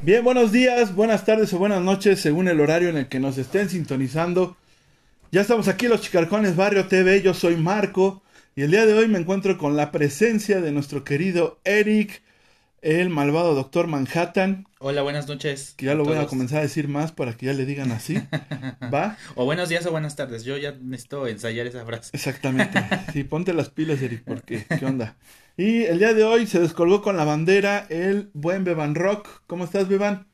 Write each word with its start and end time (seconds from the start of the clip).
Bien, 0.00 0.22
buenos 0.22 0.52
días, 0.52 0.94
buenas 0.94 1.24
tardes 1.24 1.52
o 1.52 1.58
buenas 1.58 1.82
noches, 1.82 2.20
según 2.20 2.46
el 2.46 2.60
horario 2.60 2.88
en 2.88 2.96
el 2.96 3.08
que 3.08 3.18
nos 3.18 3.36
estén 3.36 3.68
sintonizando. 3.68 4.56
Ya 5.32 5.40
estamos 5.40 5.66
aquí, 5.66 5.88
los 5.88 6.02
Chicarcones 6.02 6.54
Barrio 6.54 6.86
TV. 6.86 7.20
Yo 7.20 7.34
soy 7.34 7.56
Marco 7.56 8.22
y 8.54 8.62
el 8.62 8.70
día 8.70 8.86
de 8.86 8.94
hoy 8.94 9.08
me 9.08 9.18
encuentro 9.18 9.58
con 9.58 9.76
la 9.76 9.90
presencia 9.90 10.60
de 10.60 10.70
nuestro 10.70 11.02
querido 11.02 11.58
Eric, 11.64 12.22
el 12.82 13.08
malvado 13.10 13.54
Doctor 13.54 13.86
Manhattan. 13.86 14.66
Hola, 14.78 15.02
buenas 15.02 15.26
noches. 15.28 15.74
Que 15.76 15.86
ya 15.86 15.94
lo 15.94 16.04
voy 16.04 16.16
a 16.18 16.26
comenzar 16.26 16.58
a 16.58 16.62
decir 16.62 16.88
más 16.88 17.12
para 17.12 17.36
que 17.36 17.46
ya 17.46 17.52
le 17.52 17.64
digan 17.66 17.90
así. 17.92 18.16
¿Va? 18.94 19.16
O 19.34 19.44
buenos 19.44 19.68
días 19.68 19.84
o 19.86 19.90
buenas 19.90 20.14
tardes. 20.16 20.44
Yo 20.44 20.56
ya 20.56 20.72
necesito 20.80 21.26
ensayar 21.26 21.66
esa 21.66 21.84
frase. 21.84 22.10
Exactamente. 22.12 22.78
Sí, 23.12 23.24
ponte 23.24 23.52
las 23.54 23.70
pilas, 23.70 24.00
Eric, 24.02 24.22
porque 24.24 24.64
¿qué 24.78 24.84
onda? 24.84 25.16
Y 25.56 25.84
el 25.84 25.98
día 25.98 26.14
de 26.14 26.24
hoy 26.24 26.46
se 26.46 26.60
descolgó 26.60 27.02
con 27.02 27.16
la 27.16 27.24
bandera 27.24 27.86
el 27.88 28.30
buen 28.34 28.64
Beban 28.64 28.94
Rock. 28.94 29.42
¿Cómo 29.46 29.64
estás, 29.64 29.88
Beban? 29.88 30.26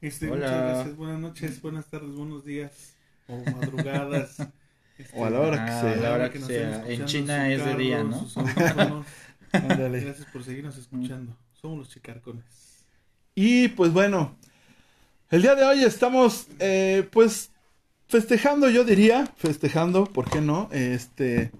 Este, 0.00 0.28
Muchas 0.28 0.50
gracias. 0.50 0.96
Buenas 0.96 1.20
noches, 1.20 1.60
buenas 1.60 1.86
tardes, 1.86 2.14
buenos 2.14 2.44
días 2.44 2.94
o 3.26 3.36
madrugadas. 3.50 4.36
o 5.14 5.24
a 5.26 5.30
la 5.30 5.40
hora 5.40 5.64
que 5.66 5.70
Ah, 5.72 5.80
sea. 5.80 5.92
a 5.92 5.96
la 5.96 6.12
hora 6.12 6.30
que 6.30 6.40
sea. 6.40 6.84
En 6.88 7.04
China 7.04 7.52
es 7.52 7.64
de 7.64 7.74
día, 7.76 8.02
¿no? 8.04 8.26
Gracias 9.52 10.26
por 10.32 10.44
seguirnos 10.44 10.78
escuchando. 10.78 11.36
Somos 11.60 11.78
los 11.78 11.88
chicarcones. 11.90 12.44
Y 13.34 13.68
pues 13.68 13.92
bueno, 13.92 14.34
el 15.28 15.42
día 15.42 15.54
de 15.54 15.64
hoy 15.64 15.84
estamos 15.84 16.46
eh, 16.58 17.06
pues 17.12 17.50
festejando, 18.08 18.70
yo 18.70 18.84
diría, 18.84 19.26
festejando, 19.36 20.04
¿por 20.04 20.30
qué 20.30 20.40
no? 20.40 20.70
Este, 20.72 21.50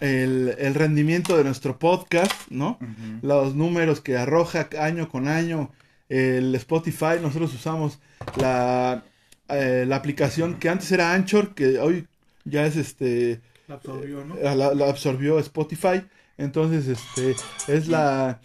el, 0.00 0.54
el 0.56 0.74
rendimiento 0.74 1.36
de 1.36 1.42
nuestro 1.42 1.80
podcast, 1.80 2.32
¿no? 2.48 2.78
Los 3.22 3.56
números 3.56 4.00
que 4.00 4.16
arroja 4.16 4.68
año 4.78 5.08
con 5.08 5.26
año 5.26 5.72
el 6.08 6.54
Spotify, 6.54 7.18
nosotros 7.20 7.52
usamos 7.52 7.98
la, 8.36 9.02
eh, 9.48 9.84
la 9.86 9.96
aplicación 9.96 10.60
que 10.60 10.68
antes 10.68 10.92
era 10.92 11.12
Anchor, 11.12 11.54
que 11.54 11.78
hoy 11.80 12.06
ya 12.44 12.66
es 12.66 12.76
este, 12.76 13.40
La 13.66 13.74
absorbió, 13.74 14.24
¿no? 14.24 14.36
la, 14.36 14.74
la 14.74 14.88
absorbió 14.88 15.40
Spotify. 15.40 16.02
Entonces, 16.38 16.86
este, 16.86 17.34
es 17.66 17.88
la... 17.88 18.40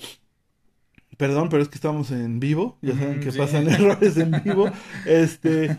Perdón, 1.17 1.49
pero 1.49 1.63
es 1.63 1.69
que 1.69 1.75
estamos 1.75 2.11
en 2.11 2.39
vivo. 2.39 2.77
Ya 2.81 2.93
saben 2.93 3.19
que 3.19 3.31
sí. 3.31 3.37
pasan 3.37 3.67
errores 3.69 4.17
en 4.17 4.31
vivo. 4.43 4.69
Este... 5.05 5.77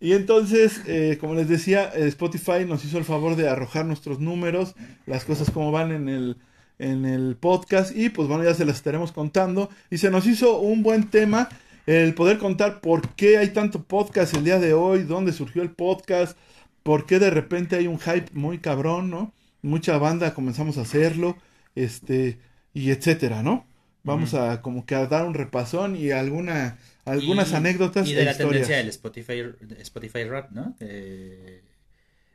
Y 0.00 0.14
entonces, 0.14 0.82
eh, 0.88 1.16
como 1.20 1.34
les 1.34 1.48
decía, 1.48 1.88
eh, 1.94 2.08
Spotify 2.08 2.64
nos 2.66 2.84
hizo 2.84 2.98
el 2.98 3.04
favor 3.04 3.36
de 3.36 3.48
arrojar 3.48 3.86
nuestros 3.86 4.18
números, 4.18 4.74
las 5.06 5.24
cosas 5.24 5.52
como 5.52 5.70
van 5.70 5.92
en 5.92 6.08
el, 6.08 6.38
en 6.80 7.04
el 7.04 7.36
podcast. 7.36 7.96
Y 7.96 8.08
pues 8.08 8.26
bueno, 8.26 8.42
ya 8.42 8.52
se 8.52 8.64
las 8.64 8.74
estaremos 8.74 9.12
contando. 9.12 9.70
Y 9.90 9.98
se 9.98 10.10
nos 10.10 10.26
hizo 10.26 10.58
un 10.58 10.82
buen 10.82 11.08
tema 11.08 11.48
el 11.86 12.14
poder 12.14 12.38
contar 12.38 12.80
por 12.80 13.14
qué 13.14 13.38
hay 13.38 13.50
tanto 13.50 13.84
podcast 13.84 14.34
el 14.34 14.44
día 14.44 14.58
de 14.58 14.74
hoy, 14.74 15.04
dónde 15.04 15.32
surgió 15.32 15.62
el 15.62 15.70
podcast, 15.70 16.36
por 16.82 17.06
qué 17.06 17.18
de 17.18 17.30
repente 17.30 17.76
hay 17.76 17.86
un 17.86 17.98
hype 17.98 18.26
muy 18.32 18.58
cabrón, 18.58 19.10
¿no? 19.10 19.32
Mucha 19.62 19.98
banda 19.98 20.34
comenzamos 20.34 20.78
a 20.78 20.82
hacerlo, 20.82 21.36
este, 21.74 22.38
y 22.74 22.90
etcétera, 22.90 23.42
¿no? 23.42 23.66
Vamos 24.04 24.34
a 24.34 24.62
como 24.62 24.84
que 24.86 24.94
a 24.94 25.06
dar 25.06 25.24
un 25.26 25.34
repasón 25.34 25.94
y 25.96 26.10
alguna, 26.10 26.78
algunas 27.04 27.52
Y- 27.52 27.54
anécdotas 27.54 28.08
Y 28.08 28.14
de 28.14 28.22
e 28.22 28.24
la 28.24 28.30
historias. 28.32 28.50
tendencia 28.68 28.76
del 28.78 28.88
Spotify, 28.88 29.42
Spotify 29.80 30.24
Rap, 30.24 30.50
¿no? 30.50 30.74
Eh, 30.80 31.62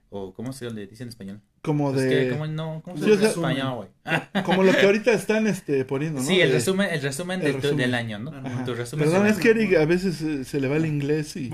o 0.09 0.33
¿cómo 0.33 0.53
se 0.53 0.69
le 0.71 0.87
dice 0.87 1.03
en 1.03 1.09
español? 1.09 1.41
Como 1.61 1.89
Es 1.93 1.97
de, 2.01 2.09
que, 2.09 2.29
¿cómo 2.29 2.47
no? 2.47 2.81
¿Cómo 2.85 2.95
se 2.97 3.05
dice 3.09 3.23
en 3.25 3.29
español, 3.29 3.75
güey? 4.03 4.43
Como 4.45 4.63
lo 4.63 4.71
que 4.71 4.85
ahorita 4.85 5.11
están 5.11 5.47
este 5.47 5.83
poniendo, 5.83 6.21
¿no? 6.21 6.25
sí, 6.25 6.39
el 6.39 6.47
De- 6.47 6.55
resumen, 6.55 6.89
el 6.89 7.01
resumen, 7.01 7.39
el 7.41 7.45
de 7.47 7.51
tu- 7.51 7.57
resumen. 7.59 7.77
del 7.77 7.93
año, 7.95 8.19
¿no? 8.19 8.31
Ajá. 8.31 8.63
Tu 8.63 8.73
resumen 8.73 9.09
Perdón, 9.09 9.27
es 9.27 9.37
que 9.37 9.49
Eric 9.49 9.75
a 9.75 9.83
veces 9.83 10.21
eh, 10.21 10.45
se 10.45 10.61
le 10.61 10.69
va 10.69 10.77
el 10.77 10.85
inglés 10.85 11.35
y 11.35 11.49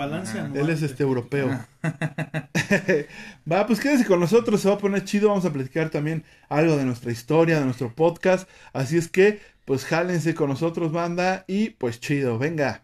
él 0.54 0.70
es 0.70 0.84
este 0.84 1.02
europeo. 1.02 1.50
Va, 3.52 3.66
pues 3.68 3.80
quédense 3.80 4.06
con 4.06 4.20
nosotros, 4.20 4.62
se 4.62 4.70
va 4.70 4.76
a 4.76 4.78
poner 4.78 5.04
chido, 5.04 5.30
vamos 5.30 5.46
a 5.46 5.52
platicar 5.54 5.90
también 5.90 6.24
algo 6.50 6.78
de 6.78 6.86
nuestra 6.86 7.12
historia, 7.12 7.60
de 7.60 7.66
nuestro 7.66 7.94
podcast, 7.94 8.48
así 8.74 8.98
es 8.98 9.08
que, 9.08 9.42
pues 9.66 9.86
jálense 9.86 10.36
con 10.36 10.50
nosotros, 10.50 10.92
banda, 10.92 11.46
y 11.48 11.70
pues 11.72 12.00
chido, 12.00 12.38
venga. 12.38 12.84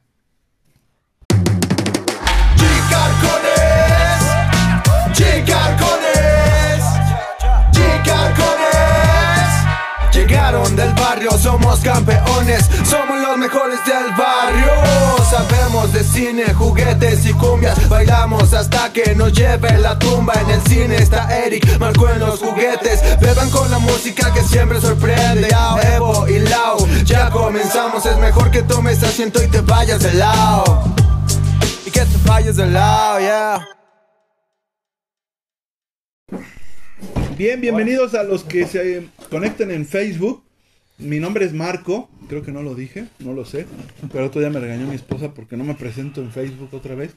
Chicarcones, 2.55 4.21
chicarcones, 5.13 6.83
chicarcones. 7.71 8.69
Llegaron 10.13 10.75
del 10.75 10.93
barrio, 10.93 11.31
somos 11.37 11.79
campeones, 11.81 12.69
somos 12.85 13.19
los 13.19 13.37
mejores 13.37 13.79
del 13.85 14.11
barrio. 14.17 14.71
Sabemos 15.29 15.93
de 15.93 16.03
cine, 16.03 16.53
juguetes 16.55 17.25
y 17.25 17.33
cumbias, 17.33 17.87
bailamos 17.87 18.53
hasta 18.53 18.91
que 18.91 19.13
nos 19.15 19.31
lleve 19.31 19.77
la 19.77 19.99
tumba. 19.99 20.33
En 20.41 20.49
el 20.49 20.61
cine 20.63 20.95
está 20.95 21.37
Eric, 21.45 21.77
marcó 21.79 22.09
en 22.09 22.19
los 22.19 22.39
juguetes. 22.39 23.19
Beban 23.21 23.49
con 23.51 23.69
la 23.69 23.77
música 23.77 24.33
que 24.33 24.41
siempre 24.41 24.81
sorprende. 24.81 25.47
Yao, 25.49 25.79
Evo 25.79 26.18
ya 26.18 26.18
comenzamos. 27.49 28.05
Es 28.05 28.17
mejor 28.19 28.51
que 28.51 28.61
tomes 28.61 29.01
asiento 29.01 29.41
y 29.43 29.47
te 29.47 29.61
vayas 29.61 30.03
de 30.03 30.13
lado. 30.13 30.83
Y 31.83 31.89
que 31.89 32.01
te 32.01 32.27
vayas 32.27 32.57
de 32.57 32.67
lado, 32.67 33.19
yeah. 33.19 33.67
Bien, 37.35 37.59
bienvenidos 37.59 38.13
a 38.13 38.21
los 38.21 38.43
que 38.43 38.67
se 38.67 39.09
conecten 39.31 39.71
en 39.71 39.87
Facebook. 39.87 40.43
Mi 40.99 41.19
nombre 41.19 41.43
es 41.43 41.53
Marco, 41.53 42.07
creo 42.27 42.43
que 42.43 42.51
no 42.51 42.61
lo 42.61 42.75
dije, 42.75 43.07
no 43.17 43.33
lo 43.33 43.45
sé, 43.45 43.65
pero 44.11 44.25
otro 44.25 44.41
día 44.41 44.51
me 44.51 44.59
regañó 44.59 44.85
mi 44.85 44.95
esposa 44.95 45.33
porque 45.33 45.57
no 45.57 45.63
me 45.63 45.73
presento 45.73 46.21
en 46.21 46.31
Facebook 46.31 46.69
otra 46.73 46.93
vez. 46.93 47.15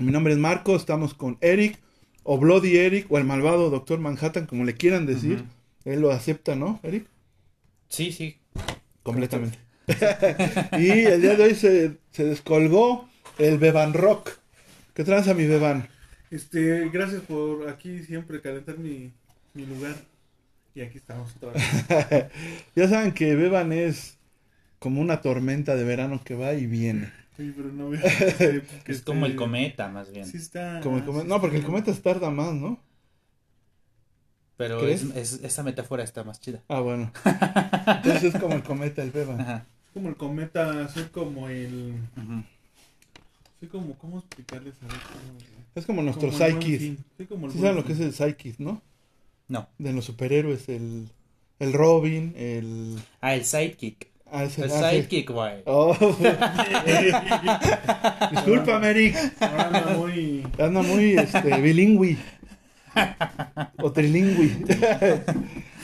Mi 0.00 0.10
nombre 0.10 0.32
es 0.32 0.40
Marco, 0.40 0.74
estamos 0.74 1.14
con 1.14 1.38
Eric, 1.40 1.78
o 2.24 2.38
Bloody 2.38 2.78
Eric, 2.78 3.06
o 3.10 3.18
el 3.18 3.24
malvado 3.24 3.70
Doctor 3.70 4.00
Manhattan, 4.00 4.46
como 4.46 4.64
le 4.64 4.74
quieran 4.74 5.06
decir. 5.06 5.44
Él 5.84 6.00
lo 6.00 6.10
acepta, 6.10 6.56
¿no, 6.56 6.80
Eric? 6.82 7.06
Sí, 7.90 8.10
sí. 8.10 8.38
Completamente. 9.04 9.58
y 10.78 10.90
el 10.90 11.22
día 11.22 11.36
de 11.36 11.44
hoy 11.44 11.54
se, 11.54 11.98
se 12.10 12.24
descolgó 12.24 13.08
el 13.38 13.58
Beban 13.58 13.94
Rock. 13.94 14.30
¿Qué 14.94 15.04
tranza 15.04 15.34
mi 15.34 15.46
Beban? 15.46 15.88
Este, 16.30 16.88
gracias 16.88 17.22
por 17.22 17.68
aquí 17.68 18.02
siempre 18.02 18.40
calentar 18.40 18.78
mi, 18.78 19.12
mi 19.52 19.66
lugar. 19.66 19.94
Y 20.74 20.80
aquí 20.80 20.98
estamos 20.98 21.32
vez. 21.40 21.62
ya 22.74 22.88
saben 22.88 23.12
que 23.12 23.36
Beban 23.36 23.72
es 23.72 24.18
como 24.80 25.00
una 25.00 25.20
tormenta 25.20 25.76
de 25.76 25.84
verano 25.84 26.20
que 26.24 26.34
va 26.34 26.54
y 26.54 26.66
viene. 26.66 27.12
Sí, 27.36 27.52
pero 27.56 27.68
no 27.68 27.90
veo. 27.90 28.00
que 28.02 28.92
Es 28.92 29.02
como 29.02 29.26
el 29.26 29.36
cometa, 29.36 29.88
más 29.88 30.10
bien. 30.10 30.26
Sí 30.26 30.38
está. 30.38 30.80
Como 30.82 30.96
el 30.96 31.04
está 31.08 31.24
No, 31.24 31.40
porque 31.40 31.58
el 31.58 31.64
cometa 31.64 31.92
tarda 31.92 32.30
más, 32.30 32.54
¿no? 32.54 32.80
Pero 34.56 34.86
es, 34.86 35.02
es- 35.16 35.40
esa 35.42 35.62
metáfora 35.62 36.04
está 36.04 36.22
más 36.24 36.40
chida. 36.40 36.60
Ah, 36.68 36.80
bueno. 36.80 37.10
Entonces 37.86 38.34
es 38.34 38.40
como 38.40 38.54
el 38.54 38.62
cometa 38.62 39.02
el 39.02 39.10
Beban. 39.10 39.40
Ajá. 39.40 39.66
Es 39.86 39.92
como 39.94 40.08
el 40.08 40.16
cometa, 40.16 40.88
soy 40.88 41.04
como 41.04 41.48
el. 41.48 41.94
Soy 43.60 43.68
como, 43.68 43.94
¿cómo 43.98 44.18
explicarles 44.18 44.74
a 44.82 44.86
ver 44.86 44.96
cómo- 44.96 45.38
Es 45.74 45.86
como 45.86 46.02
nuestro 46.02 46.30
como 46.30 46.44
el 46.44 46.52
buen 46.52 46.62
Psyche. 46.62 46.78
fin. 46.78 47.04
Soy 47.16 47.26
como 47.26 47.46
el 47.46 47.52
¿Sí 47.52 47.58
buen 47.58 47.68
saben 47.70 47.82
lo 47.82 47.86
que 47.86 47.92
es 47.94 48.00
el 48.00 48.12
Psyche, 48.12 48.54
no? 48.58 48.82
No. 49.48 49.68
De 49.78 49.92
los 49.92 50.04
superhéroes, 50.04 50.68
el, 50.68 51.08
el 51.58 51.72
Robin, 51.72 52.32
el... 52.36 52.98
Ah, 53.20 53.34
el 53.34 53.44
sidekick. 53.44 54.08
Ah, 54.30 54.44
ese- 54.44 54.64
El 54.64 54.70
ah, 54.72 54.90
sidekick, 54.90 55.30
güey. 55.30 55.62
Oh. 55.66 55.94
Discúlpame, 58.30 58.90
Eric. 58.90 59.16
Ahora 59.40 59.66
anda 59.68 59.96
muy. 59.96 60.46
Anda 60.58 60.82
muy 60.82 61.12
este, 61.18 61.60
bilingüe. 61.60 62.16
O 63.82 63.92
trilingüe. 63.92 64.50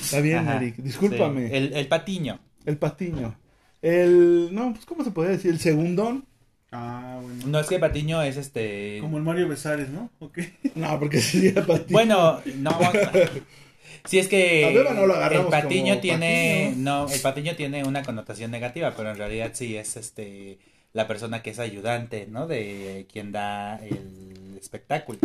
Está 0.00 0.20
bien, 0.20 0.38
Ajá, 0.38 0.56
Eric. 0.56 0.76
Discúlpame. 0.76 1.48
sí. 1.48 1.54
El, 1.54 1.72
el 1.74 1.86
patiño. 1.88 2.38
El 2.64 2.76
patiño. 2.78 3.36
El. 3.82 4.48
No, 4.52 4.72
pues, 4.72 4.86
¿cómo 4.86 5.04
se 5.04 5.10
podría 5.10 5.32
decir? 5.32 5.50
El 5.50 5.60
segundón. 5.60 6.24
Ah, 6.72 7.18
bueno. 7.20 7.46
No 7.46 7.60
es 7.60 7.66
que 7.66 7.78
patiño 7.78 8.22
es 8.22 8.36
este. 8.36 8.98
Como 9.00 9.18
el 9.18 9.22
Mario 9.24 9.48
Besares, 9.48 9.88
¿no? 9.88 10.10
Ok. 10.20 10.38
No, 10.74 10.98
porque 10.98 11.20
sería 11.20 11.54
patiño. 11.66 11.86
Bueno, 11.90 12.40
no. 12.56 12.78
Sí, 14.06 14.18
es 14.18 14.28
que 14.28 14.64
A 14.64 14.70
Beba 14.70 14.94
no 14.94 15.06
lo 15.06 15.14
el 15.14 15.46
patiño 15.46 15.88
como 15.94 16.00
tiene, 16.00 16.68
patiño. 16.70 16.82
no, 16.82 17.08
el 17.12 17.20
patiño 17.20 17.54
tiene 17.54 17.84
una 17.84 18.02
connotación 18.02 18.50
negativa, 18.50 18.94
pero 18.96 19.10
en 19.10 19.18
realidad 19.18 19.50
sí 19.52 19.76
es 19.76 19.96
este 19.96 20.58
la 20.92 21.06
persona 21.06 21.42
que 21.42 21.50
es 21.50 21.58
ayudante, 21.58 22.26
¿no? 22.26 22.46
De 22.46 23.06
quien 23.12 23.30
da 23.30 23.76
el 23.76 24.56
espectáculo. 24.58 25.18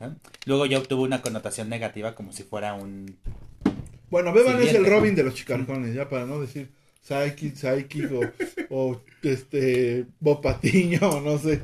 ¿No? 0.00 0.16
Luego 0.46 0.66
ya 0.66 0.78
obtuvo 0.78 1.02
una 1.02 1.22
connotación 1.22 1.68
negativa 1.68 2.14
como 2.14 2.32
si 2.32 2.42
fuera 2.42 2.74
un 2.74 3.16
Bueno, 4.10 4.32
Beban 4.32 4.60
es 4.62 4.74
el. 4.74 4.86
Robin 4.86 5.14
de 5.14 5.22
los 5.24 5.34
chicarcones, 5.34 5.94
ya 5.94 6.08
para 6.08 6.26
no 6.26 6.40
decir 6.40 6.70
Psyche, 7.02 7.54
Psyche 7.54 8.06
o, 8.06 8.20
o 8.70 9.00
este 9.22 10.06
Bob 10.20 10.42
Patiño, 10.42 11.00
o 11.08 11.20
no 11.20 11.38
sé. 11.38 11.60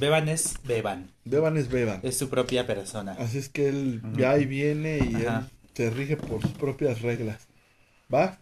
Beban 0.00 0.28
es 0.28 0.54
Beban, 0.64 1.10
Beban 1.24 1.56
es 1.56 1.68
Beban. 1.68 2.00
es 2.02 2.16
su 2.16 2.28
propia 2.28 2.66
persona. 2.66 3.12
Así 3.18 3.38
es 3.38 3.48
que 3.48 3.68
él 3.68 4.00
ya 4.16 4.30
ahí 4.32 4.46
viene 4.46 4.98
y 4.98 5.26
Ajá. 5.26 5.38
él 5.50 5.58
se 5.74 5.90
rige 5.90 6.16
por 6.16 6.40
sus 6.42 6.52
propias 6.52 7.02
reglas. 7.02 7.48
¿Va? 8.12 8.38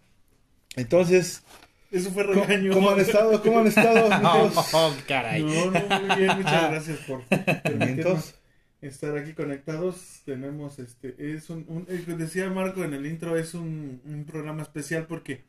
Entonces, 0.76 1.42
Eso 1.90 2.10
fue 2.10 2.26
¿Cómo, 2.26 2.44
regaño. 2.44 2.72
cómo 2.72 2.90
han 2.90 3.00
estado? 3.00 3.42
¿Cómo 3.42 3.58
han 3.60 3.66
estado? 3.66 4.08
Oh, 4.54 4.64
oh, 4.74 4.94
caray. 5.06 5.42
No, 5.42 5.70
no, 5.70 6.00
muy 6.00 6.16
bien, 6.16 6.36
muchas 6.36 6.70
gracias 6.70 6.98
por 7.06 7.22
permitirnos. 7.24 8.34
Estar 8.80 9.16
aquí 9.16 9.32
conectados. 9.32 10.22
Tenemos 10.24 10.78
este, 10.78 11.14
es 11.34 11.50
un, 11.50 11.64
un- 11.68 11.86
eh, 11.88 12.04
decía 12.16 12.48
Marco 12.50 12.84
en 12.84 12.94
el 12.94 13.06
intro, 13.06 13.36
es 13.36 13.54
un, 13.54 14.00
un 14.04 14.24
programa 14.24 14.62
especial 14.62 15.06
porque 15.06 15.42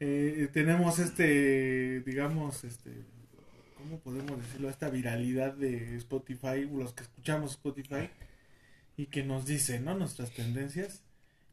eh, 0.00 0.48
tenemos 0.52 0.98
este, 0.98 2.00
digamos, 2.00 2.64
este, 2.64 2.90
¿cómo 3.76 3.98
podemos 4.00 4.38
decirlo? 4.40 4.70
Esta 4.70 4.90
viralidad 4.90 5.54
de 5.54 5.96
Spotify, 5.96 6.68
los 6.72 6.92
que 6.92 7.02
escuchamos 7.02 7.52
Spotify 7.52 8.08
y 8.96 9.06
que 9.06 9.24
nos 9.24 9.46
dice, 9.46 9.80
¿no? 9.80 9.96
Nuestras 9.96 10.30
tendencias. 10.32 11.02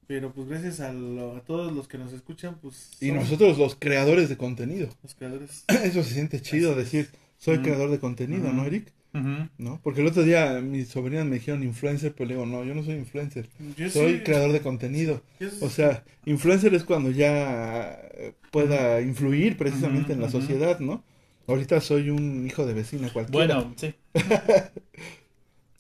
Pero 0.07 0.31
pues 0.33 0.47
gracias 0.47 0.81
a, 0.81 0.93
lo- 0.93 1.35
a 1.35 1.41
todos 1.41 1.73
los 1.73 1.87
que 1.87 1.97
nos 1.97 2.13
escuchan, 2.13 2.59
pues... 2.61 2.91
Y 3.01 3.11
nosotros 3.11 3.57
los 3.57 3.75
creadores 3.75 4.29
de 4.29 4.37
contenido. 4.37 4.87
Los 5.01 5.15
creadores. 5.15 5.65
Eso 5.83 6.03
se 6.03 6.13
siente 6.13 6.39
chido 6.41 6.75
decir, 6.75 7.09
soy 7.39 7.57
Mm. 7.57 7.61
creador 7.63 7.89
de 7.89 7.99
contenido, 7.99 8.53
¿no, 8.53 8.61
Ujú. 8.61 8.69
¿No? 9.57 9.79
Porque 9.83 10.01
el 10.01 10.07
otro 10.07 10.23
día 10.23 10.59
mis 10.61 10.89
sobrinas 10.89 11.25
me 11.25 11.35
dijeron 11.35 11.63
influencer, 11.63 12.13
pero 12.13 12.27
le 12.27 12.33
digo, 12.35 12.45
no, 12.45 12.63
yo 12.65 12.75
no 12.75 12.83
soy 12.83 12.95
influencer, 12.95 13.47
Yo 13.77 13.89
soy 13.89 14.17
sí- 14.17 14.23
creador 14.23 14.51
de 14.51 14.61
contenido. 14.61 15.21
yo 15.39 15.47
O 15.61 15.69
sea, 15.69 16.03
influencer 16.25 16.73
es 16.73 16.83
cuando 16.83 17.11
ya 17.11 17.93
eh, 18.13 18.33
pueda 18.51 19.01
influir 19.01 19.57
precisamente 19.57 20.11
en 20.13 20.21
la 20.21 20.29
sociedad, 20.29 20.79
¿no? 20.79 21.03
Ahorita 21.47 21.79
soy 21.79 22.09
un 22.09 22.45
hijo 22.45 22.65
de 22.65 22.73
vecina 22.73 23.09
cualquiera. 23.13 23.55
Bueno, 23.55 23.73
sí. 23.77 23.93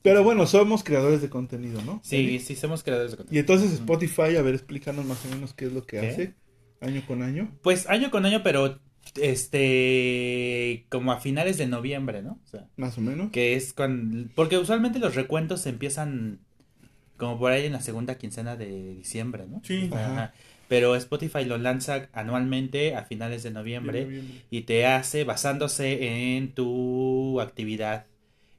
Pero 0.01 0.23
bueno, 0.23 0.45
somos 0.45 0.83
creadores 0.83 1.21
de 1.21 1.29
contenido, 1.29 1.81
¿no? 1.81 1.99
Sí, 2.03 2.39
sí, 2.39 2.55
somos 2.55 2.83
creadores 2.83 3.11
de 3.11 3.15
Y 3.15 3.17
contenido. 3.17 3.39
entonces 3.41 3.71
Spotify, 3.73 4.35
a 4.37 4.41
ver, 4.43 4.53
explícanos 4.53 5.03
más 5.05 5.25
o 5.25 5.29
menos 5.29 5.53
qué 5.53 5.65
es 5.65 5.73
lo 5.73 5.83
que 5.83 5.99
¿Qué? 5.99 6.07
hace 6.07 6.33
año 6.79 7.01
con 7.07 7.23
año. 7.23 7.51
Pues 7.63 7.89
año 7.89 8.11
con 8.11 8.25
año, 8.25 8.43
pero 8.43 8.79
este 9.15 10.85
como 10.89 11.11
a 11.11 11.19
finales 11.19 11.57
de 11.57 11.67
noviembre, 11.67 12.21
¿no? 12.21 12.39
O 12.43 12.47
sea, 12.47 12.67
Más 12.77 12.97
o 12.97 13.01
menos. 13.01 13.31
que 13.31 13.55
es 13.55 13.73
cuando 13.73 14.29
porque 14.35 14.57
usualmente 14.57 14.99
los 14.99 15.15
recuentos 15.15 15.65
empiezan 15.65 16.39
como 17.17 17.39
por 17.39 17.51
ahí 17.51 17.65
en 17.65 17.73
la 17.73 17.81
segunda 17.81 18.15
quincena 18.17 18.55
de 18.55 18.95
diciembre, 18.95 19.45
¿no? 19.47 19.61
Sí. 19.63 19.89
Ajá. 19.93 20.33
Pero 20.67 20.95
Spotify 20.95 21.45
lo 21.45 21.57
lanza 21.57 22.09
anualmente 22.11 22.95
a 22.95 23.03
finales 23.03 23.43
de 23.43 23.49
de 23.49 23.53
noviembre 23.53 24.23
y 24.49 24.61
te 24.61 24.87
hace 24.87 25.23
basándose 25.23 26.35
en 26.37 26.53
tu 26.53 27.39
actividad 27.39 28.07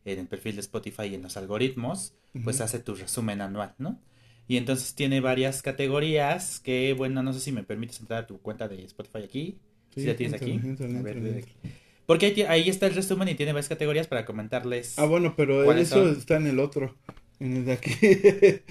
en 0.05 0.21
el 0.21 0.27
perfil 0.29 0.55
de 0.55 0.61
Spotify 0.61 1.07
y 1.07 1.17
en 1.17 1.23
los 1.23 1.37
algoritmos, 1.37 2.15
pues 2.45 2.61
hace 2.61 2.79
tu 2.79 2.95
resumen 2.95 3.41
anual, 3.41 3.75
¿no? 3.79 3.99
Y 4.47 4.57
entonces 4.57 4.95
tiene 4.95 5.21
varias 5.21 5.63
categorías 5.63 6.61
que, 6.61 6.95
bueno, 6.97 7.25
no 7.25 7.33
sé 7.33 7.41
si 7.41 7.51
me 7.51 7.65
permites 7.65 7.99
entrar 7.99 8.23
a 8.23 8.27
tu 8.29 8.39
cuenta 8.41 8.69
de 8.69 8.85
Spotify 8.85 9.25
aquí. 9.25 9.59
Sí, 9.97 10.03
si 10.03 10.07
la 10.07 10.15
tienes 10.17 10.41
aquí. 10.41 10.61
A 10.63 11.03
ver. 11.03 11.45
Porque 12.07 12.27
ahí, 12.27 12.43
ahí 12.43 12.69
está 12.69 12.87
el 12.87 12.95
resumen 12.95 13.29
y 13.29 13.35
tiene 13.35 13.53
varias 13.53 13.69
categorías 13.69 14.07
para 14.07 14.25
comentarles. 14.25 14.97
Ah, 14.97 15.07
bueno, 15.07 15.35
pero 15.37 15.65
¿Cuáles 15.65 15.89
eso 15.91 16.05
son? 16.07 16.17
está 16.17 16.37
en 16.37 16.47
el 16.47 16.61
otro, 16.61 16.95
en 17.41 17.57
el 17.57 17.65
de 17.65 17.73
aquí. 17.73 17.91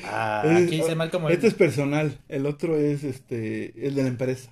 Ah, 0.06 0.44
Es- 0.45 0.68
aquí 0.68 0.77
dice 0.77 0.95
mal 0.95 1.12
como... 1.12 1.30
Este 1.30 1.48
es 1.48 1.54
personal, 1.54 2.18
el 2.30 2.45
otro 2.45 2.77
es 2.77 3.04
este, 3.04 3.74
el 3.86 3.95
de 3.95 4.04
la 4.04 4.07
empresa, 4.07 4.51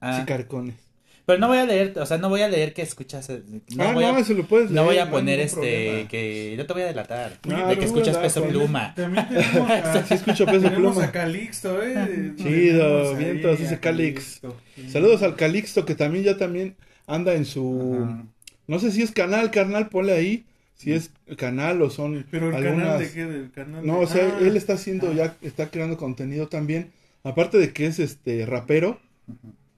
Ah, 0.00 0.20
Chicarcones. 0.20 0.76
Pero 1.26 1.38
no 1.38 1.48
voy 1.48 1.58
a 1.58 1.64
leer, 1.64 1.98
o 1.98 2.06
sea, 2.06 2.18
no 2.18 2.28
voy 2.28 2.42
a 2.42 2.48
leer 2.48 2.74
que 2.74 2.82
escuchas... 2.82 3.30
eh, 3.30 3.42
No 3.76 3.84
ah, 3.84 3.92
voy 3.92 4.04
no, 4.04 4.14
a, 4.14 4.18
eso 4.18 4.34
lo 4.34 4.46
puedes 4.46 4.70
no 4.70 4.82
leer. 4.82 4.84
voy 4.84 4.98
a 4.98 5.10
poner 5.10 5.40
este, 5.40 5.60
problema. 5.60 6.08
que... 6.08 6.54
No 6.58 6.66
te 6.66 6.72
voy 6.72 6.82
a 6.82 6.86
delatar. 6.86 7.40
Ah, 7.50 7.66
de 7.68 7.78
que 7.78 7.86
no, 7.86 7.86
escuchas 7.86 8.18
peso 8.18 8.44
pluma. 8.46 8.94
También 8.96 9.28
tenemos 9.28 9.70
a, 9.70 10.06
Sí, 10.06 10.14
escucho 10.14 10.44
peso 10.46 10.70
tenemos 10.70 10.94
pluma. 10.94 11.04
a 11.04 11.12
Calixto, 11.12 11.82
¿eh? 11.82 12.34
Chido, 12.36 13.14
Tenemos 13.14 13.18
ahí 13.18 13.24
vientos, 13.24 13.58
Calix. 13.80 13.80
Calixto. 13.80 14.56
Saludos 14.88 15.22
al 15.22 15.36
Calixto, 15.36 15.84
que 15.86 15.94
también 15.94 16.24
ya 16.24 16.36
también 16.36 16.76
anda 17.06 17.34
en 17.34 17.44
su... 17.44 18.00
Ajá. 18.04 18.24
No 18.66 18.78
sé 18.78 18.90
si 18.92 19.02
es 19.02 19.12
canal, 19.12 19.50
carnal, 19.50 19.88
ponle 19.90 20.12
ahí. 20.12 20.44
Si 20.74 20.92
es 20.92 21.10
canal 21.36 21.80
o 21.82 21.90
son 21.90 22.26
Pero 22.30 22.48
el 22.48 22.54
algunas... 22.54 22.84
canal 22.86 22.98
de 23.00 23.12
qué, 23.12 23.24
del 23.26 23.50
canal 23.52 23.86
No, 23.86 24.00
o 24.00 24.06
sea, 24.06 24.24
Ah, 24.26 24.38
él 24.40 24.56
está 24.56 24.72
haciendo 24.74 25.12
ya, 25.12 25.36
está 25.42 25.70
creando 25.70 25.96
contenido 25.96 26.48
también. 26.48 26.90
Aparte 27.22 27.58
de 27.58 27.72
que 27.72 27.86
es 27.86 27.98
este 27.98 28.44
rapero, 28.46 28.98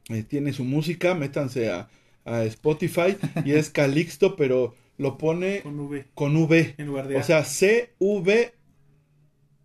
eh, 0.08 0.22
tiene 0.22 0.52
su 0.52 0.64
música, 0.64 1.14
métanse 1.14 1.70
a, 1.70 1.88
a 2.24 2.44
Spotify 2.44 3.16
y 3.44 3.52
es 3.52 3.70
Calixto, 3.70 4.36
pero 4.36 4.74
lo 4.98 5.18
pone 5.18 5.60
con 5.62 5.78
V 5.80 6.06
con 6.14 6.36
V. 6.36 6.74
en 6.78 6.86
lugar 6.86 7.08
de 7.08 7.16
O 7.16 7.20
A. 7.20 7.22
sea, 7.22 7.44
C-V 7.44 8.54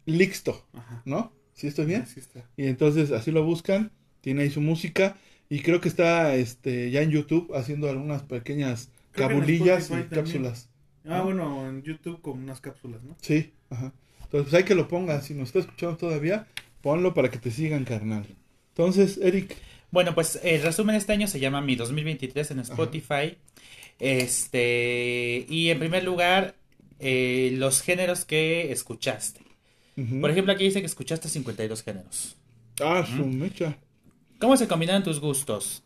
Lixto, 0.05 0.65
Ajá. 0.73 1.01
¿no? 1.05 1.31
¿Sí 1.53 1.67
estoy 1.67 1.85
bien? 1.85 2.01
Así 2.01 2.19
está. 2.19 2.43
Y 2.57 2.65
entonces 2.65 3.11
así 3.11 3.31
lo 3.31 3.43
buscan, 3.43 3.91
tiene 4.21 4.43
ahí 4.43 4.49
su 4.49 4.61
música 4.61 5.15
y 5.49 5.59
creo 5.61 5.79
que 5.79 5.89
está 5.89 6.35
este 6.35 6.89
ya 6.91 7.01
en 7.01 7.11
YouTube 7.11 7.53
haciendo 7.55 7.89
algunas 7.89 8.23
pequeñas 8.23 8.89
Creo 9.11 9.27
cabulillas 9.29 9.85
y 9.85 9.89
también. 9.89 10.09
cápsulas. 10.09 10.69
Ah, 11.05 11.21
bueno, 11.21 11.67
en 11.67 11.81
YouTube 11.83 12.21
con 12.21 12.39
unas 12.41 12.61
cápsulas, 12.61 13.03
¿no? 13.03 13.15
Sí, 13.21 13.51
ajá. 13.69 13.93
Entonces 14.23 14.49
pues 14.49 14.53
hay 14.53 14.63
que 14.63 14.75
lo 14.75 14.87
pongan, 14.87 15.21
si 15.21 15.33
nos 15.33 15.49
está 15.49 15.59
escuchando 15.59 15.97
todavía, 15.97 16.47
ponlo 16.81 17.13
para 17.13 17.29
que 17.29 17.37
te 17.37 17.51
sigan, 17.51 17.83
carnal. 17.85 18.25
Entonces, 18.69 19.17
Eric, 19.21 19.55
Bueno, 19.91 20.15
pues 20.15 20.39
el 20.43 20.61
resumen 20.63 20.93
de 20.93 20.99
este 20.99 21.11
año 21.13 21.27
se 21.27 21.39
llama 21.39 21.61
Mi 21.61 21.75
2023 21.75 22.51
en 22.51 22.59
Spotify. 22.59 23.37
Este, 23.99 25.45
y 25.49 25.69
en 25.69 25.79
primer 25.79 26.03
lugar, 26.03 26.55
eh, 26.99 27.51
los 27.55 27.81
géneros 27.81 28.25
que 28.25 28.71
escuchaste. 28.71 29.41
Por 30.19 30.31
ejemplo, 30.31 30.53
aquí 30.53 30.63
dice 30.63 30.79
que 30.79 30.87
escuchaste 30.87 31.29
52 31.29 31.83
géneros. 31.83 32.35
ah, 32.81 33.05
su 33.05 33.25
mecha. 33.27 33.77
¿Cómo 34.39 34.57
se 34.57 34.67
combinaron 34.67 35.03
tus 35.03 35.19
gustos? 35.19 35.83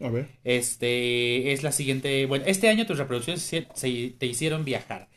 A 0.00 0.08
ver, 0.08 0.28
Este 0.44 1.52
es 1.52 1.62
la 1.62 1.70
siguiente. 1.72 2.24
Bueno, 2.26 2.44
este 2.46 2.68
año 2.70 2.86
tus 2.86 2.96
reproducciones 2.98 3.42
se, 3.42 3.66
se- 3.74 4.14
te 4.18 4.26
hicieron 4.26 4.64
viajar. 4.64 5.08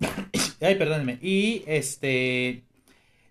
Ay, 0.60 0.74
perdónenme. 0.74 1.18
Y 1.22 1.62
este 1.66 2.64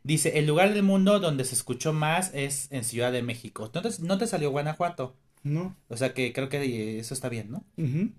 dice: 0.03 0.39
el 0.39 0.45
lugar 0.47 0.73
del 0.73 0.83
mundo 0.83 1.19
donde 1.19 1.45
se 1.45 1.55
escuchó 1.55 1.93
más 1.93 2.31
es 2.33 2.67
en 2.71 2.83
Ciudad 2.83 3.11
de 3.11 3.21
México. 3.23 3.69
No 3.73 3.81
te, 3.81 3.89
no 4.01 4.17
te 4.17 4.27
salió 4.27 4.51
Guanajuato. 4.51 5.15
no. 5.43 5.75
O 5.89 5.97
sea 5.97 6.13
que 6.13 6.33
creo 6.33 6.49
que 6.49 6.99
eso 6.99 7.13
está 7.13 7.29
bien, 7.29 7.51
¿no? 7.51 7.63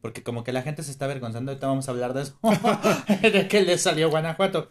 Porque 0.00 0.22
como 0.22 0.44
que 0.44 0.52
la 0.52 0.62
gente 0.62 0.82
se 0.82 0.90
está 0.90 1.04
avergonzando. 1.06 1.50
Ahorita 1.52 1.66
vamos 1.66 1.88
a 1.88 1.92
hablar 1.92 2.14
de 2.14 2.22
eso. 2.22 2.38
de 3.22 3.48
que 3.48 3.62
le 3.62 3.78
salió 3.78 4.10
Guanajuato. 4.10 4.68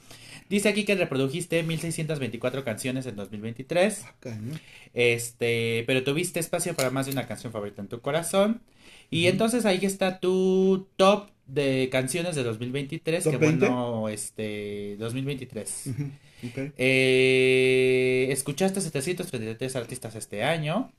Dice 0.49 0.69
aquí 0.69 0.83
que 0.83 0.95
reprodujiste 0.95 1.63
1624 1.63 2.63
canciones 2.63 3.05
en 3.05 3.15
2023. 3.15 4.03
Ah, 4.05 4.15
cañón. 4.19 4.59
Este, 4.93 5.83
pero 5.87 6.03
tuviste 6.03 6.39
espacio 6.39 6.75
para 6.75 6.89
más 6.91 7.05
de 7.07 7.13
una 7.13 7.25
canción 7.25 7.51
favorita 7.51 7.81
en 7.81 7.87
tu 7.87 8.01
corazón. 8.01 8.61
Y 9.09 9.27
entonces 9.27 9.65
ahí 9.65 9.79
está 9.83 10.19
tu 10.19 10.87
top 10.95 11.29
de 11.47 11.89
canciones 11.91 12.35
de 12.35 12.43
2023. 12.43 13.23
¿Top 13.23 13.31
que 13.31 13.37
20? 13.37 13.67
bueno, 13.67 14.09
este, 14.09 14.95
2023. 14.99 15.83
Ujú, 15.87 16.11
ok. 16.45 16.73
Eh, 16.77 18.27
escuchaste 18.31 18.81
733 18.81 19.75
artistas 19.75 20.15
este 20.15 20.43
año, 20.43 20.91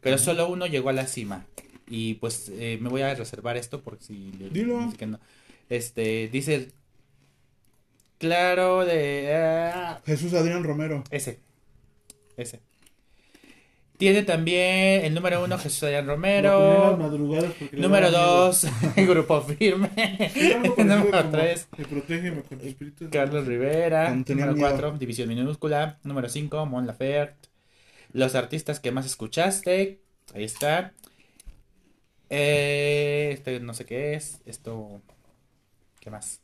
pero 0.00 0.18
solo 0.18 0.48
uno 0.48 0.66
llegó 0.66 0.88
a 0.90 0.92
la 0.92 1.06
cima. 1.06 1.46
Y 1.88 2.14
pues 2.14 2.50
eh, 2.54 2.78
me 2.80 2.88
voy 2.88 3.02
a 3.02 3.14
reservar 3.14 3.56
esto 3.56 3.82
porque 3.82 4.04
si 4.04 4.32
le- 4.32 4.50
Dilo. 4.50 4.92
que 4.98 5.06
no. 5.06 5.20
Este, 5.68 6.28
dice, 6.28 6.68
claro, 8.18 8.84
de... 8.84 9.32
ah, 9.34 10.00
Jesús 10.06 10.32
Adrián 10.34 10.64
Romero. 10.64 11.04
ese. 11.10 11.38
Ese. 12.36 12.60
Tiene 13.96 14.24
también 14.24 15.04
el 15.04 15.14
número 15.14 15.44
uno 15.44 15.56
Jesús 15.56 15.84
Adrián 15.84 16.06
Romero. 16.06 16.96
Número 17.72 18.10
dos 18.10 18.66
Grupo 18.96 19.40
Firme. 19.42 19.88
Número 20.76 21.30
tres. 21.30 21.68
Carlos 23.10 23.46
Rivera. 23.46 24.10
Número 24.14 24.56
cuatro 24.56 24.92
División 24.98 25.28
Minúscula. 25.28 25.98
Número 26.02 26.28
cinco 26.28 26.66
Mon 26.66 26.86
Laferte. 26.86 27.48
Los 28.12 28.34
artistas 28.34 28.80
que 28.80 28.90
más 28.90 29.06
escuchaste. 29.06 30.00
Ahí 30.34 30.44
está. 30.44 30.92
Eh, 32.30 33.30
este 33.32 33.60
no 33.60 33.74
sé 33.74 33.84
qué 33.84 34.14
es. 34.14 34.40
Esto. 34.44 35.02
¿Qué 36.00 36.10
más? 36.10 36.40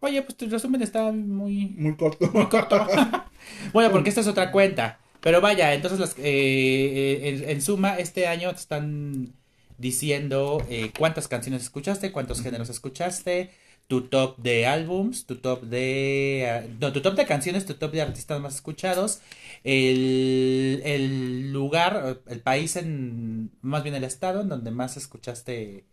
Oye, 0.00 0.22
pues 0.22 0.36
tu 0.36 0.46
resumen 0.48 0.82
está 0.82 1.10
muy, 1.10 1.74
Muy 1.76 1.96
corto. 1.96 2.30
muy 2.32 2.46
corto. 2.46 2.86
bueno, 3.72 3.90
porque 3.90 4.10
esta 4.10 4.20
es 4.20 4.26
otra 4.28 4.52
cuenta. 4.52 5.00
Pero 5.24 5.40
vaya, 5.40 5.72
entonces 5.72 5.98
las, 6.00 6.18
eh, 6.18 6.22
eh, 6.22 7.28
en, 7.30 7.48
en 7.48 7.62
suma, 7.62 7.96
este 7.98 8.26
año 8.26 8.50
te 8.52 8.60
están 8.60 9.34
diciendo 9.78 10.62
eh, 10.68 10.92
cuántas 10.98 11.28
canciones 11.28 11.62
escuchaste, 11.62 12.12
cuántos 12.12 12.42
géneros 12.42 12.68
escuchaste, 12.68 13.50
tu 13.88 14.02
top 14.08 14.36
de 14.38 14.66
álbums, 14.66 15.24
tu 15.26 15.36
top 15.36 15.62
de... 15.62 16.46
ah, 16.50 16.76
no, 16.80 16.92
tu 16.92 17.00
top 17.00 17.14
de 17.16 17.24
canciones, 17.26 17.64
tu 17.64 17.74
top 17.74 17.92
de 17.92 18.02
artistas 18.02 18.38
más 18.40 18.56
escuchados, 18.56 19.20
el, 19.64 20.82
el 20.84 21.52
lugar, 21.52 22.20
el 22.26 22.40
país 22.42 22.76
en... 22.76 23.50
más 23.62 23.82
bien 23.82 23.94
el 23.94 24.04
estado 24.04 24.42
en 24.42 24.48
donde 24.50 24.70
más 24.72 24.96
escuchaste... 24.98 25.86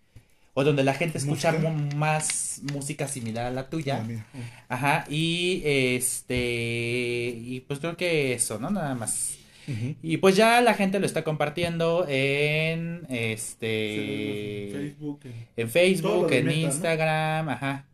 O 0.53 0.63
donde 0.65 0.83
la 0.83 0.93
gente 0.93 1.17
escucha 1.17 1.53
Música. 1.53 1.95
más 1.95 2.61
música 2.73 3.07
similar 3.07 3.45
a 3.45 3.51
la 3.51 3.69
tuya. 3.69 4.05
Ajá, 4.67 5.05
y 5.09 5.61
este, 5.65 7.35
y 7.41 7.61
pues 7.61 7.79
creo 7.79 7.95
que 7.97 8.33
eso, 8.33 8.59
¿no? 8.59 8.69
Nada 8.69 8.93
más. 8.95 9.37
Y 10.03 10.17
pues 10.17 10.35
ya 10.35 10.59
la 10.59 10.73
gente 10.73 10.99
lo 10.99 11.05
está 11.05 11.23
compartiendo 11.23 12.05
en 12.09 13.05
En 13.09 13.15
este 13.15 14.69
Facebook. 14.73 15.19
en- 15.23 15.47
en 15.55 15.69
Facebook, 15.69 16.31
en 16.31 16.45
Meta, 16.45 16.57
¿no? 16.59 16.65
Instagram, 16.67 17.49
ajá. 17.49 17.85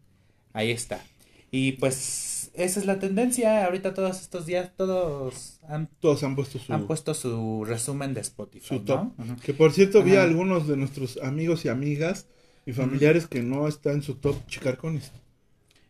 Ahí 0.53 0.71
está. 0.71 1.03
Y 1.51 1.73
pues 1.73 2.49
esa 2.55 2.79
es 2.79 2.85
la 2.87 2.97
tendencia. 2.99 3.65
Ahorita 3.65 3.93
todos 3.93 4.19
estos 4.21 4.45
días 4.47 4.71
todos 4.75 5.59
han, 5.67 5.87
Todos 5.99 6.23
han 6.23 6.35
puesto 6.35 6.57
su, 6.57 6.73
han 6.73 6.87
puesto 6.87 7.13
su 7.13 7.63
resumen 7.65 8.13
de 8.15 8.21
Spotify, 8.21 8.65
su 8.65 8.73
¿no? 8.75 8.81
top. 8.81 9.19
Ujú. 9.19 9.35
Que 9.45 9.53
por 9.53 9.71
cierto, 9.71 10.01
vi 10.03 10.15
a 10.15 10.23
algunos 10.23 10.67
de 10.67 10.77
nuestros 10.77 11.17
amigos 11.21 11.65
y 11.65 11.69
amigas 11.69 12.25
y 12.67 12.73
familiares 12.73 13.25
que 13.27 13.41
no 13.41 13.67
están 13.67 13.95
en 13.95 14.01
su 14.03 14.15
top 14.15 14.45
chicarcones. 14.45 15.11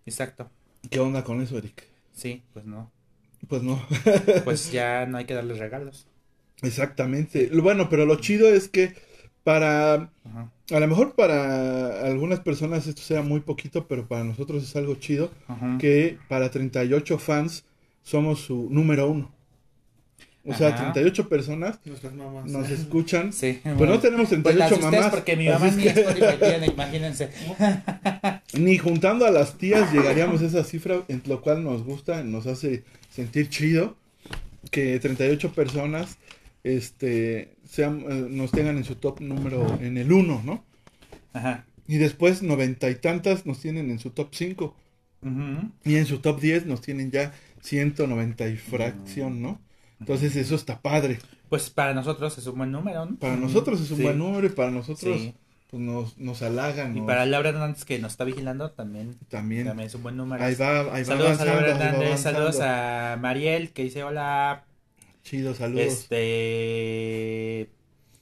Exacto. 0.05 0.49
¿Qué 0.89 0.99
onda 0.99 1.23
con 1.23 1.41
eso, 1.41 1.57
Eric? 1.57 1.83
Sí, 2.13 2.43
pues 2.53 2.65
no. 2.65 2.91
Pues 3.47 3.63
no. 3.63 3.81
Pues 4.45 4.71
ya 4.71 5.05
no 5.07 5.17
hay 5.17 5.25
que 5.25 5.33
darles 5.33 5.57
regalos. 5.57 6.07
Exactamente. 6.61 7.49
Bueno, 7.61 7.89
pero 7.89 8.05
lo 8.05 8.15
chido 8.17 8.47
es 8.47 8.69
que 8.69 8.93
para, 9.43 10.11
Ajá. 10.23 10.51
a 10.71 10.79
lo 10.79 10.87
mejor 10.87 11.15
para 11.15 12.05
algunas 12.05 12.39
personas 12.41 12.85
esto 12.87 13.01
sea 13.01 13.21
muy 13.21 13.39
poquito, 13.39 13.87
pero 13.87 14.07
para 14.07 14.23
nosotros 14.23 14.63
es 14.63 14.75
algo 14.75 14.95
chido, 14.95 15.31
Ajá. 15.47 15.77
que 15.79 16.17
para 16.29 16.51
38 16.51 17.17
fans 17.17 17.65
somos 18.03 18.41
su 18.41 18.67
número 18.69 19.07
uno. 19.09 19.33
O 20.49 20.53
sea, 20.55 20.69
Ajá. 20.69 20.93
38 20.93 21.27
personas 21.27 21.77
Nuestras 21.85 22.13
mamás. 22.13 22.45
nos 22.49 22.69
escuchan. 22.71 23.33
Sí. 23.33 23.59
Pues 23.63 23.89
no 23.89 23.99
tenemos 23.99 24.29
Pues 24.29 24.41
38 24.41 24.57
las 24.59 24.69
de 24.69 24.75
ustedes 24.75 24.91
mamás. 24.93 25.11
porque 25.11 25.35
mi 25.35 25.49
mamá 25.49 25.67
es 25.67 25.75
ni 25.75 25.83
que 25.83 25.89
Spotify 25.89 26.35
tiene, 26.39 26.65
imagínense. 26.67 27.29
ni 28.53 28.77
juntando 28.77 29.25
a 29.25 29.31
las 29.31 29.57
tías 29.57 29.91
llegaríamos 29.91 30.41
a 30.41 30.45
esa 30.45 30.63
cifra, 30.63 31.01
en 31.09 31.21
lo 31.25 31.41
cual 31.41 31.63
nos 31.63 31.83
gusta, 31.83 32.23
nos 32.23 32.47
hace 32.47 32.83
sentir 33.13 33.49
chido 33.49 33.97
que 34.71 34.99
38 34.99 35.51
personas 35.53 36.17
este 36.63 37.53
sean 37.69 38.01
eh, 38.09 38.27
nos 38.29 38.51
tengan 38.51 38.77
en 38.77 38.83
su 38.83 38.95
top 38.95 39.21
número 39.21 39.77
en 39.81 39.97
el 39.97 40.11
1, 40.11 40.41
¿no? 40.45 40.63
Ajá. 41.33 41.65
Y 41.87 41.97
después 41.97 42.41
noventa 42.41 42.89
y 42.89 42.95
tantas 42.95 43.45
nos 43.45 43.59
tienen 43.59 43.89
en 43.91 43.99
su 43.99 44.09
top 44.09 44.29
5 44.31 44.75
Ujú. 45.21 45.71
y 45.85 45.95
en 45.95 46.05
su 46.05 46.19
top 46.19 46.41
10 46.41 46.65
nos 46.65 46.81
tienen 46.81 47.11
ya 47.11 47.33
190 47.61 48.47
y 48.49 48.57
fracción, 48.57 49.41
¿no? 49.41 49.59
Entonces 49.99 50.35
eso 50.35 50.55
está 50.55 50.79
padre. 50.81 51.19
Pues 51.49 51.69
para 51.69 51.93
nosotros 51.93 52.37
es 52.37 52.45
un 52.47 52.57
buen 52.57 52.71
número, 52.71 53.05
¿no? 53.05 53.15
Para 53.17 53.35
nosotros 53.35 53.81
es 53.81 53.89
un 53.91 53.97
Sí. 53.97 54.03
buen 54.03 54.17
número 54.17 54.45
y 54.45 54.49
para 54.49 54.69
nosotros 54.69 55.17
Sí. 55.19 55.33
pues 55.69 55.81
nos, 55.81 56.17
nos 56.17 56.41
halagan. 56.43 56.95
Y 56.95 56.99
nos- 56.99 57.07
para 57.07 57.25
Laura 57.25 57.49
Hernández 57.49 57.83
que 57.85 57.97
nos 57.99 58.11
está 58.11 58.23
vigilando 58.23 58.71
también, 58.71 59.17
también. 59.29 59.65
también 59.65 59.87
es 59.87 59.95
un 59.95 60.03
buen 60.03 60.15
número. 60.17 60.43
Ahí 60.43 60.55
va, 60.55 60.79
ahí 60.93 61.01
va 61.01 61.05
saludos 61.05 61.39
a 61.41 61.45
Laura 61.45 61.67
Hernández, 61.69 62.19
saludos 62.19 62.59
a 62.61 63.17
Mariel 63.19 63.71
que 63.71 63.83
dice 63.83 64.03
hola. 64.03 64.63
Chido, 65.23 65.53
saludos. 65.55 65.83
Este 65.87 67.69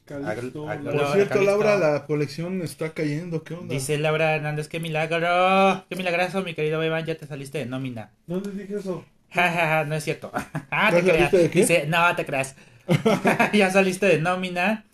Calixto, 0.06 0.66
Por 0.66 1.12
cierto. 1.14 1.42
Laura, 1.42 1.78
la 1.78 2.06
colección 2.06 2.62
está 2.62 2.92
cayendo. 2.94 3.44
¿Qué 3.44 3.56
onda? 3.56 3.74
dice 3.74 3.98
Laura 3.98 4.36
Hernández, 4.36 4.68
qué 4.68 4.80
milagro, 4.80 5.84
qué 5.90 5.96
milagroso, 5.96 6.44
mi 6.44 6.54
querido 6.54 6.80
Beban, 6.80 7.06
ya 7.06 7.16
te 7.18 7.26
saliste 7.26 7.58
de 7.58 7.66
nómina. 7.66 8.12
¿Dónde 8.28 8.52
dije 8.52 8.76
eso? 8.78 9.04
Ja, 9.36 9.52
ja, 9.52 9.68
ja, 9.68 9.84
no 9.86 9.96
es 9.96 10.04
cierto. 10.04 10.32
Ah, 10.72 10.90
¿Ya 10.92 10.98
te 10.98 11.04
creas. 11.04 11.18
saliste 11.32 11.38
de 11.38 11.50
qué? 11.50 11.60
Dice, 11.60 11.86
no 11.88 12.16
te 12.16 12.26
creas. 12.26 12.56
ya 13.54 13.70
saliste 13.72 14.06
de 14.08 14.20
nómina. 14.22 14.86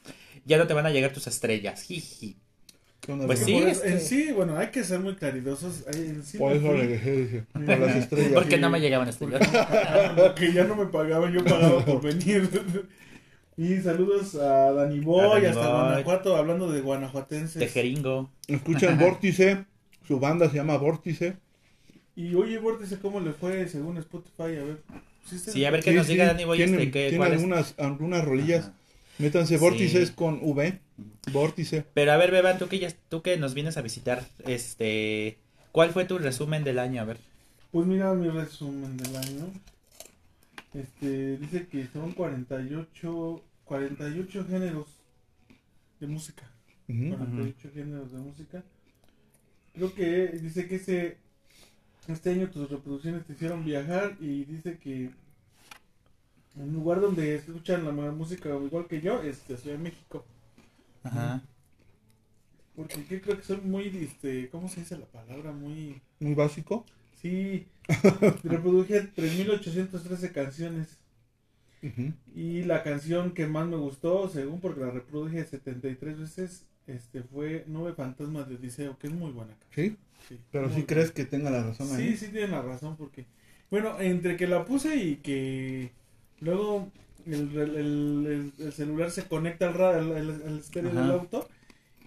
Ya 0.46 0.58
no 0.58 0.68
te 0.68 0.74
van 0.74 0.86
a 0.86 0.90
llegar 0.90 1.12
tus 1.14 1.28
estrellas. 1.28 1.84
Jiji. 1.84 2.38
¿Qué 3.00 3.12
onda, 3.14 3.26
Pues 3.26 3.40
sí, 3.40 3.56
este- 3.58 3.90
En 3.94 4.00
sí, 4.00 4.32
bueno, 4.32 4.58
hay 4.58 4.68
que 4.68 4.84
ser 4.84 5.00
muy 5.00 5.16
claridosos. 5.16 5.86
Ahí 5.88 6.02
en 6.08 6.24
sí 6.24 6.38
Por 6.38 6.54
eso 6.54 6.68
fui. 6.68 6.78
le 6.78 6.88
dejé, 6.88 7.12
dije, 7.18 7.44
por 7.54 7.80
las 7.80 7.96
estrellas. 8.04 8.32
Porque 8.34 8.58
no 8.58 8.70
me 8.70 8.80
llegaban 8.80 9.08
estrellas. 9.10 9.42
Porque 10.16 10.54
ya 10.54 10.64
no 10.66 10.76
me 10.76 10.86
pagaban, 10.86 11.32
yo 11.34 11.44
pagaba 11.44 11.84
por 11.86 12.02
venir. 12.02 12.50
Y 13.58 13.78
saludos 13.82 14.36
a 14.36 14.72
Dani 14.72 15.00
Boy, 15.00 15.46
hasta. 15.46 15.68
Guanajuato, 15.68 16.36
hablando 16.38 16.72
de 16.72 16.82
guanajuatenses. 16.82 17.60
Tejeringo. 17.60 18.32
Escuchan 18.48 18.98
Vórtice, 19.00 19.66
su 20.08 20.20
banda 20.20 20.50
se 20.50 20.58
llama 20.58 20.78
Vórtice. 20.78 21.38
Y 22.15 22.36
oye, 22.36 22.58
Vórtice, 22.60 23.00
¿cómo 23.00 23.20
le 23.20 23.32
fue 23.34 23.68
según 23.68 23.98
Spotify? 23.98 24.44
A 24.44 24.63
ver. 24.63 24.82
¿sí 25.25 25.39
Sí, 25.39 25.65
a 25.65 25.72
ver 25.72 25.84
qué 25.84 25.91
Sí, 25.91 25.96
nos 25.98 26.08
sí, 26.08 26.13
diga 26.13 26.25
Dani 26.25 26.44
Boy. 26.46 26.58
tienen, 26.58 26.80
este, 26.82 27.15
cuál 27.18 27.32
es. 27.32 27.38
algunas, 27.38 27.75
algunas 27.80 28.25
rolillas. 28.25 28.65
Ajá. 28.65 28.74
Métanse, 29.20 29.56
Sí. 29.56 29.60
Vórtice 29.62 30.01
es 30.01 30.12
con 30.12 30.39
V. 30.41 30.80
Vórtice. 31.32 31.86
Pero 31.94 32.12
a 32.12 32.18
ver, 32.18 32.32
Beban, 32.32 32.58
tú 32.58 32.68
que, 32.68 32.80
ya, 32.80 32.89
tú 33.10 33.22
que 33.22 33.38
nos 33.38 33.53
vienes 33.53 33.77
a 33.77 33.82
visitar, 33.82 34.25
este, 34.46 35.38
¿cuál 35.72 35.91
fue 35.91 36.06
tu 36.06 36.18
resumen 36.18 36.63
del 36.63 36.80
año? 36.80 37.01
A 37.01 37.06
ver. 37.06 37.18
Pues 37.72 37.86
mira 37.88 38.13
mi 38.13 38.30
resumen 38.30 38.98
del 38.98 39.15
año. 39.15 39.51
Este, 40.74 41.38
dice 41.38 41.68
que 41.68 41.88
son 41.94 42.13
48, 42.13 43.44
48 43.65 44.46
géneros 44.50 44.88
de 46.00 46.08
música. 46.08 46.50
Ujú. 46.88 47.15
48 47.18 47.70
géneros 47.74 48.12
de 48.12 48.18
música. 48.18 48.63
Creo 49.74 49.94
que 49.94 50.27
dice 50.41 50.68
que 50.68 50.75
ese 50.75 51.18
este 52.12 52.32
año 52.32 52.50
tus 52.50 52.70
reproducciones 52.70 53.25
te 53.25 53.34
hicieron 53.34 53.65
viajar 53.65 54.18
y 54.20 54.46
dice 54.46 54.77
que 54.77 55.12
un 56.56 56.74
lugar 56.74 57.00
donde 57.01 57.36
escuchan 57.36 57.86
la 57.86 57.91
música 58.12 58.50
igual 58.50 58.88
que 58.88 59.01
yo 59.01 59.22
es 59.22 59.48
de 59.48 59.58
Ciudad 59.58 59.77
de 59.77 59.84
México. 59.84 60.25
Ajá. 61.03 61.41
Porque 62.75 63.06
yo 63.10 63.22
creo 63.22 63.38
que 63.38 63.44
son 63.44 63.70
muy, 63.70 63.88
este, 63.88 64.50
¿cómo 64.50 64.68
se 64.70 64.82
dice 64.82 64.98
la 64.98 65.06
palabra? 65.06 65.51
Muy... 65.51 66.01
Muy 66.20 66.34
básico. 66.34 66.86
Sí, 67.22 67.68
reproduje 68.44 69.13
3.813 69.13 70.32
canciones. 70.32 70.98
Ujú. 71.84 72.13
Y 72.36 72.63
la 72.63 72.84
canción 72.84 73.34
que 73.34 73.48
más 73.48 73.68
me 73.68 73.77
gustó, 73.77 74.30
según 74.30 74.60
porque 74.60 74.82
la 74.82 74.91
reproduje 74.91 75.44
73 75.44 76.20
veces, 76.20 76.65
este 76.88 77.24
fue 77.24 77.64
Nube 77.68 77.94
Fantasmas 77.94 78.48
de 78.50 78.56
Odiseo, 78.56 78.98
que 78.98 79.08
es 79.08 79.14
muy 79.14 79.32
buena 79.32 79.56
canción. 79.60 79.88
Sí, 79.90 79.98
Sí, 80.28 80.40
pero 80.52 80.70
sí 80.70 80.82
buena. 80.82 80.86
crees 80.88 81.12
que 81.12 81.26
tenga 81.26 81.50
la 81.50 81.64
razón 81.64 81.92
ahí. 81.96 82.12
Sí, 82.12 82.18
sí 82.18 82.28
tienen 82.32 82.52
la 82.52 82.62
razón 82.62 82.98
porque... 82.98 83.26
Bueno, 83.70 84.00
entre 84.02 84.36
que 84.38 84.48
la 84.48 84.66
puse 84.66 84.96
y 84.98 85.16
que 85.18 85.92
luego 86.40 86.92
el, 87.26 87.58
el- 87.58 87.76
el- 88.28 88.54
el 88.60 88.74
celular 88.74 89.12
se 89.12 89.26
conecta 89.28 89.70
al, 89.70 89.82
al, 89.82 90.60
estéreo 90.60 90.92
del 90.92 91.10
auto 91.12 91.48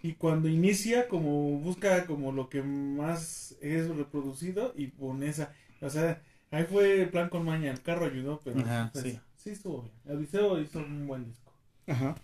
y 0.02 0.14
cuando 0.14 0.48
inicia 0.48 1.08
como 1.08 1.58
busca 1.58 2.06
como 2.06 2.32
lo 2.32 2.48
que 2.50 2.62
más 2.62 3.56
es 3.60 3.88
reproducido 3.88 4.74
y 4.76 4.88
pone 4.88 5.28
esa... 5.28 5.52
O 5.80 5.90
sea, 5.90 6.22
ahí 6.50 6.64
fue 6.64 7.06
plan 7.06 7.28
con 7.30 7.44
maña, 7.44 7.70
el 7.70 7.82
carro 7.82 8.06
ayudó, 8.06 8.40
pero 8.44 8.60
Ajá, 8.60 8.90
pues, 8.92 9.04
sí. 9.04 9.20
sí 9.36 9.50
estuvo 9.50 9.82
bien. 9.82 10.18
Odiseo 10.18 10.60
hizo 10.60 10.80
un 10.80 11.06
buen 11.06 11.24
disco. 11.24 11.52
Ajá. 11.86 12.14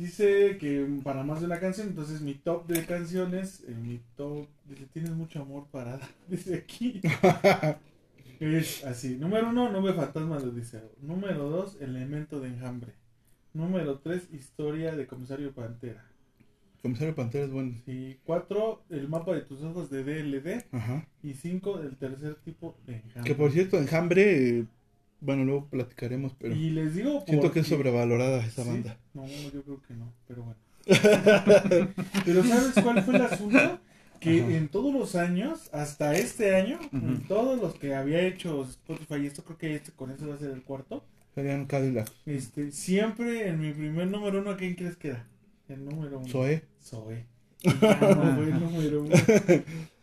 Dice 0.00 0.56
que 0.56 0.88
para 1.04 1.22
más 1.24 1.40
de 1.40 1.46
una 1.46 1.60
canción, 1.60 1.88
entonces 1.88 2.22
mi 2.22 2.32
top 2.32 2.66
de 2.66 2.86
canciones, 2.86 3.62
eh, 3.68 3.74
mi 3.74 4.00
top, 4.16 4.46
dice, 4.64 4.86
tienes 4.86 5.10
mucho 5.10 5.42
amor 5.42 5.66
para 5.70 5.98
dar", 5.98 6.08
dice 6.28 6.54
aquí. 6.54 7.02
es 8.40 8.82
así, 8.86 9.18
número 9.18 9.50
uno, 9.50 9.70
Nube 9.70 9.92
Fantasma 9.92 10.38
de 10.38 10.48
Odiseo. 10.48 10.90
Número 11.02 11.50
dos, 11.50 11.76
Elemento 11.82 12.40
de 12.40 12.48
Enjambre. 12.48 12.94
Número 13.52 13.98
tres, 13.98 14.26
Historia 14.32 14.96
de 14.96 15.06
Comisario 15.06 15.52
Pantera. 15.52 16.02
Comisario 16.80 17.14
Pantera 17.14 17.44
es 17.44 17.50
bueno. 17.50 17.74
Y 17.86 18.14
cuatro, 18.24 18.82
El 18.88 19.06
mapa 19.06 19.34
de 19.34 19.42
tus 19.42 19.62
ojos 19.62 19.90
de 19.90 20.02
DLD. 20.02 20.64
Ajá. 20.72 21.06
Y 21.22 21.34
cinco, 21.34 21.78
el 21.78 21.98
tercer 21.98 22.36
tipo 22.36 22.74
de 22.86 22.96
Enjambre. 22.96 23.24
Que 23.24 23.34
por 23.34 23.52
cierto, 23.52 23.76
Enjambre, 23.76 24.64
bueno, 25.20 25.44
luego 25.44 25.66
platicaremos, 25.68 26.34
pero 26.38 26.54
y 26.54 26.70
les 26.70 26.94
digo 26.94 27.22
siento 27.26 27.52
que 27.52 27.60
es 27.60 27.66
sobrevalorada 27.66 28.44
esa 28.44 28.62
¿Sí? 28.64 28.68
banda. 28.68 28.96
No, 29.14 29.26
yo 29.26 29.62
creo 29.62 29.82
que 29.86 29.94
no, 29.94 30.12
pero 30.26 30.42
bueno. 30.44 30.58
pero 32.24 32.42
¿sabes 32.44 32.72
cuál 32.82 33.02
fue 33.02 33.16
el 33.16 33.22
asunto? 33.22 33.80
Que 34.18 34.42
Ajá. 34.42 34.50
en 34.54 34.68
todos 34.68 34.92
los 34.92 35.14
años, 35.14 35.70
hasta 35.72 36.14
este 36.14 36.54
año, 36.54 36.78
en 36.92 37.20
todos 37.26 37.58
los 37.60 37.74
que 37.74 37.94
había 37.94 38.20
hecho 38.22 38.62
Spotify, 38.64 39.14
y 39.22 39.26
esto 39.26 39.42
creo 39.44 39.56
que 39.56 39.74
este 39.74 39.92
con 39.92 40.10
eso 40.10 40.28
va 40.28 40.34
a 40.34 40.38
ser 40.38 40.50
el 40.50 40.62
cuarto, 40.62 41.04
Serían 41.34 41.64
Cadillac. 41.66 42.10
este, 42.26 42.70
siempre 42.72 43.48
en 43.48 43.60
mi 43.60 43.72
primer 43.72 44.08
número 44.08 44.40
uno, 44.40 44.50
¿a 44.50 44.56
quién 44.56 44.74
crees 44.74 44.96
que 44.96 45.08
era? 45.08 45.26
El 45.68 45.84
número 45.84 46.18
uno. 46.18 46.28
Zoe. 46.28 46.64
Zoe. 46.82 47.24
No 47.64 47.72
fue 48.36 48.44
el 48.44 48.60
número 48.60 49.02
uno. 49.04 49.14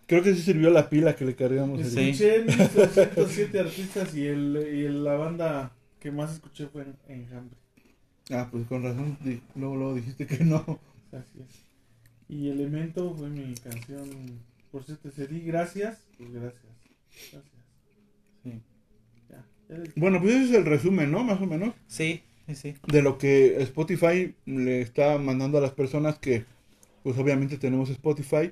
Creo 0.07 0.23
que 0.23 0.33
sí 0.33 0.41
sirvió 0.41 0.69
la 0.69 0.89
pila 0.89 1.15
que 1.15 1.25
le 1.25 1.35
cargamos. 1.35 1.79
Escuché 1.81 2.43
1307 2.45 3.59
artistas 3.59 4.15
y, 4.15 4.25
el, 4.25 4.55
y 4.73 4.87
la 4.89 5.15
banda 5.15 5.71
que 5.99 6.11
más 6.11 6.31
escuché 6.33 6.67
fue 6.67 6.83
en 6.83 6.95
Enjambre. 7.07 7.57
Ah, 8.31 8.47
pues 8.51 8.65
con 8.67 8.83
razón. 8.83 9.17
Luego, 9.55 9.75
luego 9.75 9.95
dijiste 9.95 10.25
que 10.25 10.43
no. 10.43 10.79
Así 11.11 11.39
es. 11.39 11.63
Y 12.29 12.49
Elemento 12.49 13.13
fue 13.15 13.29
mi 13.29 13.53
canción. 13.55 14.09
Por 14.71 14.83
cierto, 14.83 15.09
te 15.09 15.27
di 15.27 15.41
gracias. 15.41 15.99
Pues 16.17 16.31
gracias. 16.31 16.63
Gracias. 17.31 17.53
Sí. 18.43 18.61
Ya. 19.29 19.45
ya 19.69 19.77
les- 19.77 19.95
Bueno, 19.95 20.21
pues 20.21 20.35
ese 20.35 20.45
es 20.45 20.51
el 20.55 20.65
resumen, 20.65 21.11
¿no? 21.11 21.23
Más 21.23 21.41
o 21.41 21.45
menos. 21.45 21.73
Sí, 21.87 22.21
sí, 22.47 22.55
sí. 22.55 22.75
De 22.87 23.01
lo 23.01 23.17
que 23.17 23.61
Spotify 23.63 24.35
le 24.45 24.81
está 24.81 25.17
mandando 25.17 25.57
a 25.57 25.61
las 25.61 25.71
personas 25.71 26.17
que, 26.19 26.45
pues 27.03 27.17
obviamente 27.17 27.57
tenemos 27.57 27.89
Spotify 27.89 28.51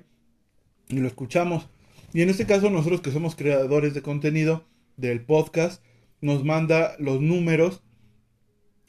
y 0.89 0.97
lo 0.97 1.07
escuchamos. 1.07 1.67
Y 2.13 2.21
en 2.21 2.29
este 2.29 2.45
caso, 2.45 2.69
nosotros 2.69 3.01
que 3.01 3.11
somos 3.11 3.35
creadores 3.35 3.93
de 3.93 4.01
contenido 4.01 4.65
del 4.97 5.21
podcast, 5.21 5.83
nos 6.21 6.43
manda 6.45 6.95
los 6.99 7.21
números 7.21 7.81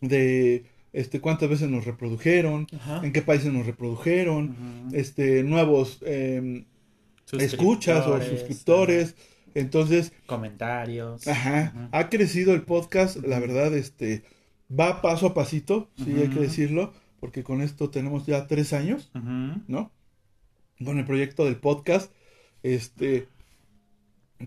de 0.00 0.66
este 0.92 1.20
cuántas 1.20 1.48
veces 1.48 1.68
nos 1.68 1.84
reprodujeron, 1.84 2.66
Ajá. 2.74 3.00
en 3.04 3.12
qué 3.12 3.22
países 3.22 3.52
nos 3.52 3.66
reprodujeron, 3.66 4.56
este 4.92 5.42
nuevos 5.42 5.98
eh, 6.06 6.64
escuchas 7.38 8.06
o 8.06 8.20
suscriptores. 8.22 9.14
Entonces, 9.54 10.12
Comentarios. 10.26 11.26
Ajá, 11.26 11.88
ha 11.92 12.08
crecido 12.08 12.54
el 12.54 12.62
podcast, 12.62 13.16
la 13.16 13.38
verdad, 13.38 13.74
este, 13.74 14.22
va 14.70 15.00
paso 15.02 15.26
a 15.28 15.34
pasito, 15.34 15.88
sí, 15.96 16.14
hay 16.18 16.28
que 16.28 16.40
decirlo, 16.40 16.92
porque 17.20 17.42
con 17.42 17.62
esto 17.62 17.90
tenemos 17.90 18.26
ya 18.26 18.46
tres 18.46 18.72
años. 18.72 19.10
¿no? 19.14 19.90
Con 20.84 20.98
el 20.98 21.04
proyecto 21.04 21.44
del 21.44 21.56
podcast, 21.56 22.12
este, 22.62 23.28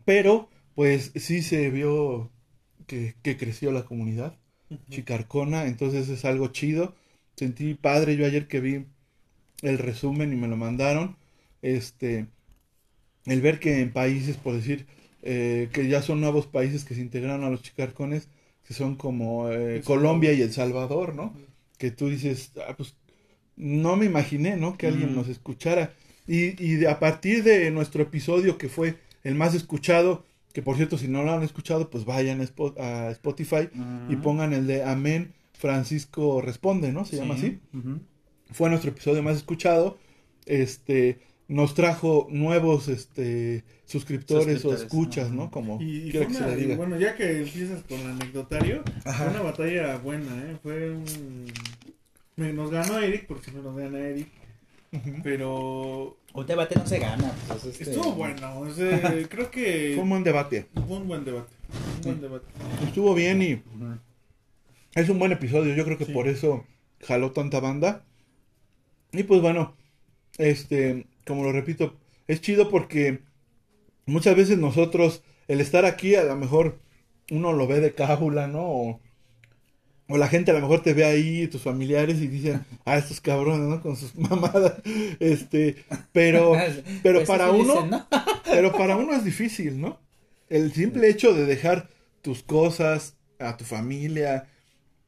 pero, 0.05 0.49
pues, 0.75 1.11
sí 1.15 1.41
se 1.41 1.69
vio 1.69 2.31
que, 2.87 3.15
que 3.23 3.37
creció 3.37 3.71
la 3.71 3.85
comunidad 3.85 4.37
chicarcona, 4.89 5.65
entonces 5.65 6.09
es 6.09 6.25
algo 6.25 6.49
chido, 6.49 6.95
sentí 7.35 7.73
padre 7.73 8.15
yo 8.15 8.25
ayer 8.25 8.47
que 8.47 8.59
vi 8.59 8.85
el 9.63 9.77
resumen 9.79 10.31
y 10.31 10.35
me 10.35 10.47
lo 10.47 10.57
mandaron, 10.57 11.17
este, 11.63 12.27
el 13.25 13.41
ver 13.41 13.59
que 13.59 13.81
en 13.81 13.91
países, 13.91 14.37
por 14.37 14.53
decir, 14.53 14.85
eh, 15.21 15.69
que 15.73 15.87
ya 15.87 16.01
son 16.01 16.21
nuevos 16.21 16.47
países 16.47 16.85
que 16.85 16.95
se 16.95 17.01
integraron 17.01 17.43
a 17.43 17.49
los 17.49 17.61
chicarcones, 17.61 18.29
que 18.65 18.73
son 18.73 18.95
como 18.95 19.49
eh, 19.49 19.81
Colombia 19.83 20.33
y. 20.33 20.41
El 20.41 20.53
Salvador, 20.53 21.15
¿no? 21.15 21.33
Que 21.77 21.91
tú 21.91 22.09
dices, 22.09 22.51
ah, 22.67 22.75
pues 22.77 22.95
no 23.55 23.95
me 23.95 24.05
imaginé, 24.05 24.55
¿no? 24.55 24.77
Que 24.77 24.87
alguien 24.87 25.15
nos 25.15 25.27
escuchara. 25.27 25.93
Y, 26.29 26.63
y 26.63 26.75
de- 26.75 26.87
a 26.87 26.99
partir 26.99 27.43
de 27.43 27.69
nuestro 27.71 28.03
episodio, 28.03 28.57
que 28.57 28.69
fue 28.69 28.95
el 29.23 29.35
más 29.35 29.55
escuchado, 29.55 30.23
que 30.53 30.61
por 30.61 30.75
cierto, 30.77 30.97
si 30.97 31.07
no 31.07 31.23
lo 31.23 31.31
han 31.31 31.43
escuchado, 31.43 31.89
pues 31.89 32.05
vayan 32.05 32.39
a 32.41 32.43
Spo- 32.43 32.77
a 32.79 33.09
Spotify 33.11 33.69
y 34.09 34.15
pongan 34.17 34.53
el 34.53 34.67
de 34.67 34.83
Amén 34.83 35.33
Francisco 35.53 36.41
Responde, 36.41 36.91
¿no? 36.91 37.03
Se 37.05 37.17
llama 37.17 37.35
Sí. 37.37 37.59
así 37.71 37.77
Ujú. 37.77 37.99
fue 38.51 38.69
nuestro 38.69 38.91
episodio 38.91 39.21
más 39.23 39.35
escuchado. 39.37 39.97
Este 40.45 41.19
nos 41.47 41.73
trajo 41.73 42.27
nuevos 42.29 42.87
este 42.89 43.63
suscriptores, 43.85 44.45
o 44.65 44.69
Suscriptores, 44.69 44.81
escuchas, 44.83 45.25
ajá. 45.27 45.35
¿no? 45.35 45.49
Como 45.51 45.81
Y, 45.81 46.09
y 46.09 46.11
fue 46.11 46.27
que 46.27 46.33
se 46.35 46.43
una- 46.43 46.55
diga. 46.55 46.75
bueno, 46.75 46.97
ya 46.99 47.15
que 47.15 47.39
empiezas 47.41 47.81
con 47.83 47.99
el 47.99 48.07
anecdotario, 48.11 48.83
Ajá. 49.03 49.23
fue 49.25 49.33
una 49.33 49.41
batalla 49.41 49.97
buena, 49.97 50.31
¿eh? 50.43 50.57
Fue 50.61 50.91
un... 50.91 51.45
Nos 52.37 52.71
ganó 52.71 52.99
Eric, 52.99 53.25
porque 53.27 53.49
si 53.49 53.55
no 53.57 53.61
nos 53.63 53.75
gana 53.75 53.99
Eric, 53.99 54.27
Pero 55.23 56.17
Un 56.33 56.45
debate 56.47 56.75
no 56.75 56.85
se 56.85 56.99
gana. 56.99 57.31
pues, 57.47 57.63
es 57.65 57.81
este- 57.81 57.91
estuvo 57.91 58.13
bueno. 58.13 58.59
o 58.59 58.69
sea, 58.71 59.13
creo 59.29 59.51
que 59.51 59.91
Fue 59.95 60.03
un 60.03 60.09
buen 60.09 60.23
debate. 60.23 60.67
fue 60.87 60.97
un 60.97 61.07
buen 61.07 61.25
debate. 61.25 61.53
Un 61.97 62.01
buen 62.03 62.21
debate. 62.21 62.45
Estuvo 62.85 63.13
bien 63.13 63.41
y 63.41 63.61
es 64.95 65.09
un 65.09 65.19
buen 65.19 65.31
episodio. 65.31 65.75
Yo 65.75 65.85
creo 65.85 65.97
que 65.97 66.05
Sí. 66.05 66.11
por 66.13 66.27
eso 66.27 66.65
jaló 67.01 67.31
tanta 67.31 67.59
banda. 67.59 68.03
Y 69.11 69.23
pues 69.23 69.41
bueno, 69.41 69.75
este, 70.37 71.05
como 71.25 71.43
lo 71.43 71.51
repito, 71.51 71.95
es 72.27 72.41
chido 72.41 72.69
porque 72.69 73.19
muchas 74.05 74.35
veces 74.35 74.57
nosotros, 74.57 75.23
el 75.47 75.61
estar 75.61 75.85
aquí, 75.85 76.15
a 76.15 76.23
lo 76.23 76.35
mejor 76.35 76.79
uno 77.31 77.53
lo 77.53 77.67
ve 77.67 77.79
de 77.79 77.93
cábula, 77.93 78.47
¿no? 78.47 78.61
O, 78.63 78.99
o 80.09 80.17
la 80.17 80.27
gente 80.27 80.51
a 80.51 80.55
lo 80.55 80.61
mejor 80.61 80.81
te 80.81 80.93
ve 80.93 81.05
ahí, 81.05 81.47
tus 81.47 81.61
familiares, 81.61 82.19
y 82.19 82.27
dicen, 82.27 82.65
ah, 82.83 82.97
estos 82.97 83.21
cabrones, 83.21 83.67
¿no? 83.67 83.81
Con 83.81 83.95
sus 83.95 84.15
mamadas. 84.17 84.73
Este, 85.19 85.77
pero, 86.11 86.53
pero 87.03 87.19
Pues 87.19 87.27
para 87.27 87.45
eso 87.45 87.55
uno, 87.55 87.73
dicen, 87.73 87.89
¿no? 87.91 88.07
pero 88.45 88.71
para 88.73 88.97
uno 88.97 89.13
es 89.13 89.23
difícil, 89.23 89.79
¿no? 89.79 89.99
El 90.49 90.73
simple 90.73 91.09
hecho 91.09 91.33
de 91.33 91.45
dejar 91.45 91.89
tus 92.21 92.41
cosas 92.43 93.15
a 93.37 93.55
tu 93.55 93.63
familia, 93.63 94.47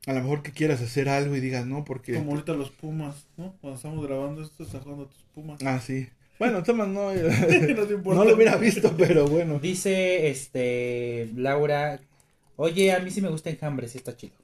a 0.05 0.13
lo 0.13 0.21
mejor 0.21 0.43
que 0.43 0.51
quieras 0.51 0.81
hacer 0.81 1.09
algo 1.09 1.35
y 1.35 1.39
digas, 1.39 1.65
no, 1.65 1.83
porque... 1.83 2.13
Como 2.13 2.31
ahorita 2.31 2.53
los 2.53 2.69
Pumas, 2.69 3.27
¿no? 3.37 3.55
Cuando 3.59 3.75
estamos 3.77 4.05
grabando 4.05 4.43
esto, 4.43 4.63
está 4.63 4.79
jugando 4.79 5.07
tus 5.07 5.23
Pumas. 5.33 5.59
Ah, 5.65 5.79
sí. 5.79 6.07
Bueno, 6.39 6.63
Tomás 6.63 6.87
no, 6.87 7.13
No 7.13 7.85
te 7.85 7.93
importa. 7.93 8.19
no 8.19 8.25
lo 8.25 8.35
hubiera 8.35 8.55
visto, 8.57 8.95
pero 8.97 9.27
bueno. 9.27 9.59
Dice 9.59 10.29
este 10.29 11.29
Laura, 11.35 11.99
oye, 12.55 12.93
a 12.93 12.99
mí 12.99 13.11
sí 13.11 13.21
me 13.21 13.29
gusta 13.29 13.51
enjambre, 13.51 13.87
sí 13.87 13.99
está 13.99 14.17
chido. 14.17 14.40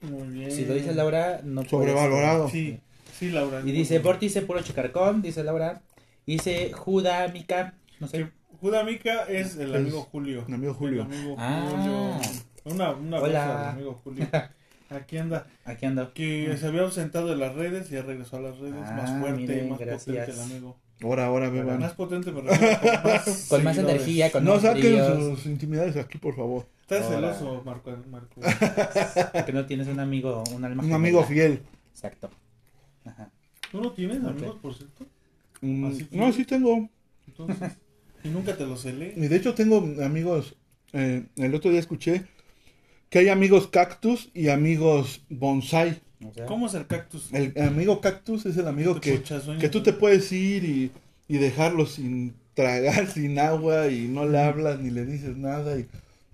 Muy 0.00 0.28
bien. 0.28 0.50
Si 0.52 0.64
lo 0.64 0.74
dice 0.74 0.94
Laura, 0.94 1.40
no 1.44 1.62
puede 1.62 1.70
Sobrevalorado. 1.88 2.48
Sí, 2.48 2.78
sí, 3.18 3.30
Laura. 3.30 3.60
Y 3.64 3.72
dice, 3.72 3.98
Borti 3.98 4.26
dice 4.26 4.42
puro 4.42 4.60
chicarcón, 4.62 5.22
dice 5.22 5.42
Laura. 5.44 5.80
Dice 6.26 6.72
Juda 6.72 7.26
Mica, 7.28 7.74
no 8.00 8.06
sé. 8.08 8.18
Que 8.18 8.28
Juda 8.60 8.84
Mica 8.84 9.24
es 9.24 9.56
el 9.56 9.70
Es 9.70 9.76
amigo 9.76 10.02
Julio. 10.02 10.44
mi 10.46 10.54
amigo 10.54 10.74
Julio. 10.74 11.06
El 11.10 11.16
amigo 11.16 11.36
Ah. 11.38 11.68
Julio. 11.70 12.74
Una, 12.74 12.90
una 12.92 13.18
Hola. 13.18 13.40
beso 13.46 13.58
al 13.58 13.64
amigo 13.68 14.00
Julio. 14.04 14.26
Aquí 14.90 15.18
anda. 15.18 15.46
Aquí 15.64 15.86
ando. 15.86 16.12
Que 16.14 16.56
se 16.58 16.66
había 16.66 16.82
ausentado 16.82 17.28
de 17.28 17.36
las 17.36 17.54
redes 17.54 17.90
y 17.90 17.94
ya 17.94 18.02
regresó 18.02 18.36
a 18.36 18.40
las 18.40 18.58
redes. 18.58 18.74
Ah, 18.84 18.92
más 18.92 19.18
fuerte, 19.20 19.40
miren, 19.40 19.68
más 19.70 19.78
gracias. 19.78 20.04
potente 20.06 20.32
el 20.32 20.40
amigo. 20.40 20.76
Ahora, 21.02 21.26
ahora, 21.26 21.48
beban. 21.50 21.78
Más 21.78 21.92
potente, 21.94 22.32
pero 22.32 22.46
con 22.48 23.04
más, 23.04 23.46
Con 23.48 23.64
más 23.64 23.78
energía, 23.78 24.30
con 24.32 24.44
No 24.44 24.54
más 24.54 24.62
saquen 24.62 24.98
sus 25.36 25.46
intimidades 25.46 25.96
aquí, 25.96 26.18
por 26.18 26.34
favor. 26.36 26.66
Estás 26.90 27.04
Ahora. 27.12 27.34
celoso, 27.34 27.62
Marco. 27.66 27.94
Marco. 28.10 28.40
que 29.46 29.52
no 29.52 29.66
tienes 29.66 29.88
un 29.88 30.00
amigo, 30.00 30.42
un 30.54 30.64
alma 30.64 30.82
Un 30.82 30.94
amigo 30.94 31.22
fiel. 31.22 31.60
Exacto. 31.92 32.30
Ajá. 33.04 33.30
¿Tú 33.70 33.82
no 33.82 33.92
tienes 33.92 34.24
amigos, 34.24 34.56
por 34.62 34.74
cierto? 34.74 35.04
Mm, 35.60 35.84
Así 35.84 36.08
no, 36.12 36.32
sí 36.32 36.46
tengo. 36.46 36.88
Entonces, 37.26 37.72
y 38.24 38.28
nunca 38.28 38.56
te 38.56 38.64
lo 38.66 38.74
celé. 38.78 39.12
Y 39.14 39.28
de 39.28 39.36
hecho 39.36 39.52
tengo 39.52 39.86
amigos, 40.02 40.56
eh, 40.94 41.26
el 41.36 41.54
otro 41.54 41.70
día 41.70 41.80
escuché 41.80 42.24
que 43.10 43.18
hay 43.18 43.28
amigos 43.28 43.68
cactus 43.68 44.30
y 44.32 44.48
amigos 44.48 45.20
bonsai. 45.28 46.00
O 46.26 46.32
sea, 46.32 46.46
¿Cómo 46.46 46.68
es 46.68 46.74
el 46.74 46.86
cactus? 46.86 47.30
El 47.34 47.52
amigo 47.60 48.00
cactus 48.00 48.46
es 48.46 48.56
el 48.56 48.66
amigo 48.66 48.98
que, 48.98 49.22
que 49.60 49.68
tú 49.68 49.82
te 49.82 49.92
puedes 49.92 50.32
ir 50.32 50.64
y, 50.64 50.90
y 51.28 51.36
dejarlo 51.36 51.84
sin 51.84 52.34
tragar, 52.54 53.06
sin 53.12 53.38
agua 53.38 53.88
y 53.88 54.08
no 54.08 54.24
le 54.24 54.38
hablas 54.40 54.80
ni 54.80 54.88
le 54.90 55.04
dices 55.04 55.36
nada. 55.36 55.78
Y, 55.78 55.86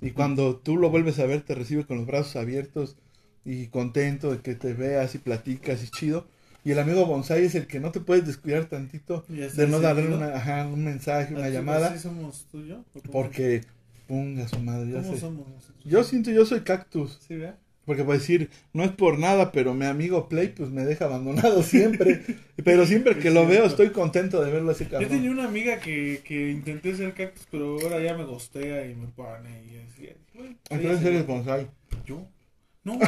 y 0.04 0.10
cuando 0.10 0.56
tú 0.56 0.76
lo 0.76 0.90
vuelves 0.90 1.18
a 1.18 1.26
ver 1.26 1.40
te 1.42 1.54
recibe 1.54 1.86
con 1.86 1.96
los 1.96 2.06
brazos 2.06 2.36
abiertos 2.36 2.96
y 3.44 3.68
contento 3.68 4.30
de 4.30 4.40
que 4.40 4.54
te 4.54 4.74
veas 4.74 5.14
y 5.14 5.18
platicas 5.18 5.82
y 5.82 5.88
chido. 5.88 6.26
Y 6.62 6.70
el 6.72 6.78
amigo 6.78 7.04
bonsai 7.06 7.44
es 7.44 7.54
el 7.54 7.66
que 7.66 7.80
no 7.80 7.90
te 7.90 8.00
puedes 8.00 8.26
descuidar 8.26 8.66
tantito 8.66 9.24
de 9.28 9.66
no 9.66 9.80
darle 9.80 10.14
una, 10.14 10.36
ajá, 10.36 10.66
un 10.66 10.84
mensaje, 10.84 11.34
una 11.34 11.48
llamada. 11.48 11.88
así 11.88 11.98
somos 11.98 12.46
tú 12.50 12.60
y 12.60 12.68
yo? 12.68 12.84
¿O 12.94 13.00
cómo? 13.00 13.12
Porque, 13.12 13.62
ponga 14.06 14.46
su 14.48 14.58
madre, 14.60 14.92
ya 14.92 15.00
¿Cómo 15.02 15.14
sé. 15.14 15.20
somos 15.20 15.48
nosotros? 15.48 15.84
Yo 15.84 16.04
siento, 16.04 16.30
yo 16.30 16.46
soy 16.46 16.60
cactus. 16.60 17.18
Sí, 17.26 17.36
¿verdad? 17.36 17.58
Porque 17.86 18.02
puedo 18.04 18.18
decir, 18.18 18.48
no 18.72 18.82
es 18.82 18.90
por 18.92 19.18
nada, 19.18 19.52
pero 19.52 19.74
mi 19.74 19.84
amigo 19.84 20.28
Play 20.28 20.48
pues 20.48 20.70
me 20.70 20.84
deja 20.84 21.04
abandonado 21.04 21.62
siempre. 21.62 22.22
pero 22.64 22.86
siempre 22.86 23.18
que 23.18 23.28
Es 23.28 23.34
lo 23.34 23.46
veo 23.46 23.64
estoy 23.66 23.90
contento 23.90 24.42
de 24.42 24.50
verlo 24.50 24.72
ese 24.72 24.84
Yo 24.84 24.90
cabrón. 24.92 25.10
tenía 25.10 25.30
una 25.30 25.44
amiga 25.44 25.78
que, 25.80 26.22
que 26.24 26.50
intenté 26.50 26.96
ser 26.96 27.12
cactus, 27.14 27.46
pero 27.50 27.78
ahora 27.80 28.00
ya 28.02 28.16
me 28.16 28.24
gostea 28.24 28.86
y 28.86 28.94
me 28.94 29.08
pone 29.08 29.64
y 29.64 29.76
así. 29.78 30.08
Bueno, 30.34 30.56
Entonces 30.70 31.04
eres 31.04 31.26
bonsai. 31.26 31.68
¿Yo? 32.06 32.26
No, 32.84 32.98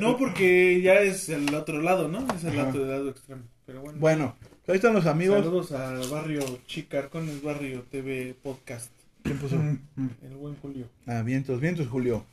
no, 0.00 0.18
porque 0.18 0.80
ya 0.82 1.00
es 1.00 1.28
el 1.30 1.54
otro 1.54 1.80
lado, 1.80 2.08
¿no? 2.08 2.26
Es 2.34 2.44
el 2.44 2.58
Ajá. 2.58 2.68
otro 2.68 2.84
lado 2.86 3.08
extremo. 3.08 3.42
Pero 3.64 3.80
bueno. 3.80 3.98
Bueno, 3.98 4.36
ahí 4.66 4.76
están 4.76 4.92
los 4.92 5.06
amigos. 5.06 5.38
Saludos 5.42 5.72
al 5.72 6.06
barrio 6.08 6.40
Chicarcones 6.66 7.42
Barrio 7.42 7.82
TV 7.90 8.34
Podcast. 8.42 8.90
¿Quién 9.22 9.38
puso? 9.38 9.56
El 9.56 10.36
buen 10.36 10.56
Julio. 10.56 10.88
Ah, 11.06 11.22
vientos, 11.22 11.60
vientos, 11.60 11.88
Julio. 11.88 12.24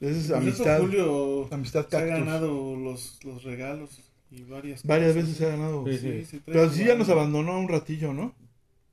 Esa 0.00 0.18
es 0.18 0.30
amistad. 0.30 0.80
Julio 0.80 1.48
Amistad 1.52 1.86
se 1.88 1.96
ha 1.96 2.04
ganado 2.04 2.74
los, 2.76 3.18
los 3.24 3.42
regalos 3.42 3.90
y 4.30 4.42
varias 4.44 4.82
Varias 4.84 5.08
cosas. 5.12 5.22
veces 5.24 5.36
se 5.38 5.46
ha 5.46 5.48
ganado. 5.50 5.84
Sí, 5.86 5.98
Sí, 5.98 6.24
sí, 6.24 6.40
Pero 6.46 6.70
sí 6.70 6.84
ya 6.84 6.94
nos 6.94 7.08
abandonó 7.08 7.58
un 7.58 7.68
ratillo, 7.68 8.12
¿no? 8.12 8.34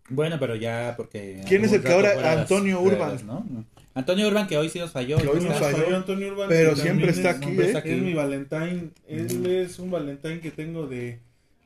Bueno, 0.10 0.38
pero 0.40 0.56
ya 0.56 0.94
porque... 0.98 1.44
¿Quién 1.48 1.66
es 1.66 1.74
el 1.74 1.82
que 1.84 1.92
ahora- 1.94 2.40
Antonio 2.42 2.82
Urban? 2.82 3.10
redes, 3.10 3.24
¿no? 3.26 3.46
Antonio 3.94 4.28
Urban 4.28 4.48
que 4.48 4.58
hoy 4.58 4.70
sí 4.70 4.80
nos 4.80 4.92
falló. 4.92 5.18
Que 5.18 5.28
hoy 5.28 5.42
Nos 5.42 5.58
falló, 5.58 5.78
falló 5.78 5.96
Antonio 5.96 6.28
Urban, 6.32 6.50
pero 6.50 6.76
siempre 6.76 7.10
está 7.10 7.32
es- 7.32 7.38
aquí, 7.38 7.50
¿eh? 7.52 7.66
está 7.66 7.80
aquí. 7.80 7.90
Es 7.92 8.02
mi 8.02 8.14
Valentine. 8.14 8.90
Él 9.08 9.46
es 9.48 9.80
un 9.80 9.90
Valentine 9.92 10.40
que 10.40 10.52
tengo 10.52 10.88
de 10.88 11.20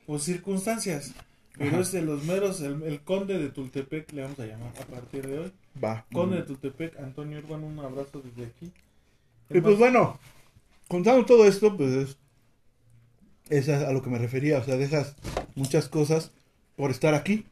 pues, 0.06 0.22
circunstancias. 0.22 1.12
Pero 1.58 1.70
Ajá. 1.72 1.80
es 1.80 1.92
de 1.92 2.00
los 2.02 2.24
meros, 2.24 2.60
el, 2.62 2.82
el 2.84 3.00
conde 3.00 3.38
de 3.38 3.50
Tultepec, 3.50 4.10
le 4.12 4.22
vamos 4.22 4.38
a 4.40 4.46
llamar 4.46 4.72
a 4.80 4.84
partir 4.86 5.26
de 5.26 5.38
hoy. 5.40 5.52
Va. 5.82 6.06
Conde 6.12 6.36
de 6.36 6.42
Tultepec, 6.42 6.98
Antonio 6.98 7.38
Urban, 7.40 7.62
un 7.64 7.78
abrazo 7.78 8.22
desde 8.24 8.48
aquí. 8.50 8.72
Y 9.54 9.60
pues 9.60 9.78
bueno, 9.78 10.18
contando 10.88 11.24
todo 11.24 11.46
esto, 11.46 11.76
pues 11.76 11.90
es, 11.92 12.16
es 13.48 13.68
a, 13.68 13.92
lo 13.92 14.02
que 14.02 14.10
me 14.10 14.18
refería. 14.18 14.58
O 14.58 14.64
sea, 14.64 14.76
dejas 14.76 15.16
muchas 15.54 15.88
cosas 15.88 16.32
por 16.76 16.90
estar 16.90 17.14
aquí, 17.14 17.46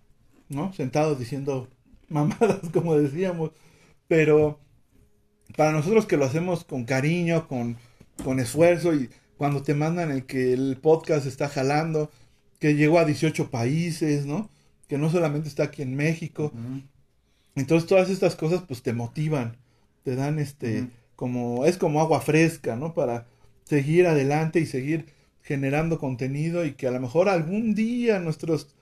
¿no? 0.48 0.72
Sentados 0.72 1.18
diciendo 1.18 1.68
mamadas, 2.08 2.60
como 2.72 2.96
decíamos. 2.96 3.50
Pero 4.08 4.58
para 5.56 5.72
nosotros 5.72 6.06
que 6.06 6.16
lo 6.16 6.24
hacemos 6.24 6.64
con 6.64 6.84
cariño, 6.84 7.48
con, 7.48 7.76
con 8.24 8.40
esfuerzo 8.40 8.94
y 8.94 9.10
cuando 9.36 9.62
te 9.62 9.74
mandan 9.74 10.10
el 10.10 10.26
que 10.26 10.52
el 10.52 10.76
podcast 10.76 11.26
está 11.26 11.48
jalando, 11.48 12.10
que 12.58 12.74
llegó 12.74 12.98
a 12.98 13.04
18 13.04 13.50
países, 13.50 14.26
¿no? 14.26 14.50
Que 14.86 14.98
no 14.98 15.10
solamente 15.10 15.48
está 15.48 15.64
aquí 15.64 15.82
en 15.82 15.96
México. 15.96 16.52
Entonces 17.54 17.88
todas 17.88 18.10
estas 18.10 18.36
cosas 18.36 18.62
pues 18.66 18.82
te 18.82 18.92
motivan, 18.92 19.56
te 20.04 20.14
dan 20.14 20.38
este. 20.38 20.88
Como 21.20 21.66
es 21.66 21.76
como 21.76 22.00
agua 22.00 22.22
fresca, 22.22 22.76
¿no? 22.76 22.94
Para 22.94 23.26
seguir 23.64 24.06
adelante 24.06 24.58
y 24.58 24.64
seguir 24.64 25.04
generando 25.42 25.98
contenido 25.98 26.64
y 26.64 26.72
que 26.72 26.86
a 26.86 26.90
lo 26.90 26.98
mejor 26.98 27.28
algún 27.28 27.74
día 27.74 28.18
nuestros 28.20 28.74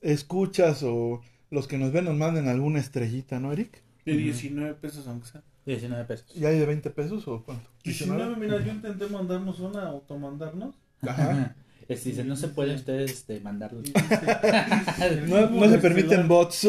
escuchas 0.00 0.84
o 0.84 1.20
los 1.50 1.66
que 1.66 1.78
nos 1.78 1.90
ven 1.90 2.04
nos 2.04 2.16
manden 2.16 2.46
alguna 2.46 2.78
estrellita, 2.78 3.40
¿no, 3.40 3.52
Eric? 3.52 3.82
De 4.04 4.16
19 4.16 4.74
pesos, 4.74 5.08
aunque 5.08 5.30
sea. 5.30 5.42
19 5.66 6.04
pesos. 6.04 6.36
¿Y 6.36 6.44
hay 6.44 6.60
de 6.60 6.66
20 6.66 6.90
pesos 6.90 7.26
o 7.26 7.42
cuánto? 7.42 7.68
19, 7.82 8.36
mira, 8.36 8.64
yo 8.64 8.70
intenté 8.70 9.08
mandarnos 9.08 9.58
una, 9.58 9.88
automandarnos. 9.88 10.76
Ajá. 11.02 11.56
Es, 11.90 12.04
dice, 12.04 12.22
no 12.22 12.36
se 12.36 12.46
puede 12.48 12.76
ustedes 12.76 13.10
este, 13.10 13.40
mandarlos. 13.40 13.84
No, 15.26 15.50
no 15.50 15.68
se 15.68 15.78
permiten 15.78 16.28
bots. 16.28 16.68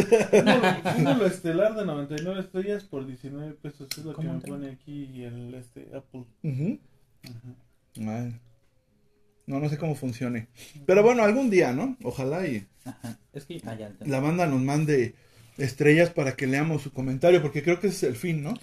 Cúmulo 0.96 1.28
estelar 1.28 1.76
de 1.76 1.86
99 1.86 2.40
estrellas 2.40 2.84
por 2.84 3.06
19 3.06 3.54
pesos. 3.54 3.88
Es 3.96 4.04
lo 4.04 4.12
que 4.12 4.16
¿Cómo 4.16 4.34
me 4.34 4.40
pone 4.40 4.70
aquí 4.72 5.24
el 5.24 5.54
este, 5.54 5.92
Apple. 5.96 6.26
Ay. 7.98 8.40
No, 9.46 9.60
no 9.60 9.70
sé 9.70 9.78
cómo 9.78 9.94
funcione. 9.94 10.48
Pero 10.88 11.04
bueno, 11.04 11.24
algún 11.24 11.52
día, 11.52 11.72
¿no? 11.72 11.98
Ojalá 12.04 12.48
y 12.48 12.66
Ajá. 12.84 13.20
Es 13.34 13.46
que, 13.46 13.62
ah, 13.66 13.76
ya 13.76 13.94
la 14.00 14.20
banda 14.20 14.48
nos 14.48 14.62
mande 14.62 15.14
estrellas 15.58 16.10
para 16.10 16.36
que 16.36 16.48
leamos 16.48 16.82
su 16.82 16.92
comentario, 16.92 17.44
porque 17.44 17.62
creo 17.62 17.80
que 17.80 17.88
ese 17.88 18.08
es 18.08 18.12
el 18.12 18.16
fin, 18.16 18.42
¿no? 18.42 18.56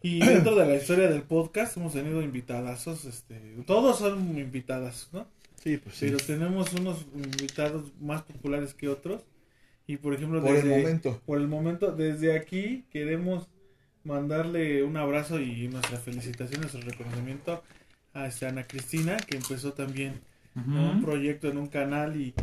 Y 0.00 0.20
dentro 0.24 0.56
de 0.56 0.66
la 0.66 0.76
historia 0.76 1.08
del 1.08 1.22
podcast 1.22 1.76
hemos 1.76 1.92
tenido 1.92 2.22
invitadazos, 2.22 3.04
este, 3.04 3.38
todos 3.66 3.98
son 3.98 4.38
invitadas, 4.38 5.10
¿no? 5.12 5.26
Sí, 5.62 5.76
pues 5.78 5.96
sí. 5.96 6.06
Pero 6.06 6.18
tenemos 6.18 6.72
unos 6.74 7.04
invitados 7.14 7.92
más 8.00 8.22
populares 8.22 8.74
que 8.74 8.88
otros. 8.88 9.22
Y 9.86 9.96
por 9.96 10.12
ejemplo, 10.14 10.40
Por 10.42 10.50
el 10.54 10.62
desde, 10.62 10.78
momento. 10.78 11.20
por 11.24 11.38
el 11.40 11.48
momento, 11.48 11.92
desde 11.92 12.36
aquí 12.36 12.84
queremos 12.92 13.48
mandarle 14.04 14.82
un 14.82 14.96
abrazo 14.96 15.40
y 15.40 15.68
nuestra 15.68 15.98
felicitación, 15.98 16.60
nuestro 16.60 16.80
reconocimiento 16.82 17.62
a 18.14 18.26
este, 18.26 18.46
Ana 18.46 18.64
Cristina, 18.64 19.16
que 19.16 19.36
empezó 19.36 19.72
también 19.72 20.20
Ujú. 20.56 20.70
un 20.78 21.02
proyecto 21.02 21.48
en 21.48 21.58
un 21.58 21.68
canal 21.68 22.20
y, 22.20 22.34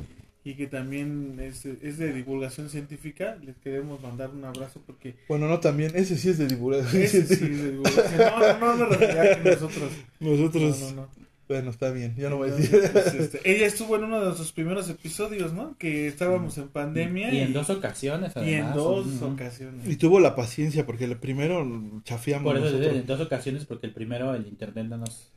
y 0.44 0.56
que 0.56 0.68
también 0.68 1.38
es, 1.40 1.66
es 1.66 1.98
de 1.98 2.14
divulgación 2.14 2.70
científica. 2.70 3.38
Les 3.44 3.56
queremos 3.58 4.02
mandar 4.02 4.30
un 4.32 4.44
abrazo 4.46 4.82
porque 4.86 5.16
Bueno, 5.28 5.48
no, 5.48 5.60
también, 5.60 5.92
ese 5.96 6.18
sí 6.18 6.30
es 6.30 6.38
de 6.38 6.48
divulgación. 6.48 7.02
ese 7.02 7.26
sí 7.28 7.34
es 7.46 7.62
de 7.64 7.72
divulgación. 7.72 8.60
No, 8.60 8.76
no, 8.76 8.88
no 8.88 8.94
a 8.96 8.98
que 8.98 9.42
nosotros. 9.52 9.92
Nosotros, 10.20 10.80
No, 10.82 10.90
no, 10.92 10.96
no. 11.02 11.25
Bueno, 11.48 11.70
está 11.70 11.92
bien, 11.92 12.16
ya 12.18 12.30
no 12.30 12.38
voy 12.38 12.50
a 12.50 12.54
decir. 12.54 12.82
Pues, 12.92 13.14
este, 13.14 13.42
ella 13.44 13.68
estuvo 13.68 13.96
en 13.96 14.06
uno 14.06 14.20
de 14.20 14.26
nuestros 14.26 14.52
primeros 14.52 14.90
episodios, 14.90 15.54
¿no? 15.54 15.76
Que 15.78 16.08
estábamos 16.08 16.58
en 16.58 16.70
pandemia. 16.70 17.34
Y 17.34 17.40
en 17.40 17.54
dos 17.54 17.70
ocasiones, 17.70 18.34
y 18.36 18.40
en 18.54 18.56
además. 18.64 18.76
dos 18.76 19.06
Ujú. 19.08 19.26
ocasiones. 19.26 19.88
Y 19.88 19.96
tuvo 19.98 20.20
la 20.20 20.36
paciencia, 20.36 20.86
porque 20.86 21.06
el 21.06 21.18
primero 21.18 22.02
chafiamos 22.04 22.46
Por 22.52 22.58
eso, 22.58 22.66
nosotros. 22.72 22.96
en 22.96 23.06
dos 23.06 23.20
ocasiones, 23.22 23.66
porque 23.66 23.88
el 23.88 23.94
primero, 23.94 24.34
el 24.34 24.48
internet 24.48 24.88
no 24.88 24.98
nos 24.98 25.30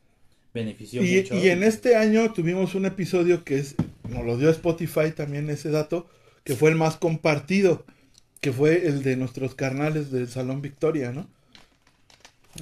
benefició 0.54 1.04
Y, 1.04 1.16
mucho. 1.18 1.34
y 1.36 1.48
en 1.50 1.62
este 1.62 1.94
año 1.96 2.32
tuvimos 2.32 2.74
un 2.74 2.86
episodio 2.86 3.44
que 3.44 3.58
es, 3.58 3.74
nos 4.08 4.24
lo 4.24 4.38
dio 4.38 4.48
Spotify 4.50 5.12
también 5.14 5.50
ese 5.50 5.70
dato, 5.70 6.08
que 6.42 6.56
fue 6.56 6.70
el 6.70 6.76
más 6.76 6.96
compartido, 6.96 7.84
que 8.40 8.52
fue 8.52 8.86
el 8.86 9.02
de 9.02 9.16
nuestros 9.16 9.54
carnales 9.54 10.10
del 10.10 10.28
Salón 10.28 10.62
Victoria, 10.62 11.12
¿no? 11.12 11.28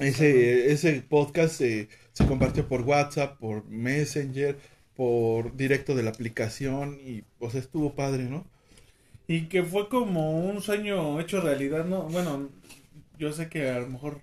Ese, 0.01 0.73
ese 0.73 1.01
podcast 1.09 1.55
se, 1.55 1.89
se 2.17 2.25
compartió 2.25 2.67
por 2.67 2.81
WhatsApp, 2.81 3.39
por 3.39 3.67
Messenger, 3.67 4.57
por 4.97 5.55
directo 5.55 5.95
de 5.95 6.03
la 6.03 6.09
aplicación 6.09 6.99
y, 7.05 7.25
o 7.41 7.51
sea, 7.51 7.61
estuvo 7.61 7.95
padre, 7.95 8.25
¿no? 8.25 8.47
Y 9.29 9.49
que 9.49 9.63
fue 9.63 9.91
como 9.91 10.41
un 10.41 10.63
sueño 10.63 11.21
hecho 11.21 11.43
realidad, 11.43 11.85
¿no? 11.85 12.05
Bueno, 12.05 12.49
yo 13.19 13.33
sé 13.35 13.51
que 13.51 13.69
a 13.69 13.81
lo 13.81 13.89
mejor 13.89 14.21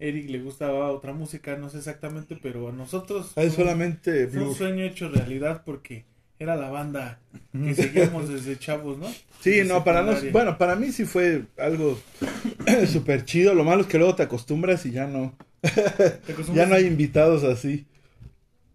Eric 0.00 0.28
le 0.28 0.40
gustaba 0.40 0.90
otra 0.90 1.12
música, 1.12 1.56
no 1.56 1.70
sé 1.70 1.78
exactamente, 1.78 2.36
pero 2.42 2.68
a 2.68 2.72
nosotros 2.72 3.28
Ah, 3.36 3.42
fue, 3.42 3.50
solamente 3.50 4.26
fue 4.26 4.42
un 4.42 4.54
sueño 4.56 4.82
hecho 4.84 5.08
realidad 5.08 5.62
porque 5.64 6.06
era 6.40 6.56
la 6.56 6.68
banda 6.68 7.20
que 7.52 7.74
seguíamos 7.76 8.28
desde 8.28 8.58
chavos, 8.58 8.98
¿no? 8.98 9.06
Sí, 9.40 9.62
no, 9.64 9.84
para 9.84 10.02
nos, 10.02 10.32
bueno, 10.32 10.58
para 10.58 10.74
mí 10.74 10.90
sí 10.90 11.04
fue 11.04 11.44
algo 11.58 11.96
súper 12.92 13.24
chido. 13.24 13.54
Lo 13.54 13.62
malo 13.62 13.82
es 13.82 13.86
que 13.86 13.98
luego 13.98 14.16
te 14.16 14.24
acostumbras 14.24 14.84
y 14.84 14.90
ya 14.90 15.06
no, 15.06 15.36
¿Te 15.36 15.36
acostumbras 15.36 15.49
ya 16.54 16.66
no 16.66 16.74
hay 16.74 16.86
invitados 16.86 17.44
así. 17.44 17.86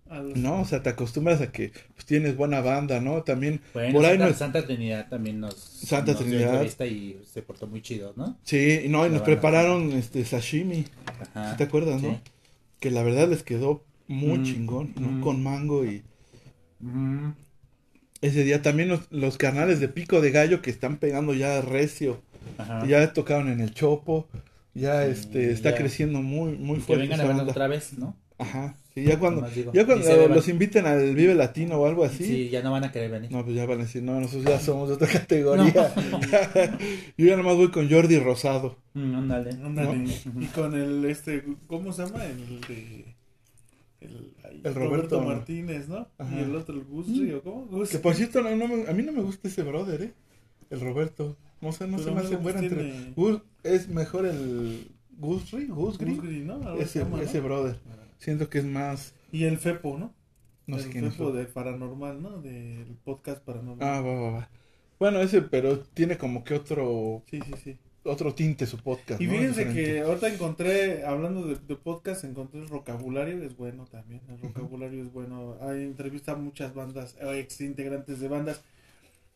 los- 0.09 0.37
No, 0.37 0.61
o 0.61 0.65
sea, 0.65 0.81
te 0.83 0.89
acostumbras 0.89 1.41
a 1.41 1.51
que 1.51 1.71
pues, 1.95 2.05
tienes 2.05 2.37
buena 2.37 2.61
banda, 2.61 3.01
¿no? 3.01 3.23
También 3.23 3.59
Bueno, 3.73 3.93
por 3.93 4.05
ahí 4.05 4.11
Santa, 4.11 4.27
nos... 4.27 4.37
Santa 4.37 4.65
Trinidad 4.65 5.09
también 5.09 5.39
nos, 5.39 5.55
Santa 5.55 6.11
nos 6.13 6.19
dio 6.21 6.29
Trinidad. 6.29 6.51
entrevista 6.53 6.85
y 6.85 7.19
se 7.31 7.41
portó 7.41 7.67
muy 7.67 7.81
chido, 7.81 8.13
¿no? 8.15 8.37
Sí, 8.43 8.81
y 8.85 8.87
no, 8.89 8.99
y 8.99 9.09
La 9.09 9.09
nos 9.09 9.21
banda. 9.21 9.25
prepararon 9.25 9.91
este 9.93 10.23
sashimi, 10.23 10.85
Ajá. 11.33 11.57
¿te 11.57 11.63
acuerdas, 11.65 12.01
no? 12.01 12.11
Sí. 12.11 12.17
Que 12.79 12.91
la 12.91 13.03
verdad 13.03 13.27
les 13.29 13.43
quedó 13.43 13.83
muy 14.07 14.37
Mm, 14.39 14.43
chingón, 14.43 14.93
¿no? 14.99 15.07
mm. 15.07 15.21
Con 15.21 15.41
mango 15.43 15.83
y 15.85 16.03
Ujú. 16.83 17.33
ese 18.21 18.43
día 18.43 18.61
también 18.61 18.89
los, 18.89 19.01
los 19.11 19.37
carnales 19.37 19.79
de 19.79 19.87
Pico 19.89 20.21
de 20.21 20.29
Gallo 20.31 20.61
que 20.61 20.69
están 20.69 20.97
pegando 20.97 21.33
ya 21.33 21.59
recio, 21.61 22.21
Ajá. 22.59 22.85
ya 22.85 23.11
tocaron 23.13 23.49
en 23.49 23.59
el 23.59 23.73
Chopo, 23.73 24.27
ya 24.75 25.03
Sí, 25.05 25.11
este 25.11 25.51
está 25.51 25.71
ya. 25.71 25.77
creciendo 25.77 26.21
muy 26.21 26.51
muy 26.57 26.77
Y 26.77 26.79
que 26.81 26.85
fuerte 26.85 27.01
vengan 27.03 27.21
a 27.21 27.23
vernos 27.25 27.49
otra 27.49 27.67
vez, 27.67 27.97
¿no? 27.97 28.15
Ajá, 28.37 28.75
sí, 28.93 29.05
ya 29.05 29.17
cuando 29.17 29.47
ya 29.73 29.85
cuando 29.85 30.27
los 30.27 30.47
inviten 30.49 30.85
al 30.85 31.15
Vive 31.15 31.33
Latino 31.35 31.77
o 31.77 31.85
algo 31.87 32.03
así. 32.03 32.25
Sí, 32.25 32.49
ya 32.49 32.61
no 32.61 32.71
van 32.73 32.83
a 32.83 32.91
querer 32.91 33.09
venir. 33.09 33.31
No, 33.31 33.43
pues 33.45 33.55
ya 33.55 33.65
van 33.65 33.79
a 33.79 33.83
decir, 33.83 34.03
no, 34.03 34.19
nosotros 34.19 34.43
ya 34.43 34.59
somos 34.59 34.89
de 34.89 34.95
otra 34.95 35.07
categoría. 35.07 35.71
Yo 37.17 37.25
ya 37.25 37.37
nomás 37.37 37.55
voy 37.55 37.71
con 37.71 37.89
Jordi 37.89 38.19
Rosado. 38.19 38.77
Mm, 38.93 39.15
ándale. 39.15 39.51
Ándale. 39.51 39.97
¿No? 40.33 40.41
Y 40.41 40.45
con 40.47 40.73
el, 40.75 41.05
este, 41.05 41.43
¿cómo 41.67 41.93
se 41.93 42.05
llama? 42.05 42.25
El 42.25 42.59
de... 42.67 43.15
El, 44.01 44.75
Roberto. 44.75 45.21
Martínez, 45.21 45.87
¿no? 45.87 46.07
Ajá. 46.17 46.35
Y 46.35 46.43
el 46.43 46.55
otro, 46.55 46.75
el 46.75 46.83
Gusri, 46.83 47.31
¿o 47.33 47.41
cómo? 47.41 47.65
Gusri. 47.67 47.97
Que 47.97 48.03
por 48.03 48.13
cierto, 48.15 48.41
no, 48.41 48.55
no 48.55 48.67
me- 48.67 48.87
a 48.87 48.93
mí 48.93 49.01
no 49.03 49.11
me 49.13 49.21
gusta 49.21 49.47
ese 49.47 49.63
brother, 49.63 50.01
¿eh? 50.01 50.13
El 50.69 50.81
Roberto. 50.81 51.37
No 51.65 51.71
sé, 51.71 51.87
no 51.87 51.97
Pero 51.97 52.09
se 52.09 52.15
me 52.15 52.21
hace 52.21 52.35
buena 52.35 52.59
entre... 52.59 53.13
es 53.63 53.89
mejor 53.89 54.27
el 54.27 54.91
Gusri. 55.17 55.65
Gusri, 55.65 56.43
¿no? 56.43 56.75
Ese, 56.75 57.03
ese 57.23 57.39
brother. 57.39 57.79
Siento 58.19 58.49
que 58.49 58.59
es 58.59 58.65
más... 58.65 59.15
Y 59.31 59.45
el 59.45 59.57
Fepo, 59.57 59.97
¿no? 59.97 60.13
No 60.67 60.77
el 60.77 60.83
sé 60.83 60.89
quién 60.91 61.05
es. 61.05 61.13
Fepo 61.13 61.31
de 61.31 61.45
Paranormal, 61.45 62.21
¿no? 62.21 62.39
Del 62.39 62.95
podcast 63.03 63.43
Paranormal. 63.43 63.79
Ah, 63.81 63.99
va, 63.99 64.13
va, 64.13 64.29
va. 64.29 64.49
Bueno, 64.99 65.19
ese, 65.21 65.41
pero 65.41 65.79
tiene 65.79 66.19
como 66.19 66.43
que 66.43 66.53
otro 66.53 67.23
Sí, 67.31 67.39
sí, 67.43 67.53
sí. 67.63 67.77
otro 68.03 68.35
tinte 68.35 68.67
su 68.67 68.77
podcast. 68.77 69.19
Y 69.19 69.25
¿no? 69.25 69.31
fíjense 69.31 69.73
que 69.73 70.01
ahorita 70.01 70.31
encontré, 70.31 71.03
hablando 71.03 71.47
de, 71.47 71.55
de 71.55 71.75
podcast, 71.75 72.25
encontré 72.25 72.61
el 72.61 72.67
vocabulario, 72.67 73.41
es 73.43 73.57
bueno 73.57 73.85
también, 73.85 74.21
el 74.29 74.37
vocabulario 74.37 75.01
es 75.01 75.11
bueno. 75.11 75.57
Hay 75.61 75.81
entrevista 75.83 76.33
a 76.33 76.35
muchas 76.35 76.75
bandas, 76.75 77.17
o 77.23 77.33
ex 77.33 77.59
integrantes 77.61 78.19
de 78.19 78.27
bandas, 78.27 78.61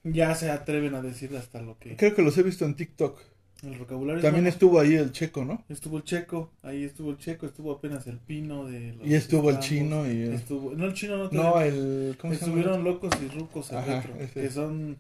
ya 0.04 0.34
se 0.36 0.50
atreven 0.52 0.96
a 0.96 1.02
decir 1.02 1.36
hasta 1.36 1.62
lo 1.62 1.78
que... 1.78 1.96
Creo 1.96 2.16
que 2.16 2.22
los 2.22 2.38
he 2.38 2.44
visto 2.44 2.66
en 2.66 2.76
TikTok. 2.76 3.20
El 3.62 3.78
vocabulario 3.78 4.20
es 4.20 4.24
También 4.24 4.46
bueno. 4.46 4.54
estuvo 4.54 4.80
ahí 4.80 4.94
el 4.96 5.12
checo, 5.12 5.44
¿no? 5.44 5.66
Estuvo 5.68 5.98
el 5.98 6.04
checo, 6.04 6.54
ahí 6.64 6.86
estuvo 6.86 7.12
el 7.12 7.18
checo, 7.18 7.46
estuvo 7.46 7.74
apenas 7.74 8.08
el 8.08 8.18
pino 8.18 8.66
de 8.66 8.94
los 8.94 9.06
Y 9.06 9.16
estuvo 9.16 9.50
el 9.50 9.60
chino 9.60 10.06
y 10.08 10.22
el- 10.22 10.34
Estuvo, 10.34 10.72
no 10.74 10.86
el 10.86 10.94
chino, 10.94 11.30
no, 11.30 11.60
el... 11.60 12.16
¿Cómo 12.22 12.34
se 12.34 12.40
llama? 12.40 12.54
Estuvieron 12.60 12.84
locos 12.86 13.12
y 13.22 13.28
rucos 13.38 13.70
el 13.72 13.78
Ajá, 13.78 14.04
que 14.34 14.50
son 14.50 14.98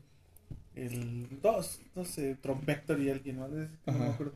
el 0.75 1.27
dos, 1.41 1.79
no 1.95 2.03
sé, 2.03 2.35
Trompector 2.35 2.99
y 2.99 3.09
alguien 3.09 3.39
más, 3.39 3.49
es 3.51 3.69
no 3.85 3.93
me 3.93 3.99
Ajá. 4.05 4.13
acuerdo, 4.13 4.33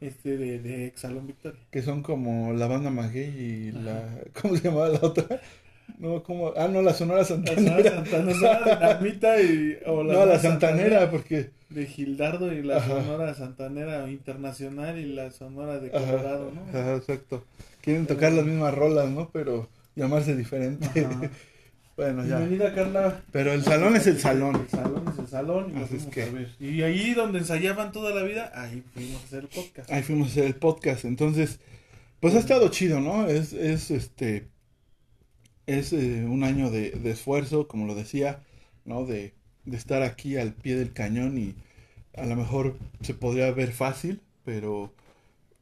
este 0.00 0.36
de, 0.36 0.58
de 0.58 0.86
Exalón 0.86 1.26
Victoria. 1.26 1.60
Que 1.70 1.80
son 1.80 2.02
como 2.02 2.52
la 2.52 2.66
banda 2.66 2.90
Maguey 2.90 3.30
y 3.30 3.72
la... 3.72 4.20
¿Cómo 4.42 4.56
se 4.56 4.64
llamaba 4.64 4.90
la 4.90 5.00
otra? 5.00 5.40
No, 5.98 6.22
como... 6.22 6.52
Ah, 6.56 6.68
no, 6.68 6.82
la 6.82 6.92
Sonora 6.94 7.20
La 7.20 7.24
Sonora 7.24 7.54
Santanera. 7.54 7.90
Santana, 7.94 8.32
Sonora 8.34 8.76
Dinamita 8.76 9.40
y 9.42 9.78
o 9.86 10.02
no, 10.02 10.10
Sonora 10.12 10.26
la 10.26 10.38
Santanera, 10.38 11.10
porque... 11.10 11.50
de 11.70 11.86
Gildardo 11.86 12.52
y 12.52 12.62
la 12.62 12.76
Ajá. 12.78 12.88
Sonora 13.02 13.34
Santanera 13.34 14.08
Internacional 14.10 14.98
y 14.98 15.12
la 15.12 15.30
Sonora 15.30 15.78
de 15.78 15.88
Ajá, 15.96 16.04
Colorado, 16.06 16.52
¿no? 16.54 16.62
ajá, 16.78 16.96
exacto. 16.96 17.44
Quieren 17.80 18.06
tocar 18.06 18.32
las 18.32 18.44
mismas 18.44 18.74
rolas, 18.74 19.08
¿no? 19.10 19.30
Pero 19.32 19.68
llamarse 19.94 20.34
diferente. 20.36 20.88
Bueno, 21.96 22.24
ya. 22.26 22.38
Bienvenida 22.38 22.74
Carla. 22.74 23.22
Pero 23.30 23.52
el 23.52 23.62
salón 23.62 23.94
es 23.94 24.08
el 24.08 24.18
salón. 24.18 24.56
El 24.56 24.68
salón 24.68 25.04
es 25.12 25.16
el 25.20 25.28
salón 25.28 25.70
y 25.70 25.78
lo 25.78 25.84
Así 25.84 25.94
es 25.94 26.02
fuimos 26.02 26.12
que- 26.14 26.22
a 26.24 26.30
ver. 26.32 26.48
Y 26.58 26.82
ahí 26.82 27.14
donde 27.14 27.38
ensayaban 27.38 27.92
toda 27.92 28.12
la 28.12 28.24
vida, 28.24 28.50
ahí 28.52 28.82
fuimos 28.92 29.22
a 29.22 29.24
hacer 29.26 29.38
el 29.44 29.46
podcast. 29.48 29.92
Ahí 29.92 30.02
fuimos 30.02 30.26
a 30.26 30.30
hacer 30.32 30.44
el 30.46 30.56
podcast. 30.56 31.04
Entonces, 31.04 31.60
pues 32.18 32.34
ha 32.34 32.40
estado 32.40 32.66
chido, 32.70 32.98
¿no? 32.98 33.28
Es, 33.28 33.52
es 33.52 33.92
este. 33.92 34.48
Es 35.66 35.92
eh, 35.92 36.24
un 36.24 36.44
año 36.44 36.70
de, 36.70 36.90
de 36.90 37.10
esfuerzo, 37.10 37.68
como 37.68 37.86
lo 37.86 37.94
decía, 37.94 38.40
¿no? 38.84 39.06
De, 39.06 39.34
de 39.64 39.76
estar 39.76 40.02
aquí 40.02 40.36
al 40.36 40.52
pie 40.52 40.76
del 40.76 40.92
cañón 40.92 41.38
y 41.38 41.54
a 42.16 42.26
lo 42.26 42.36
mejor 42.36 42.76
se 43.00 43.14
podría 43.14 43.50
ver 43.50 43.72
fácil, 43.72 44.20
pero 44.44 44.92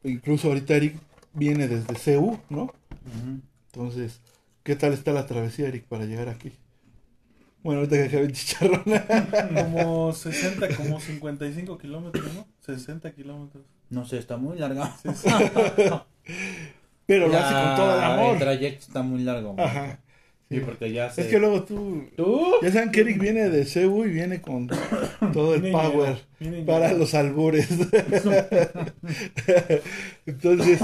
incluso 0.05 0.49
ahorita 0.49 0.75
Eric 0.77 0.97
viene 1.33 1.69
desde 1.69 1.95
CEU, 1.95 2.39
¿no? 2.51 2.73
Entonces, 3.73 4.21
¿qué 4.63 4.77
tal 4.77 4.93
está 4.93 5.13
la 5.13 5.27
travesía, 5.27 5.69
Eric, 5.69 5.85
para 5.85 6.05
llegar 6.05 6.29
aquí? 6.29 6.53
Bueno, 7.63 7.81
ahorita 7.81 7.97
que 7.97 8.03
acabe 8.05 8.25
el 8.25 8.33
chicharrón. 8.33 8.83
Como 9.55 10.13
60, 10.13 10.77
como 10.77 11.01
55 11.01 11.79
kilómetros, 11.79 12.35
¿no? 12.35 12.47
60 12.61 13.13
kilómetros. 13.13 13.65
No 13.89 14.05
sé, 14.05 14.19
está 14.19 14.37
muy 14.37 14.59
larga. 14.59 14.97
Sí, 15.03 15.09
sí. 15.15 15.29
pero 17.07 17.29
lo 17.29 17.37
hace 17.39 17.55
con 17.55 17.77
todo 17.77 17.97
el 17.99 18.05
amor. 18.05 18.33
El 18.35 18.39
trayecto 18.41 18.85
está 18.87 19.03
muy 19.03 19.23
largo. 19.23 19.55
Ajá. 19.59 19.99
Sí, 20.51 20.61
porque 20.61 20.93
ya. 20.93 21.07
Es 21.07 21.27
que 21.29 21.39
luego 21.39 21.63
tú, 21.65 22.05
¿Tú? 22.15 22.43
ya 22.63 22.71
saben 22.71 22.91
que 22.93 23.01
Eric 23.01 23.19
viene 23.19 23.49
de 23.49 23.65
Cebu 23.65 24.05
y 24.05 24.11
viene 24.11 24.43
con 24.43 24.69
todo 25.33 25.55
el 25.55 25.71
power 25.71 26.19
para 26.67 26.93
los 26.93 27.15
albures. 27.15 27.69
Entonces. 30.27 30.81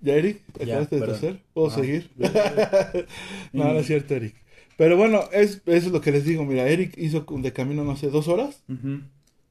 ¿ya 0.00 0.14
Eric? 0.14 0.40
¿Acabaste 0.60 1.00
de 1.00 1.06
toser? 1.06 1.38
¿Puedo 1.54 1.68
Ah. 1.68 1.74
seguir? 1.74 2.10
no, 3.52 3.72
no 3.72 3.78
es 3.78 3.86
cierto, 3.86 4.14
Eric. 4.14 4.34
Pero 4.76 4.96
bueno, 4.96 5.24
es, 5.32 5.56
eso 5.66 5.86
es 5.86 5.88
lo 5.88 6.00
que 6.00 6.12
les 6.12 6.24
digo. 6.24 6.44
Mira, 6.44 6.68
Eric 6.68 6.94
hizo 6.98 7.24
de 7.28 7.52
camino, 7.52 7.84
no 7.84 7.96
sé, 7.96 8.08
dos 8.10 8.28
horas 8.28 8.62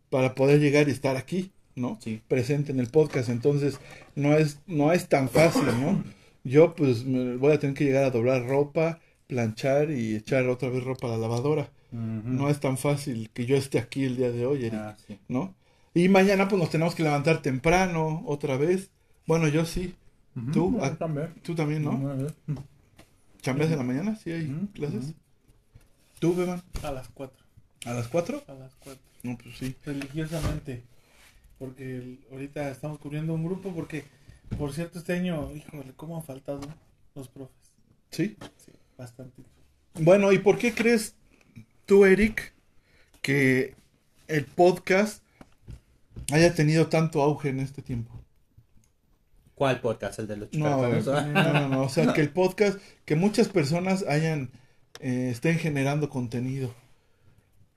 para 0.09 0.35
poder 0.35 0.59
llegar 0.61 0.87
y 0.87 0.91
estar 0.91 1.17
aquí, 1.17 1.51
¿no? 1.77 1.97
Sí. 2.01 2.21
Presente 2.27 2.71
en 2.73 2.79
el 2.79 2.87
podcast. 2.87 3.29
Entonces, 3.29 3.79
no 4.15 4.33
es, 4.35 4.59
no 4.67 4.91
es 4.91 5.07
tan 5.07 5.29
fácil, 5.29 5.63
¿no? 5.79 6.03
Yo, 6.43 6.75
pues, 6.75 7.05
me 7.05 7.35
voy 7.37 7.53
a 7.53 7.59
tener 7.59 7.75
que 7.75 7.85
llegar 7.85 8.03
a 8.03 8.09
doblar 8.11 8.45
ropa, 8.47 8.99
planchar 9.27 9.91
y 9.91 10.15
echar 10.15 10.47
otra 10.47 10.69
vez 10.69 10.83
ropa 10.83 11.07
a 11.07 11.11
la 11.11 11.17
lavadora. 11.17 11.69
No 11.91 12.49
es 12.49 12.59
tan 12.59 12.77
fácil 12.77 13.29
que 13.33 13.45
yo 13.45 13.55
esté 13.55 13.79
aquí 13.79 14.03
el 14.03 14.17
día 14.17 14.31
de 14.31 14.45
hoy, 14.45 14.65
Eric, 14.65 14.73
Ah, 14.79 14.97
sí. 15.07 15.17
¿no? 15.29 15.55
Y 15.93 16.09
mañana, 16.09 16.47
pues, 16.47 16.59
nos 16.59 16.69
tenemos 16.69 16.93
que 16.95 17.03
levantar 17.03 17.41
temprano, 17.41 18.23
otra 18.25 18.57
vez. 18.57 18.89
Bueno, 19.25 19.47
yo 19.47 19.65
sí. 19.65 19.95
Ujú. 20.35 20.51
¿Tú? 20.51 20.79
Ah, 20.81 20.95
también. 20.95 21.33
¿Tú 21.43 21.55
también, 21.55 21.83
no? 21.83 21.91
Ujú. 21.91 22.61
¿Chambeas 23.41 23.71
en 23.71 23.77
la 23.77 23.83
mañana? 23.83 24.15
¿Sí 24.15 24.31
hay 24.31 24.47
clases? 24.73 25.13
¿Tú, 26.19 26.35
Beban? 26.35 26.61
A 26.83 26.91
las 26.91 27.07
4. 27.09 27.45
¿A 27.85 27.93
las 27.93 28.07
cuatro? 28.07 28.43
A 28.47 28.53
las 28.53 28.73
4. 28.79 29.01
No, 29.23 29.37
pues 29.37 29.57
sí. 29.57 29.75
Religiosamente. 29.85 30.83
Porque 31.59 31.97
el- 31.97 32.19
ahorita 32.31 32.69
estamos 32.69 32.99
cubriendo 32.99 33.33
un 33.33 33.43
grupo 33.45 33.73
porque, 33.73 34.05
por 34.57 34.73
cierto, 34.73 34.99
este 34.99 35.13
año, 35.13 35.51
híjole, 35.55 35.93
¿cómo 35.95 36.17
han 36.17 36.23
faltado 36.23 36.61
los 37.15 37.27
profes? 37.29 37.55
¿Sí? 38.11 38.37
Sí, 38.57 38.71
bastante. 38.97 39.41
Bueno, 39.95 40.31
¿y 40.31 40.37
por 40.39 40.57
qué 40.57 40.73
crees 40.73 41.15
tú, 41.85 42.05
Eric, 42.05 42.53
que 43.21 43.73
el 44.27 44.45
podcast 44.45 45.23
haya 46.31 46.53
tenido 46.53 46.87
tanto 46.87 47.21
auge 47.23 47.49
en 47.49 47.59
este 47.59 47.81
tiempo? 47.81 48.13
¿Cuál 49.55 49.81
podcast? 49.81 50.19
¿El 50.19 50.27
de 50.27 50.37
los 50.37 50.53
No, 50.53 50.65
chucartones? 50.99 51.05
no, 51.33 51.53
no, 51.53 51.69
no, 51.69 51.81
o 51.83 51.89
sea, 51.89 52.13
que 52.13 52.21
el 52.21 52.29
podcast, 52.29 52.79
que 53.05 53.15
muchas 53.15 53.47
personas 53.49 54.05
hayan, 54.07 54.51
eh, 54.99 55.29
estén 55.31 55.57
generando 55.57 56.09
contenido. 56.09 56.73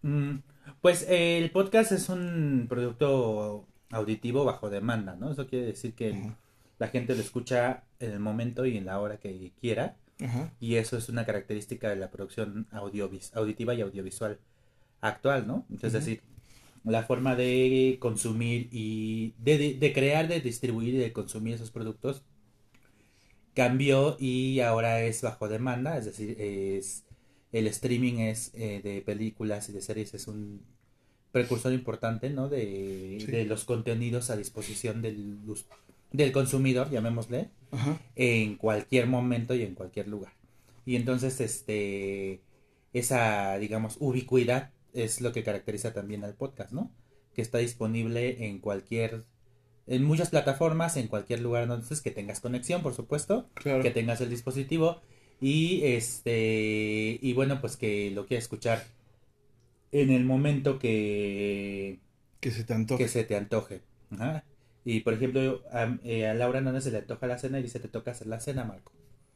Mm, 0.02 0.36
Pues 0.82 1.06
eh, 1.08 1.38
el 1.38 1.50
podcast 1.50 1.92
es 1.92 2.08
un 2.10 2.66
producto 2.68 3.66
auditivo 3.90 4.44
bajo 4.44 4.70
demanda, 4.70 5.16
¿no? 5.16 5.30
Eso 5.32 5.46
quiere 5.46 5.66
decir 5.66 5.94
que 5.94 6.10
Ajá. 6.12 6.36
la 6.78 6.88
gente 6.88 7.14
lo 7.14 7.20
escucha 7.20 7.84
en 7.98 8.12
el 8.12 8.20
momento 8.20 8.66
y 8.66 8.76
en 8.76 8.86
la 8.86 9.00
hora 9.00 9.18
que 9.18 9.52
quiera. 9.60 9.96
Ajá. 10.22 10.52
Y 10.60 10.76
eso 10.76 10.96
es 10.98 11.08
una 11.08 11.24
característica 11.26 11.88
de 11.88 11.96
la 11.96 12.10
producción 12.10 12.66
audiovis 12.72 13.34
auditiva 13.34 13.74
y 13.74 13.80
audiovisual 13.82 14.38
actual, 15.00 15.46
¿no? 15.46 15.66
Es 15.82 15.92
decir, 15.92 16.20
la 16.84 17.02
forma 17.04 17.36
de 17.36 17.98
consumir 18.00 18.68
y 18.72 19.34
de, 19.38 19.58
de- 19.58 19.74
de 19.74 19.92
crear, 19.92 20.28
de 20.28 20.40
distribuir 20.40 20.94
y 20.94 20.98
de 20.98 21.12
consumir 21.12 21.54
esos 21.54 21.70
productos 21.70 22.22
cambió 23.54 24.16
y 24.18 24.60
ahora 24.60 25.02
es 25.02 25.22
bajo 25.22 25.48
demanda, 25.48 25.98
es 25.98 26.04
decir, 26.06 26.36
es 26.40 27.04
el 27.52 27.66
streaming 27.66 28.18
es 28.20 28.52
eh, 28.54 28.80
de 28.82 29.02
películas 29.02 29.68
y 29.68 29.72
de 29.72 29.82
series 29.82 30.14
es 30.14 30.28
un 30.28 30.62
precursor 31.32 31.72
importante, 31.72 32.30
¿no? 32.30 32.48
De, 32.48 33.18
Sí. 33.20 33.26
de 33.26 33.44
los 33.44 33.64
contenidos 33.64 34.30
a 34.30 34.36
disposición 34.36 35.02
del, 35.02 35.38
del 36.12 36.32
consumidor, 36.32 36.90
llamémosle 36.90 37.50
Ajá. 37.70 38.00
en 38.16 38.56
cualquier 38.56 39.06
momento 39.06 39.54
y 39.54 39.62
en 39.62 39.74
cualquier 39.74 40.08
lugar. 40.08 40.32
Y 40.86 40.96
entonces, 40.96 41.40
este, 41.40 42.40
esa, 42.92 43.56
digamos, 43.58 43.96
ubicuidad 44.00 44.70
es 44.92 45.20
lo 45.20 45.32
que 45.32 45.44
caracteriza 45.44 45.92
también 45.92 46.24
al 46.24 46.34
podcast, 46.34 46.72
¿no? 46.72 46.90
Que 47.34 47.42
está 47.42 47.58
disponible 47.58 48.46
en 48.48 48.58
cualquier, 48.58 49.24
en 49.86 50.02
muchas 50.04 50.30
plataformas, 50.30 50.96
en 50.96 51.06
cualquier 51.06 51.40
lugar, 51.40 51.62
entonces 51.64 52.00
que 52.00 52.10
tengas 52.10 52.40
conexión, 52.40 52.82
por 52.82 52.94
supuesto, 52.94 53.48
Claro. 53.54 53.82
que 53.82 53.90
tengas 53.90 54.20
el 54.20 54.30
dispositivo 54.30 55.00
y 55.40 55.82
este, 55.84 57.18
y 57.22 57.32
bueno, 57.34 57.60
pues 57.60 57.76
que 57.76 58.10
lo 58.10 58.26
quieras 58.26 58.44
escuchar 58.44 58.84
en 59.92 60.10
el 60.10 60.24
momento 60.24 60.78
que, 60.78 62.00
Que 62.40 62.50
se 62.50 62.64
te 62.64 62.74
antoje. 62.74 63.04
que 63.04 63.08
se 63.08 63.24
te 63.24 63.36
antoje. 63.36 63.82
Ajá. 64.10 64.44
Y 64.84 65.00
por 65.00 65.14
ejemplo, 65.14 65.62
a, 65.72 65.98
eh, 66.04 66.26
a 66.26 66.34
Laura 66.34 66.60
no 66.60 66.80
se 66.80 66.90
le 66.90 66.98
antoja 66.98 67.26
la 67.26 67.38
cena 67.38 67.58
y 67.60 67.62
dice, 67.62 67.80
te 67.80 67.88
toca 67.88 68.12
hacer 68.12 68.26
la 68.28 68.40
cena, 68.40 68.64
Marco. 68.64 68.92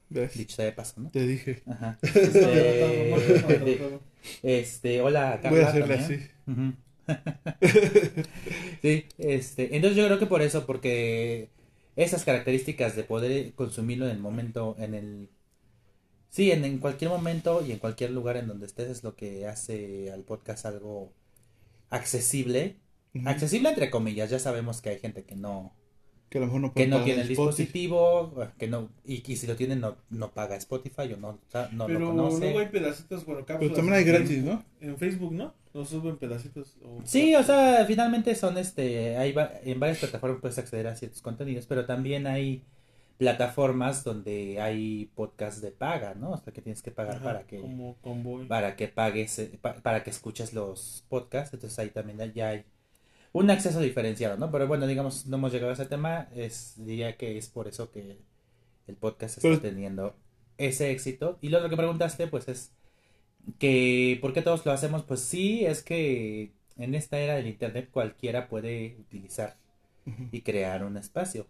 ¿Ves? 0.09 0.35
Dicho 0.35 0.57
sea 0.57 0.67
de 0.67 0.73
paso, 0.73 1.01
¿no? 1.01 1.11
Te 1.11 1.27
dije. 1.27 1.63
Ajá. 1.67 1.99
Este, 2.03 4.01
este, 4.43 5.01
hola, 5.03 5.41
Carla. 5.43 5.51
Voy 5.51 5.61
a 5.61 5.69
hacerle 5.69 5.97
también. 5.99 6.23
así. 6.47 6.75
Sí, 8.83 9.07
este, 9.19 9.77
entonces 9.77 9.97
yo 9.97 10.07
creo 10.07 10.19
que 10.19 10.27
por 10.27 10.43
eso, 10.43 10.67
porque 10.67 11.51
esas 11.97 12.25
características 12.25 12.97
de 12.97 13.05
poder 13.05 13.53
consumirlo 13.55 14.07
en 14.07 14.13
el 14.13 14.19
momento, 14.21 14.77
en 14.79 14.95
el, 14.95 15.29
sí, 16.35 16.51
en, 16.51 16.65
en 16.65 16.79
cualquier 16.79 17.11
momento 17.11 17.65
y 17.67 17.71
en 17.73 17.79
cualquier 17.79 18.11
lugar 18.11 18.37
en 18.37 18.49
donde 18.49 18.67
estés 18.67 18.89
es 18.91 19.05
lo 19.05 19.15
que 19.15 19.47
hace 19.47 20.11
al 20.11 20.23
podcast 20.25 20.67
algo 20.67 21.13
accesible, 21.91 22.77
accesible 23.25 23.69
entre 23.69 23.91
comillas, 23.91 24.31
ya 24.31 24.39
sabemos 24.39 24.81
que 24.81 24.91
hay 24.91 24.99
gente 24.99 25.25
que 25.25 25.37
no, 25.37 25.73
Que 26.31 26.39
a 26.39 26.41
lo 26.41 26.47
mejor 26.49 26.61
no 26.63 26.75
que 26.75 26.87
no 26.89 27.05
tiene 27.05 27.23
el 27.23 27.31
Spotify. 27.31 27.63
dispositivo, 27.63 28.35
que 28.59 28.67
no, 28.67 28.89
y, 29.05 29.23
y 29.31 29.37
si 29.37 29.47
lo 29.47 29.55
tiene 29.57 29.77
no, 29.77 29.97
no 30.11 30.33
paga 30.33 30.57
Spotify 30.57 31.13
o 31.13 31.17
no, 31.17 31.39
no 31.73 31.87
Pero 31.87 31.99
lo 32.01 32.07
conoce. 32.09 32.41
luego 32.41 32.59
hay 32.59 32.69
pedacitos, 32.69 33.25
bueno, 33.25 33.41
cápsulas. 33.47 33.61
Pero 33.61 33.75
también 33.75 33.95
hay 33.99 34.05
gratis, 34.05 34.43
¿no? 34.43 34.65
En 34.81 34.99
Facebook, 34.99 35.33
¿no? 35.33 35.55
Lo 35.73 35.85
suben 35.85 36.17
pedacitos. 36.17 36.77
o- 36.85 37.01
Sí, 37.05 37.35
o 37.35 37.43
sea, 37.43 37.85
finalmente 37.87 38.35
son 38.35 38.59
este, 38.59 39.17
hay 39.17 39.33
va- 39.33 39.53
en 39.65 39.79
varias 39.81 39.99
plataformas 39.99 40.41
puedes 40.41 40.59
acceder 40.59 40.87
a 40.89 40.97
ciertos 40.97 41.21
contenidos, 41.23 41.67
pero 41.67 41.85
también 41.87 42.27
hay 42.27 42.65
plataformas 43.19 44.03
donde 44.05 44.61
hay 44.61 45.07
podcasts 45.15 45.61
de 45.61 45.71
paga, 45.71 46.15
¿no? 46.15 46.33
O 46.33 46.37
sea, 46.39 46.53
que 46.53 46.61
tienes 46.63 46.83
que 46.83 46.91
pagar 46.91 47.17
Ajá, 47.17 47.25
para 47.25 47.47
que 47.47 47.61
Como 47.61 47.97
convoy. 48.03 48.47
para 48.47 48.77
que 48.77 48.89
pagues 48.89 49.39
eh, 49.39 49.59
pa- 49.61 49.75
para 49.75 50.03
que 50.03 50.11
escuches 50.11 50.53
los 50.53 51.05
podcasts, 51.09 51.55
entonces 51.55 51.79
ahí 51.79 51.91
también 51.91 52.33
ya 52.35 52.49
hay 52.49 52.65
un 53.33 53.51
acceso 53.51 53.81
diferenciado, 53.81 54.37
¿no? 54.37 54.51
Pero 54.51 54.67
bueno, 54.67 54.87
digamos, 54.87 55.27
no 55.27 55.37
hemos 55.37 55.53
llegado 55.53 55.71
a 55.71 55.75
ese 55.75 55.87
tema, 55.87 56.29
es 56.35 56.75
diría 56.77 57.17
que 57.17 57.39
es 57.39 57.49
por 57.49 57.69
eso 57.69 57.91
que 57.93 58.19
el 58.87 58.97
podcast 58.97 59.39
está 59.39 59.49
Pero- 59.49 59.61
teniendo 59.61 60.17
ese 60.59 60.91
éxito. 60.91 61.39
Y 61.41 61.49
lo 61.49 61.59
otro 61.59 61.71
que 61.71 61.77
preguntaste, 61.77 62.27
pues 62.29 62.49
es 62.49 62.73
que 63.59 64.19
¿por 64.21 64.33
qué 64.33 64.43
todos 64.43 64.65
lo 64.67 64.73
hacemos? 64.73 65.03
Pues 65.03 65.21
sí, 65.21 65.65
es 65.67 65.83
que 65.83 66.53
en 66.77 66.95
esta 66.95 67.19
era 67.19 67.35
del 67.35 67.47
internet 67.47 67.89
cualquiera 67.93 68.49
puede 68.49 68.97
utilizar 68.99 69.57
y 70.33 70.41
crear 70.43 70.85
un 70.85 70.97
espacio. 70.97 71.47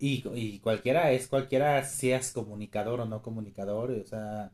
Y, 0.00 0.24
y 0.34 0.58
cualquiera 0.60 1.12
es 1.12 1.28
cualquiera, 1.28 1.84
seas 1.84 2.32
comunicador 2.32 3.00
o 3.00 3.04
no 3.04 3.22
comunicador, 3.22 3.90
o 3.92 4.04
sea, 4.06 4.50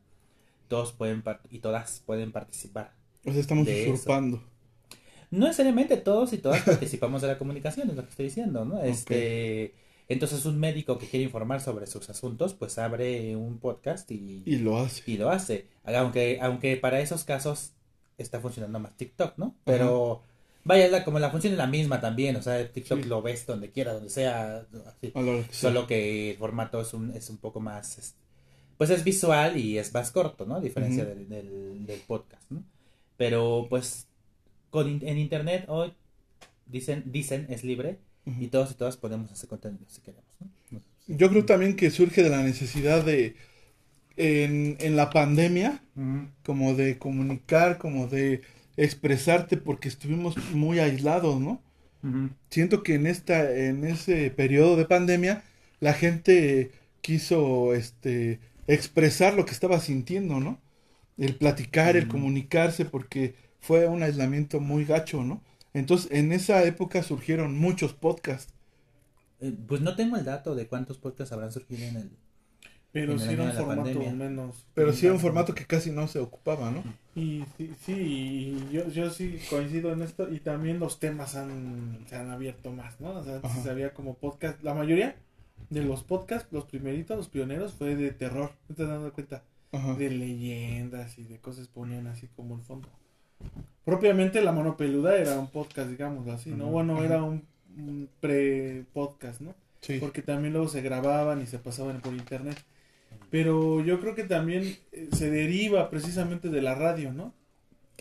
todos 0.68 0.92
pueden 0.92 1.22
y 1.50 1.60
todas 1.60 2.02
pueden 2.04 2.32
participar. 2.32 2.92
O 3.24 3.30
sea, 3.32 3.40
estamos 3.40 3.64
De 3.66 3.84
eso. 3.84 3.92
usurpando. 3.94 4.42
No 5.30 5.46
necesariamente 5.46 5.96
todos 5.96 6.32
y 6.32 6.38
todas 6.38 6.62
participamos 6.62 7.22
de 7.22 7.28
la 7.28 7.38
comunicación, 7.38 7.88
es 7.90 7.96
lo 7.96 8.02
que 8.04 8.10
estoy 8.10 8.26
diciendo, 8.26 8.64
¿no? 8.64 8.82
Este, 8.82 9.74
entonces 10.08 10.46
un 10.46 10.58
médico 10.58 10.98
que 10.98 11.06
quiere 11.08 11.24
informar 11.24 11.60
sobre 11.60 11.86
sus 11.86 12.08
asuntos, 12.10 12.54
pues 12.54 12.78
abre 12.78 13.34
un 13.36 13.58
podcast 13.58 14.10
y, 14.10 14.42
Y 14.44 14.56
lo 14.58 14.78
hace. 14.78 15.02
y 15.10 15.16
lo 15.16 15.30
hace. 15.30 15.66
Aunque, 15.84 16.38
aunque 16.40 16.76
para 16.76 17.00
esos 17.00 17.24
casos 17.24 17.72
está 18.18 18.40
funcionando 18.40 18.78
más 18.80 18.96
TikTok, 18.96 19.36
¿no? 19.38 19.54
Pero 19.64 20.22
vaya, 20.66 20.88
la, 20.88 21.04
como 21.04 21.18
la 21.18 21.30
función 21.30 21.52
es 21.52 21.58
la 21.58 21.66
misma 21.66 22.00
también, 22.00 22.36
o 22.36 22.42
sea, 22.42 22.70
TikTok 22.70 23.02
Sí. 23.02 23.08
lo 23.08 23.22
ves 23.22 23.46
donde 23.46 23.70
quiera, 23.70 23.94
donde 23.94 24.10
sea, 24.10 24.66
así. 24.86 25.12
Sea. 25.12 25.44
Solo 25.50 25.86
que 25.86 26.32
el 26.32 26.36
formato 26.36 26.80
es 26.80 26.92
un, 26.94 27.12
es 27.12 27.30
un 27.30 27.38
poco 27.38 27.60
más, 27.60 27.98
es- 27.98 28.14
pues 28.78 28.90
es 28.90 29.04
visual 29.04 29.56
y 29.56 29.78
es 29.78 29.94
más 29.94 30.10
corto, 30.10 30.44
¿no? 30.44 30.56
A 30.56 30.60
diferencia 30.60 31.04
del, 31.04 31.28
del, 31.28 31.86
del 31.86 32.00
podcast, 32.00 32.42
¿no? 32.50 32.62
Pero 33.16 33.66
pues 33.70 34.06
con, 34.70 34.86
en 35.02 35.16
internet 35.18 35.64
hoy 35.68 35.94
dicen, 36.66 37.04
dicen 37.06 37.46
es 37.48 37.64
libre 37.64 37.98
y 38.40 38.48
todos 38.48 38.72
y 38.72 38.74
todas 38.74 38.96
podemos 38.96 39.30
hacer 39.32 39.48
contenido 39.48 39.84
si 39.88 40.00
queremos, 40.02 40.24
¿no? 40.40 40.80
Yo 41.08 41.30
creo 41.30 41.44
también 41.46 41.76
que 41.76 41.90
surge 41.90 42.22
de 42.24 42.28
la 42.30 42.42
necesidad 42.42 43.04
de, 43.04 43.36
en, 44.16 44.76
en 44.80 44.96
la 44.96 45.08
pandemia, 45.10 45.80
como 46.44 46.74
de 46.74 46.98
comunicar, 46.98 47.78
como 47.78 48.08
de 48.08 48.42
expresarte, 48.76 49.56
porque 49.56 49.88
estuvimos 49.88 50.36
muy 50.52 50.78
aislados, 50.78 51.40
¿no? 51.40 51.62
Siento 52.50 52.84
que 52.84 52.94
en 52.94 53.06
esta, 53.08 53.50
en 53.50 53.82
ese 53.84 54.30
periodo 54.30 54.76
de 54.76 54.84
pandemia, 54.84 55.42
la 55.80 55.92
gente 55.92 56.70
quiso, 57.00 57.74
este, 57.74 58.38
expresar 58.68 59.34
lo 59.34 59.44
que 59.44 59.50
estaba 59.50 59.80
sintiendo, 59.80 60.38
¿no? 60.38 60.60
El 61.18 61.34
platicar, 61.34 61.96
el 61.96 62.06
comunicarse, 62.06 62.84
porque 62.84 63.34
fue 63.58 63.88
un 63.88 64.02
aislamiento 64.02 64.60
muy 64.60 64.84
gacho, 64.84 65.24
¿no? 65.24 65.42
Entonces, 65.74 66.10
en 66.12 66.32
esa 66.32 66.62
época 66.64 67.02
surgieron 67.02 67.58
muchos 67.58 67.92
podcasts. 67.92 68.52
Eh, 69.40 69.52
pues 69.66 69.80
no 69.80 69.96
tengo 69.96 70.16
el 70.16 70.24
dato 70.24 70.54
de 70.54 70.66
cuántos 70.66 70.98
podcasts 70.98 71.32
habrán 71.32 71.52
surgido 71.52 71.84
en 71.84 71.96
el... 71.96 72.10
Pero 73.00 73.18
sí 73.18 73.32
era 73.34 73.44
un 73.44 73.52
formato 73.52 73.82
pandemia. 73.82 74.12
menos. 74.14 74.66
Pero 74.74 74.92
sí 74.92 75.06
era 75.06 75.14
un 75.14 75.20
formato 75.20 75.54
que 75.54 75.66
casi 75.66 75.90
no 75.90 76.08
se 76.08 76.18
ocupaba, 76.18 76.70
¿no? 76.70 76.82
Y 77.14 77.44
sí, 77.56 77.70
sí, 77.84 77.92
y 77.92 78.68
yo, 78.72 78.88
yo 78.88 79.10
sí 79.10 79.38
coincido 79.50 79.92
en 79.92 80.02
esto. 80.02 80.32
Y 80.32 80.40
también 80.40 80.78
los 80.78 80.98
temas 80.98 81.34
han, 81.36 82.04
se 82.08 82.16
han 82.16 82.30
abierto 82.30 82.72
más, 82.72 82.98
¿no? 83.00 83.10
O 83.10 83.22
sea, 83.24 83.36
antes 83.36 83.50
Ajá. 83.50 83.70
había 83.70 83.92
como 83.92 84.14
podcast. 84.14 84.62
La 84.62 84.72
mayoría 84.74 85.16
de 85.70 85.82
los 85.82 86.04
podcasts, 86.04 86.48
los 86.52 86.64
primeritos, 86.64 87.16
los 87.16 87.28
pioneros, 87.28 87.74
fue 87.74 87.96
de 87.96 88.10
terror. 88.12 88.50
¿Te 88.66 88.72
estás 88.72 88.88
dando 88.88 89.12
cuenta? 89.12 89.42
Ajá. 89.72 89.94
De 89.94 90.08
leyendas 90.10 91.18
y 91.18 91.24
de 91.24 91.38
cosas 91.38 91.68
ponían 91.68 92.06
así 92.06 92.28
como 92.34 92.56
el 92.56 92.62
fondo. 92.62 92.88
Propiamente 93.84 94.40
La 94.42 94.52
Mano 94.52 94.76
Peluda 94.76 95.16
era 95.16 95.38
un 95.38 95.48
podcast, 95.48 95.90
digamos 95.90 96.26
así, 96.28 96.50
¿no? 96.50 96.66
Bueno, 96.66 96.96
Ajá. 96.96 97.04
era 97.04 97.22
un, 97.22 97.44
un 97.76 98.08
pre-podcast, 98.20 99.40
¿no? 99.42 99.54
Sí. 99.82 99.98
porque 100.00 100.20
también 100.22 100.52
luego 100.52 100.66
se 100.66 100.80
grababan 100.82 101.42
y 101.42 101.46
se 101.46 101.58
pasaban 101.60 102.00
por 102.00 102.12
internet. 102.12 102.56
Pero 103.30 103.84
yo 103.84 104.00
creo 104.00 104.14
que 104.14 104.24
también 104.24 104.76
eh, 104.92 105.08
se 105.12 105.30
deriva 105.30 105.90
precisamente 105.90 106.48
de 106.48 106.62
la 106.62 106.74
radio, 106.74 107.12
¿no? 107.12 107.34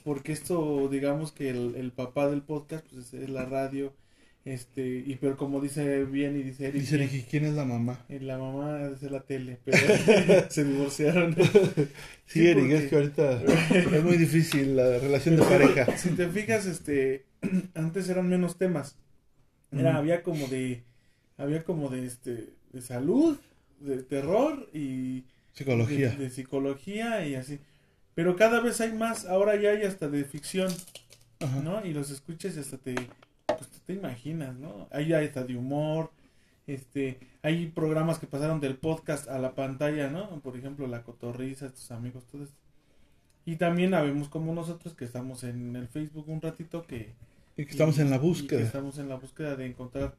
Porque 0.04 0.32
esto, 0.32 0.88
digamos 0.90 1.32
que 1.32 1.50
el, 1.50 1.76
el 1.76 1.92
papá 1.92 2.30
del 2.30 2.44
podcast 2.44 2.86
pues, 2.94 3.14
es, 3.14 3.30
la 3.30 3.46
radio, 3.46 3.94
este, 4.44 5.04
y 5.04 5.16
pero 5.16 5.36
como 5.36 5.60
dice 5.60 6.06
bien 6.06 6.38
y 6.40 6.44
dice 6.44 6.68
Eric, 6.68 6.82
Dice 6.82 6.98
Ricky, 6.98 7.24
¿quién 7.24 7.46
es 7.46 7.56
la 7.56 7.66
mamá? 7.66 8.06
eh, 8.10 8.20
la 8.20 8.38
mamá 8.38 8.92
es 8.94 9.02
la 9.10 9.22
tele, 9.22 9.58
pero 9.66 9.78
se 10.50 10.64
divorciaron. 10.64 11.36
Sí, 12.28 12.48
Eric, 12.48 12.72
es 12.72 12.90
que 12.90 12.96
ahorita 12.96 13.42
es 13.44 14.04
muy 14.04 14.18
difícil 14.18 14.76
la 14.76 14.98
relación 15.00 15.38
de 15.38 15.44
pareja. 15.44 15.88
Si 15.98 16.10
te 16.10 16.28
fijas, 16.28 16.66
este, 16.66 17.26
antes 17.74 18.10
eran 18.10 18.30
menos 18.30 18.58
temas. 18.58 18.98
Era, 19.72 19.98
había 19.98 20.24
como 20.24 20.48
de, 20.48 20.84
había 21.38 21.64
como 21.64 21.90
de, 21.90 22.06
este, 22.06 22.50
de 22.72 22.82
salud, 22.82 23.38
de 23.86 24.04
terror 24.04 24.70
y 24.74 25.26
Psicología. 25.56 26.10
De, 26.10 26.18
de 26.18 26.30
psicología 26.30 27.26
y 27.26 27.36
así. 27.36 27.60
Pero 28.14 28.36
cada 28.36 28.60
vez 28.60 28.82
hay 28.82 28.94
más, 28.94 29.26
ahora 29.26 29.56
ya 29.56 29.72
hay 29.72 29.84
hasta 29.84 30.10
de 30.10 30.26
ficción, 30.26 30.72
Ajá. 31.40 31.62
¿no? 31.62 31.86
Y 31.86 31.94
los 31.94 32.12
escuchas 32.12 32.56
y 32.56 32.60
hasta 32.60 32.78
te, 32.78 32.96
pues 33.46 33.70
te 33.86 33.94
imaginas, 33.94 34.56
¿no? 34.56 34.88
Hay 34.92 35.14
hasta 35.14 35.44
de 35.44 35.56
humor, 35.56 36.12
este, 36.68 37.20
hay 37.42 37.68
programas 37.68 38.20
que 38.20 38.28
pasaron 38.28 38.60
del 38.60 38.76
podcast 38.78 39.30
a 39.30 39.40
la 39.40 39.56
pantalla, 39.56 40.10
¿no? 40.10 40.42
Por 40.42 40.58
ejemplo, 40.58 40.88
La 40.88 41.04
Cotorriza, 41.04 41.72
tus 41.72 41.92
amigos, 41.92 42.26
todo 42.26 42.44
esto. 42.44 42.56
Y 43.46 43.58
también 43.58 43.94
habemos 43.94 44.28
como 44.28 44.54
nosotros 44.54 44.94
que 44.94 45.06
estamos 45.06 45.44
en 45.44 45.76
el 45.76 45.88
Facebook 45.88 46.28
un 46.28 46.42
ratito 46.42 46.84
que... 46.84 47.14
Y 47.56 47.66
que 47.66 47.72
estamos 47.72 48.00
en 48.00 48.10
la 48.10 48.18
y 48.18 48.20
que 48.20 48.26
búsqueda. 48.26 48.62
estamos 48.62 48.98
en 48.98 49.08
la 49.08 49.16
búsqueda 49.16 49.56
de 49.56 49.68
encontrar 49.68 50.16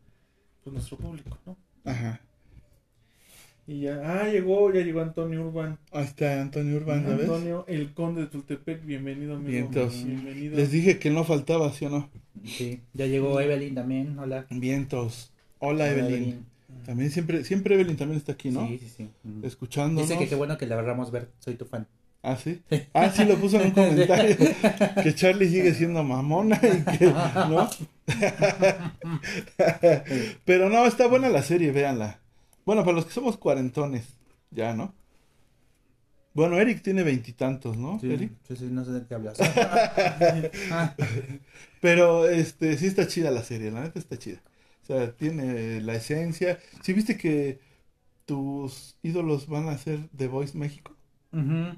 pues, 0.62 0.72
nuestro 0.72 0.96
público, 0.96 1.37
¿no? 1.44 1.57
Ajá. 1.85 2.20
Y 3.68 3.81
ya, 3.81 4.00
ah, 4.05 4.29
llegó, 4.29 4.72
ya 4.72 4.83
llegó 4.83 5.00
Antonio 5.00 5.44
Urban. 5.44 5.76
Ahí 5.90 6.05
está 6.05 6.40
Antonio 6.40 6.76
Urbán, 6.76 7.02
¿ya 7.02 7.16
ves? 7.16 7.22
Antonio, 7.22 7.64
el 7.66 7.92
conde 7.94 8.20
de 8.20 8.26
Tultepec, 8.29 8.87
bienvenido, 8.87 9.35
amigo. 9.35 9.50
Vientos. 9.50 10.05
Bienvenido. 10.05 10.57
Les 10.57 10.70
dije 10.70 11.00
que 11.00 11.11
no 11.11 11.24
faltaba, 11.24 11.72
¿sí 11.72 11.87
o 11.87 11.90
no? 11.90 12.09
Sí, 12.44 12.81
ya 12.92 13.07
llegó 13.07 13.40
Evelyn 13.40 13.74
también, 13.74 14.16
hola. 14.20 14.46
Vientos. 14.50 15.33
Hola, 15.59 15.87
Hola, 15.87 15.90
Evelyn. 15.90 16.46
También 16.85 17.11
siempre, 17.11 17.42
siempre 17.42 17.74
Evelyn 17.74 17.96
también 17.96 18.18
está 18.18 18.33
aquí, 18.33 18.50
¿no? 18.50 18.68
Sí, 18.68 18.79
sí, 18.79 18.88
sí. 18.98 19.11
Escuchándonos. 19.42 20.09
Dice 20.09 20.20
que 20.20 20.29
qué 20.29 20.37
bueno 20.37 20.57
que 20.57 20.66
la 20.66 20.76
agarramos 20.76 21.11
ver, 21.11 21.31
soy 21.40 21.57
tu 21.57 21.64
fan. 21.64 21.88
Ah, 22.22 22.37
sí. 22.37 22.61
Ah, 22.92 23.11
sí, 23.11 23.24
lo 23.24 23.35
puso 23.35 23.61
en 23.61 23.66
un 23.66 23.70
comentario. 23.72 24.37
que 25.02 25.12
Charlie 25.12 25.48
sigue 25.48 25.74
siendo 25.74 26.05
mamona 26.05 26.61
y 26.62 26.98
que, 26.98 27.07
¿no? 27.07 27.68
Pero 30.44 30.70
no, 30.70 30.87
está 30.87 31.09
buena 31.09 31.31
la 31.31 31.42
serie, 31.42 31.72
véanla. 31.72 32.20
Bueno, 32.66 32.85
para 32.85 32.96
los 32.96 33.07
que 33.07 33.12
somos 33.12 33.38
cuarentones, 33.38 34.18
ya, 34.50 34.74
¿no? 34.74 34.94
Bueno, 36.35 36.59
Eric 36.61 36.83
tiene 36.83 37.02
veintitantos, 37.02 37.76
¿no? 37.76 38.00
Sí, 38.00 38.12
Eric. 38.12 38.33
sí, 38.42 38.57
sí, 38.57 38.64
no 38.70 38.85
sé 38.85 38.92
de 38.92 39.07
qué 39.07 39.14
hablas. 39.14 39.38
Ah, 40.68 40.96
Pero, 41.81 42.29
este, 42.29 42.76
sí 42.79 42.87
está 42.87 43.07
chida 43.07 43.31
la 43.31 43.42
serie, 43.44 43.70
la 43.70 43.83
neta 43.83 43.98
está 43.98 44.18
chida. 44.18 44.42
O 44.83 44.87
sea, 44.87 45.16
tiene 45.16 45.81
la 45.81 45.94
esencia. 45.94 46.59
¿Sí 46.83 46.92
viste 46.92 47.16
que 47.16 47.61
tus 48.26 48.96
ídolos 49.02 49.48
van 49.48 49.68
a 49.68 49.79
ser 49.79 50.09
The 50.16 50.29
Voice 50.29 50.57
México? 50.59 50.96
ujú. 51.33 51.76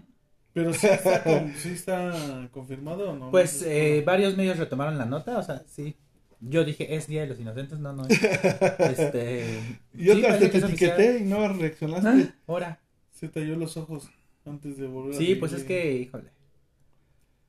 Pero 0.52 0.74
sí 0.74 0.88
está, 0.90 1.24
con- 1.24 1.56
sí 1.56 1.70
está 1.70 2.48
confirmado 2.52 3.10
o 3.10 3.16
no? 3.16 3.30
Pues 3.30 3.62
No, 3.62 3.66
eh, 3.66 4.02
varios 4.06 4.36
medios 4.36 4.58
retomaron 4.58 4.98
la 4.98 5.04
nota, 5.06 5.38
o 5.38 5.42
sea, 5.42 5.64
sí. 5.66 5.96
Yo 6.40 6.64
dije, 6.64 6.94
es 6.94 7.08
Día 7.08 7.22
de 7.22 7.26
los 7.26 7.40
Inocentes, 7.40 7.78
no, 7.78 7.92
no 7.92 8.06
es. 8.06 8.22
Este, 8.78 9.60
Yo 9.92 10.14
sí, 10.14 10.22
te 10.22 10.46
es 10.46 10.54
etiqueté 10.54 11.18
y 11.18 11.24
no 11.24 11.52
reaccionaste. 11.52 12.08
Ah, 12.08 12.34
Ahora. 12.46 12.80
Se 13.10 13.28
talló 13.28 13.56
los 13.56 13.76
ojos 13.76 14.10
antes 14.46 14.76
de 14.76 14.86
volver 14.86 15.16
a 15.16 15.18
Sí, 15.18 15.34
pues 15.34 15.52
es 15.52 15.64
que, 15.64 15.96
híjole. 15.96 16.30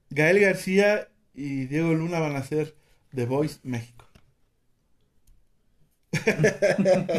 Gael 0.10 0.40
García 0.40 1.10
y 1.36 1.66
Diego 1.68 1.94
Luna 1.94 2.20
van 2.20 2.36
a 2.36 2.44
ser 2.44 2.76
The 3.14 3.26
Voice 3.26 3.60
México. 3.62 4.06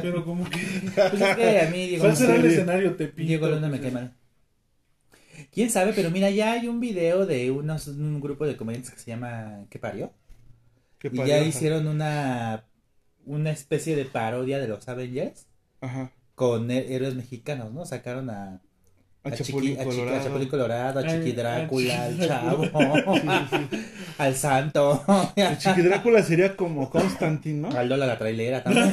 Pero 0.02 0.24
como 0.24 0.50
que... 0.50 0.58
Pues 0.94 1.20
es 1.20 1.36
que 1.36 1.60
a 1.60 1.70
mí 1.70 1.86
Diego 1.86 2.04
¿Cuál 2.04 2.16
será 2.16 2.34
el 2.34 2.44
escenario? 2.44 2.96
Te 2.96 3.06
pinto, 3.06 3.28
Diego 3.28 3.48
Luna 3.48 3.68
me 3.68 3.78
pues, 3.78 3.82
cae 3.82 3.90
mal. 3.92 4.16
¿Quién 5.52 5.70
sabe? 5.70 5.92
Pero 5.94 6.10
mira, 6.10 6.30
ya 6.30 6.52
hay 6.52 6.66
un 6.66 6.80
video 6.80 7.26
de 7.26 7.50
unos, 7.52 7.86
un 7.88 8.20
grupo 8.20 8.46
de 8.46 8.56
comediantes 8.56 8.92
que 8.92 8.98
se 8.98 9.10
llama 9.10 9.66
¿Qué 9.70 9.78
parió? 9.78 10.12
Qué 11.00 11.10
Y 11.12 11.16
ya 11.26 11.40
hicieron 11.40 11.88
una, 11.88 12.62
una 13.26 13.50
especie 13.50 13.96
de 13.96 14.04
parodia 14.04 14.60
de 14.60 14.68
los 14.68 14.88
Avengers 14.88 15.46
Ajá. 15.80 16.12
con 16.36 16.70
héroes 16.70 17.16
mexicanos, 17.16 17.72
¿no? 17.72 17.84
Sacaron 17.86 18.30
a, 18.30 18.60
A 19.22 19.28
a, 19.28 19.32
Chiqui- 19.32 19.44
Chapulín 19.46 19.72
a 19.72 19.76
Chiqui- 19.78 19.80
a 19.80 19.84
Colorado. 19.84 20.24
Chapulín 20.24 20.48
Colorado, 20.48 21.00
a 21.00 21.02
Ay, 21.02 21.08
Chiqui 21.18 21.32
a 21.32 21.42
Drácula, 21.42 22.04
al 22.04 22.18
Chavo, 22.20 22.64
al 24.18 24.34
Santo, 24.34 25.04
El 25.36 25.58
Chiqui 25.58 25.82
Drácula 25.82 26.22
sería 26.22 26.54
como 26.56 26.90
Constantine, 26.90 27.68
¿no? 27.68 27.76
al 27.78 27.88
Lola 27.88 28.06
la 28.06 28.18
trailera 28.18 28.62
también. 28.62 28.90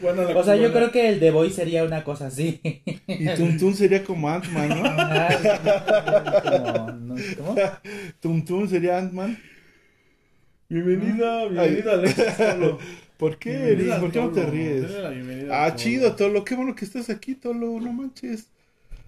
Bueno, 0.00 0.22
la 0.22 0.36
o 0.38 0.44
sea, 0.44 0.54
yo 0.56 0.72
creo 0.72 0.90
que 0.92 1.08
el 1.08 1.18
The 1.20 1.30
Boy 1.32 1.50
sería 1.50 1.82
una 1.84 2.04
cosa 2.04 2.26
así. 2.28 2.60
Y 3.08 3.26
Tum 3.34 3.58
Tum 3.58 3.74
sería 3.74 4.04
como 4.04 4.28
Ant-Man, 4.28 4.68
¿no? 4.68 4.82
Ah, 4.84 6.94
no, 6.98 7.14
¿Cómo? 7.38 7.56
Tum 8.20 8.44
Tum 8.44 8.68
sería 8.68 8.98
Ant-Man. 8.98 9.36
Bienvenida, 10.68 11.46
bienvenida 11.46 11.92
Alexis 11.92 12.36
Tolo. 12.36 12.78
¿Por 13.18 13.38
qué, 13.38 13.52
Eric? 13.72 14.00
¿Por 14.00 14.10
qué 14.10 14.20
no 14.20 14.30
te 14.30 14.46
ríes? 14.46 14.86
Ah, 15.50 15.66
Tolo. 15.68 15.76
chido, 15.76 16.16
Tolo. 16.16 16.44
Qué 16.44 16.54
bueno 16.54 16.74
que 16.74 16.84
estás 16.84 17.10
aquí, 17.10 17.34
Tolo. 17.34 17.78
No 17.80 17.92
manches. 17.92 18.48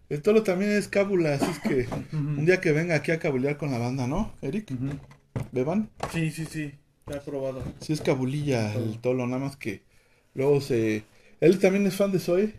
El 0.08 0.22
Tolo 0.22 0.42
también 0.42 0.72
es 0.72 0.86
cábula, 0.86 1.34
así 1.34 1.50
es 1.50 1.58
que 1.60 1.88
un 2.16 2.44
día 2.44 2.60
que 2.60 2.72
venga 2.72 2.94
aquí 2.94 3.10
a 3.10 3.18
cabulear 3.18 3.56
con 3.56 3.70
la 3.70 3.78
banda, 3.78 4.06
¿no, 4.06 4.32
Eric? 4.42 4.70
¿Beban? 5.50 5.90
Sí, 6.12 6.30
sí, 6.30 6.44
sí. 6.44 6.74
Ya 7.06 7.16
he 7.16 7.20
probado. 7.20 7.62
Sí 7.80 7.92
es 7.92 8.00
cabulilla 8.02 8.74
el 8.74 8.98
Tolo, 8.98 9.26
nada 9.26 9.44
más 9.44 9.56
que 9.56 9.82
luego 10.34 10.60
se... 10.60 11.04
Él 11.40 11.58
también 11.58 11.86
es 11.86 11.94
fan 11.96 12.12
de 12.12 12.18
Zoe. 12.18 12.54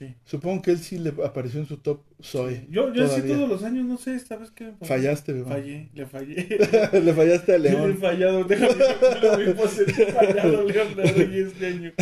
Sí. 0.00 0.14
Supongo 0.24 0.62
que 0.62 0.70
él 0.70 0.78
sí 0.78 0.98
le 0.98 1.10
apareció 1.22 1.60
en 1.60 1.66
su 1.66 1.76
top 1.76 2.00
Zoe. 2.22 2.66
Yo, 2.70 2.90
yo 2.94 3.06
sí 3.06 3.20
todos 3.20 3.46
los 3.46 3.62
años, 3.64 3.84
no 3.84 3.98
sé, 3.98 4.14
esta 4.14 4.36
vez 4.36 4.50
que... 4.50 4.72
Fallaste. 4.80 5.44
Fallé, 5.44 5.90
le 5.92 6.06
fallé. 6.06 6.58
le 7.04 7.12
fallaste 7.12 7.52
a 7.52 7.56
Yo 7.58 7.62
le 7.62 7.68
he 7.68 7.72
León. 7.72 7.98
fallado, 7.98 8.44
déjame 8.44 8.74
decirlo, 8.76 9.38
mi 9.38 9.52
pose, 9.52 9.84
le 9.84 9.92
he 10.02 10.06
fallado 10.12 10.64
León 10.64 10.96
de 10.96 11.02
Rey 11.02 11.40
este 11.40 11.66
año. 11.66 11.92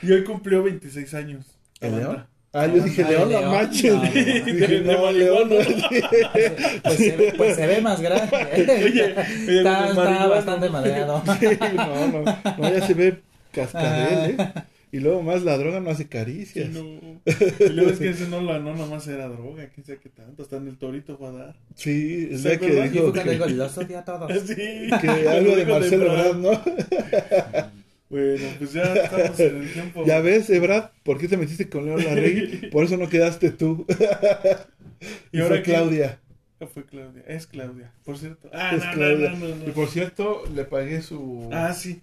Y 0.00 0.12
hoy 0.12 0.22
cumplió 0.22 0.62
26 0.62 1.12
años. 1.14 1.44
¿El 1.80 1.90
La 1.90 1.98
León? 1.98 2.26
Ah, 2.52 2.66
yo 2.68 2.80
dije 2.84 3.02
Ay, 3.04 3.10
León, 3.14 3.28
León. 3.30 3.50
manches. 3.50 3.92
No, 3.92 4.96
no, 5.02 5.10
León. 5.12 5.48
no. 5.48 5.56
Pues 7.36 7.56
se, 7.56 7.66
ve, 7.66 7.80
más 7.82 8.00
grande. 8.00 8.36
Oye, 8.54 8.84
oye, 8.84 9.58
está, 9.58 10.26
bastante 10.28 10.70
madreado. 10.70 11.20
Sí, 11.40 11.46
no, 11.76 12.06
no, 12.12 12.22
no, 12.58 12.70
ya 12.72 12.86
se 12.86 12.94
ve 12.94 13.18
cascabel, 13.52 14.30
¿eh? 14.38 14.52
Y 14.92 15.00
luego 15.00 15.20
más 15.22 15.42
la 15.42 15.58
droga 15.58 15.80
no 15.80 15.90
hace 15.90 16.08
caricias. 16.08 16.68
Sí, 16.72 16.72
no. 16.72 17.20
Y 17.66 17.72
luego 17.72 17.90
es 17.90 17.98
que 17.98 18.10
ese 18.10 18.28
no, 18.28 18.40
la, 18.40 18.58
no 18.60 18.74
nomás 18.74 19.06
era 19.08 19.28
droga, 19.28 19.68
quién 19.74 19.84
sabe 19.84 19.98
qué 19.98 20.08
tanto, 20.08 20.42
hasta 20.42 20.56
en 20.56 20.68
el 20.68 20.76
torito 20.78 21.16
fue 21.18 21.28
a 21.28 21.32
dar. 21.32 21.56
Sí, 21.74 22.28
es 22.30 22.42
¿Se 22.42 22.50
la 22.50 22.58
que 22.58 22.88
dijo 22.88 23.12
que, 23.12 23.24
digo, 23.24 23.46
los 23.46 23.76
odio 23.78 23.98
a 23.98 24.04
todos. 24.04 24.32
Sí. 24.46 24.54
que 24.54 25.08
algo 25.28 25.56
de 25.56 25.66
Marcelo 25.66 26.04
Brad. 26.04 26.26
Ebrard, 26.26 26.36
¿no? 26.38 26.62
Bueno, 28.08 28.46
pues 28.58 28.72
ya 28.72 28.94
estamos 28.94 29.40
en 29.40 29.56
el 29.62 29.72
tiempo. 29.72 30.04
Ya 30.06 30.20
ves, 30.20 30.48
Ebrard, 30.50 30.90
¿por 31.02 31.18
qué 31.18 31.26
te 31.26 31.36
metiste 31.36 31.68
con 31.68 31.84
León 31.84 32.04
Larregui? 32.04 32.68
Por 32.70 32.84
eso 32.84 32.96
no 32.96 33.08
quedaste 33.08 33.50
tú. 33.50 33.84
Y 35.32 35.38
Y 35.38 35.40
ahora 35.40 35.56
fue? 35.56 35.62
Claudia. 35.64 36.20
Ah, 36.58 36.66
Fue 36.66 36.86
Claudia, 36.86 37.22
es 37.26 37.46
Claudia, 37.46 37.92
por 38.04 38.16
cierto. 38.16 38.48
Ah, 38.50 38.72
Es 38.74 38.82
no, 38.82 38.92
Claudia. 38.92 39.30
no, 39.32 39.36
no, 39.48 39.56
no, 39.56 39.68
Y 39.68 39.72
por 39.72 39.88
cierto, 39.88 40.44
le 40.54 40.64
pagué 40.64 41.02
su, 41.02 41.50
Ah, 41.52 41.74
sí. 41.74 42.00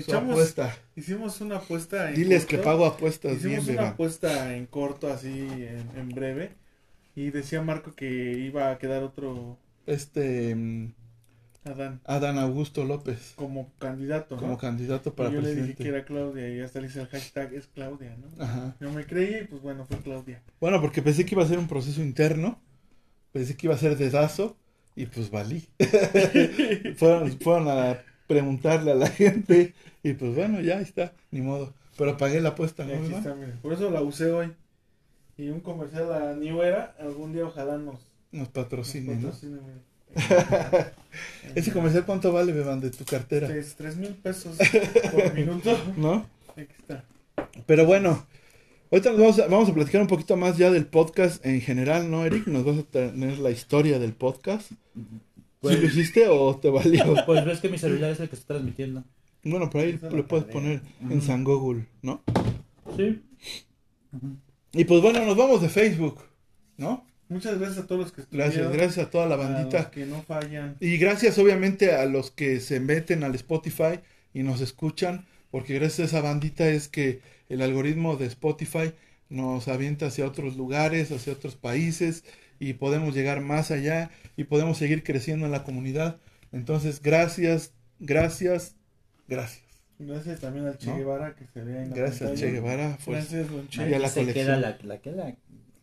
Su 0.00 0.12
Echamos, 0.12 0.30
apuesta. 0.30 0.76
hicimos 0.96 1.40
una 1.40 1.56
apuesta 1.58 2.12
en 2.12 2.14
Diles 2.14 2.46
que 2.46 2.58
corto. 2.58 2.62
pago 2.62 2.86
apuestas 2.86 3.42
bien, 3.42 3.60
Hicimos 3.60 3.68
una 3.68 3.84
Beba. 3.84 3.88
apuesta 3.88 4.56
en 4.56 4.66
corto, 4.66 5.08
así, 5.12 5.28
en, 5.30 5.90
en 5.96 6.14
breve. 6.14 6.56
Y 7.14 7.30
decía 7.30 7.62
Marco 7.62 7.94
que 7.94 8.06
iba 8.38 8.70
a 8.70 8.78
quedar 8.78 9.02
otro. 9.02 9.58
Este. 9.86 10.56
Adán, 11.64 12.00
Adán 12.04 12.38
Augusto 12.38 12.84
López 12.84 13.32
como 13.36 13.72
candidato. 13.78 14.40
¿no? 14.40 14.40
como 14.40 14.58
candidato 14.58 15.14
para 15.14 15.30
y 15.30 15.32
yo 15.32 15.40
le 15.40 15.54
dije 15.54 15.74
presidente. 15.74 15.82
que 15.82 15.88
era 15.90 16.04
Claudia 16.04 16.48
y 16.48 16.60
hasta 16.60 16.80
le 16.80 16.88
hice 16.88 17.00
el 17.02 17.06
hashtag 17.08 17.54
es 17.54 17.68
Claudia, 17.68 18.16
¿no? 18.16 18.28
Ajá. 18.42 18.76
No 18.80 18.90
me 18.92 19.06
creí 19.06 19.42
y 19.42 19.44
pues 19.44 19.62
bueno, 19.62 19.86
fue 19.86 20.00
Claudia. 20.00 20.42
Bueno, 20.60 20.80
porque 20.80 21.02
pensé 21.02 21.24
que 21.24 21.34
iba 21.36 21.44
a 21.44 21.48
ser 21.48 21.58
un 21.58 21.68
proceso 21.68 22.02
interno, 22.02 22.60
pensé 23.32 23.56
que 23.56 23.66
iba 23.68 23.74
a 23.74 23.78
ser 23.78 23.96
dedazo 23.96 24.56
y 24.96 25.06
pues 25.06 25.30
valí. 25.30 25.68
fueron, 26.96 27.38
fueron 27.40 27.68
a 27.68 28.02
preguntarle 28.26 28.92
a 28.92 28.94
la 28.94 29.06
gente 29.10 29.74
y 30.02 30.14
pues 30.14 30.34
bueno, 30.34 30.60
ya 30.60 30.80
está, 30.80 31.12
ni 31.30 31.40
modo. 31.40 31.72
Pero 31.96 32.16
pagué 32.16 32.40
la 32.40 32.50
apuesta, 32.50 32.84
¿no? 32.84 32.94
aquí 32.94 33.12
está. 33.12 33.36
Por 33.60 33.72
eso 33.72 33.90
la 33.90 34.02
usé 34.02 34.32
hoy. 34.32 34.52
Y 35.36 35.48
un 35.48 35.60
comercial 35.60 36.12
a 36.12 36.34
New 36.34 36.62
Era, 36.62 36.94
algún 36.98 37.32
día 37.32 37.44
ojalá 37.44 37.76
nos, 37.78 38.00
Nos 38.32 38.40
nos 38.40 38.48
patrocine. 38.48 39.18
Ese 41.54 41.72
comercial, 41.72 42.04
¿cuánto 42.04 42.32
vale, 42.32 42.52
Beban, 42.52 42.80
de 42.80 42.90
tu 42.90 43.04
cartera? 43.04 43.48
Es 43.54 43.74
tres 43.76 43.96
mil 43.96 44.14
pesos 44.14 44.58
por 45.12 45.32
minuto. 45.34 45.76
¿No? 45.96 46.26
Aquí 46.50 46.72
está. 46.78 47.04
Pero 47.66 47.86
bueno, 47.86 48.26
ahorita 48.90 49.10
nos 49.10 49.20
vamos 49.20 49.38
a, 49.38 49.46
vamos 49.46 49.68
a 49.70 49.74
platicar 49.74 50.02
un 50.02 50.08
poquito 50.08 50.36
más 50.36 50.58
ya 50.58 50.70
del 50.70 50.86
podcast 50.86 51.44
en 51.46 51.60
general, 51.60 52.10
¿no, 52.10 52.26
Eric? 52.26 52.46
Nos 52.46 52.64
vas 52.64 52.78
a 52.78 52.82
tener 52.82 53.38
la 53.38 53.50
historia 53.50 53.98
del 53.98 54.12
podcast. 54.12 54.70
¿Sí 54.70 54.76
Pues- 55.62 55.80
lo 55.80 55.86
hiciste 55.86 56.26
o 56.28 56.56
te 56.56 56.68
valió? 56.70 57.14
Pues 57.26 57.44
ves 57.44 57.60
que 57.60 57.68
mi 57.68 57.78
celular 57.78 58.10
es 58.10 58.20
el 58.20 58.28
que 58.28 58.34
está 58.36 58.48
transmitiendo. 58.54 59.04
Bueno, 59.44 59.70
por 59.70 59.80
ahí 59.80 59.98
lo 60.10 60.26
puedes 60.28 60.46
poner 60.46 60.82
en. 61.08 61.22
San 61.22 61.42
Google, 61.42 61.86
¿no? 62.02 62.22
Sí. 62.96 63.20
Y 64.72 64.84
pues 64.84 65.00
bueno, 65.02 65.24
nos 65.24 65.36
vamos 65.36 65.62
de 65.62 65.68
Facebook, 65.68 66.20
¿no? 66.76 67.04
Muchas 67.28 67.58
gracias 67.58 67.84
a 67.84 67.86
todos 67.86 68.02
los 68.02 68.12
que 68.12 68.20
estuvieron. 68.22 68.50
Gracias, 68.52 68.72
gracias 68.72 69.06
a 69.06 69.10
toda 69.10 69.26
la 69.26 69.34
a 69.34 69.38
los 69.38 69.46
bandita. 69.48 69.90
que 69.90 70.04
no 70.06 70.22
fallan. 70.22 70.76
Y 70.80 70.96
gracias 70.98 71.38
obviamente 71.38 71.92
a 71.92 72.04
los 72.06 72.30
que 72.30 72.60
se 72.60 72.78
meten 72.78 73.24
al 73.24 73.34
Spotify 73.34 74.00
y 74.34 74.42
nos 74.42 74.60
escuchan, 74.60 75.26
porque 75.50 75.74
gracias 75.74 76.00
a 76.12 76.18
esa 76.18 76.20
bandita 76.26 76.68
es 76.68 76.88
que 76.88 77.20
el 77.48 77.62
algoritmo 77.62 78.16
de 78.16 78.26
Spotify 78.26 78.92
nos 79.28 79.66
avienta 79.68 80.06
hacia 80.06 80.26
otros 80.26 80.56
lugares, 80.56 81.10
hacia 81.10 81.32
otros 81.32 81.56
países 81.56 82.24
y 82.62 82.74
podemos 82.74 83.12
llegar 83.14 83.40
más 83.40 83.70
allá 83.72 84.10
y 84.36 84.44
podemos 84.44 84.78
seguir 84.78 85.02
creciendo 85.02 85.46
en 85.46 85.52
la 85.52 85.64
comunidad. 85.64 86.18
Entonces, 86.52 87.02
gracias, 87.02 87.72
gracias, 87.98 88.76
gracias. 89.26 89.64
Gracias 89.98 90.40
también 90.40 90.66
al 90.66 90.78
Che 90.78 90.90
¿No? 90.90 90.96
Guevara 90.96 91.34
que 91.34 91.46
se 91.46 91.62
ve 91.62 91.82
en 91.82 91.90
la 91.90 91.96
Gracias, 91.96 92.20
pantalla. 92.30 92.40
Che 92.40 92.52
Guevara. 92.52 92.98
Pues, 93.04 93.18
Gracias, 93.30 93.50
don 93.50 93.68
Che. 93.68 93.90
Y 93.90 93.94
a 93.94 93.98
la 93.98 94.08
se 94.08 94.20
colección. 94.20 94.46
queda 94.46 94.56
la, 94.58 94.78
la, 94.82 94.98
que 94.98 95.12
la, 95.12 95.34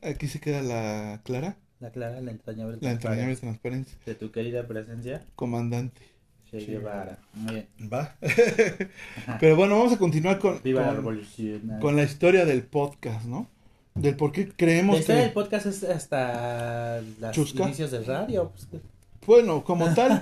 aquí 0.01 0.27
se 0.27 0.39
queda 0.39 0.61
la 0.61 1.21
Clara, 1.23 1.57
la 1.81 1.91
clara, 1.91 2.21
la 2.21 2.31
entrañable, 2.31 2.77
la 2.81 2.97
transparencia, 2.97 3.97
de 4.05 4.15
tu 4.15 4.31
querida 4.31 4.65
presencia, 4.67 5.25
comandante. 5.35 6.01
Che 6.49 6.59
Che 6.59 6.65
Guevara. 6.65 7.19
Muy 7.33 7.53
bien. 7.53 7.67
Va. 7.91 8.15
Pero 9.39 9.55
bueno, 9.55 9.77
vamos 9.77 9.93
a 9.93 9.97
continuar 9.97 10.39
con, 10.39 10.61
Viva 10.63 10.81
la 10.81 10.87
con, 10.87 10.95
revolución. 10.97 11.77
con 11.79 11.95
la 11.95 12.03
historia 12.03 12.45
del 12.45 12.63
podcast, 12.63 13.25
¿no? 13.25 13.47
Del 13.95 14.15
por 14.15 14.31
qué 14.31 14.47
creemos 14.49 14.95
La 14.95 14.99
historia 15.01 15.21
del 15.21 15.29
que, 15.31 15.33
podcast 15.33 15.65
es 15.65 15.83
hasta 15.83 17.01
los 17.19 17.31
Chusca. 17.31 17.63
inicios 17.63 17.91
del 17.91 18.05
radio. 18.05 18.51
pues, 18.51 18.81
bueno, 19.25 19.63
como 19.63 19.93
tal, 19.95 20.21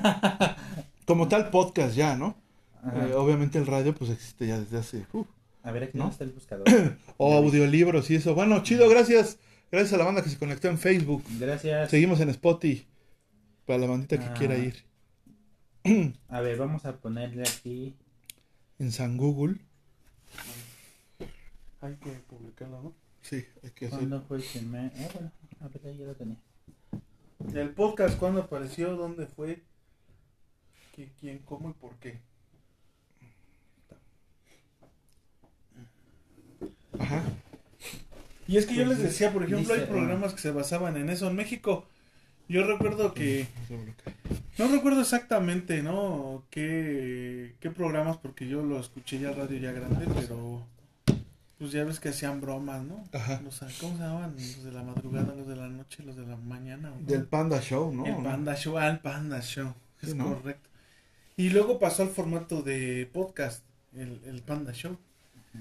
como 1.06 1.28
tal 1.28 1.50
podcast 1.50 1.96
ya, 1.96 2.16
¿no? 2.16 2.36
Eh, 2.84 3.14
obviamente 3.16 3.58
el 3.58 3.66
radio 3.68 3.94
pues 3.94 4.10
existe 4.12 4.48
ya 4.48 4.60
desde 4.60 4.78
hace, 4.78 5.06
uh, 5.14 5.26
A 5.64 5.72
ver, 5.72 5.84
aquí 5.84 5.98
¿no? 5.98 6.06
no 6.06 6.12
está 6.12 6.24
el 6.24 6.32
buscador. 6.32 6.66
o 7.18 7.34
audiolibros 7.36 8.10
y 8.10 8.16
eso. 8.16 8.34
Bueno, 8.34 8.64
chido, 8.64 8.88
gracias, 8.90 9.38
gracias 9.72 9.94
a 9.94 9.98
la 9.98 10.06
banda 10.06 10.24
que 10.24 10.30
se 10.30 10.38
conectó 10.38 10.70
en 10.70 10.78
Facebook. 10.78 11.24
Gracias. 11.40 11.90
Seguimos 11.92 12.20
en 12.22 12.30
Spotify 12.30 12.88
para 13.66 13.80
la 13.80 13.88
bandita 13.88 14.18
que 14.18 14.26
Ah. 14.26 14.34
quiera 14.34 14.58
ir 14.58 14.86
A 16.30 16.42
ver, 16.42 16.58
vamos 16.58 16.86
a 16.86 16.96
ponerle 16.98 17.44
aquí. 17.44 17.96
en 18.80 18.92
San 18.92 19.18
Google. 19.18 19.58
Hay 21.82 21.96
que 21.96 22.10
publicarlo, 22.28 22.82
¿no? 22.82 22.94
Sí, 23.30 23.46
hay 23.64 23.72
que. 23.72 23.90
¿Cuándo 23.90 24.22
fue 24.22 24.38
el 24.38 24.44
primer? 24.44 24.92
Eh, 24.96 25.10
bueno, 25.14 25.32
a 25.62 25.68
ver, 25.68 25.82
ahí 25.86 25.98
ya 25.98 26.06
lo 26.06 26.16
tenía. 26.16 26.38
El 27.54 27.70
podcast, 27.72 28.18
¿cuándo 28.18 28.42
apareció? 28.42 28.96
¿Dónde 28.96 29.28
fue? 29.28 29.64
¿Qui- 30.96 31.10
¿Quién, 31.20 31.40
cómo 31.40 31.70
y 31.70 31.74
por 31.74 31.96
qué? 31.98 32.20
Ajá. 37.00 37.24
Y 38.48 38.58
es 38.58 38.66
que 38.66 38.76
yo 38.76 38.86
Pues 38.86 38.98
les 39.00 39.08
decía, 39.10 39.32
por 39.34 39.44
ejemplo, 39.44 39.74
dice, 39.74 39.86
hay 39.86 39.90
programas 39.90 40.34
que 40.34 40.40
se 40.40 40.52
basaban 40.52 40.96
en 40.98 41.10
eso. 41.10 41.28
En 41.30 41.36
México, 41.36 41.86
yo 42.48 42.66
recuerdo 42.66 43.14
que... 43.14 43.46
No 44.58 44.68
recuerdo 44.70 45.02
exactamente, 45.02 45.84
¿no? 45.84 46.46
Qué, 46.50 47.56
qué 47.60 47.70
programas, 47.70 48.18
porque 48.18 48.48
yo 48.48 48.64
lo 48.64 48.80
escuché 48.80 49.20
ya 49.20 49.32
radio 49.32 49.60
ya 49.60 49.72
grande, 49.74 50.06
pero... 50.16 50.66
Pues 51.60 51.72
ya 51.72 51.84
ves 51.84 52.00
que 52.00 52.10
hacían 52.10 52.40
bromas, 52.40 52.84
¿no? 52.84 53.04
Ajá. 53.14 53.42
Los- 53.44 53.60
¿Cómo 53.82 53.98
se 53.98 54.04
llamaban? 54.04 54.36
Los 54.36 54.64
de 54.64 54.72
la 54.72 54.84
madrugada, 54.84 55.34
los 55.36 55.48
de 55.48 55.56
la 55.56 55.68
noche, 55.68 56.04
los 56.04 56.16
de 56.16 56.26
la 56.28 56.36
mañana. 56.36 56.94
¿o 56.94 57.04
Del? 57.04 57.26
Panda 57.26 57.60
Show, 57.62 57.92
¿no? 57.94 58.06
El 58.06 58.24
Panda 58.24 58.56
Show, 58.56 58.78
ah, 58.78 58.88
el 58.90 59.00
Panda 59.00 59.42
Show. 59.42 59.74
Sí, 60.00 60.08
Es 60.08 60.16
¿no? 60.16 60.36
correcto. 60.36 60.70
Y 61.36 61.50
luego 61.50 61.80
pasó 61.80 62.04
al 62.04 62.10
formato 62.10 62.62
de 62.62 63.10
podcast, 63.12 63.64
el, 63.96 64.22
el 64.26 64.42
Panda 64.44 64.72
Show. 64.74 64.98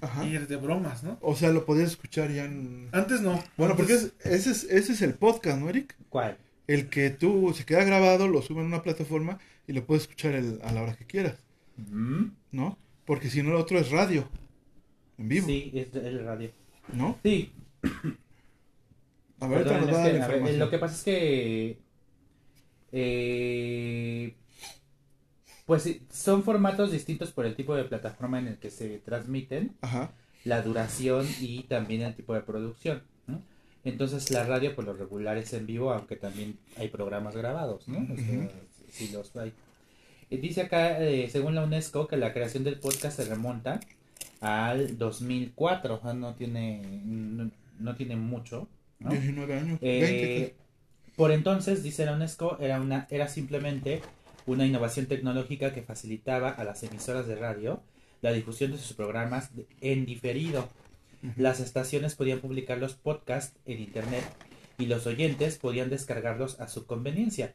Ajá. 0.03 0.27
Y 0.27 0.37
es 0.37 0.47
de 0.49 0.57
bromas, 0.57 1.03
¿no? 1.03 1.17
O 1.23 1.35
sea, 1.35 1.51
lo 1.51 1.65
podías 1.65 1.91
escuchar 1.93 2.31
ya 2.31 2.45
en... 2.45 2.91
Antes 2.93 3.23
no. 3.23 3.43
Bueno, 3.57 3.75
porque 3.77 3.95
es- 3.95 4.13
ese, 4.25 4.51
es, 4.51 4.65
ese 4.65 4.93
es 4.93 5.01
el 5.01 5.15
podcast, 5.15 5.59
¿no, 5.59 5.71
Eric? 5.71 5.97
¿Cuál? 6.11 6.37
El 6.67 6.91
que 6.91 7.09
tú 7.09 7.55
se 7.57 7.65
queda 7.65 7.85
grabado, 7.85 8.29
lo 8.29 8.43
sube 8.43 8.61
en 8.61 8.67
una 8.67 8.83
plataforma 8.83 9.39
y 9.67 9.73
lo 9.73 9.87
puedes 9.87 10.03
escuchar 10.03 10.35
el- 10.35 10.61
a 10.63 10.73
la 10.73 10.83
hora 10.83 10.95
que 10.97 11.07
quieras, 11.07 11.37
Mm, 11.79 12.27
¿no? 12.53 12.77
Porque 13.07 13.31
si 13.31 13.43
no, 13.43 13.51
el 13.51 13.57
otro 13.57 13.79
es 13.79 13.91
radio, 13.91 14.29
en 15.19 15.29
vivo, 15.29 15.47
Sí, 15.47 15.73
es 15.75 15.95
el 15.95 16.25
radio. 16.25 16.51
¿no? 16.93 17.19
Sí, 17.23 17.53
A 19.41 19.49
ver, 19.49 19.65
Perdón, 19.65 19.89
es 19.89 19.97
que, 19.97 20.23
a 20.23 20.53
lo 20.53 20.71
que 20.71 20.79
pasa 20.79 20.95
es 20.95 21.03
que 21.03 21.79
eh, 22.93 24.35
pues 25.67 25.99
son 26.11 26.43
formatos 26.45 26.93
distintos 26.93 27.33
por 27.33 27.45
el 27.45 27.57
tipo 27.57 27.75
de 27.75 27.85
plataforma 27.85 28.39
en 28.39 28.49
el 28.49 28.57
que 28.59 28.71
se 28.71 28.99
transmiten, 28.99 29.77
Ajá, 29.81 30.13
la 30.45 30.63
duración 30.63 31.27
y 31.41 31.65
también 31.65 32.03
el 32.03 32.15
tipo 32.15 32.35
de 32.35 32.41
producción. 32.41 33.03
¿no? 33.27 33.43
Entonces 33.85 34.31
la 34.31 34.45
radio 34.45 34.75
por 34.77 34.85
lo 34.85 34.93
regular 34.93 35.37
es 35.37 35.53
en 35.53 35.67
vivo, 35.67 35.93
aunque 35.93 36.17
también 36.17 36.57
hay 36.77 36.89
programas 36.89 37.37
grabados, 37.37 37.89
¿no? 37.89 37.99
O 38.13 38.17
sea, 38.17 38.49
sí 38.91 39.11
los 39.13 39.35
hay. 39.37 39.53
Eh, 40.31 40.39
Dice 40.39 40.63
acá, 40.63 41.01
eh, 41.03 41.29
según 41.31 41.55
la 41.57 41.65
UNESCO, 41.65 42.07
que 42.07 42.17
la 42.17 42.33
creación 42.33 42.63
del 42.65 42.79
podcast 42.79 43.17
se 43.17 43.25
remonta 43.25 43.81
al 44.41 44.99
2004, 44.99 45.95
o 45.95 46.01
sea, 46.03 46.15
no 46.15 46.35
tiene, 46.35 47.01
no, 47.05 47.51
no 47.79 47.95
tiene 47.97 48.17
mucho, 48.17 48.69
¿no? 48.99 49.11
19 49.11 49.55
años, 49.59 49.79
Eh, 49.83 50.01
20. 50.01 50.55
por 51.17 51.33
entonces, 51.33 51.83
dice 51.83 52.07
la 52.07 52.13
UNESCO, 52.15 52.59
era, 52.61 52.81
una, 52.81 53.07
era 53.11 53.29
simplemente 53.29 54.03
una 54.47 54.67
innovación 54.67 55.07
tecnológica 55.07 55.73
que 55.73 55.83
facilitaba 55.83 56.51
a 56.51 56.65
las 56.65 56.83
emisoras 56.83 57.27
de 57.27 57.37
radio 57.37 57.83
la 58.23 58.33
difusión 58.33 58.73
de 58.73 58.79
sus 58.79 58.95
programas 58.97 59.51
en 59.81 60.07
diferido. 60.07 60.69
Las 61.37 61.61
estaciones 61.61 62.15
podían 62.15 62.41
publicar 62.41 62.79
los 62.79 62.95
podcasts 62.95 63.59
en 63.67 63.81
Internet 63.81 64.25
y 64.79 64.87
los 64.87 65.07
oyentes 65.07 65.59
podían 65.59 65.91
descargarlos 65.91 66.61
a 66.61 66.69
su 66.69 66.87
conveniencia. 66.87 67.55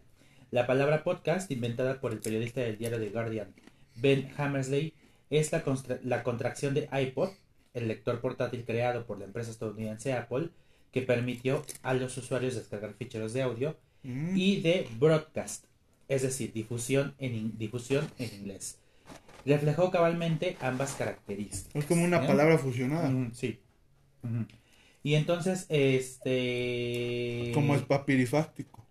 La 0.52 0.68
palabra 0.68 1.04
podcast, 1.04 1.50
inventada 1.52 2.00
por 2.02 2.12
el 2.12 2.20
periodista 2.20 2.62
del 2.62 2.78
diario 2.78 3.00
The 3.00 3.10
Guardian, 3.10 3.54
Ben 3.96 4.30
Hammersley, 4.38 4.94
es 5.32 5.52
la, 5.52 6.24
contracción 6.24 6.76
de 6.76 6.88
iPod, 6.92 7.32
el 7.74 7.88
lector 7.88 8.22
portátil 8.22 8.64
creado 8.64 9.08
por 9.08 9.18
la 9.18 9.26
empresa 9.26 9.50
estadounidense 9.50 10.14
Apple, 10.14 10.50
que 10.92 11.02
permitió 11.02 11.66
a 11.82 11.96
los 11.96 12.16
usuarios 12.18 12.54
descargar 12.54 12.94
ficheros 12.94 13.34
de 13.34 13.42
audio, 13.42 13.76
Mm, 14.04 14.36
y 14.36 14.62
de 14.62 14.88
broadcast, 15.00 15.66
es 16.08 16.24
decir, 16.24 16.52
difusión 16.54 17.14
en, 17.20 17.58
difusión 17.58 18.08
en 18.18 18.34
inglés. 18.34 18.80
Reflejó 19.46 19.92
cabalmente 19.92 20.58
ambas 20.60 20.94
características. 20.94 21.76
es 21.76 21.86
como 21.86 22.04
una 22.04 22.24
¿eh? 22.24 22.28
palabra 22.28 22.58
fusionada, 22.58 23.10
Ujú, 23.10 23.34
sí. 23.34 23.60
Y 25.04 25.16
entonces, 25.16 25.66
este... 25.70 27.52
como 27.54 27.76
es 27.76 27.82
papirifáctico. 27.84 28.86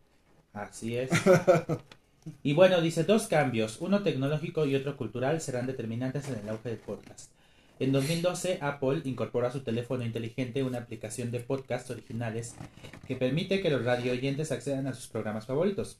Así 0.53 0.97
es. 0.97 1.11
Y 2.43 2.53
bueno, 2.53 2.81
dice 2.81 3.05
dos 3.05 3.29
cambios, 3.29 3.81
uno 3.81 4.03
tecnológico 4.03 4.66
y 4.66 4.75
otro 4.75 4.97
cultural 4.97 5.41
serán 5.41 5.66
determinantes 5.66 6.29
en 6.29 6.39
el 6.39 6.49
auge 6.49 6.71
del 6.71 6.79
podcast. 6.79 7.31
En 7.79 7.93
2012, 7.93 8.59
Apple 8.61 9.01
incorporó 9.05 9.47
a 9.47 9.53
su 9.53 9.61
teléfono 9.61 10.05
inteligente 10.05 10.62
una 10.62 10.79
aplicación 10.79 11.31
de 11.31 11.41
podcast 11.41 11.89
originales 11.91 12.55
que 13.09 13.16
permite 13.16 13.62
que 13.62 13.71
los 13.71 13.85
radio 13.85 14.12
oyentes 14.12 14.53
accedan 14.53 14.87
a 14.87 14.93
sus 14.93 15.07
programas 15.07 15.47
favoritos. 15.47 15.99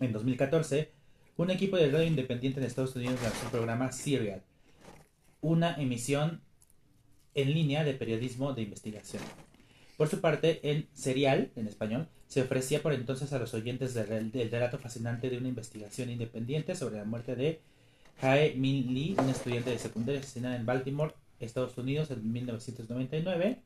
En 0.00 0.12
2014, 0.12 0.90
un 1.36 1.50
equipo 1.50 1.76
de 1.76 1.90
radio 1.90 2.06
independiente 2.06 2.58
en 2.58 2.66
Estados 2.66 2.96
Unidos 2.96 3.22
lanzó 3.22 3.44
el 3.44 3.52
programa 3.52 3.92
Serial, 3.92 4.42
una 5.40 5.76
emisión 5.76 6.40
en 7.34 7.54
línea 7.54 7.84
de 7.84 7.94
periodismo 7.94 8.52
de 8.52 8.62
investigación. 8.62 9.22
Por 9.96 10.08
su 10.08 10.20
parte, 10.20 10.60
en 10.70 10.88
Serial, 10.92 11.50
en 11.56 11.66
español, 11.66 12.08
se 12.28 12.42
ofrecía 12.42 12.82
por 12.82 12.92
entonces 12.92 13.32
a 13.32 13.38
los 13.38 13.54
oyentes 13.54 13.94
del, 13.94 14.32
relato 14.32 14.78
fascinante 14.78 15.30
de 15.30 15.38
una 15.38 15.48
investigación 15.48 16.10
independiente 16.10 16.74
sobre 16.74 16.96
la 16.96 17.04
muerte 17.04 17.34
de 17.34 17.60
Hae 18.20 18.54
Min 18.56 18.92
Lee, 18.92 19.16
una 19.18 19.30
estudiante 19.30 19.70
de 19.70 19.78
secundaria 19.78 20.20
asesinada 20.20 20.56
en 20.56 20.66
Baltimore, 20.66 21.14
Estados 21.40 21.76
Unidos, 21.78 22.10
en 22.10 22.32
1999. 22.32 23.58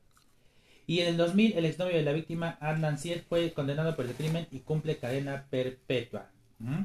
Y 0.87 1.01
en 1.01 1.09
el 1.09 1.16
2000, 1.16 1.57
el 1.57 1.64
exnovio 1.64 1.97
de 1.97 2.03
la 2.03 2.12
víctima, 2.12 2.59
Adnan 2.61 2.99
Syed, 2.99 3.22
fue 3.28 3.53
condenado 3.53 3.97
por 3.97 4.07
el 4.07 4.14
crimen 4.14 4.47
y 4.51 4.61
cumple 4.61 4.99
cadena 4.99 5.47
perpetua. 5.51 6.31
¿Mm? 6.59 6.83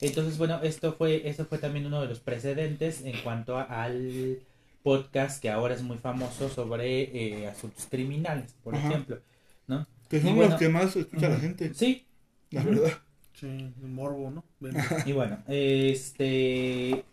Entonces, 0.00 0.36
bueno, 0.36 0.60
esto 0.62 0.92
fue, 0.92 1.28
esto 1.28 1.46
fue 1.46 1.58
también 1.58 1.86
uno 1.86 2.02
de 2.02 2.08
los 2.08 2.20
precedentes 2.20 3.02
en 3.02 3.16
cuanto 3.22 3.56
al 3.58 4.40
podcast 4.86 5.42
que 5.42 5.50
ahora 5.50 5.74
es 5.74 5.82
muy 5.82 5.98
famoso 5.98 6.48
sobre 6.48 7.02
eh, 7.42 7.48
asuntos 7.48 7.88
criminales, 7.90 8.54
por 8.62 8.76
Ajá. 8.76 8.86
ejemplo. 8.88 9.18
¿no? 9.66 9.84
Que 10.08 10.20
son 10.20 10.36
bueno, 10.36 10.52
los 10.52 10.60
que 10.60 10.68
más 10.68 10.94
escucha 10.94 11.28
la 11.28 11.40
gente, 11.40 11.74
Sí, 11.74 12.06
la 12.52 12.62
verdad. 12.62 12.92
Sí, 13.34 13.46
el 13.48 13.88
morbo, 13.88 14.30
¿no? 14.30 14.44
Ven. 14.60 14.76
Y 15.04 15.10
bueno, 15.12 15.38
este 15.48 17.04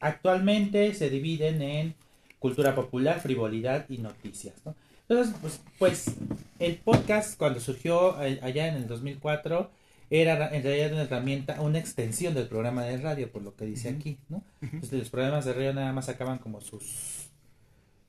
actualmente 0.00 0.92
se 0.94 1.08
dividen 1.08 1.62
en 1.62 1.94
cultura 2.40 2.74
popular, 2.74 3.20
frivolidad 3.20 3.86
y 3.88 3.98
noticias, 3.98 4.54
¿no? 4.64 4.74
Entonces, 5.08 5.34
pues, 5.40 5.60
pues 5.78 6.14
el 6.58 6.76
podcast 6.78 7.38
cuando 7.38 7.60
surgió 7.60 8.20
eh, 8.22 8.40
allá 8.42 8.66
en 8.68 8.74
el 8.74 8.86
2004 8.88 9.70
era 10.10 10.36
ra- 10.36 10.54
en 10.54 10.62
realidad 10.64 10.92
una 10.92 11.02
herramienta, 11.02 11.60
una 11.60 11.78
extensión 11.78 12.34
del 12.34 12.48
programa 12.48 12.82
de 12.84 12.96
radio, 12.96 13.30
por 13.30 13.42
lo 13.42 13.54
que 13.54 13.64
dice 13.66 13.88
aquí, 13.90 14.18
¿no? 14.28 14.42
Entonces, 14.60 14.98
los 14.98 15.10
programas 15.10 15.44
de 15.44 15.52
radio 15.52 15.72
nada 15.74 15.92
más 15.92 16.06
sacaban 16.06 16.38
como 16.38 16.60
sus 16.60 17.19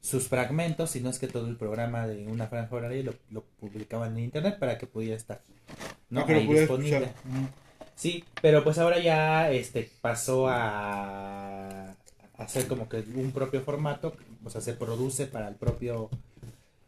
sus 0.02 0.28
fragmentos, 0.28 0.95
y 0.95 1.02
no 1.02 1.10
es 1.10 1.20
que 1.20 1.28
todo 1.28 1.47
el 1.47 1.56
programa 1.56 2.08
de 2.08 2.28
una 2.28 2.47
franja 2.47 2.76
horaria 2.76 3.04
lo, 3.04 3.14
lo 3.30 3.43
publicaban 3.60 4.18
en 4.18 4.26
internet 4.26 4.58
para 4.60 4.78
que 4.78 4.88
pudiera 4.88 5.16
estar 5.16 5.41
¿no? 6.10 6.22
Ah, 6.22 6.26
ahí 6.28 6.47
disponible. 6.47 6.97
escuchar. 6.97 7.52
Sí, 7.95 8.24
pero 8.41 8.64
pues 8.64 8.78
ahora 8.80 8.99
ya 8.99 9.52
este 9.52 9.89
pasó 10.02 10.47
a, 10.49 11.95
hacer 12.38 12.68
como 12.68 12.89
que 12.89 13.04
un 13.16 13.32
propio 13.32 13.62
formato, 13.62 14.16
o 14.43 14.49
sea, 14.49 14.62
se 14.62 14.74
produce 14.74 15.28
para 15.28 15.47
el 15.47 15.56
propio 15.56 16.10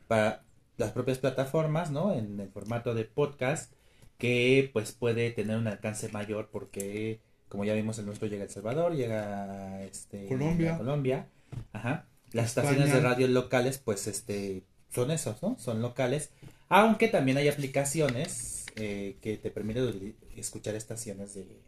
para 0.07 0.41
las 0.77 0.91
propias 0.91 1.19
plataformas, 1.19 1.91
¿no? 1.91 2.13
En 2.13 2.39
el 2.39 2.49
formato 2.49 2.95
de 2.95 3.05
podcast 3.05 3.71
que 4.17 4.69
pues 4.73 4.91
puede 4.91 5.29
tener 5.31 5.57
un 5.57 5.67
alcance 5.67 6.09
mayor 6.09 6.49
porque 6.51 7.19
como 7.47 7.63
ya 7.65 7.75
vimos 7.75 7.99
el 7.99 8.07
nuestro 8.07 8.27
llega 8.27 8.43
a 8.43 8.45
El 8.45 8.51
Salvador, 8.51 8.95
llega 8.95 9.83
este 9.83 10.27
Colombia. 10.27 10.73
a 10.73 10.77
Colombia. 10.77 11.27
Ajá. 11.73 12.07
Las 12.33 12.47
España. 12.57 12.69
estaciones 12.71 12.93
de 12.93 12.99
radio 12.99 13.27
locales 13.27 13.77
pues 13.77 14.07
este 14.07 14.63
son 14.89 15.11
esos, 15.11 15.41
¿no? 15.41 15.57
Son 15.59 15.81
locales, 15.81 16.29
aunque 16.69 17.07
también 17.07 17.37
hay 17.37 17.47
aplicaciones 17.47 18.65
eh, 18.75 19.17
que 19.21 19.37
te 19.37 19.49
permiten 19.51 20.15
escuchar 20.35 20.75
estaciones 20.75 21.33
de, 21.33 21.61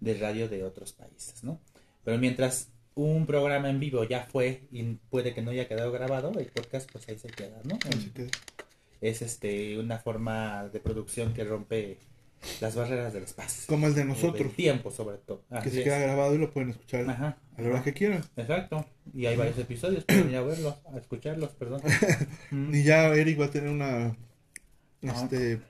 de 0.00 0.14
radio 0.14 0.48
de 0.48 0.64
otros 0.64 0.92
países, 0.92 1.44
¿no? 1.44 1.60
Pero 2.04 2.18
mientras 2.18 2.68
un 2.94 3.26
programa 3.26 3.70
en 3.70 3.78
vivo 3.78 4.02
ya 4.04 4.26
fue 4.30 4.66
y 4.72 4.82
puede 5.10 5.34
que 5.34 5.42
no 5.42 5.52
haya 5.52 5.68
quedado 5.68 5.92
grabado, 5.92 6.32
el 6.38 6.46
podcast 6.46 6.90
pues 6.90 7.08
ahí 7.08 7.18
se 7.18 7.28
queda, 7.28 7.60
¿no? 7.64 7.78
Es 9.00 9.22
este 9.22 9.78
una 9.78 9.98
forma 9.98 10.68
de 10.68 10.80
producción 10.80 11.32
que 11.32 11.44
rompe 11.44 11.98
las 12.60 12.74
barreras 12.76 13.12
del 13.12 13.24
espacio. 13.24 13.64
como 13.66 13.86
el 13.86 13.94
de 13.94 14.04
nosotros, 14.04 14.52
tiempo 14.54 14.90
sobre 14.90 15.18
todo. 15.18 15.42
que 15.62 15.70
se 15.70 15.78
es. 15.78 15.84
queda 15.84 15.98
grabado 15.98 16.34
y 16.34 16.38
lo 16.38 16.50
pueden 16.52 16.70
escuchar 16.70 17.08
Ajá. 17.08 17.36
a 17.56 17.62
la 17.62 17.68
hora 17.68 17.82
que 17.82 17.92
quieran. 17.92 18.22
Exacto. 18.36 18.84
Y 19.14 19.26
hay 19.26 19.36
varios 19.36 19.58
episodios, 19.58 20.04
pueden 20.04 20.30
ir 20.30 20.36
a 20.36 20.42
verlos, 20.42 20.74
a 20.92 20.98
escucharlos, 20.98 21.50
perdón. 21.50 21.80
Mm. 22.50 22.74
Y 22.74 22.82
ya 22.84 23.06
Eric 23.14 23.40
va 23.40 23.46
a 23.46 23.50
tener 23.50 23.68
una, 23.70 24.16
Ajá. 25.06 25.22
este, 25.24 25.60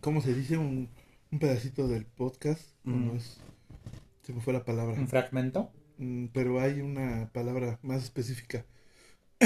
¿cómo 0.00 0.20
se 0.20 0.34
dice? 0.34 0.56
Un, 0.58 0.88
un 1.30 1.38
pedacito 1.38 1.86
del 1.88 2.04
podcast, 2.06 2.62
Mm. 2.84 3.16
es, 3.16 3.40
se 4.22 4.32
me 4.32 4.40
fue 4.40 4.52
la 4.52 4.64
palabra, 4.64 4.98
Un 4.98 5.08
fragmento. 5.08 5.70
Mm, 5.98 6.26
pero 6.32 6.60
hay 6.60 6.80
una 6.80 7.28
palabra 7.32 7.78
más 7.82 8.02
específica, 8.02 8.64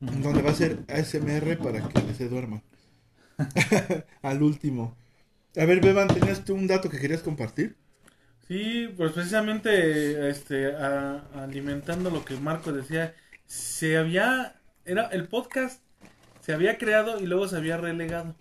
donde 0.00 0.42
va 0.42 0.50
a 0.50 0.54
ser 0.54 0.84
ASMR 0.88 1.58
para 1.58 1.86
que 1.88 2.14
se 2.14 2.28
duerman. 2.28 2.62
Al 4.22 4.42
último. 4.42 4.96
A 5.56 5.66
ver, 5.66 5.82
Beban, 5.82 6.08
¿tenías 6.08 6.42
tú 6.44 6.54
un 6.54 6.66
dato 6.66 6.88
que 6.88 6.98
querías 6.98 7.22
compartir? 7.22 7.76
Sí, 8.46 8.88
pues 8.96 9.12
precisamente 9.12 10.30
este 10.30 10.74
a- 10.74 11.18
alimentando 11.34 12.10
lo 12.10 12.24
que 12.24 12.36
Marco 12.36 12.72
decía, 12.72 13.14
se 13.46 13.96
había 13.98 14.60
era 14.84 15.04
el 15.08 15.28
podcast 15.28 15.82
se 16.40 16.54
había 16.54 16.78
creado 16.78 17.20
y 17.20 17.26
luego 17.26 17.46
se 17.48 17.56
había 17.58 17.76
relegado. 17.76 18.34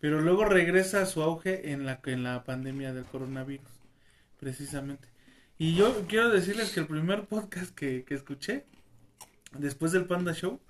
Pero 0.00 0.20
luego 0.20 0.44
regresa 0.46 1.02
a 1.02 1.06
su 1.06 1.22
auge 1.22 1.72
en 1.72 1.86
la 1.86 2.00
en 2.06 2.22
la 2.24 2.44
pandemia 2.44 2.92
del 2.94 3.04
coronavirus, 3.04 3.68
precisamente. 4.38 5.08
Y 5.58 5.74
yo 5.76 6.06
quiero 6.08 6.30
decirles 6.30 6.72
que 6.72 6.80
el 6.80 6.86
primer 6.86 7.26
podcast 7.26 7.74
que, 7.74 8.04
que 8.04 8.14
escuché 8.14 8.66
después 9.58 9.92
del 9.92 10.06
Panda 10.06 10.34
Show 10.34 10.60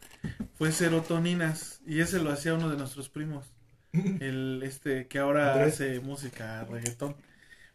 fue 0.54 0.72
Serotoninas 0.72 1.80
y 1.86 2.00
ese 2.00 2.20
lo 2.20 2.30
hacía 2.32 2.54
uno 2.54 2.68
de 2.70 2.76
nuestros 2.78 3.08
primos. 3.08 3.46
El 3.92 4.62
este 4.62 5.06
que 5.06 5.18
ahora 5.18 5.54
Andrés. 5.54 5.74
hace 5.74 6.00
música 6.00 6.64
reggaetón. 6.64 7.16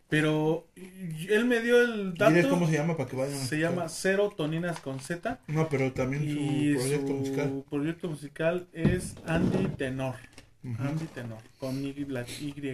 Pero 0.07 0.67
él 0.75 1.45
me 1.45 1.61
dio 1.61 1.81
el 1.81 2.13
dato. 2.13 2.49
cómo 2.49 2.67
se 2.67 2.73
llama 2.73 2.95
para 2.95 3.09
que 3.09 3.15
vayan. 3.15 3.39
Se 3.39 3.59
llama 3.59 3.89
Serotoninas 3.89 4.79
con 4.79 4.99
Z. 4.99 5.39
No, 5.47 5.67
pero 5.67 5.91
también 5.93 6.23
su 6.23 6.79
proyecto 6.79 7.07
su 7.07 7.13
musical. 7.13 7.63
proyecto 7.69 8.09
musical 8.09 8.67
es 8.71 9.15
Andy 9.25 9.67
Tenor. 9.77 10.15
Andy 10.79 11.05
Tenor, 11.05 11.41
con 11.59 11.83
Y. 11.83 11.89
Y. 11.89 12.71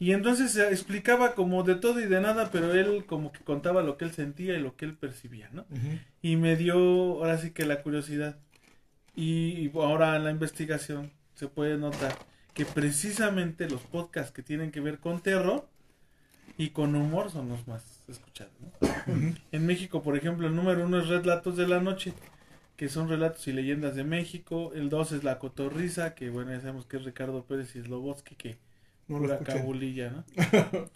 Y 0.00 0.12
entonces 0.12 0.52
se 0.52 0.68
explicaba 0.68 1.34
como 1.34 1.64
de 1.64 1.74
todo 1.74 1.98
y 2.00 2.06
de 2.06 2.20
nada, 2.20 2.50
pero 2.52 2.72
él 2.72 3.04
como 3.04 3.32
que 3.32 3.40
contaba 3.40 3.82
lo 3.82 3.96
que 3.96 4.04
él 4.04 4.12
sentía 4.12 4.54
y 4.56 4.60
lo 4.60 4.76
que 4.76 4.84
él 4.84 4.94
percibía, 4.94 5.50
¿no? 5.52 5.66
Y 6.22 6.36
me 6.36 6.54
dio 6.56 6.76
ahora 6.76 7.38
sí 7.38 7.50
que 7.50 7.66
la 7.66 7.82
curiosidad. 7.82 8.36
Y 9.16 9.70
ahora 9.74 10.14
en 10.14 10.22
la 10.22 10.30
investigación 10.30 11.10
se 11.38 11.48
puede 11.48 11.76
notar 11.78 12.16
que 12.52 12.64
precisamente 12.66 13.68
los 13.70 13.80
podcasts 13.82 14.32
que 14.32 14.42
tienen 14.42 14.72
que 14.72 14.80
ver 14.80 14.98
con 14.98 15.20
terror 15.20 15.68
y 16.56 16.70
con 16.70 16.96
humor 16.96 17.30
son 17.30 17.48
los 17.48 17.68
más 17.68 18.00
escuchados. 18.08 18.52
En 19.52 19.66
México, 19.66 20.02
por 20.02 20.16
ejemplo, 20.16 20.48
el 20.48 20.56
número 20.56 20.84
uno 20.84 20.98
es 21.00 21.06
Relatos 21.08 21.56
de 21.56 21.68
la 21.68 21.80
Noche, 21.80 22.12
que 22.76 22.88
son 22.88 23.08
relatos 23.08 23.46
y 23.46 23.52
leyendas 23.52 23.94
de 23.94 24.02
México. 24.04 24.72
El 24.74 24.88
dos 24.88 25.12
es 25.12 25.22
La 25.22 25.38
Cotorrisa, 25.38 26.14
que 26.14 26.30
bueno, 26.30 26.50
ya 26.50 26.60
sabemos 26.60 26.86
que 26.86 26.96
es 26.96 27.04
Ricardo 27.04 27.44
Pérez 27.44 27.76
y 27.76 27.82
Slobotsky, 27.82 28.34
que 28.34 28.58
No 29.06 29.24
escuché. 29.24 29.44
cabulilla, 29.44 30.10
¿no? 30.10 30.24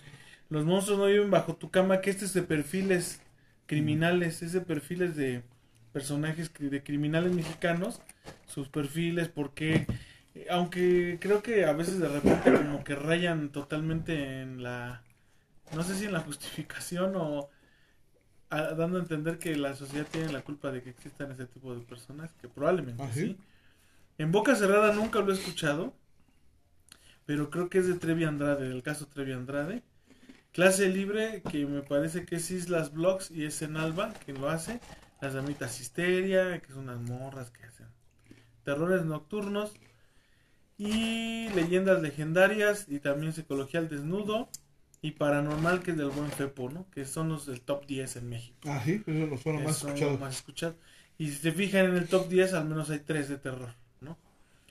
Los 0.51 0.65
monstruos 0.65 0.99
no 0.99 1.07
viven 1.07 1.31
bajo 1.31 1.57
tu 1.57 1.71
cama, 1.71 2.01
que 2.01 2.11
este 2.11 2.25
es 2.25 2.35
de 2.35 2.43
perfiles 2.43 3.21
criminales, 3.67 4.43
es 4.43 4.53
de 4.53 4.61
perfiles 4.61 5.17
de 5.17 5.43
personajes 5.93 6.51
de 6.59 6.83
criminales 6.83 7.33
mexicanos, 7.33 8.01
sus 8.47 8.69
perfiles, 8.69 9.29
porque 9.29 9.75
eh, 9.75 9.87
aunque 10.53 11.19
creo 11.21 11.43
que 11.43 11.65
a 11.65 11.73
veces 11.73 11.99
de 12.01 12.09
repente 12.09 12.53
como 12.53 12.85
que 12.85 12.95
rayan 12.95 13.51
totalmente 13.51 14.43
en 14.43 14.63
la, 14.63 15.03
no 15.75 15.83
sé 15.85 15.97
si 15.97 16.07
en 16.07 16.13
la 16.15 16.21
justificación 16.21 17.15
o 17.17 17.51
a- 18.51 18.75
dando 18.75 18.99
a 18.99 19.01
entender 19.01 19.39
que 19.39 19.57
la 19.57 19.75
sociedad 19.75 20.07
tiene 20.11 20.33
la 20.33 20.43
culpa 20.43 20.71
de 20.71 20.83
que 20.83 20.91
existan 20.91 21.33
ese 21.33 21.47
tipo 21.47 21.75
de 21.75 21.81
personas, 21.83 22.33
que 22.35 22.49
probablemente 22.49 23.03
¿Ah, 23.03 23.11
sí? 23.13 23.29
sí. 23.29 23.37
En 24.19 24.33
Boca 24.33 24.55
Cerrada 24.57 24.93
nunca 24.95 25.21
lo 25.21 25.33
he 25.33 25.37
escuchado, 25.37 25.95
pero 27.27 27.51
creo 27.51 27.69
que 27.69 27.79
es 27.79 27.87
de 27.87 27.95
Trevi 27.95 28.25
Andrade, 28.25 28.69
del 28.69 28.83
caso 28.83 29.07
Trevi 29.07 29.33
Andrade. 29.33 29.83
Clase 30.53 30.89
libre, 30.89 31.43
que 31.51 31.67
me 31.67 31.83
parece 31.83 32.27
que 32.27 32.37
es 32.37 32.51
Islas 32.51 32.93
Blogs 32.93 33.31
y 33.31 33.45
es 33.45 33.63
en 33.63 33.77
Alba 33.77 34.13
quien 34.25 34.41
lo 34.41 34.51
hace. 34.51 34.81
Las 35.21 35.35
damitas 35.35 35.81
Histeria, 35.81 36.61
que 36.61 36.73
son 36.73 36.85
unas 36.91 37.01
morras 37.01 37.51
que 37.51 37.65
hacen 37.65 37.89
terrores 38.65 39.05
nocturnos. 39.05 39.75
Y 40.89 41.49
leyendas 41.55 42.03
legendarias 42.03 42.87
y 42.89 42.99
también 42.99 43.33
psicología 43.33 43.81
al 43.81 43.89
desnudo. 43.89 44.49
Y 45.05 45.13
paranormal, 45.13 45.83
que 45.83 45.91
es 45.93 45.97
del 45.97 46.11
buen 46.11 46.31
Fepo, 46.31 46.71
¿no? 46.71 46.87
Que 46.91 47.05
son 47.05 47.29
los 47.29 47.47
del 47.47 47.61
top 47.61 47.87
10 47.87 48.17
en 48.17 48.29
México. 48.29 48.57
Ah, 48.67 48.81
sí, 48.85 49.03
esos 49.05 49.29
los 49.31 49.41
fueron 49.41 49.63
que 49.63 49.67
más 49.67 49.83
escuchados. 49.83 50.21
más 50.21 50.37
escuchados. 50.37 50.77
Y 51.19 51.29
si 51.29 51.35
se 51.39 51.51
fijan 51.53 51.87
en 51.87 51.97
el 51.97 52.07
top 52.09 52.29
10, 52.29 52.53
al 52.55 52.67
menos 52.69 52.89
hay 52.91 53.01
tres 53.01 53.29
de 53.29 53.37
terror, 53.37 53.71
¿no? 54.01 54.17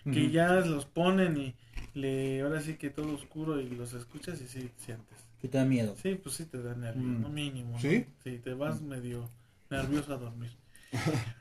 Que 0.06 0.22
Ujú. 0.24 0.32
ya 0.32 0.54
los 0.62 0.86
ponen 0.86 1.38
y 1.38 1.54
le 1.94 2.42
ahora 2.42 2.62
sí 2.62 2.76
que 2.76 2.90
todo 2.90 3.14
oscuro 3.14 3.60
y 3.60 3.70
los 3.70 3.94
escuchas 3.94 4.40
y 4.42 4.48
sí 4.48 4.70
sientes. 4.78 5.18
Que 5.42 5.50
te 5.50 5.58
da 5.58 5.66
miedo. 5.66 5.96
Sí, 6.02 6.16
pues 6.16 6.36
sí 6.36 6.46
te 6.46 6.62
da 6.62 6.76
nervios, 6.76 7.06
Mm. 7.06 7.22
¿no? 7.24 7.30
Mínimo. 7.30 7.72
¿no? 7.74 7.80
¿Sí? 7.80 8.06
Sí, 8.24 8.40
te 8.42 8.54
vas 8.54 8.80
medio 8.82 9.30
nervioso 9.70 10.14
a 10.14 10.18
dormir. 10.18 10.52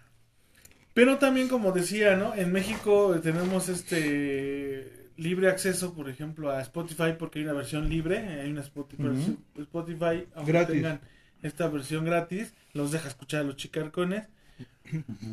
Pero 0.95 1.19
también, 1.19 1.49
como 1.49 1.73
decía, 1.73 2.17
¿no? 2.17 2.35
En 2.35 2.53
México 2.53 3.19
tenemos 3.23 3.69
este 3.69 5.11
libre 5.17 5.49
acceso, 5.49 5.93
por 5.95 6.09
ejemplo, 6.09 6.51
a 6.51 6.61
Spotify 6.63 7.15
porque 7.19 7.39
hay 7.39 7.45
una 7.45 7.53
versión 7.55 7.89
libre, 7.89 8.19
hay 8.19 8.51
una 8.51 8.63
Spotify, 8.63 9.03
Ujú. 9.05 9.39
Spotify 9.63 10.27
aunque 10.35 10.53
Gratis. 10.53 10.75
tengan 10.75 11.01
esta 11.43 11.69
versión 11.69 12.05
gratis, 12.05 12.53
los 12.75 12.91
deja 12.93 13.09
escuchar 13.09 13.41
a 13.43 13.45
los 13.45 13.57
chicarcones. 13.57 14.29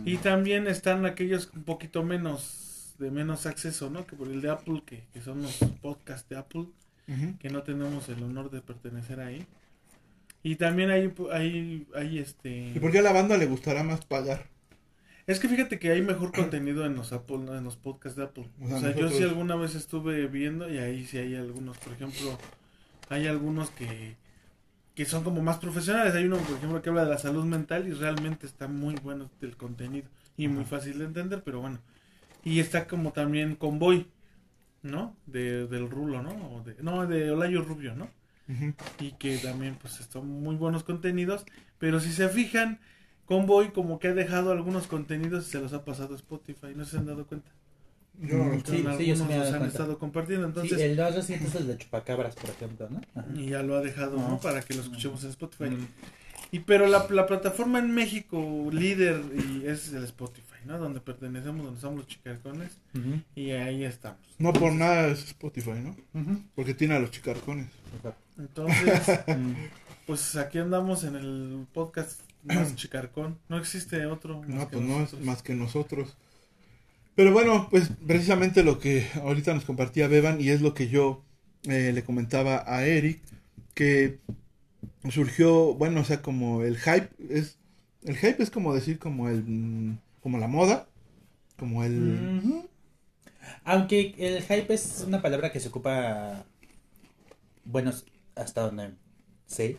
Y 0.05 0.17
también 0.17 0.67
están 0.67 1.05
aquellos 1.05 1.49
un 1.55 1.63
poquito 1.63 2.03
menos, 2.03 2.95
de 2.99 3.11
menos 3.11 3.45
acceso, 3.45 3.89
¿no? 3.89 4.05
Que 4.05 4.15
por 4.15 4.27
el 4.27 4.41
de 4.41 4.49
Apple, 4.49 4.83
que, 4.85 5.03
que 5.13 5.21
son 5.21 5.41
los 5.41 5.55
podcasts 5.81 6.29
de 6.29 6.37
Apple, 6.37 6.65
que 7.39 7.49
no 7.49 7.63
tenemos 7.63 8.07
el 8.09 8.21
honor 8.23 8.51
de 8.51 8.61
pertenecer 8.61 9.19
ahí. 9.19 9.45
Y 10.43 10.55
también 10.55 10.91
hay, 10.91 11.11
hay, 11.31 11.87
hay 11.95 12.19
este... 12.19 12.71
¿Y 12.75 12.79
por 12.79 12.91
qué 12.91 12.99
a 12.99 13.01
la 13.01 13.11
banda 13.11 13.37
le 13.37 13.47
gustará 13.47 13.83
más 13.83 14.05
pagar? 14.05 14.45
Es 15.27 15.39
que 15.41 15.49
fíjate 15.49 15.77
que 15.77 15.91
hay 15.91 16.01
mejor 16.01 16.31
contenido 16.31 16.85
en 16.85 16.95
los 16.95 17.11
Apple, 17.11 17.37
en 17.57 17.63
los 17.65 17.75
podcasts 17.75 18.17
de 18.17 18.23
Apple. 18.23 18.49
O 18.61 18.75
O 18.75 18.79
sea, 18.79 18.95
yo 18.95 19.09
sí 19.09 19.23
alguna 19.23 19.55
vez 19.57 19.75
estuve 19.75 20.25
viendo 20.27 20.69
y 20.71 20.77
ahí 20.77 21.05
sí 21.05 21.17
hay 21.17 21.35
algunos, 21.35 21.77
por 21.77 21.93
ejemplo, 21.93 22.37
hay 23.09 23.27
algunos 23.27 23.69
que, 23.71 24.15
que 24.95 25.05
son 25.05 25.23
como 25.23 25.41
más 25.41 25.57
profesionales. 25.57 26.15
Hay 26.15 26.25
uno, 26.25 26.37
por 26.37 26.57
ejemplo, 26.57 26.81
que 26.81 26.89
habla 26.89 27.03
de 27.05 27.11
la 27.11 27.17
salud 27.17 27.45
mental 27.45 27.87
y 27.87 27.93
realmente 27.93 28.45
está 28.45 28.67
muy 28.69 28.95
bueno 28.95 29.29
el 29.41 29.57
contenido 29.57 30.07
y 30.37 30.47
muy 30.47 30.65
fácil 30.65 30.99
de 30.99 31.05
entender, 31.05 31.43
pero 31.43 31.59
bueno. 31.61 31.79
Y 32.43 32.59
está 32.61 32.87
como 32.87 33.11
también 33.11 33.55
Convoy, 33.55 34.07
¿no? 34.83 35.17
De, 35.25 35.67
del 35.67 35.89
Rulo, 35.89 36.21
¿no? 36.23 36.31
O 36.55 36.63
de, 36.63 36.75
no, 36.81 37.05
de 37.07 37.31
Olayo 37.31 37.63
Rubio, 37.63 37.95
¿no? 37.95 38.09
Y 38.99 39.13
que 39.13 39.37
también 39.39 39.75
pues 39.75 39.93
son 39.95 40.27
muy 40.27 40.55
buenos 40.55 40.83
contenidos, 40.83 41.45
pero 41.79 41.99
si 41.99 42.11
se 42.11 42.29
fijan, 42.29 42.79
Convoy 43.27 43.69
como 43.71 43.99
que 43.99 44.07
ha 44.07 44.13
dejado 44.13 44.51
algunos 44.51 44.87
contenidos 44.87 45.47
y 45.47 45.51
se 45.51 45.59
los 45.59 45.73
ha 45.73 45.85
pasado 45.85 46.13
a 46.13 46.17
Spotify, 46.17 46.67
no 46.75 46.85
se 46.85 46.97
han 46.97 47.05
dado 47.05 47.25
cuenta. 47.27 47.51
Yo 48.19 48.37
no. 48.37 48.53
Sí, 48.55 48.61
sí, 48.65 48.87
algunos 48.87 49.27
me 49.27 49.37
los 49.37 49.47
han 49.47 49.57
cuenta. 49.59 49.67
estado 49.67 49.99
compartiendo, 49.99 50.45
Sí, 50.47 50.49
entonces 50.49 50.79
el 50.79 50.97
más 50.97 51.13
reciente 51.15 51.47
es 51.47 51.55
el 51.55 51.67
de 51.67 51.77
Chupacabras, 51.77 52.35
por 52.35 52.49
ejemplo, 52.49 52.87
¿no? 52.89 53.01
Ajá. 53.15 53.27
y 53.35 53.49
ya 53.49 53.61
lo 53.61 53.75
ha 53.75 53.81
dejado, 53.81 54.17
¿no? 54.17 54.39
Para 54.39 54.61
que 54.61 54.73
lo 54.73 54.81
escuchemos 54.81 55.23
en 55.23 55.29
Spotify. 55.31 55.69
Mm. 55.69 55.87
Y 56.49 56.59
pero 56.61 56.87
la, 56.87 57.05
la 57.09 57.27
plataforma 57.27 57.77
en 57.79 57.91
México 57.93 58.69
líder 58.71 59.21
y 59.35 59.67
es 59.67 59.91
el 59.91 60.05
Spotify, 60.05 60.61
¿no? 60.65 60.77
Donde 60.79 61.01
pertenecemos, 61.01 61.63
donde 61.65 61.81
somos 61.81 61.97
los 61.99 62.07
chicarcones 62.07 62.71
y 63.35 63.51
ahí 63.51 63.83
estamos. 63.83 64.19
No 64.39 64.53
por 64.53 64.71
nada 64.71 65.07
es 65.07 65.25
Spotify, 65.25 65.73
¿no? 65.83 65.95
Porque 66.55 66.73
tiene 66.73 66.95
a 66.95 66.99
los 66.99 67.11
chicarcones. 67.11 67.67
Exacto. 67.97 68.21
Entonces, 68.39 69.19
Mm. 69.27 69.53
pues 70.07 70.35
aquí 70.37 70.57
andamos 70.59 71.03
en 71.03 71.15
el 71.17 71.67
podcast 71.73 72.21
más 72.43 72.75
chicarcón. 72.75 73.39
No 73.49 73.57
existe 73.57 74.05
otro. 74.05 74.43
No, 74.47 74.69
pues 74.69 74.83
no 74.83 75.03
es 75.03 75.13
más 75.19 75.41
que 75.41 75.53
nosotros. 75.53 76.15
Pero 77.15 77.31
bueno, 77.31 77.67
pues 77.71 77.89
precisamente 78.05 78.63
lo 78.63 78.79
que 78.79 79.07
ahorita 79.23 79.53
nos 79.53 79.65
compartía 79.65 80.07
Beban 80.07 80.39
y 80.39 80.49
es 80.49 80.61
lo 80.61 80.73
que 80.73 80.87
yo 80.87 81.23
eh, 81.63 81.91
le 81.93 82.03
comentaba 82.03 82.63
a 82.67 82.85
Eric, 82.85 83.19
que 83.73 84.19
surgió, 85.09 85.73
bueno, 85.73 86.01
o 86.01 86.03
sea, 86.03 86.21
como 86.21 86.63
el 86.63 86.77
hype, 86.77 87.09
es 87.29 87.57
el 88.03 88.15
hype 88.17 88.41
es 88.41 88.49
como 88.49 88.73
decir 88.73 88.99
como 88.99 89.29
el 89.29 89.43
mm, 89.43 89.97
como 90.21 90.37
la 90.37 90.47
moda, 90.47 90.87
como 91.57 91.83
el. 91.83 92.67
Aunque 93.63 94.13
el 94.17 94.43
hype 94.43 94.73
es 94.73 95.03
una 95.07 95.21
palabra 95.21 95.51
que 95.51 95.59
se 95.59 95.69
ocupa, 95.69 96.45
bueno, 97.65 97.91
hasta 98.35 98.61
donde 98.61 98.91
sé, 99.45 99.77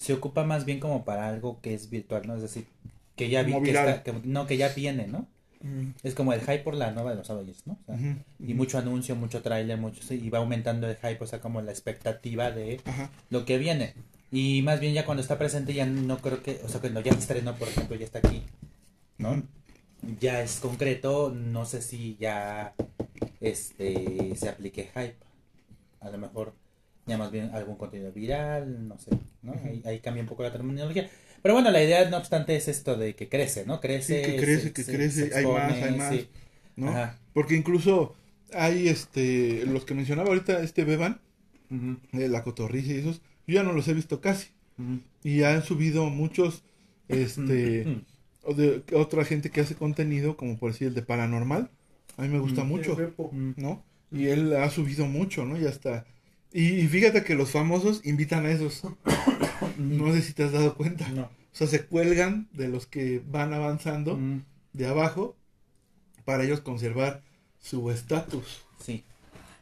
se 0.00 0.14
ocupa 0.14 0.44
más 0.44 0.64
bien 0.64 0.80
como 0.80 1.04
para 1.04 1.28
algo 1.28 1.60
que 1.60 1.74
es 1.74 1.90
virtual, 1.90 2.26
¿no? 2.26 2.34
Es 2.34 2.42
decir, 2.42 2.66
que 3.16 3.28
ya 3.28 3.42
vi 3.42 3.52
que 3.62 3.70
está, 3.70 4.02
que- 4.02 4.14
no, 4.24 4.46
que 4.46 4.56
ya 4.56 4.70
viene, 4.70 5.06
¿no? 5.06 5.26
Es 6.02 6.14
como 6.14 6.32
el 6.32 6.40
hype 6.40 6.60
por 6.60 6.74
la 6.74 6.90
nueva 6.90 7.10
de 7.10 7.16
los 7.16 7.28
Avengers, 7.28 7.66
¿no? 7.66 7.74
O 7.82 7.84
sea, 7.84 7.94
ujú, 7.96 8.16
Y 8.38 8.54
mucho 8.54 8.78
anuncio, 8.78 9.14
mucho 9.14 9.42
tráiler, 9.42 9.76
mucho, 9.76 10.02
sí, 10.02 10.14
y 10.24 10.30
va 10.30 10.38
aumentando 10.38 10.88
el 10.88 10.96
hype, 10.96 11.22
o 11.22 11.26
sea, 11.26 11.40
como 11.40 11.60
la 11.60 11.70
expectativa 11.70 12.50
de 12.50 12.80
Ajá. 12.86 13.10
lo 13.28 13.44
que 13.44 13.58
viene. 13.58 13.92
Y 14.32 14.62
más 14.62 14.80
bien 14.80 14.94
ya 14.94 15.04
cuando 15.04 15.20
está 15.20 15.36
presente 15.36 15.74
ya 15.74 15.84
no 15.84 16.16
creo 16.18 16.42
que, 16.42 16.62
o 16.64 16.68
sea, 16.68 16.80
cuando 16.80 17.02
ya 17.02 17.12
estrenó, 17.12 17.54
por 17.56 17.68
ejemplo, 17.68 17.94
ya 17.96 18.06
está 18.06 18.20
aquí, 18.20 18.42
¿no? 19.18 19.42
Ya 20.18 20.40
es 20.40 20.60
concreto, 20.60 21.30
no 21.30 21.66
sé 21.66 21.82
si 21.82 22.16
ya 22.18 22.72
este 23.42 24.34
se 24.36 24.48
aplique 24.48 24.84
hype. 24.94 25.16
A 26.00 26.08
lo 26.10 26.16
mejor 26.16 26.54
ya 27.06 27.18
más 27.18 27.30
bien 27.30 27.50
algún 27.54 27.76
contenido 27.76 28.12
viral, 28.12 28.88
no 28.88 28.98
sé, 28.98 29.10
¿no? 29.42 29.52
Ujú. 29.52 29.66
ahí, 29.68 29.82
ahí 29.84 30.00
cambia 30.00 30.22
un 30.22 30.28
poco 30.28 30.42
la 30.42 30.52
terminología. 30.52 31.08
Pero 31.42 31.54
bueno, 31.54 31.70
la 31.70 31.82
idea 31.82 32.08
no 32.10 32.18
obstante 32.18 32.54
es 32.56 32.68
esto 32.68 32.96
de 32.96 33.14
que 33.14 33.28
crece, 33.28 33.64
¿no? 33.66 33.80
Crece, 33.80 34.24
Sí, 34.24 34.30
que 34.30 34.36
crece, 34.36 34.62
se- 34.62 34.72
que 34.72 34.82
se- 34.82 34.92
crece, 34.96 35.28
se 35.30 35.34
hay 35.36 35.46
más, 35.46 35.72
hay 35.72 35.96
más, 35.96 36.14
sí. 36.14 36.28
¿no? 36.76 36.88
Ajá. 36.90 37.18
Porque 37.32 37.56
incluso 37.56 38.14
hay 38.52 38.88
este 38.88 39.64
los 39.66 39.84
que 39.84 39.94
mencionaba 39.94 40.28
ahorita 40.28 40.62
este 40.62 40.84
Beban, 40.84 41.20
eh, 42.12 42.28
la 42.28 42.42
cotorriza 42.42 42.92
y 42.92 42.98
esos, 42.98 43.22
yo 43.46 43.54
ya 43.54 43.62
no 43.62 43.72
los 43.72 43.88
he 43.88 43.94
visto 43.94 44.20
casi. 44.20 44.48
Y 45.22 45.42
han 45.42 45.62
subido 45.62 46.06
muchos, 46.08 46.62
este, 47.08 48.02
o 48.44 48.54
de 48.54 48.82
otra 48.94 49.24
gente 49.24 49.50
que 49.50 49.60
hace 49.60 49.74
contenido, 49.74 50.36
como 50.36 50.58
por 50.58 50.72
decir 50.72 50.88
el 50.88 50.94
de 50.94 51.02
paranormal. 51.02 51.70
A 52.16 52.22
mí 52.22 52.28
me 52.28 52.38
gusta 52.38 52.64
mucho. 52.64 52.96
¿no? 53.56 53.84
Y 54.12 54.26
él 54.28 54.56
ha 54.56 54.70
subido 54.70 55.06
mucho, 55.06 55.44
¿no? 55.44 55.58
Y 55.58 55.66
hasta... 55.66 56.06
Y, 56.52 56.80
y 56.80 56.88
fíjate 56.88 57.22
que 57.24 57.34
los 57.34 57.50
famosos 57.50 58.00
invitan 58.04 58.46
a 58.46 58.50
esos. 58.50 58.82
No 59.78 60.12
sé 60.12 60.20
si 60.20 60.34
te 60.34 60.44
has 60.44 60.52
dado 60.52 60.74
cuenta. 60.74 61.08
No. 61.08 61.22
O 61.22 61.28
sea, 61.52 61.66
se 61.66 61.86
cuelgan 61.86 62.48
de 62.52 62.68
los 62.68 62.86
que 62.86 63.22
van 63.26 63.54
avanzando 63.54 64.16
Mm, 64.16 64.42
de 64.74 64.86
abajo 64.86 65.36
para 66.26 66.44
ellos 66.44 66.60
conservar 66.60 67.22
su 67.60 67.90
estatus. 67.90 68.62
Sí. 68.78 69.04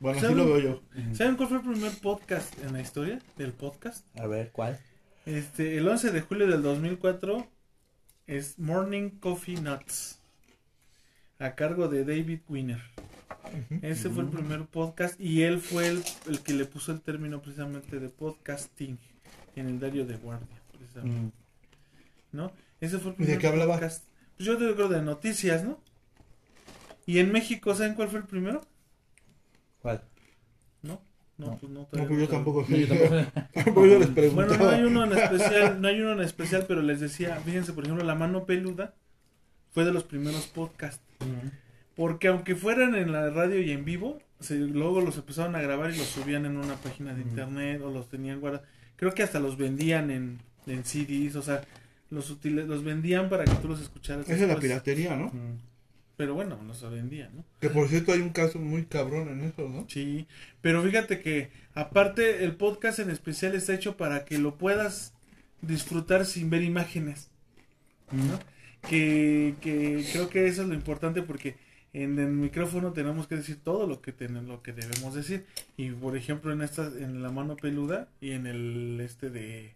Bueno, 0.01 0.19
así 0.19 0.35
lo 0.35 0.45
veo 0.47 0.59
yo. 0.59 0.83
¿Saben 1.15 1.37
cuál 1.37 1.49
fue 1.49 1.59
el 1.59 1.65
primer 1.65 1.93
podcast 2.01 2.53
en 2.65 2.73
la 2.73 2.81
historia 2.81 3.21
del 3.37 3.53
podcast? 3.53 4.05
A 4.19 4.27
ver, 4.27 4.51
¿cuál? 4.53 4.79
Este, 5.25 5.77
el 5.77 5.87
11 5.89 6.11
de 6.11 6.21
julio 6.21 6.47
del 6.49 6.63
2004 6.63 7.47
es 8.27 8.59
Morning 8.59 9.11
Coffee 9.11 9.61
Nuts 9.61 10.19
a 11.39 11.55
cargo 11.55 11.89
de 11.89 12.05
David 12.05 12.41
Winner. 12.49 12.83
Ese 13.83 14.11
fue 14.11 14.25
el 14.25 14.31
primer 14.31 14.67
podcast 14.67 15.21
y 15.21 15.43
él 15.43 15.61
fue 15.61 15.89
el, 15.89 16.03
el 16.29 16.41
que 16.41 16.53
le 16.55 16.65
puso 16.65 16.93
el 16.93 17.01
término 17.01 17.41
precisamente 17.43 17.99
de 18.01 18.09
podcasting 18.09 18.99
en 19.57 19.67
el 19.69 19.81
diario 19.81 20.07
de 20.07 20.17
guardia, 20.17 20.61
precisamente, 20.77 21.35
Mm, 22.33 22.37
¿no? 22.37 22.53
Ese 22.81 22.99
fue 22.99 23.13
el 23.13 23.17
¿Y 23.17 23.19
de 23.19 23.25
primer 23.25 23.39
qué 23.41 23.47
hablaba? 23.49 23.75
podcast. 23.75 24.05
Pues 24.37 24.47
yo 24.47 24.57
creo 24.57 24.89
de 24.89 25.03
noticias, 25.03 25.65
¿no? 25.65 25.81
Y 27.07 27.19
en 27.19 27.33
México, 27.33 27.75
¿saben 27.75 27.95
cuál 27.95 28.09
fue 28.09 28.21
el 28.21 28.27
primero? 28.27 28.61
¿Cuál? 29.81 30.05
No, 30.83 31.01
no, 31.39 31.47
No. 31.47 31.59
pues 31.59 31.73
no. 31.73 31.81
No, 31.81 31.89
pues 31.89 32.09
yo 32.11 32.17
no 32.17 32.29
tampoco 32.29 32.67
yo 32.69 32.87
tampoco. 32.89 33.31
Tampoco 33.55 33.87
yo 33.87 33.99
les 33.99 34.35
Bueno, 34.35 34.57
no 34.57 34.69
hay 34.69 34.83
uno 34.83 35.05
en 35.05 35.13
especial, 35.19 35.81
no 35.81 35.89
hay 35.89 36.01
uno 36.01 36.13
en 36.13 36.21
especial, 36.21 36.65
pero 36.69 36.83
les 36.83 37.01
decía, 37.01 37.37
fíjense, 37.45 37.73
por 37.73 37.85
ejemplo, 37.85 38.05
La 38.05 38.15
Mano 38.15 38.45
Peluda 38.45 38.95
fue 39.73 39.85
de 39.85 39.93
los 39.93 40.05
primeros 40.05 40.47
podcasts. 40.47 41.03
Porque 41.99 42.29
aunque 42.29 42.55
fueran 42.55 42.95
en 42.95 43.11
la 43.11 43.29
radio 43.31 43.61
y 43.61 43.73
en 43.73 43.85
vivo, 43.85 44.21
se, 44.39 44.55
luego 44.55 45.01
los 45.01 45.17
empezaron 45.17 45.57
a 45.57 45.61
grabar 45.61 45.93
y 45.93 45.99
los 45.99 46.07
subían 46.07 46.47
en 46.47 46.57
una 46.57 46.77
página 46.77 47.13
de 47.13 47.23
internet 47.23 47.83
o 47.83 47.91
los 47.91 48.09
tenían 48.09 48.39
guardados. 48.39 48.69
Creo 48.95 49.13
que 49.15 49.25
hasta 49.25 49.41
los 49.41 49.59
vendían 49.59 50.13
en, 50.13 50.39
en 50.69 50.85
CDs, 50.85 51.35
o 51.35 51.43
sea, 51.43 51.65
los, 52.11 52.39
los 52.45 52.85
vendían 52.85 53.29
para 53.29 53.45
que 53.45 53.55
tú 53.57 53.67
los 53.67 53.81
escucharas. 53.81 54.31
Esa 54.31 54.45
es 54.45 54.49
la 54.49 54.61
piratería, 54.61 55.17
¿no? 55.17 55.27
mm. 55.27 55.59
Pero 56.17 56.35
bueno, 56.35 56.57
los 56.69 56.89
vendían, 56.89 57.35
¿no? 57.35 57.45
Que 57.61 57.69
por 57.69 57.89
cierto 57.89 58.13
hay 58.13 58.21
un 58.21 58.31
caso 58.31 58.61
muy 58.61 58.85
cabrón 58.85 59.29
en 59.31 59.41
eso, 59.41 59.69
¿no? 59.69 59.85
Sí, 59.89 60.29
pero 60.61 60.85
fíjate 60.85 61.21
que 61.21 61.51
aparte 61.75 62.45
el 62.45 62.55
podcast 62.55 63.01
en 63.01 63.11
especial 63.11 63.57
está 63.57 63.75
hecho 63.75 63.97
para 63.97 64.25
que 64.25 64.39
lo 64.39 64.57
puedas 64.57 65.15
disfrutar 65.63 66.27
sin 66.27 66.49
ver 66.49 66.63
imágenes, 66.63 67.29
¿no? 68.13 68.39
Que, 68.89 69.57
que 69.61 70.07
creo 70.13 70.31
que 70.31 70.47
eso 70.47 70.63
es 70.63 70.69
lo 70.69 70.75
importante 70.75 71.23
porque 71.23 71.57
en 71.93 72.19
el 72.19 72.29
micrófono 72.29 72.93
tenemos 72.93 73.27
que 73.27 73.37
decir 73.37 73.61
todo 73.63 73.87
lo 73.87 74.01
que 74.01 74.13
tenemos, 74.13 74.49
lo 74.49 74.63
que 74.63 74.73
debemos 74.73 75.15
decir 75.15 75.47
y 75.77 75.91
por 75.91 76.17
ejemplo 76.17 76.53
en 76.53 76.63
esta 76.63 76.87
en 76.87 77.23
la 77.23 77.31
mano 77.31 77.57
peluda 77.57 78.09
y 78.21 78.33
en 78.33 78.47
el 78.47 79.01
este 79.01 79.31
de 79.31 79.75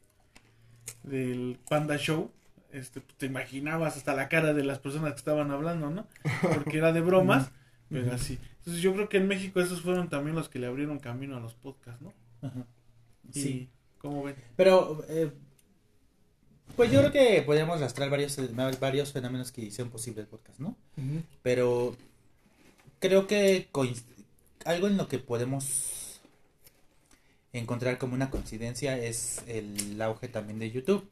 del 1.02 1.58
Panda 1.68 1.96
Show 1.96 2.30
este 2.72 3.00
te 3.18 3.26
imaginabas 3.26 3.96
hasta 3.96 4.14
la 4.14 4.28
cara 4.28 4.54
de 4.54 4.64
las 4.64 4.78
personas 4.78 5.12
que 5.12 5.18
estaban 5.18 5.50
hablando, 5.50 5.90
¿no? 5.90 6.06
Porque 6.54 6.78
era 6.78 6.92
de 6.92 7.00
bromas, 7.02 7.50
pero 7.88 8.12
así. 8.12 8.38
Entonces 8.58 8.82
yo 8.82 8.94
creo 8.94 9.08
que 9.08 9.18
en 9.18 9.28
México 9.28 9.60
esos 9.60 9.82
fueron 9.82 10.08
también 10.08 10.34
los 10.34 10.48
que 10.48 10.58
le 10.58 10.66
abrieron 10.66 10.98
camino 10.98 11.36
a 11.36 11.40
los 11.40 11.54
podcasts, 11.54 12.00
¿no? 12.00 12.14
Ajá. 12.40 12.66
Sí. 13.30 13.68
¿Cómo 13.98 14.24
ven? 14.24 14.34
Pero, 14.56 15.04
eh, 15.08 15.30
pues 16.76 16.90
yo 16.90 17.00
creo 17.00 17.12
que 17.12 17.42
podríamos 17.42 17.80
rastrear 17.80 18.10
varios, 18.10 18.38
varios 18.80 19.12
fenómenos 19.12 19.52
que 19.52 19.62
hicieron 19.62 19.90
posible 19.90 20.22
el 20.22 20.26
podcast, 20.28 20.58
¿no? 20.58 20.76
Pero 21.42 21.96
creo 22.98 23.26
que 23.26 23.68
algo 24.64 24.86
en 24.86 24.96
lo 24.96 25.08
que 25.08 25.18
podemos 25.18 26.20
encontrar 27.52 27.98
como 27.98 28.14
una 28.14 28.30
coincidencia 28.30 28.96
es 28.98 29.42
el 29.46 30.00
auge 30.00 30.28
también 30.28 30.58
de 30.58 30.70
YouTube. 30.70 31.06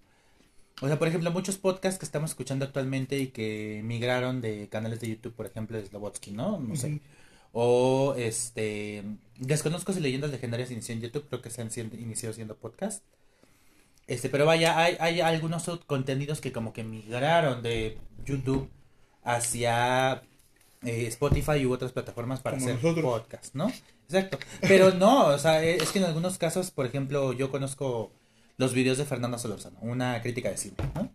O 0.81 0.87
sea, 0.87 0.99
por 0.99 1.09
ejemplo, 1.09 1.31
muchos 1.31 1.59
podcasts 1.59 1.99
que 1.99 2.07
estamos 2.07 2.31
escuchando 2.31 2.65
actualmente 2.65 3.19
y 3.19 3.27
que 3.29 3.83
migraron 3.85 4.41
de 4.41 4.69
canales 4.69 5.01
de 5.01 5.09
YouTube, 5.11 5.35
por 5.35 5.45
ejemplo, 5.47 5.77
de 5.77 5.87
Slobotsky, 5.87 6.31
¿no? 6.31 6.59
No 6.59 6.75
sé. 6.77 7.01
O 7.53 8.15
este. 8.17 9.03
Desconozco 9.39 9.93
si 9.93 10.01
Leyendas 10.01 10.31
Legendarias 10.31 10.71
inició 10.71 10.95
en 10.95 11.03
YouTube, 11.03 11.27
creo 11.29 11.43
que 11.43 11.51
se 11.51 11.61
han 11.61 11.71
siendo- 11.71 11.97
inició 11.97 12.33
siendo 12.33 12.57
podcast. 12.57 13.03
Este, 14.11 14.29
pero 14.29 14.45
vaya, 14.45 14.77
hay, 14.77 14.97
hay 14.99 15.21
algunos 15.21 15.71
contenidos 15.87 16.41
que 16.41 16.51
como 16.51 16.73
que 16.73 16.83
migraron 16.83 17.63
de 17.63 17.97
YouTube 18.25 18.69
hacia 19.23 20.25
eh, 20.83 21.07
Spotify 21.07 21.65
u 21.65 21.73
otras 21.73 21.93
plataformas 21.93 22.41
para 22.41 22.57
Como 22.57 22.67
hacer 22.69 22.83
nosotros. 22.83 23.05
podcast, 23.05 23.55
¿no? 23.55 23.73
Exacto. 24.09 24.41
Pero 24.63 24.93
no, 24.95 25.27
o 25.27 25.39
sea, 25.39 25.63
e, 25.63 25.77
es 25.77 25.93
que 25.93 26.01
en 26.01 26.07
algunos 26.07 26.39
casos, 26.39 26.73
por 26.73 26.87
ejemplo, 26.87 27.33
yo 27.35 27.53
conozco 27.53 28.11
los 28.57 28.75
videos 28.75 28.99
de 28.99 29.05
Fernando 29.05 29.39
Solorzano, 29.39 29.79
una 29.81 30.21
crítica 30.23 30.51
de 30.51 30.57
cine, 30.57 30.75
¿no? 30.97 31.09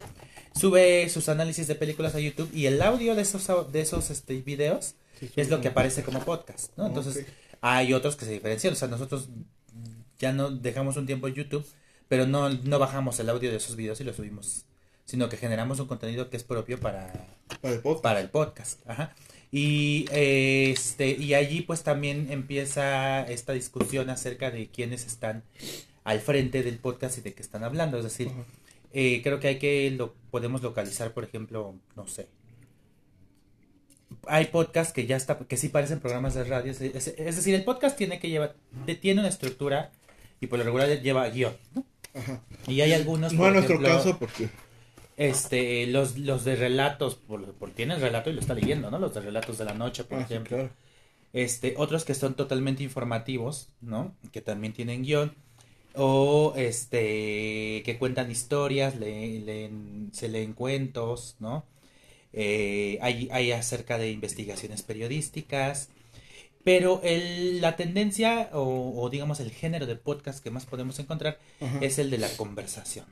Sube 0.58 1.10
sus 1.10 1.28
análisis 1.28 1.68
de 1.68 1.76
películas 1.76 2.16
a 2.16 2.22
YouTube 2.22 2.50
y 2.54 2.68
el 2.68 2.82
audio 2.82 3.14
de 3.14 3.24
esos, 3.24 3.74
de 3.74 3.82
esos 3.82 4.10
este, 4.10 4.36
videos 4.36 4.96
Sí, 5.20 5.30
es 5.36 5.50
lo 5.50 5.60
que 5.60 5.68
aparece 5.68 6.02
como 6.04 6.22
podcast, 6.22 6.72
¿no? 6.78 6.88
Entonces, 6.88 7.26
hay 7.60 7.92
otros 7.92 8.16
que 8.16 8.24
se 8.24 8.32
diferencian, 8.32 8.72
o 8.72 8.78
sea, 8.78 8.88
nosotros 8.88 9.28
ya 10.18 10.32
no 10.32 10.50
dejamos 10.50 10.96
un 10.96 11.06
tiempo 11.06 11.28
en 11.28 11.34
YouTube, 11.34 11.66
pero 12.08 12.26
no, 12.28 12.50
no 12.50 12.80
bajamos 12.80 13.20
el 13.20 13.30
audio 13.30 13.50
de 13.52 13.58
esos 13.58 13.76
videos 13.76 14.00
y 14.02 14.04
lo 14.04 14.14
subimos, 14.14 14.66
sino 15.06 15.30
que 15.30 15.38
generamos 15.38 15.80
un 15.80 15.88
contenido 15.88 16.30
que 16.30 16.38
es 16.38 16.44
propio 16.44 16.80
para, 16.80 17.12
Para 17.62 17.74
el 17.76 17.82
podcast. 17.82 18.04
para 18.04 18.20
el 18.22 18.30
podcast. 18.30 18.90
Ajá. 18.90 19.16
Y 19.52 20.06
eh, 20.12 20.72
este 20.72 21.10
y 21.12 21.34
allí 21.34 21.62
pues 21.62 21.84
también 21.84 22.28
empieza 22.32 23.22
esta 23.24 23.54
discusión 23.54 24.10
acerca 24.10 24.52
de 24.52 24.68
quiénes 24.68 25.06
están 25.06 25.44
al 26.04 26.20
frente 26.20 26.62
del 26.64 26.78
podcast 26.78 27.18
y 27.18 27.22
de 27.22 27.34
qué 27.34 27.42
están 27.42 27.64
hablando. 27.64 27.98
Es 27.98 28.04
decir, 28.04 28.30
eh, 28.92 29.22
creo 29.24 29.40
que 29.40 29.48
hay 29.48 29.60
que 29.60 29.90
lo 29.92 30.14
podemos 30.32 30.62
localizar, 30.62 31.14
por 31.14 31.24
ejemplo, 31.24 31.76
no 31.96 32.08
sé. 32.08 32.28
Hay 34.28 34.46
podcasts 34.46 34.94
que 34.94 35.06
ya 35.06 35.16
está, 35.18 35.38
que 35.40 35.58
sí 35.58 35.70
parecen 35.70 36.00
programas 36.00 36.34
de 36.34 36.44
radio. 36.44 36.72
Es, 36.72 36.82
es- 36.82 37.08
es 37.18 37.36
decir, 37.36 37.54
el 37.56 37.64
podcast 37.64 37.98
tiene 37.98 38.20
que 38.20 38.30
llevar, 38.30 38.56
tiene 39.02 39.22
una 39.22 39.30
estructura 39.30 39.92
y 40.42 40.48
por 40.48 40.60
lo 40.60 40.66
regular 40.66 40.90
lleva 41.02 41.30
guion. 41.30 41.56
¿no? 41.76 41.86
Ajá. 42.16 42.42
Y 42.68 42.82
hay 42.82 42.94
algunos. 42.94 43.34
No 43.34 43.40
por 43.40 43.48
en 43.50 43.54
nuestro 43.54 43.76
ejemplo, 43.76 43.96
caso, 43.98 44.18
porque. 44.20 44.50
Este, 45.18 45.88
los, 45.88 46.18
los 46.18 46.44
de 46.44 46.56
relatos, 46.58 47.16
por, 47.16 47.54
por 47.54 47.72
tiene 47.72 47.96
el 47.96 48.02
relato 48.02 48.30
y 48.30 48.34
lo 48.34 48.42
está 48.42 48.54
leyendo, 48.54 48.92
¿no? 48.92 49.00
Los 49.00 49.14
de 49.14 49.22
relatos 49.22 49.58
de 49.58 49.66
la 49.66 49.74
noche, 49.74 50.04
por 50.04 50.20
Ah, 50.20 50.26
sí, 50.28 50.34
ejemplo. 50.34 50.58
claro. 50.58 50.72
Este, 51.34 51.74
otros 51.78 52.06
que 52.06 52.16
son 52.16 52.34
totalmente 52.36 52.84
informativos, 52.84 53.70
¿no? 53.82 54.16
Que 54.32 54.42
también 54.42 54.74
tienen 54.74 55.04
guion. 55.04 55.34
O 55.94 56.54
este, 56.58 57.82
que 57.86 57.96
cuentan 57.98 58.30
historias, 58.32 58.96
le- 58.98 59.40
leen- 59.46 60.10
se 60.14 60.28
leen 60.28 60.54
cuentos, 60.54 61.38
¿no? 61.40 61.66
Eh, 62.34 62.98
hay, 63.02 63.30
hay 63.32 63.52
acerca 63.54 63.98
de 63.98 64.12
investigaciones 64.12 64.82
periodísticas. 64.82 65.90
Pero 66.66 67.00
el, 67.04 67.62
la 67.62 67.78
tendencia, 67.78 68.50
o, 68.52 68.94
o 69.02 69.10
digamos 69.10 69.40
el 69.40 69.52
género 69.52 69.86
de 69.86 69.96
podcast 69.96 70.44
que 70.44 70.52
más 70.52 70.66
podemos 70.66 71.00
encontrar, 71.00 71.40
Ajá. 71.62 71.80
es 71.82 71.98
el 72.00 72.10
de 72.12 72.18
la 72.18 72.28
conversación. 72.36 73.06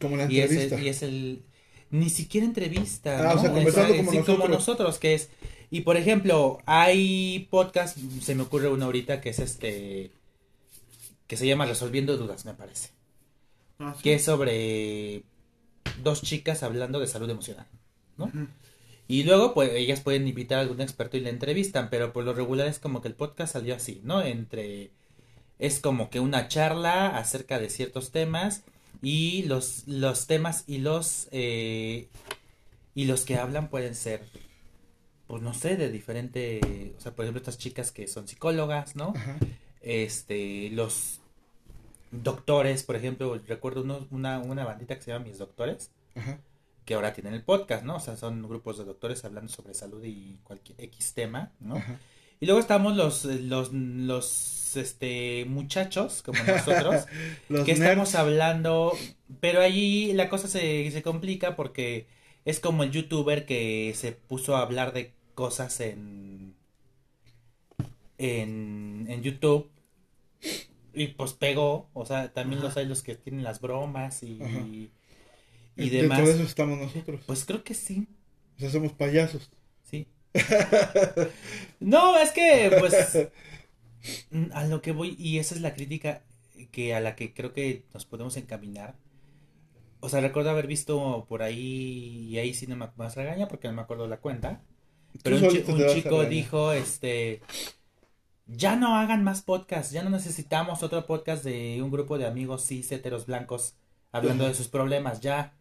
Como 0.00 0.16
la 0.16 0.24
Y 0.32 0.40
es, 0.40 0.50
entrevista. 0.50 0.76
el, 0.78 0.82
y 0.84 0.88
es 0.88 1.02
el. 1.02 1.42
Ni 1.90 2.08
siquiera 2.10 2.46
entrevista. 2.46 3.30
Ah, 3.30 3.34
o 3.34 3.38
sea, 3.38 3.52
conversando 3.52 3.94
como 3.96 4.10
sí, 4.10 4.16
nosotros. 4.18 4.48
nosotros, 4.50 4.98
que 4.98 5.14
es. 5.14 5.28
Y 5.70 5.82
por 5.82 5.96
ejemplo, 5.96 6.58
hay 6.66 7.46
podcast, 7.50 7.98
se 8.22 8.34
me 8.34 8.42
ocurre 8.42 8.68
uno 8.68 8.86
ahorita 8.86 9.20
que 9.20 9.28
es 9.30 9.38
este. 9.38 10.10
que 11.26 11.36
se 11.36 11.46
llama 11.46 11.66
Resolviendo 11.66 12.16
Dudas, 12.16 12.44
me 12.46 12.54
parece. 12.54 12.88
Ah, 13.78 13.92
sí. 13.96 14.02
Que 14.02 14.14
es 14.14 14.24
sobre 14.24 15.24
dos 16.02 16.22
chicas 16.22 16.62
hablando 16.62 17.00
de 17.00 17.06
salud 17.06 17.28
emocional, 17.28 17.66
¿no? 18.16 18.24
Ujú. 18.26 18.46
Y 19.08 19.24
luego, 19.24 19.52
pues, 19.52 19.72
ellas 19.74 20.00
pueden 20.00 20.26
invitar 20.28 20.58
a 20.58 20.60
algún 20.62 20.80
experto 20.80 21.16
y 21.16 21.20
la 21.20 21.28
entrevistan, 21.28 21.90
pero 21.90 22.12
por 22.12 22.24
lo 22.24 22.32
regular 22.32 22.66
es 22.66 22.78
como 22.78 23.02
que 23.02 23.08
el 23.08 23.14
podcast 23.14 23.52
salió 23.52 23.74
así, 23.74 24.00
¿no? 24.04 24.22
Entre. 24.22 24.90
Es 25.58 25.80
como 25.80 26.08
que 26.10 26.18
una 26.20 26.48
charla 26.48 27.16
acerca 27.18 27.58
de 27.60 27.68
ciertos 27.70 28.10
temas 28.10 28.62
y 29.02 29.42
los, 29.44 29.86
los 29.86 30.26
temas 30.26 30.64
y 30.66 30.78
los. 30.78 31.28
eh, 31.32 32.08
y 32.94 33.04
los 33.06 33.24
que 33.24 33.36
hablan 33.36 33.68
pueden 33.68 33.94
ser. 33.94 34.22
Pues 35.26 35.42
no 35.42 35.52
sé, 35.54 35.76
de 35.76 35.90
diferente. 35.90 36.60
O 36.96 37.00
sea, 37.00 37.12
por 37.14 37.24
ejemplo, 37.24 37.38
estas 37.40 37.58
chicas 37.58 37.92
que 37.92 38.06
son 38.08 38.26
psicólogas, 38.28 38.96
¿no? 38.96 39.12
Ajá. 39.16 39.36
Este. 39.82 40.70
Los 40.70 41.20
doctores, 42.10 42.82
por 42.82 42.96
ejemplo, 42.96 43.38
recuerdo 43.46 43.82
uno- 43.82 44.06
una, 44.10 44.38
una 44.40 44.64
bandita 44.64 44.96
que 44.96 45.02
se 45.02 45.10
llama 45.12 45.24
Mis 45.24 45.38
Doctores 45.38 45.90
Ajá. 46.14 46.38
Que 46.84 46.94
ahora 46.94 47.12
tienen 47.12 47.34
el 47.34 47.42
podcast, 47.42 47.84
¿no? 47.84 47.96
O 47.96 48.00
sea, 48.00 48.16
son 48.16 48.42
grupos 48.48 48.78
de 48.78 48.84
doctores 48.84 49.24
hablando 49.24 49.52
sobre 49.52 49.74
salud 49.74 50.02
y 50.04 50.38
cualquier 50.44 50.80
X 50.80 51.14
tema, 51.14 51.52
¿no? 51.60 51.76
Ajá. 51.76 51.98
Y 52.40 52.46
luego 52.46 52.60
estamos 52.60 52.96
los, 52.96 53.24
los, 53.24 53.72
los, 53.72 54.76
este, 54.76 55.44
muchachos, 55.44 56.22
como 56.22 56.42
nosotros, 56.42 57.06
Los 57.48 57.64
que 57.64 57.74
nerds. 57.74 57.80
estamos 57.82 58.14
hablando, 58.16 58.92
pero 59.40 59.60
allí 59.60 60.12
la 60.12 60.28
cosa 60.28 60.48
se, 60.48 60.90
se 60.90 61.02
complica 61.02 61.54
porque 61.54 62.08
es 62.44 62.58
como 62.58 62.82
el 62.82 62.90
youtuber 62.90 63.46
que 63.46 63.92
se 63.94 64.10
puso 64.12 64.56
a 64.56 64.62
hablar 64.62 64.92
de 64.92 65.12
cosas 65.36 65.78
en, 65.80 66.56
en, 68.18 69.06
en 69.08 69.22
YouTube 69.22 69.70
y 70.94 71.08
pues 71.08 71.32
pegó, 71.34 71.88
o 71.94 72.04
sea, 72.04 72.32
también 72.32 72.60
los 72.60 72.76
hay 72.76 72.86
los 72.86 73.02
que 73.02 73.14
tienen 73.14 73.44
las 73.44 73.60
bromas 73.60 74.22
y, 74.22 74.40
Ajá. 74.42 74.60
Y 75.76 75.90
demás. 75.90 76.18
de 76.24 76.32
eso 76.32 76.42
estamos 76.42 76.78
nosotros. 76.78 77.20
Pues 77.26 77.44
creo 77.44 77.62
que 77.64 77.74
sí, 77.74 78.06
O 78.56 78.60
sea, 78.60 78.70
somos 78.70 78.92
payasos. 78.92 79.50
sí. 79.82 80.06
no, 81.80 82.18
es 82.18 82.30
que, 82.30 82.74
pues, 82.78 83.28
a 84.52 84.64
lo 84.64 84.82
que 84.82 84.92
voy, 84.92 85.14
y 85.18 85.38
esa 85.38 85.54
es 85.54 85.60
la 85.60 85.74
crítica 85.74 86.22
que 86.70 86.94
a 86.94 87.00
la 87.00 87.16
que 87.16 87.34
creo 87.34 87.52
que 87.52 87.84
nos 87.92 88.06
podemos 88.06 88.36
encaminar. 88.36 88.96
O 90.00 90.08
sea, 90.08 90.20
recuerdo 90.20 90.50
haber 90.50 90.66
visto 90.66 91.26
por 91.28 91.42
ahí, 91.42 92.26
y 92.30 92.38
ahí 92.38 92.54
sí 92.54 92.66
no 92.66 92.76
me 92.76 92.88
más 92.96 93.14
regaña 93.14 93.48
porque 93.48 93.68
no 93.68 93.74
me 93.74 93.82
acuerdo 93.82 94.08
la 94.08 94.18
cuenta. 94.18 94.62
Pero 95.22 95.36
un, 95.36 95.48
chi- 95.48 95.64
chico 95.94 96.24
dijo, 96.24 96.72
este, 96.72 97.40
ya 98.46 98.76
no 98.76 98.96
hagan 98.96 99.22
más 99.22 99.42
podcasts, 99.42 99.92
ya 99.92 100.02
no 100.02 100.10
necesitamos 100.10 100.82
otro 100.82 101.06
podcast 101.06 101.44
de 101.44 101.80
un 101.82 101.90
grupo 101.90 102.18
de 102.18 102.26
amigos 102.26 102.66
cis 102.66 102.90
heteros 102.90 103.26
blancos 103.26 103.74
hablando 104.10 104.46
de 104.48 104.54
sus 104.54 104.68
problemas, 104.68 105.20
ya 105.20 105.54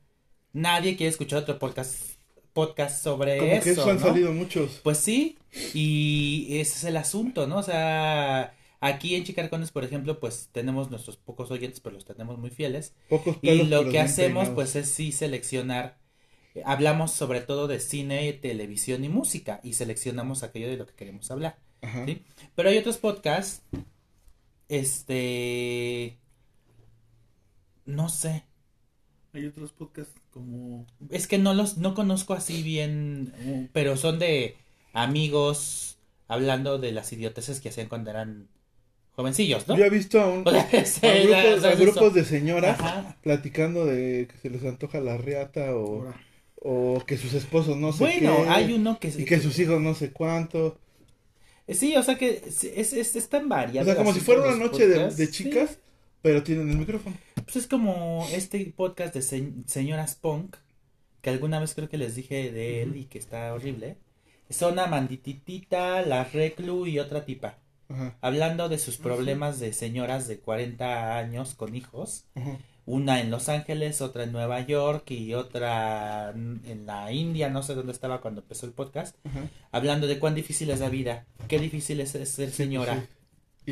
nadie 0.54 0.96
quiere 0.98 1.10
escuchar 1.10 1.40
otro 1.40 1.60
podcast 1.60 2.12
podcast 2.54 3.02
sobre 3.02 3.38
Como 3.38 3.52
eso, 3.54 3.64
que 3.64 3.70
eso 3.72 3.90
han 3.90 3.96
¿no? 4.00 4.02
salido 4.08 4.32
muchos. 4.34 4.80
Pues 4.84 4.98
sí, 4.98 5.38
y 5.74 6.48
ese 6.60 6.74
es 6.80 6.84
el 6.84 6.98
asunto, 6.98 7.48
¿no? 7.48 7.58
O 7.60 7.64
sea, 7.64 8.54
aquí 8.82 9.16
en 9.16 9.24
Chicarcones, 9.24 9.72
por 9.72 9.86
ejemplo, 9.86 10.20
pues 10.20 10.50
tenemos 10.52 10.90
nuestros 10.92 11.16
pocos 11.16 11.50
oyentes, 11.52 11.80
pero 11.80 11.96
los 11.96 12.04
tenemos 12.06 12.38
muy 12.38 12.50
fieles. 12.50 12.94
Pocos 13.08 13.38
Y 13.42 13.64
lo 13.64 13.90
que 13.90 14.00
hacemos, 14.02 14.48
peinados. 14.50 14.56
pues 14.56 14.76
es 14.76 14.90
sí 14.90 15.14
seleccionar. 15.14 15.98
eh, 16.56 16.62
Hablamos 16.66 17.12
sobre 17.12 17.40
todo 17.40 17.68
de 17.70 17.80
cine, 17.80 18.34
televisión 18.34 19.06
y 19.06 19.10
música, 19.10 19.62
y 19.64 19.74
seleccionamos 19.74 20.44
aquello 20.44 20.68
de 20.68 20.76
lo 20.78 20.86
que 20.86 20.94
queremos 20.94 21.32
hablar. 21.32 21.58
Ajá. 21.82 22.06
¿sí? 22.06 22.22
Pero 22.56 22.68
hay 22.70 22.78
otros 22.78 22.98
podcasts, 22.98 23.64
este, 24.68 26.18
no 27.86 28.10
sé, 28.10 28.44
Hay 29.34 29.46
otros 29.46 29.72
podcasts 29.72 30.14
como... 30.32 30.86
es 31.10 31.28
que 31.28 31.38
no 31.38 31.54
los, 31.54 31.78
no 31.78 31.94
conozco 31.94 32.34
así 32.34 32.64
bien, 32.64 33.34
uh, 33.46 33.68
pero 33.74 33.98
son 33.98 34.20
de 34.20 34.56
amigos 34.94 35.98
hablando 36.28 36.78
de 36.80 36.92
las 36.92 37.12
idioteces 37.14 37.60
que 37.62 37.70
hacían 37.70 37.90
cuando 37.90 38.10
eran 38.12 38.48
jovencillos, 39.16 39.68
¿no? 39.68 39.76
Yo 39.76 39.86
he 39.86 39.90
visto 39.90 40.20
a, 40.22 40.28
un, 40.28 40.44
O 40.46 40.48
grupos, 41.78 42.12
a 42.12 42.14
de 42.14 42.26
señoras 42.26 42.80
Ajá. 42.80 43.18
platicando 43.22 43.86
de 43.86 44.28
que 44.32 44.38
se 44.38 44.50
les 44.50 44.64
antoja 44.64 45.00
la 45.00 45.18
riata 45.18 45.76
o, 45.76 46.06
o 46.62 47.04
que 47.06 47.18
sus 47.18 47.34
esposos 47.34 47.78
no 47.78 47.92
sé 47.92 48.06
Bueno, 48.06 48.44
qué, 48.44 48.50
hay 48.50 48.74
uno 48.74 49.00
que, 49.00 49.10
y 49.10 49.26
que 49.26 49.40
sus 49.40 49.58
hijos 49.60 49.82
no 49.82 49.94
sé 49.96 50.12
cuánto. 50.12 50.78
Sí, 51.68 51.96
o 51.96 52.04
sea 52.04 52.18
que 52.18 52.44
es, 52.48 52.64
es, 52.66 53.16
es- 53.16 53.30
tan 53.30 53.44
O 53.44 53.50
variado. 53.50 53.86
sea, 53.86 53.96
como 53.96 54.14
si 54.14 54.20
fuera 54.20 54.42
una 54.42 54.56
noche 54.58 54.88
de, 54.88 55.12
Sí, 55.12 55.30
chicas, 55.32 55.78
pero 56.22 56.44
tienen 56.44 56.70
el 56.70 56.78
micrófono. 56.78 57.16
Pues 57.36 57.56
es 57.56 57.68
como 57.68 58.28
este 58.32 58.64
podcast 58.76 59.14
de 59.14 59.22
se- 59.22 59.54
señoras 59.68 60.16
punk, 60.16 60.56
que 61.22 61.30
alguna 61.30 61.60
vez 61.60 61.74
creo 61.76 61.90
que 61.90 61.98
les 61.98 62.16
dije 62.16 62.52
de 62.52 62.82
él 62.84 62.96
y 62.98 63.06
que 63.06 63.18
está 63.20 63.54
horrible. 63.54 63.98
Son 64.50 64.78
Amandititita, 64.80 66.02
la 66.02 66.24
Reclu 66.26 66.86
y 66.88 67.00
otra 67.00 67.26
tipa. 67.26 67.58
Ajá, 67.90 68.18
Hablando 68.22 68.70
de 68.70 68.78
sus 68.78 68.96
sí. 68.96 69.02
problemas 69.02 69.60
de 69.60 69.74
señoras 69.74 70.28
de 70.28 70.40
40 70.40 71.18
años 71.18 71.56
con 71.56 71.76
hijos. 71.76 72.26
Una 72.86 73.22
en 73.22 73.30
Los 73.30 73.48
Ángeles, 73.48 74.02
otra 74.02 74.24
en 74.24 74.32
Nueva 74.32 74.60
York 74.62 75.12
y 75.12 75.34
otra 75.36 76.32
en 76.32 76.86
la 76.86 77.12
India, 77.12 77.50
no 77.50 77.62
sé 77.64 77.76
dónde 77.76 77.92
estaba 77.92 78.22
cuando 78.22 78.42
empezó 78.42 78.66
el 78.66 78.72
podcast. 78.74 79.16
Hablando 79.72 80.08
de 80.08 80.20
cuán 80.20 80.36
difícil 80.36 80.70
es 80.72 80.80
la 80.80 80.90
vida, 80.90 81.26
qué 81.48 81.60
difícil 81.60 82.00
es 82.00 82.10
ser 82.12 82.50
señora. 82.52 82.96
Sí. 83.02 83.08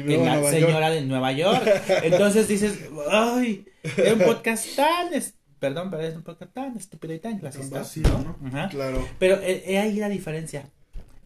Y 0.08 0.14
en 0.16 0.26
la 0.26 0.36
Nueva 0.36 0.50
señora 0.52 0.80
York. 0.90 0.94
de 0.94 1.02
Nueva 1.02 1.32
York. 1.32 1.64
Entonces 2.04 2.48
dices, 2.48 2.80
ay, 3.10 3.66
es 3.84 4.14
un 4.14 4.20
podcast 4.20 4.76
tan, 4.76 5.14
es- 5.14 5.34
perdón, 5.60 5.90
pero 5.92 6.04
es 6.04 6.16
un 6.16 6.24
podcast 6.24 6.54
tan 6.54 6.78
estúpido 6.78 7.14
y 7.14 7.20
tan 7.20 7.34
tan 7.34 7.40
clasista. 7.52 7.80
vacío, 7.80 8.04
¿no? 8.04 8.38
Ajá. 8.48 8.70
Claro. 8.70 9.08
Pero 9.20 9.36
eh, 9.42 9.64
eh, 9.66 9.78
ahí 9.80 9.96
la 9.96 10.10
diferencia. 10.10 10.70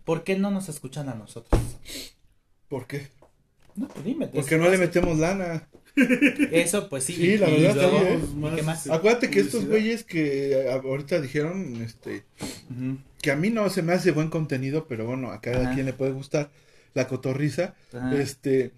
¿Por 0.06 0.24
qué 0.24 0.38
no 0.38 0.52
nos 0.52 0.68
escuchan 0.70 1.08
a 1.10 1.16
nosotros? 1.16 1.62
¿Por 2.68 2.88
qué? 2.88 3.08
No, 3.76 3.88
pues 3.88 4.04
dime. 4.06 4.28
Porque 4.28 4.58
no 4.58 4.70
le 4.70 4.78
metemos 4.78 5.18
lana. 5.18 5.68
Eso, 6.52 6.90
pues 6.90 7.04
sí. 7.04 7.14
Sí, 7.14 7.38
la 7.38 7.50
y 7.50 7.62
verdad, 7.62 7.76
luego, 7.76 8.00
sí, 8.00 8.06
¿eh? 8.06 8.20
¿y 8.34 8.36
Más, 8.38 8.56
qué 8.56 8.62
más? 8.64 8.78
este, 8.80 8.94
Acuérdate 8.94 9.30
que 9.30 9.40
estos 9.40 9.66
güeyes 9.66 10.04
que 10.04 10.68
ahorita 10.72 11.22
dijeron, 11.22 11.82
este, 11.84 12.24
que 13.22 13.32
a 13.32 13.36
mí 13.36 13.50
no 13.52 13.70
se 13.70 13.82
me 13.84 13.94
hace 13.94 14.12
buen 14.12 14.30
contenido, 14.30 14.88
pero 14.88 15.06
bueno, 15.06 15.32
a 15.32 15.40
cada 15.40 15.62
Ajá. 15.66 15.74
quien 15.76 15.86
le 15.86 15.94
puede 15.94 16.12
gustar 16.12 16.50
la 16.94 17.08
cotorriza. 17.08 17.76
Ajá. 17.94 18.16
Este, 18.16 18.74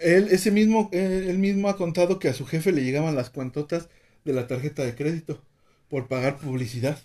él, 0.00 0.28
ese 0.30 0.50
mismo, 0.50 0.88
él, 0.92 1.28
él 1.28 1.38
mismo 1.38 1.68
ha 1.68 1.76
contado 1.76 2.18
que 2.18 2.28
a 2.28 2.34
su 2.34 2.46
jefe 2.46 2.72
le 2.72 2.84
llegaban 2.84 3.14
las 3.16 3.30
cuantotas 3.30 3.88
de 4.24 4.32
la 4.32 4.46
tarjeta 4.46 4.84
de 4.84 4.94
crédito 4.94 5.42
por 5.88 6.08
pagar 6.08 6.38
publicidad. 6.38 6.98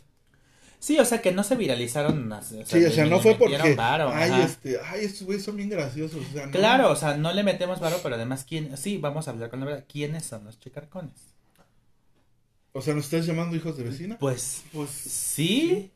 Sí, 0.79 0.97
o 0.99 1.05
sea 1.05 1.21
que 1.21 1.31
no 1.31 1.43
se 1.43 1.55
viralizaron. 1.55 2.31
O 2.31 2.41
sea, 2.41 2.65
Sí, 2.65 2.83
o 2.83 2.91
sea, 2.91 3.05
no 3.05 3.19
fue 3.19 3.35
porque, 3.35 3.75
varo, 3.75 4.09
ay, 4.09 4.31
ajá. 4.31 4.43
este, 4.45 4.79
ay, 4.83 5.05
estos 5.05 5.23
güeyes 5.27 5.43
son 5.43 5.55
bien 5.55 5.69
graciosos. 5.69 6.25
o 6.27 6.33
sea, 6.33 6.47
no. 6.47 6.51
Claro, 6.51 6.89
o 6.91 6.95
sea, 6.95 7.17
no 7.17 7.31
le 7.33 7.43
metemos 7.43 7.79
varo, 7.79 7.99
pero 8.01 8.15
además, 8.15 8.45
¿quién? 8.47 8.75
Sí, 8.77 8.97
vamos 8.97 9.27
a 9.27 9.31
hablar 9.31 9.51
con 9.51 9.59
la 9.59 9.67
verdad. 9.67 9.85
¿Quiénes 9.87 10.25
son 10.25 10.43
los 10.43 10.59
chicarcones? 10.59 11.13
O 12.73 12.81
sea, 12.81 12.93
¿nos 12.93 13.05
estás 13.05 13.25
llamando 13.25 13.55
hijos 13.55 13.77
de 13.77 13.83
vecina? 13.83 14.17
Pues 14.17 14.63
Pues 14.71 14.89
sí, 14.89 15.91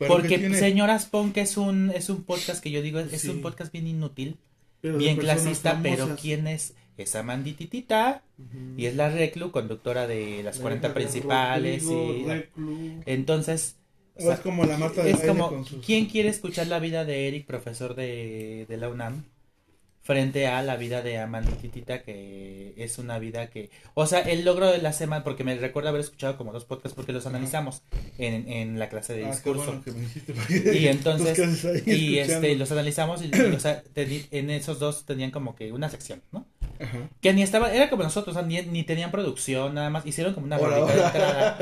¿Pero 0.00 0.14
qué 0.16 0.20
porque 0.22 0.38
tiene? 0.38 0.58
Señoras 0.58 1.06
Punk 1.06 1.36
es 1.36 1.56
un, 1.56 1.92
es 1.94 2.08
un 2.10 2.24
podcast 2.24 2.60
que 2.62 2.70
yo 2.72 2.82
digo, 2.82 2.98
es 2.98 3.20
Sí. 3.20 3.28
un 3.28 3.42
podcast 3.42 3.70
bien 3.72 3.86
inútil, 3.86 4.38
pero 4.80 4.96
bien 4.98 5.16
clasista, 5.18 5.78
pero. 5.82 6.16
¿quién 6.20 6.46
es? 6.48 6.74
Es 6.96 7.14
Amandititita 7.14 8.22
Ujú. 8.38 8.74
y 8.78 8.86
es 8.86 8.96
la 8.96 9.08
Reclu, 9.10 9.50
conductora 9.52 10.06
de 10.06 10.42
las 10.42 10.56
La 10.56 10.62
40 10.62 10.88
hija 10.88 10.94
de 10.94 11.00
principales. 11.00 11.84
Rodrigo, 11.84 12.14
y 12.14 12.24
Reclu. 12.24 13.02
Entonces, 13.06 13.76
o 14.16 14.20
O 14.20 14.22
sea, 14.22 14.34
es 14.34 14.40
como 14.40 14.64
la 14.64 14.76
Marta 14.78 15.02
de 15.02 15.10
es 15.12 15.20
como, 15.20 15.48
con 15.48 15.64
sus... 15.64 15.84
¿quién 15.84 16.06
quiere 16.06 16.28
escuchar 16.30 16.66
la 16.66 16.78
vida 16.78 17.04
de 17.04 17.28
Eric, 17.28 17.46
profesor 17.46 17.94
de, 17.94 18.66
de 18.68 18.76
la 18.76 18.88
UNAM? 18.88 19.24
Frente 20.10 20.48
a 20.48 20.60
la 20.62 20.76
vida 20.76 21.02
de 21.02 21.18
Amandititita, 21.18 22.02
que 22.02 22.74
es 22.76 22.98
una 22.98 23.20
vida 23.20 23.46
que... 23.46 23.70
O 23.94 24.06
sea, 24.06 24.18
el 24.22 24.44
logro 24.44 24.66
de 24.66 24.78
la 24.78 24.92
semana, 24.92 25.22
porque 25.22 25.44
me 25.44 25.54
recuerdo 25.54 25.90
haber 25.90 26.00
escuchado 26.00 26.36
como 26.36 26.52
dos 26.52 26.64
podcasts 26.64 26.96
porque 26.96 27.12
los 27.12 27.26
analizamos 27.26 27.82
en, 28.18 28.50
en 28.50 28.76
la 28.80 28.88
clase 28.88 29.14
de 29.14 29.26
Ah, 29.26 29.30
discurso. 29.30 29.66
bueno 29.66 29.82
dijiste, 29.84 30.76
Y 30.76 30.88
entonces, 30.88 31.38
y 31.86 32.18
escuchando. 32.18 32.46
este, 32.48 32.56
los 32.56 32.72
analizamos 32.72 33.22
y, 33.22 33.26
y, 33.26 33.40
o 33.54 33.60
sea, 33.60 33.84
en 33.94 34.50
esos 34.50 34.80
dos 34.80 35.04
tenían 35.06 35.30
como 35.30 35.54
que 35.54 35.70
una 35.70 35.88
sección, 35.88 36.20
¿no? 36.32 36.44
Ajá. 36.80 36.98
Que 37.20 37.32
ni 37.34 37.42
estaba, 37.42 37.72
era 37.72 37.90
como 37.90 38.02
nosotros, 38.02 38.34
o 38.34 38.40
sea, 38.40 38.48
ni, 38.48 38.60
ni 38.62 38.82
tenían 38.84 39.10
producción, 39.12 39.74
nada 39.74 39.90
más, 39.90 40.06
hicieron 40.06 40.32
como 40.34 40.46
una 40.46 40.56
entrada. 40.56 41.58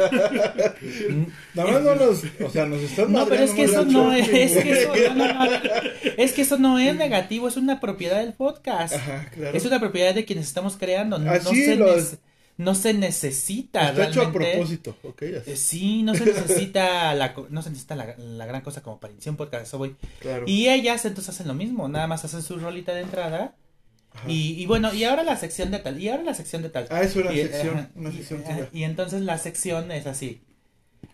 Mm, 1.11 1.23
Nada 1.55 1.73
más 1.73 1.83
no 1.83 1.95
nos, 1.97 2.23
o 2.41 2.51
sea, 2.51 2.67
nos 2.67 2.81
están 2.81 3.13
No, 3.13 3.27
pero 3.27 3.43
es 3.43 3.51
que 3.51 3.65
eso 3.65 3.85
no 3.85 4.13
es, 4.13 4.29
que 4.29 4.45
eso, 4.45 5.15
no, 5.15 5.45
es 6.17 6.33
que 6.33 6.43
eso 6.43 6.57
no 6.59 6.79
es 6.79 6.95
negativo, 6.95 7.49
es 7.49 7.57
una 7.57 7.81
propiedad 7.81 8.21
del 8.21 8.33
podcast. 8.39 8.95
Ajá, 8.95 9.29
claro. 9.35 9.55
Es 9.57 9.65
una 9.67 9.79
propiedad 9.79 10.15
de 10.15 10.25
quienes 10.25 10.47
estamos 10.47 10.79
creando, 10.79 11.19
no, 11.19 11.31
Así 11.31 11.65
se, 11.65 11.77
lo- 11.77 11.95
nece- 11.95 12.19
no 12.57 12.75
se 12.75 12.95
necesita 12.95 13.91
Está 13.91 14.09
hecho 14.09 14.23
a 14.23 14.33
propósito, 14.33 14.97
ok, 15.03 15.23
así, 15.41 15.51
Eh, 15.53 15.57
Sí, 15.57 16.03
no 16.03 16.15
se 16.15 16.25
necesita 16.25 17.15
la, 17.15 17.35
no 17.51 17.61
se 17.63 17.69
necesita 17.71 17.95
la, 17.97 18.17
la 18.17 18.47
gran 18.47 18.63
cosa 18.63 18.83
como 18.83 18.99
para 18.99 19.13
iniciar 19.13 19.33
un 19.33 19.37
podcast, 19.37 19.65
eso 19.67 19.77
voy. 19.79 19.95
claro. 20.21 20.45
Y 20.49 20.69
ellas 20.71 21.05
entonces 21.05 21.35
hacen 21.35 21.47
lo 21.49 21.55
mismo, 21.55 21.87
nada 21.89 22.07
más 22.07 22.25
hacen 22.25 22.41
su 22.43 22.57
rolita 22.59 22.95
de 22.95 23.03
entrada. 23.03 23.55
Y, 24.27 24.61
y 24.61 24.67
bueno, 24.67 24.93
y 24.95 25.05
ahora 25.05 25.23
la 25.23 25.37
sección 25.37 25.71
de 25.71 25.79
tal, 25.79 26.01
y 26.03 26.09
ahora 26.09 26.25
la 26.25 26.35
sección 26.35 26.63
de 26.63 26.71
tal. 26.71 26.89
Ah, 26.91 27.03
eso 27.03 27.21
era 27.21 27.33
Y, 27.33 27.37
sección, 27.43 27.77
ajá, 27.79 27.91
una 27.95 28.09
y- 28.11 28.13
sección 28.17 28.43
tuya. 28.43 28.69
y 28.73 28.83
entonces 28.85 29.21
la 29.23 29.39
sección 29.39 29.93
es 29.93 30.07
así. 30.07 30.41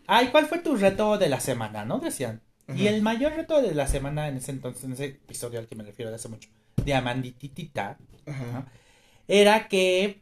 Ay, 0.07 0.29
¿cuál 0.29 0.47
fue 0.47 0.59
tu 0.61 0.77
reto 0.77 1.19
de 1.19 1.29
la 1.29 1.41
semana? 1.41 1.85
¿No? 1.85 1.99
Decían. 1.99 2.41
Y 2.75 2.87
el 2.87 3.03
mayor 3.03 3.35
reto 3.35 3.61
de 3.61 3.75
la 3.75 3.87
semana 3.89 4.29
en 4.29 4.39
ese 4.39 4.51
entonces, 4.53 4.85
en 4.85 4.93
ese 4.93 5.05
episodio 5.07 5.59
al 5.59 5.67
que 5.67 5.75
me 5.75 5.85
refiero 5.85 6.09
de 6.11 6.17
hace 6.17 6.29
mucho, 6.31 6.49
de 6.85 6.95
Amandititita, 6.95 7.97
Ajá. 8.27 8.67
era 9.29 9.69
que 9.69 10.21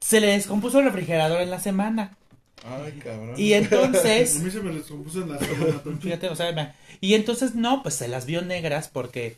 se 0.00 0.20
le 0.20 0.28
descompuso 0.28 0.78
el 0.80 0.86
refrigerador 0.86 1.40
en 1.40 1.50
la 1.50 1.60
semana. 1.60 2.16
Ay, 2.64 2.92
cabrón. 3.02 3.34
Y 3.38 3.52
A 3.54 3.58
entonces, 3.58 4.40
mí 4.40 4.50
se 4.50 4.60
me 4.60 4.72
descompuso 4.74 5.22
en 5.22 5.30
la 5.32 5.38
semana. 5.40 5.82
Toncho. 5.82 6.00
fíjate, 6.02 6.28
o 6.28 6.36
sea, 6.36 6.52
me- 6.52 6.72
y 7.00 7.14
entonces 7.14 7.54
no, 7.54 7.82
pues 7.82 7.94
se 7.94 8.08
las 8.08 8.26
vio 8.26 8.42
negras 8.42 8.88
porque 8.88 9.36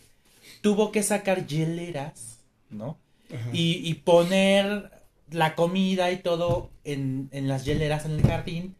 tuvo 0.60 0.92
que 0.92 1.02
sacar 1.02 1.46
hieleras, 1.46 2.38
¿no? 2.70 2.98
Ajá. 3.32 3.48
y, 3.52 3.80
y 3.88 3.94
poner 3.94 4.90
la 5.30 5.54
comida 5.54 6.10
y 6.12 6.18
todo 6.18 6.70
en, 6.84 7.28
en 7.32 7.48
las 7.48 7.64
hieleras 7.64 8.04
en 8.04 8.12
el 8.12 8.22
jardín 8.22 8.74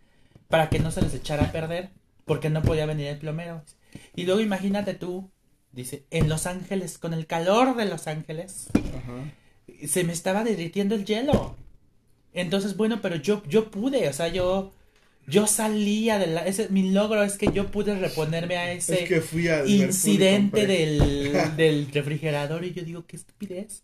para 0.48 0.68
que 0.68 0.78
no 0.78 0.90
se 0.90 1.00
les 1.00 1.14
echara 1.14 1.44
a 1.44 1.52
perder 1.52 1.88
porque 2.26 2.50
no 2.50 2.60
podía 2.60 2.84
venir 2.84 3.06
el 3.06 3.18
plomero. 3.18 3.62
Y 4.14 4.24
luego 4.24 4.40
imagínate 4.40 4.92
tú, 4.94 5.30
dice, 5.72 6.04
en 6.10 6.28
Los 6.28 6.46
Ángeles, 6.46 6.98
con 6.98 7.14
el 7.14 7.26
calor 7.26 7.76
de 7.76 7.86
Los 7.86 8.06
Ángeles, 8.06 8.68
Ajá. 8.74 9.86
se 9.86 10.04
me 10.04 10.12
estaba 10.12 10.44
derritiendo 10.44 10.94
el 10.94 11.04
hielo. 11.04 11.56
Entonces, 12.34 12.76
bueno, 12.76 13.00
pero 13.02 13.16
yo, 13.16 13.42
yo 13.48 13.70
pude, 13.70 14.08
o 14.08 14.12
sea, 14.12 14.28
yo, 14.28 14.72
yo 15.26 15.46
salía 15.46 16.18
de 16.18 16.28
la, 16.28 16.46
ese, 16.46 16.68
mi 16.70 16.90
logro 16.90 17.22
es 17.22 17.36
que 17.36 17.50
yo 17.52 17.70
pude 17.70 17.94
reponerme 17.98 18.56
a 18.56 18.72
ese 18.72 19.02
Es 19.02 19.08
que 19.08 19.20
fui 19.20 19.48
a 19.48 19.62
Liverpool 19.62 19.70
y 19.70 19.82
incidente 19.82 20.66
del, 20.66 21.22
del 21.56 21.90
refrigerador 21.92 22.64
y 22.64 22.72
yo 22.72 22.82
digo, 22.84 23.06
qué 23.06 23.16
estupidez. 23.16 23.82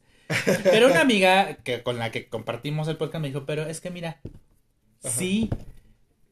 Pero 0.63 0.89
una 0.89 1.01
amiga 1.01 1.57
que 1.57 1.83
con 1.83 1.99
la 1.99 2.11
que 2.11 2.29
compartimos 2.29 2.87
el 2.89 2.97
podcast 2.97 3.23
me 3.23 3.29
dijo, 3.29 3.47
pero 3.47 3.67
es 3.67 3.81
que 3.81 3.91
mira, 3.91 4.21
Ajá. 5.03 5.11
sí, 5.15 5.49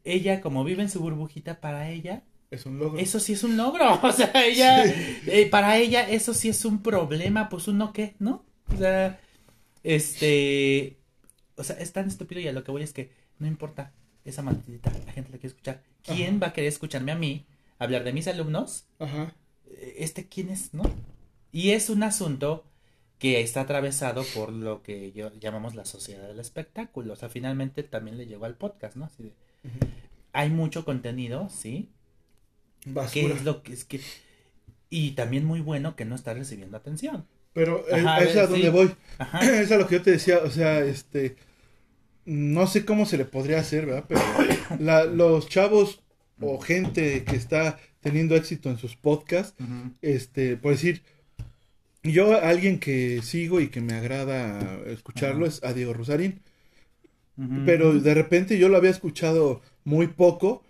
ella 0.04 0.40
como 0.40 0.64
vive 0.64 0.82
en 0.82 0.90
su 0.90 1.00
burbujita, 1.00 1.60
para 1.60 1.90
ella, 1.90 2.22
Es 2.50 2.64
un 2.66 2.78
logro. 2.78 2.98
eso 2.98 3.18
sí 3.20 3.32
es 3.34 3.42
un 3.44 3.56
logro. 3.56 3.98
O 4.02 4.12
sea, 4.12 4.30
ella, 4.34 4.84
eh, 4.84 5.48
para 5.50 5.78
ella 5.78 6.08
eso 6.08 6.32
sí 6.34 6.48
es 6.48 6.64
un 6.64 6.82
problema, 6.82 7.48
pues 7.48 7.68
uno 7.68 7.92
qué, 7.92 8.14
¿no? 8.18 8.44
O 8.72 8.76
sea, 8.76 9.18
este, 9.82 10.96
o 11.56 11.64
sea, 11.64 11.76
es 11.78 11.92
tan 11.92 12.08
estúpido 12.08 12.40
y 12.40 12.48
a 12.48 12.52
lo 12.52 12.64
que 12.64 12.70
voy 12.72 12.82
es 12.82 12.92
que 12.92 13.10
no 13.38 13.46
importa 13.46 13.92
esa 14.24 14.42
maldita, 14.42 14.90
la 15.06 15.12
gente 15.12 15.30
la 15.30 15.38
quiere 15.38 15.48
escuchar. 15.48 15.82
¿Quién 16.02 16.30
Ajá. 16.36 16.38
va 16.40 16.46
a 16.48 16.52
querer 16.52 16.68
escucharme 16.68 17.12
a 17.12 17.16
mí 17.16 17.44
hablar 17.78 18.04
de 18.04 18.12
mis 18.12 18.28
alumnos? 18.28 18.84
Ajá. 18.98 19.32
Eh, 19.70 19.96
Este, 19.98 20.26
¿quién 20.28 20.50
es, 20.50 20.74
no? 20.74 20.82
Y 21.52 21.70
es 21.70 21.90
un 21.90 22.02
asunto 22.02 22.64
que 23.18 23.40
está 23.40 23.62
atravesado 23.62 24.24
por 24.34 24.52
lo 24.52 24.82
que 24.82 25.12
yo 25.12 25.30
llamamos 25.40 25.74
la 25.74 25.84
sociedad 25.84 26.26
del 26.28 26.38
espectáculo. 26.40 27.14
O 27.14 27.16
sea, 27.16 27.28
finalmente 27.28 27.82
también 27.82 28.18
le 28.18 28.26
llegó 28.26 28.44
al 28.44 28.54
podcast, 28.56 28.96
¿no? 28.96 29.06
Así 29.06 29.22
de, 29.22 29.32
hay 30.32 30.50
mucho 30.50 30.84
contenido, 30.84 31.48
¿sí? 31.48 31.88
¿Qué 32.86 32.92
Basura. 32.92 33.34
es 33.34 33.44
lo 33.44 33.62
que 33.62 33.72
es 33.74 33.84
que 33.84 34.00
y 34.88 35.10
también 35.12 35.44
muy 35.44 35.60
bueno 35.60 35.96
que 35.96 36.04
no 36.04 36.14
está 36.14 36.32
recibiendo 36.32 36.76
atención. 36.76 37.26
Pero 37.52 37.84
eh, 37.90 38.00
Ajá, 38.00 38.20
es 38.22 38.36
a 38.36 38.46
sí. 38.46 38.52
donde 38.52 38.70
voy. 38.70 38.90
Ajá. 39.18 39.40
es 39.60 39.70
a 39.72 39.76
lo 39.76 39.86
que 39.88 39.96
yo 39.96 40.02
te 40.02 40.12
decía, 40.12 40.38
o 40.44 40.50
sea, 40.50 40.80
este, 40.80 41.36
no 42.24 42.66
sé 42.66 42.84
cómo 42.84 43.04
se 43.06 43.18
le 43.18 43.24
podría 43.24 43.58
hacer, 43.60 43.86
¿verdad? 43.86 44.04
Pero 44.08 44.20
la- 44.80 45.04
los 45.04 45.48
chavos 45.48 46.00
o 46.40 46.58
gente 46.60 47.24
que 47.24 47.36
está 47.36 47.78
teniendo 48.00 48.36
éxito 48.36 48.70
en 48.70 48.78
sus 48.78 48.94
podcasts, 48.94 49.56
este, 50.02 50.56
por 50.56 50.72
decir, 50.72 51.02
yo 52.04 52.40
alguien 52.40 52.78
que 52.78 53.20
sigo 53.22 53.60
y 53.60 53.68
que 53.68 53.80
me 53.80 53.94
agrada 53.94 54.78
escucharlo 54.86 55.44
es 55.46 55.64
a 55.64 55.72
Diego 55.72 55.92
Rosarín, 55.94 56.40
pero 57.66 57.92
de 57.98 58.14
repente 58.14 58.58
yo 58.58 58.68
lo 58.68 58.76
había 58.76 58.90
escuchado 58.90 59.60
muy 59.84 60.06
poco 60.06 60.62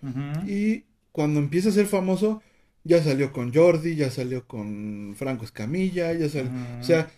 y 0.47 0.85
cuando 1.17 1.41
empieza 1.41 1.71
a 1.71 1.73
ser 1.73 1.87
famoso 1.87 2.43
ya 2.85 3.03
salió 3.03 3.33
con 3.33 3.55
Jordi, 3.55 3.97
ya 3.97 4.11
salió 4.11 4.47
con 4.47 5.15
Franco 5.17 5.47
Escamilla, 5.47 6.13
ya 6.13 6.29
salió, 6.29 6.51
o 6.79 6.85
sea, 6.85 7.09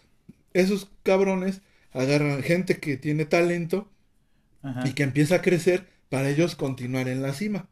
esos 0.55 0.88
cabrones 1.03 1.62
agarran 1.92 2.44
gente 2.44 2.78
que 2.78 2.96
tiene 2.96 3.24
talento 3.24 3.88
Ajá. 4.62 4.86
y 4.88 4.92
que 4.92 5.03
empieza 5.03 5.34
a 5.34 5.42
crecer 5.42 5.86
para 6.11 6.30
ellos 6.30 6.55
continuar 6.55 7.09
en 7.09 7.22
la 7.22 7.32
cima. 7.34 7.66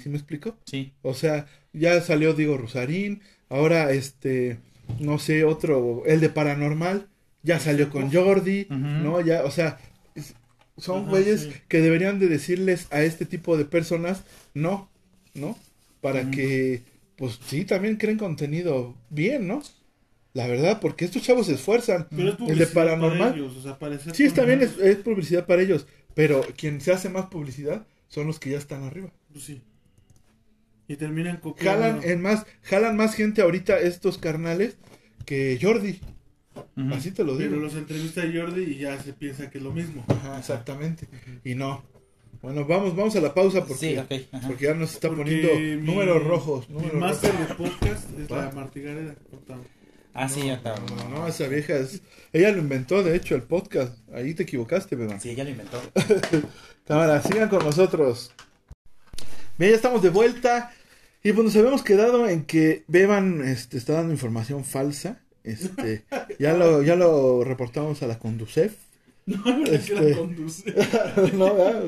¿Sí 0.00 0.08
me 0.10 0.16
explico? 0.16 0.56
Sí. 0.64 0.92
O 1.02 1.12
sea, 1.14 1.46
ya 1.72 2.00
salió 2.02 2.34
Diego 2.34 2.56
Rosarín, 2.56 3.20
ahora 3.48 3.90
este, 3.90 4.58
no 5.00 5.18
sé, 5.18 5.42
otro, 5.42 6.04
el 6.06 6.20
de 6.20 6.28
Paranormal, 6.28 7.08
ya 7.42 7.58
salió 7.58 7.90
con 7.90 8.12
Jordi. 8.12 8.66
¿no? 8.70 9.20
Ya, 9.22 9.42
o 9.44 9.50
sea, 9.50 9.78
es- 10.14 10.34
son 10.78 11.08
güeyes 11.08 11.40
sí. 11.42 11.52
que 11.68 11.80
deberían 11.80 12.18
de 12.20 12.28
decirles 12.28 12.86
a 12.90 13.02
este 13.02 13.26
tipo 13.26 13.56
de 13.56 13.64
personas, 13.64 14.24
no, 14.54 14.88
¿no? 15.34 15.58
Para 16.04 16.30
que, 16.30 16.82
pues 17.16 17.38
sí, 17.46 17.64
también 17.64 17.96
creen 17.96 18.18
contenido 18.18 18.94
bien, 19.08 19.48
¿no? 19.48 19.62
La 20.34 20.46
verdad, 20.46 20.80
porque 20.80 21.06
estos 21.06 21.22
chavos 21.22 21.46
se 21.46 21.54
esfuerzan. 21.54 22.08
Pero 22.10 22.22
es 22.22 22.26
El 22.28 22.36
de 22.36 22.36
publicidad 22.66 22.72
Paranormal. 22.74 23.18
para 23.18 23.34
ellos, 23.36 23.56
o 23.56 23.62
sea, 23.62 23.78
parecer 23.78 24.14
Sí, 24.14 24.28
también 24.30 24.60
es, 24.62 24.76
es 24.78 24.96
publicidad 24.96 25.46
para 25.46 25.62
ellos, 25.62 25.86
pero 26.14 26.42
quien 26.56 26.80
se 26.82 26.92
hace 26.92 27.08
más 27.08 27.26
publicidad 27.26 27.86
son 28.08 28.26
los 28.26 28.38
que 28.38 28.50
ya 28.50 28.58
están 28.58 28.82
arriba. 28.82 29.10
Pues 29.32 29.44
sí. 29.44 29.62
Y 30.88 30.96
terminan 30.96 31.38
copiando. 31.38 31.82
Jalan 31.82 32.00
en 32.04 32.20
más, 32.20 32.44
jalan 32.62 32.96
más 32.96 33.14
gente 33.14 33.40
ahorita 33.40 33.78
estos 33.80 34.18
carnales 34.18 34.76
que 35.24 35.58
Jordi. 35.60 36.00
Así 36.92 37.10
te 37.12 37.24
lo 37.24 37.36
Pero 37.38 37.50
digo. 37.50 37.62
los 37.62 37.74
entrevista 37.74 38.22
a 38.22 38.30
Jordi 38.30 38.62
y 38.64 38.78
ya 38.78 39.00
se 39.02 39.14
piensa 39.14 39.48
que 39.50 39.58
es 39.58 39.64
lo 39.64 39.72
mismo. 39.72 40.04
Ajá, 40.08 40.38
exactamente. 40.38 41.08
Y 41.44 41.54
no. 41.54 41.82
Bueno, 42.44 42.66
vamos, 42.66 42.94
vamos 42.94 43.16
a 43.16 43.20
la 43.22 43.32
pausa 43.32 43.64
porque, 43.64 44.04
Sí, 44.10 44.18
porque 44.46 44.64
ya 44.66 44.74
nos 44.74 44.92
está 44.92 45.08
Porque 45.08 45.22
poniendo 45.24 45.54
mi- 45.54 45.76
números 45.86 46.22
rojos. 46.24 46.68
Mi 46.68 46.74
números 46.76 47.00
máster 47.00 47.32
de 47.32 47.54
podcast 47.54 48.18
es 48.20 48.30
¿Va? 48.30 48.44
la 48.44 48.52
martigareda. 48.52 49.14
cortado. 49.30 49.64
Ah, 50.12 50.28
sí, 50.28 50.44
ya 50.48 50.54
está. 50.56 50.74
No, 50.76 51.08
no, 51.08 51.26
esa 51.26 51.48
vieja 51.48 51.74
es... 51.78 52.02
Ella 52.34 52.52
lo 52.52 52.58
inventó, 52.58 53.02
de 53.02 53.16
hecho, 53.16 53.34
el 53.34 53.44
podcast. 53.44 53.96
Ahí 54.12 54.34
te 54.34 54.42
equivocaste, 54.42 54.94
Beban. 54.94 55.22
Sí, 55.22 55.30
ella 55.30 55.44
lo 55.44 55.50
inventó. 55.50 55.80
Cámara, 56.86 57.22
sigan 57.22 57.48
con 57.48 57.64
nosotros. 57.64 58.30
Bien, 59.56 59.70
ya 59.70 59.76
estamos 59.76 60.02
de 60.02 60.10
vuelta. 60.10 60.70
Y 61.22 61.32
pues 61.32 61.46
nos 61.46 61.56
habíamos 61.56 61.82
quedado 61.82 62.28
en 62.28 62.44
que 62.44 62.84
Beban 62.88 63.42
este, 63.42 63.78
está 63.78 63.94
dando 63.94 64.12
información 64.12 64.64
falsa. 64.66 65.18
Este, 65.44 66.04
ya 66.38 66.52
lo, 66.52 66.82
ya 66.82 66.94
lo 66.94 67.42
reportamos 67.42 68.02
a 68.02 68.06
la 68.06 68.18
Conducef. 68.18 68.74
No, 69.26 69.42
no 69.58 69.64
Este- 69.66 70.16
conducir. 70.16 70.74
no, 71.34 71.54
¿verdad? 71.54 71.84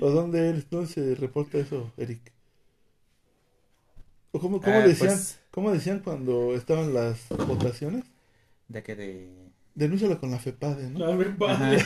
¿O 0.00 0.10
dónde, 0.10 0.50
él- 0.50 0.66
dónde 0.70 0.88
se 0.92 1.14
reporta 1.14 1.58
eso, 1.58 1.90
Eric? 1.96 2.32
¿O 4.32 4.40
cómo, 4.40 4.60
cómo 4.60 4.76
Ah, 4.76 4.86
decían, 4.86 5.10
pues- 5.10 5.38
cómo 5.50 5.70
decían 5.72 6.00
cuando 6.00 6.54
estaban 6.54 6.92
las 6.92 7.28
votaciones? 7.46 8.04
De 8.68 8.82
que 8.82 8.96
de. 8.96 9.28
Denúncialo 9.76 10.18
con 10.20 10.30
la 10.30 10.38
FEPADE, 10.38 10.90
¿no? 10.90 11.04
A 11.04 11.16
ver, 11.16 11.36
padre. 11.36 11.78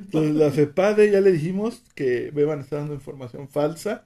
Entonces, 0.00 0.34
la 0.34 0.50
FEPADE 0.50 1.10
ya 1.10 1.20
le 1.22 1.32
dijimos 1.32 1.82
que 1.94 2.30
Beban 2.30 2.60
está 2.60 2.76
dando 2.76 2.92
información 2.94 3.48
falsa, 3.48 4.04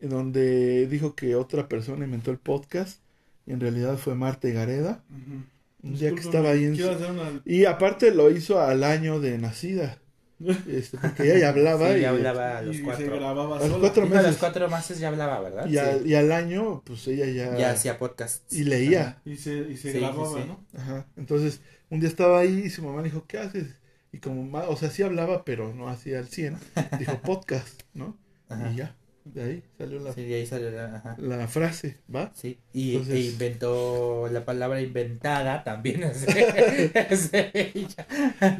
en 0.00 0.10
donde 0.10 0.86
dijo 0.86 1.14
que 1.16 1.34
otra 1.34 1.68
persona 1.68 2.04
inventó 2.04 2.30
el 2.30 2.38
podcast, 2.38 3.00
y 3.46 3.52
en 3.52 3.60
realidad 3.60 3.96
fue 3.98 4.14
Marta 4.14 4.48
Gareda, 4.48 5.02
Ujú. 5.10 5.42
Un 5.84 5.94
día 5.98 6.10
que 6.12 6.20
estaba 6.20 6.50
ahí 6.50 6.64
en 6.64 6.74
quiero 6.74 6.92
su- 6.96 7.04
hacer 7.04 7.10
una- 7.12 7.42
Y 7.44 7.64
aparte 7.66 8.10
lo 8.12 8.30
hizo 8.30 8.60
al 8.60 8.82
año 8.84 9.20
de 9.20 9.38
nacida, 9.38 9.98
este, 10.68 10.98
porque 10.98 11.22
ella 11.24 11.38
ya 11.38 11.48
hablaba, 11.50 11.90
Sí, 11.92 11.98
y, 11.98 12.00
ya 12.00 12.10
hablaba 12.10 12.58
a 12.58 12.62
los 12.62 12.74
y 12.74 12.78
se 12.78 12.84
cuatro. 12.84 13.06
grababa 13.16 13.56
A 13.58 13.66
los 13.68 13.78
cuatro 13.78 14.02
Dijo, 14.04 14.14
a 14.14 14.16
los 14.16 14.24
meses. 14.26 14.40
cuatro 14.40 14.68
meses 14.68 14.98
ya 14.98 15.08
hablaba, 15.08 15.40
¿verdad? 15.40 15.66
y, 15.68 15.78
al, 15.78 16.02
Sí. 16.02 16.08
y 16.08 16.14
al 16.14 16.32
año, 16.32 16.82
pues 16.84 17.06
ella 17.08 17.26
ya... 17.26 17.56
Ya 17.56 17.70
hacía 17.70 17.98
podcast. 17.98 18.52
Y 18.52 18.64
leía. 18.64 19.20
Y 19.24 19.36
se, 19.36 19.54
y 19.70 19.76
se 19.76 19.92
Sí, 19.92 19.98
grababa, 20.00 20.26
sí, 20.38 20.42
sí. 20.42 20.48
¿no? 20.48 20.64
Ajá. 20.80 21.06
Entonces, 21.16 21.60
un 21.90 22.00
día 22.00 22.08
estaba 22.08 22.40
ahí 22.40 22.62
y 22.66 22.70
su 22.70 22.82
mamá 22.82 22.98
le 23.02 23.08
dijo, 23.10 23.24
¿qué 23.28 23.38
haces? 23.38 23.76
Y 24.12 24.18
como, 24.18 24.58
o 24.58 24.76
sea, 24.76 24.90
sí 24.90 25.02
hablaba, 25.02 25.44
pero 25.44 25.72
no 25.74 25.88
hacía 25.88 26.18
al 26.18 26.28
100. 26.28 26.56
Dijo 26.98 27.18
podcast, 27.24 27.82
¿no? 27.94 28.16
Ajá. 28.48 28.70
Y 28.72 28.76
ya, 28.76 28.96
de 29.24 29.42
ahí 29.42 29.62
salió 29.78 30.00
la, 30.00 30.12
Sí, 30.12 30.22
de 30.24 30.34
ahí 30.34 30.46
salió 30.46 30.70
la. 30.70 30.96
Ajá. 30.96 31.16
la 31.18 31.48
frase, 31.48 31.98
¿va? 32.14 32.30
Sí, 32.34 32.58
y 32.72 32.92
Entonces- 32.92 33.14
e 33.14 33.20
inventó 33.30 34.28
la 34.30 34.44
palabra 34.44 34.80
inventada 34.82 35.64
también. 35.64 36.02
Es 36.04 36.26
de- 36.26 37.06
es 37.10 37.30
de 37.32 37.50
ella. 37.74 38.06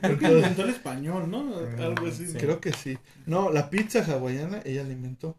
Creo 0.00 0.18
que 0.18 0.26
inventó 0.32 0.62
el 0.64 0.70
español, 0.70 1.30
¿no? 1.30 1.54
Algo 1.82 2.06
así. 2.06 2.26
Sí. 2.26 2.38
Creo 2.38 2.60
que 2.60 2.72
sí. 2.72 2.98
No, 3.26 3.50
la 3.50 3.68
pizza 3.70 4.04
hawaiana 4.04 4.60
ella 4.64 4.84
la 4.84 4.92
inventó. 4.92 5.36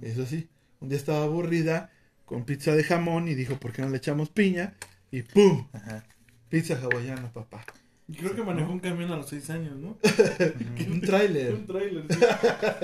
Eso 0.00 0.24
sí. 0.26 0.48
Un 0.80 0.88
día 0.88 0.98
estaba 0.98 1.24
aburrida 1.24 1.90
con 2.24 2.44
pizza 2.44 2.74
de 2.74 2.82
jamón 2.84 3.28
y 3.28 3.34
dijo, 3.34 3.56
¿por 3.56 3.72
qué 3.72 3.82
no 3.82 3.88
le 3.90 3.98
echamos 3.98 4.30
piña? 4.30 4.74
Y 5.10 5.22
¡pum! 5.22 5.66
Ajá. 5.72 6.04
Pizza 6.48 6.78
hawaiana, 6.80 7.32
papá. 7.32 7.64
Y 8.08 8.14
creo 8.14 8.34
que 8.34 8.42
manejó 8.42 8.72
un 8.72 8.80
camión 8.80 9.10
a 9.12 9.16
los 9.16 9.28
seis 9.28 9.48
años, 9.50 9.76
¿no? 9.76 9.96
Un 10.92 11.00
tráiler. 11.00 11.54
Un 11.54 11.66
trailer. 11.66 12.04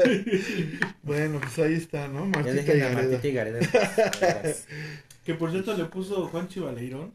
sí. 0.05 0.79
Bueno, 1.03 1.41
pues 1.41 1.59
ahí 1.59 1.75
está, 1.75 2.07
¿no? 2.09 2.27
Martita 2.27 2.75
y 2.75 2.81
a 2.81 2.89
Gareda. 2.91 3.03
Martita 3.03 3.29
y 3.29 3.33
Gareda. 3.33 3.61
Que 5.25 5.35
por 5.35 5.51
cierto 5.51 5.77
le 5.77 5.85
puso 5.87 6.29
Juan 6.29 6.49
Chivaleirón, 6.49 7.13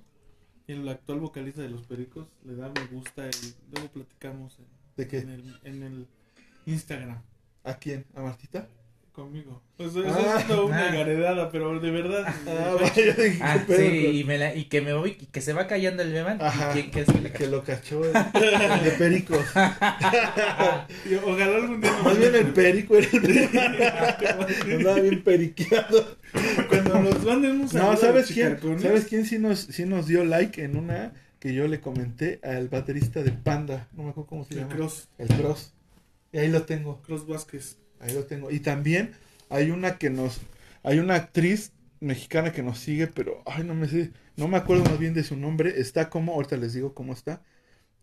el 0.68 0.88
actual 0.88 1.20
vocalista 1.20 1.62
de 1.62 1.70
Los 1.70 1.84
Pericos, 1.84 2.28
le 2.43 2.56
da 2.56 2.70
me 2.70 2.86
gusta 2.88 3.28
y 3.28 3.54
luego 3.72 3.91
platicamos 3.91 4.58
en, 4.60 4.66
¿De 4.97 5.08
qué? 5.08 5.20
en 5.20 5.30
el, 5.30 5.60
en 5.64 5.84
el 5.84 6.08
Instagram 6.66 7.22
¿A 7.64 7.76
quién? 7.76 8.06
¿A 8.16 8.22
Martita? 8.22 8.68
Conmigo. 9.14 9.61
Pues 9.78 9.89
eso 9.91 10.03
Ah. 10.07 10.38
es 10.39 10.47
toda 10.47 10.64
una 10.66 10.89
Ah. 10.89 10.93
garedada, 10.93 11.49
pero 11.51 11.80
de 11.80 11.91
verdad. 11.91 12.26
Ah, 12.47 12.76
vaya, 12.82 13.14
dije, 13.16 13.39
Ah, 13.41 13.57
¿qué 13.59 13.66
pedo 13.74 13.80
sí, 13.80 14.20
y, 14.20 14.24
me 14.26 14.38
la- 14.38 14.55
y 14.55 14.66
que 14.66 14.82
me 14.82 14.93
voy, 14.93 15.18
y 15.20 15.26
que 15.28 15.39
se 15.41 15.53
va 15.53 15.68
callando 15.68 16.03
el 16.03 16.11
Beban. 16.11 16.41
Ajá. 16.41 16.78
¿Y 16.78 16.89
quién 16.89 17.05
que 17.32 17.47
lo 17.47 17.64
cachó 17.64 18.03
el, 18.03 18.11
el 18.34 18.84
de 18.84 18.91
Pericos. 18.97 19.45
y 21.09 21.16
ojalá 21.16 21.55
algún 21.57 21.82
día 21.82 21.93
Más 22.03 22.18
bien 22.18 22.36
el 22.36 22.47
Perico 22.53 22.95
era 22.97 23.07
el 23.11 24.74
Andaba 24.74 24.99
bien 24.99 25.24
periqueado. 25.24 26.18
Cuando 26.70 26.99
nos 27.01 27.24
manden 27.24 27.51
un 27.61 27.70
No, 27.72 27.95
¿sabes 27.95 28.28
quién? 28.28 28.57
¿Sabes 28.82 29.05
quién 29.05 29.26
sí 29.26 29.38
nos, 29.39 29.59
sí 29.59 29.86
nos 29.86 30.07
dio 30.07 30.24
like 30.26 30.64
en 30.64 30.76
una 30.78 31.14
que 31.39 31.53
yo 31.53 31.68
le 31.68 31.80
comenté 31.82 32.39
al 32.43 32.68
baterista 32.70 33.22
de 33.22 33.32
Panda? 33.32 33.88
No 33.93 34.03
me 34.03 34.09
acuerdo 34.09 34.28
cómo 34.30 34.43
se 34.45 34.53
El 34.55 34.59
llama. 34.61 34.76
Cross, 34.76 35.09
El 35.18 35.28
Cross. 35.28 35.74
Y 36.32 36.38
ahí 36.39 36.47
lo 36.49 36.64
tengo. 36.64 37.01
Cross 37.03 37.28
Vázquez. 37.28 37.78
Ahí 38.04 38.14
lo 38.14 38.26
tengo. 38.26 38.51
Y 38.51 38.60
también 38.60 39.14
hay 39.49 39.72
una 39.72 39.97
que 39.97 40.10
nos. 40.10 40.41
Hay 40.84 40.99
una 40.99 41.16
actriz 41.16 41.72
mexicana 41.99 42.51
que 42.51 42.64
nos 42.64 42.80
sigue, 42.80 43.08
pero. 43.08 43.41
Ay, 43.45 43.64
no 43.64 43.74
me 43.76 43.88
sé. 43.88 44.12
No 44.36 44.47
me 44.47 44.58
acuerdo 44.58 44.84
más 44.84 44.99
bien 44.99 45.14
de 45.14 45.24
su 45.24 45.36
nombre. 45.38 45.80
Está 45.80 46.10
como. 46.10 46.34
Ahorita 46.34 46.58
les 46.58 46.74
digo 46.74 46.93
cómo 46.93 47.14
está. 47.14 47.41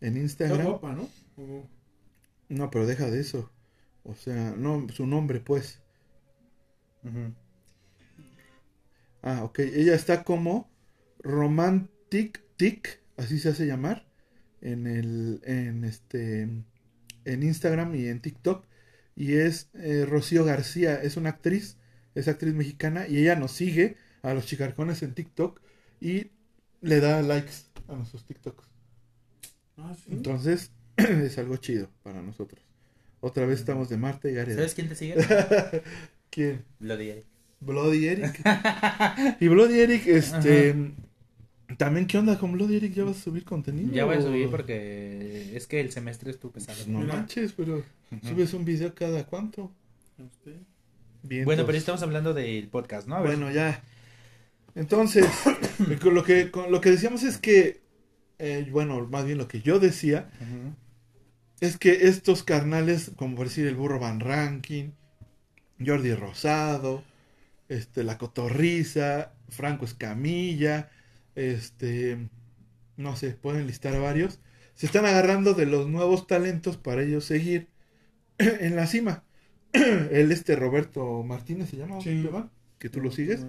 En 0.01 0.17
Está 0.17 0.45
Instagram. 0.45 0.67
guapa, 0.67 0.93
¿no? 0.93 1.09
O- 1.37 1.67
No, 2.49 2.69
pero 2.71 2.85
deja 2.87 3.09
de 3.09 3.19
eso. 3.21 3.51
O 4.03 4.15
sea, 4.15 4.55
no, 4.57 4.87
su 4.89 5.05
nombre, 5.05 5.39
pues. 5.39 5.79
Ah, 9.21 9.43
ok. 9.43 9.59
Ella 9.59 9.93
está 9.95 10.23
como 10.23 10.69
Romantic 11.19 12.41
Tick, 12.57 12.99
así 13.17 13.39
se 13.39 13.49
hace 13.49 13.65
llamar, 13.67 14.05
en 14.61 14.87
el, 14.87 15.41
en 15.45 15.83
este, 15.83 16.41
en 17.25 17.43
Instagram 17.43 17.95
y 17.95 18.07
en 18.07 18.21
TikTok. 18.21 18.65
Y 19.15 19.33
es 19.33 19.69
eh, 19.73 20.05
Rocío 20.07 20.45
García, 20.45 21.01
es 21.01 21.17
una 21.17 21.29
actriz, 21.29 21.77
es 22.15 22.27
actriz 22.27 22.53
mexicana 22.53 23.07
y 23.07 23.17
ella 23.17 23.35
nos 23.35 23.51
sigue 23.51 23.97
a 24.21 24.33
los 24.33 24.45
chicarcones 24.45 25.03
en 25.03 25.13
TikTok 25.13 25.61
y 25.99 26.31
le 26.81 26.99
da 26.99 27.21
likes 27.21 27.53
a 27.87 27.95
nuestros 27.95 28.25
TikToks. 28.25 28.67
Ah, 29.77 29.95
sí. 29.95 30.11
Entonces, 30.11 30.71
es 30.97 31.37
algo 31.37 31.57
chido 31.57 31.89
para 32.03 32.21
nosotros. 32.21 32.63
Otra 33.19 33.45
vez 33.45 33.59
estamos 33.59 33.89
de 33.89 33.97
Marta 33.97 34.29
y 34.29 34.33
Gareda. 34.33 34.57
¿Sabes 34.57 34.73
quién 34.73 34.89
te 34.89 34.95
sigue? 34.95 35.15
¿Quién? 36.31 36.65
Lo 36.79 36.97
de 36.97 37.23
Bloody 37.59 38.07
Eric. 38.07 38.41
y 39.39 39.47
Bloody 39.47 39.79
Eric, 39.79 40.07
este. 40.07 40.75
También, 41.77 42.07
¿qué 42.07 42.17
onda 42.17 42.37
con 42.37 42.51
Bloody 42.53 42.77
Eric? 42.77 42.93
¿Ya 42.93 43.03
vas 43.03 43.17
a 43.17 43.21
subir 43.21 43.43
contenido? 43.43 43.91
Ya 43.93 44.05
voy 44.05 44.17
a 44.17 44.21
subir 44.21 44.49
porque 44.49 45.55
es 45.55 45.67
que 45.67 45.79
el 45.79 45.91
semestre 45.91 46.31
estuvo 46.31 46.51
pesado. 46.51 46.77
Pues 46.77 46.87
no 46.87 46.99
Mira. 46.99 47.13
manches, 47.15 47.53
pero 47.53 47.83
subes 48.23 48.53
un 48.53 48.65
video 48.65 48.93
cada 48.95 49.25
cuánto. 49.25 49.71
Usted. 50.17 50.57
Bien. 51.23 51.45
Bueno, 51.45 51.65
pero 51.65 51.77
estamos 51.77 52.01
hablando 52.01 52.33
del 52.33 52.67
podcast, 52.67 53.07
¿no? 53.07 53.15
A 53.15 53.21
ver. 53.21 53.37
Bueno, 53.37 53.51
ya. 53.51 53.83
Entonces, 54.75 55.25
con 56.01 56.15
lo 56.15 56.23
que, 56.23 56.49
con 56.51 56.71
lo 56.71 56.81
que 56.81 56.91
decíamos 56.91 57.23
es 57.23 57.37
que. 57.37 57.81
eh, 58.39 58.67
bueno, 58.71 59.07
más 59.07 59.25
bien 59.25 59.37
lo 59.37 59.47
que 59.47 59.61
yo 59.61 59.79
decía 59.79 60.29
es 61.59 61.77
que 61.77 62.07
estos 62.07 62.43
carnales, 62.43 63.11
como 63.15 63.35
por 63.35 63.47
decir 63.47 63.67
el 63.67 63.75
burro 63.75 63.99
Van 63.99 64.19
Ranking, 64.19 64.91
Jordi 65.83 66.13
Rosado, 66.15 67.03
este, 67.69 68.03
la 68.03 68.17
Cotorriza, 68.17 69.33
Franco 69.49 69.85
Escamilla, 69.85 70.89
este, 71.35 72.29
no 72.97 73.15
sé, 73.15 73.31
pueden 73.31 73.67
listar 73.67 73.95
a 73.95 73.99
varios, 73.99 74.39
se 74.75 74.85
están 74.85 75.05
agarrando 75.05 75.53
de 75.53 75.65
los 75.65 75.87
nuevos 75.87 76.27
talentos 76.27 76.77
para 76.77 77.03
ellos 77.03 77.25
seguir 77.25 77.67
en 78.37 78.75
la 78.75 78.87
cima. 78.87 79.23
El 79.73 80.31
este 80.31 80.55
Roberto 80.55 81.23
Martínez 81.23 81.69
se 81.69 81.77
llama, 81.77 82.01
Sí. 82.01 82.27
que 82.79 82.89
tú 82.89 82.99
lo 83.01 83.11
sigues. 83.11 83.45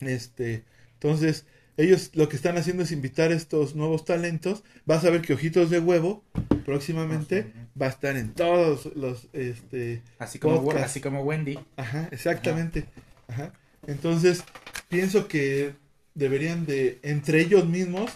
Este, 0.00 0.64
entonces, 0.94 1.46
ellos 1.76 2.10
lo 2.14 2.28
que 2.28 2.36
están 2.36 2.56
haciendo 2.58 2.82
es 2.82 2.92
invitar 2.92 3.32
estos 3.32 3.74
nuevos 3.74 4.04
talentos. 4.04 4.64
Vas 4.84 5.04
a 5.04 5.10
ver 5.10 5.22
que 5.22 5.34
Ojitos 5.34 5.70
de 5.70 5.80
Huevo 5.80 6.24
próximamente 6.64 7.52
va 7.80 7.86
a 7.86 7.90
estar 7.90 8.16
en 8.16 8.32
todos 8.34 8.94
los, 8.96 9.28
este, 9.32 10.02
Así 10.18 10.38
como, 10.38 10.62
Podcast. 10.64 10.84
así 10.86 11.00
como 11.00 11.22
Wendy. 11.22 11.58
ajá, 11.76 12.08
exactamente, 12.10 12.86
ajá. 13.28 13.52
Entonces, 13.86 14.44
pienso 14.88 15.28
que 15.28 15.74
deberían 16.14 16.66
de, 16.66 16.98
entre 17.02 17.40
ellos 17.40 17.66
mismos, 17.68 18.10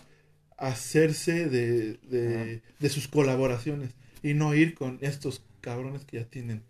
hacerse 0.57 1.49
de, 1.49 1.95
de, 2.09 2.63
de 2.79 2.89
sus 2.89 3.09
colaboraciones 3.09 3.91
y 4.23 4.35
no 4.35 4.55
ir 4.55 4.75
con 4.75 4.99
estos 5.03 5.43
cabrones 5.61 6.05
que 6.05 6.19
ya 6.19 6.25
tienen. 6.25 6.63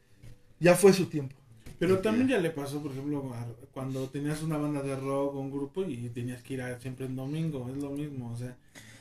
Ya 0.59 0.75
fue 0.75 0.93
su 0.93 1.07
tiempo. 1.07 1.37
Pero 1.79 1.99
también 1.99 2.29
ya 2.29 2.39
le 2.39 2.51
pasó, 2.51 2.83
por 2.83 2.91
ejemplo, 2.93 3.33
a- 3.35 3.47
cuando 3.73 4.09
tenías 4.09 4.43
una 4.43 4.57
banda 4.57 4.83
de 4.83 4.97
rock 4.97 5.35
o 5.35 5.41
un 5.41 5.51
grupo 5.51 5.85
y 5.85 6.09
tenías 6.09 6.43
que 6.43 6.55
ir 6.55 6.63
a- 6.63 6.81
siempre 6.81 7.07
en 7.07 7.17
domingo, 7.17 7.69
es 7.71 7.77
lo 7.83 7.91
mismo, 7.91 8.33
o 8.33 8.37
sea, 8.37 8.57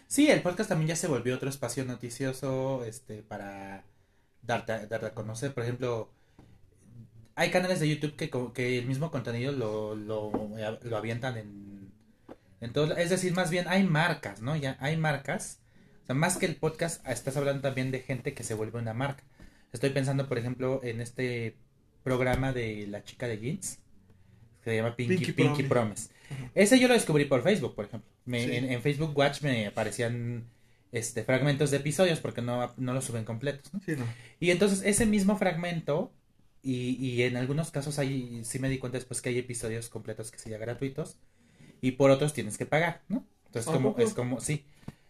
Sí, 0.08 0.30
el 0.30 0.42
podcast 0.44 0.70
también 0.70 0.90
ya 0.90 0.96
se 0.96 1.08
volvió 1.08 1.34
otro 1.36 1.50
espacio 1.50 1.84
noticioso 1.84 2.86
este 2.86 3.24
para 3.24 3.84
darte, 4.44 4.72
a- 4.74 4.86
darte 4.86 5.08
a 5.08 5.14
conocer. 5.16 5.52
Por 5.54 5.64
ejemplo, 5.64 6.10
hay 7.36 7.50
canales 7.50 7.80
de 7.80 7.90
YouTube 7.90 8.16
que, 8.16 8.30
que 8.54 8.78
el 8.80 8.86
mismo 8.86 9.10
contenido 9.12 9.52
lo, 9.52 9.96
lo, 9.96 10.32
lo 10.84 10.98
avientan 10.98 11.38
en, 11.38 11.75
en 12.62 12.74
todo. 12.74 12.96
Es 12.98 13.10
decir, 13.10 13.34
más 13.34 13.50
bien 13.52 13.66
hay 13.68 13.84
marcas, 13.84 14.42
¿no? 14.42 14.56
Ya 14.56 14.78
hay 14.80 14.98
marcas. 14.98 15.60
O 16.04 16.06
sea, 16.06 16.16
más 16.16 16.38
que 16.38 16.46
el 16.46 16.56
podcast, 16.56 17.06
estás 17.08 17.36
hablando 17.38 17.62
también 17.62 17.92
de 17.92 18.00
gente 18.02 18.34
que 18.34 18.44
se 18.44 18.54
vuelve 18.54 18.80
una 18.80 18.94
marca. 18.94 19.24
Estoy 19.74 19.90
pensando, 19.90 20.28
por 20.30 20.38
ejemplo, 20.38 20.80
en 20.84 21.02
este 21.02 21.58
programa 22.04 22.54
de 22.54 22.88
la 22.88 23.04
chica 23.04 23.28
de 23.28 23.40
jeans. 23.40 23.80
que 24.64 24.72
se 24.72 24.76
llama 24.78 24.96
Pinky, 24.96 25.16
Pinky 25.18 25.32
Pinky, 25.34 25.64
Promise. 25.64 26.10
Promise. 26.28 26.52
Ese 26.56 26.80
yo 26.80 26.88
lo 26.88 26.94
descubrí 26.96 27.26
por 27.26 27.44
Facebook, 27.44 27.76
por 27.76 27.86
ejemplo. 27.86 28.10
Me- 28.26 28.46
Sí. 28.46 28.56
en, 28.56 28.72
en 28.72 28.82
Facebook 28.82 29.16
Watch 29.18 29.42
me 29.42 29.68
aparecían 29.68 30.46
este 30.92 31.24
fragmentos 31.24 31.72
de 31.72 31.78
episodios 31.78 32.20
porque 32.20 32.42
no, 32.42 32.74
no 32.78 32.94
los 32.94 33.04
suben 33.06 33.26
completos. 33.26 33.72
¿no? 33.74 33.80
Sí, 33.86 33.94
no. 33.98 34.06
Y 34.40 34.52
entonces 34.52 34.82
ese 34.86 35.06
mismo 35.06 35.38
fragmento, 35.38 36.12
y, 36.64 36.96
y 37.04 37.22
en 37.24 37.38
algunos 37.38 37.70
casos 37.70 38.00
hay, 38.00 38.44
sí 38.44 38.58
me 38.60 38.70
di 38.70 38.78
cuenta 38.80 38.98
después 38.98 39.22
que 39.22 39.30
hay 39.30 39.38
episodios 39.40 39.90
completos 39.90 40.32
que 40.32 40.40
sean 40.40 40.60
gratuitos, 40.62 41.18
y 41.88 41.92
por 41.94 42.12
otros 42.12 42.34
tienes 42.34 42.58
que 42.58 42.66
pagar, 42.66 43.02
¿no? 43.10 43.26
Entonces 43.48 43.70
¿A 43.70 43.74
como, 43.74 43.92
poco? 43.92 44.02
es 44.02 44.14
como, 44.14 44.40
sí. 44.40 44.66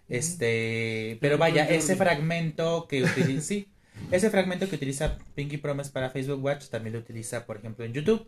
Este, 0.10 1.18
pero 1.22 1.38
vaya, 1.38 1.66
ese 1.66 1.96
fragmento 1.96 2.88
que 2.88 3.04
utiliza, 3.08 3.42
sí, 3.42 3.68
ese 4.12 4.30
fragmento 4.30 4.70
que 4.70 4.76
utiliza 4.76 5.18
Pinky 5.36 5.58
Promise 5.58 5.92
para 5.92 6.10
Facebook 6.10 6.44
Watch 6.44 6.68
también 6.68 6.94
lo 6.94 7.00
utiliza, 7.00 7.46
por 7.46 7.58
ejemplo, 7.58 7.86
en 7.86 7.94
YouTube. 7.94 8.28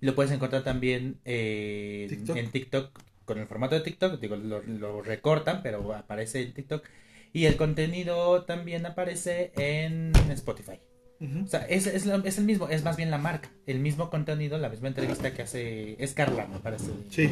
Lo 0.00 0.14
puedes 0.14 0.32
encontrar 0.32 0.62
también 0.64 1.20
eh, 1.24 2.08
en- 2.08 2.08
TikTok. 2.08 2.36
en 2.36 2.50
TikTok 2.52 2.98
con 3.24 3.38
el 3.38 3.46
formato 3.46 3.74
de 3.74 3.80
TikTok, 3.82 4.20
digo, 4.20 4.36
lo, 4.36 4.62
lo 4.62 5.02
recortan, 5.02 5.62
pero 5.62 5.94
aparece 5.94 6.42
en 6.42 6.52
TikTok. 6.54 6.84
Y 7.32 7.46
el 7.46 7.56
contenido 7.56 8.44
también 8.44 8.86
aparece 8.86 9.52
en 9.56 10.12
Spotify. 10.30 10.80
O 11.18 11.46
sea, 11.46 11.60
es, 11.66 11.86
es, 11.86 12.04
lo- 12.06 12.24
es 12.24 12.38
el 12.38 12.44
mismo, 12.44 12.68
es 12.68 12.84
más 12.84 12.96
bien 12.96 13.10
la 13.10 13.18
marca. 13.18 13.50
El 13.66 13.78
mismo 13.80 14.10
contenido, 14.10 14.58
la 14.58 14.68
misma 14.68 14.88
entrevista 14.88 15.32
que 15.32 15.42
hace. 15.42 15.96
Es 16.02 16.12
Carla, 16.14 16.46
me 16.46 16.58
parece. 16.58 16.90
Sí. 17.10 17.30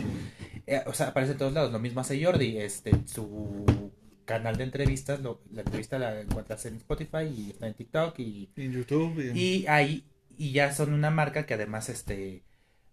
Eh, 0.66 0.82
o 0.86 0.94
sea, 0.94 1.08
aparece 1.08 1.32
en 1.32 1.38
todos 1.38 1.52
lados. 1.52 1.70
Lo 1.72 1.78
mismo 1.78 2.00
hace 2.00 2.22
Jordi. 2.24 2.56
Este, 2.58 2.92
su 3.06 3.90
canal 4.24 4.56
de 4.56 4.64
entrevistas, 4.64 5.20
lo- 5.20 5.42
la 5.52 5.60
entrevista 5.62 5.98
la 5.98 6.20
encuentras 6.20 6.64
en 6.66 6.76
Spotify 6.76 7.24
y 7.36 7.50
está 7.50 7.66
en 7.66 7.74
TikTok. 7.74 8.18
Y, 8.20 8.48
En 8.56 8.72
YouTube. 8.72 9.32
y 9.34 9.66
ahí, 9.66 10.04
y 10.38 10.52
ya 10.52 10.72
son 10.72 10.92
una 10.94 11.10
marca 11.10 11.44
que 11.46 11.54
además, 11.54 11.88
este. 11.88 12.42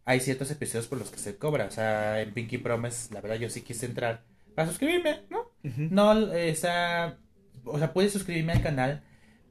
Hay 0.03 0.19
ciertos 0.19 0.49
episodios 0.51 0.87
por 0.87 0.97
los 0.97 1.11
que 1.11 1.19
se 1.19 1.37
cobra. 1.37 1.65
O 1.65 1.71
sea, 1.71 2.21
en 2.21 2.33
Pinky 2.33 2.57
Promise, 2.57 3.13
la 3.13 3.21
verdad, 3.21 3.37
yo 3.37 3.49
sí 3.49 3.61
quise 3.61 3.85
entrar 3.85 4.23
para 4.55 4.67
suscribirme, 4.67 5.21
¿no? 5.29 5.45
No, 5.63 6.09
o 6.11 6.55
sea, 6.55 7.17
o 7.63 7.77
sea, 7.77 7.93
puedes 7.93 8.11
suscribirme 8.11 8.51
al 8.53 8.63
canal, 8.63 9.03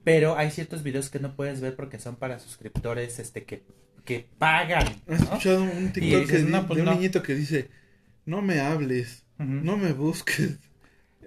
pero 0.04 0.36
hay 0.36 0.50
ciertos 0.50 0.82
videos 0.82 1.10
que 1.10 1.20
no 1.20 1.36
puedes 1.36 1.60
ver 1.60 1.76
porque 1.76 1.98
son 1.98 2.16
para 2.16 2.38
suscriptores, 2.38 3.18
este, 3.18 3.44
que, 3.44 3.62
que 4.04 4.26
pagan, 4.38 4.86
¿Has 4.86 5.06
¿no? 5.20 5.24
escuchado 5.24 5.62
un 5.62 5.92
TikTok 5.92 6.20
dices, 6.22 6.30
que 6.30 6.38
di- 6.46 6.52
no, 6.52 6.66
pues 6.66 6.76
de 6.76 6.82
un 6.82 6.86
no. 6.88 6.94
niñito 6.94 7.22
que 7.22 7.34
dice, 7.34 7.68
no 8.24 8.42
me 8.42 8.60
hables, 8.60 9.24
no 9.38 9.76
me 9.76 9.92
busques? 9.92 10.58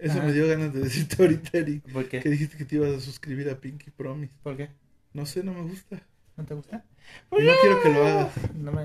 Eso 0.01 0.17
Ajá. 0.17 0.26
me 0.28 0.34
dio 0.34 0.47
ganas 0.47 0.74
de 0.74 0.82
decirte 0.82 1.15
ahorita, 1.24 1.57
Eric, 1.59 1.84
¿Por 1.93 2.09
qué? 2.09 2.19
que 2.19 2.30
dijiste 2.30 2.57
que 2.57 2.65
te 2.65 2.76
ibas 2.76 2.91
a 2.91 2.99
suscribir 2.99 3.49
a 3.49 3.59
Pinky 3.61 3.89
Promise. 3.91 4.34
¿Por 4.43 4.57
qué? 4.57 4.69
No 5.13 5.26
sé, 5.26 5.43
no 5.43 5.53
me 5.53 5.61
gusta. 5.61 6.01
¿No 6.36 6.43
te 6.45 6.53
gusta? 6.55 6.84
Y 7.32 7.43
no 7.43 7.51
quiero 7.61 7.82
que 7.82 7.89
lo 7.89 8.05
hagas. 8.05 8.32
No 8.55 8.71
me... 8.71 8.84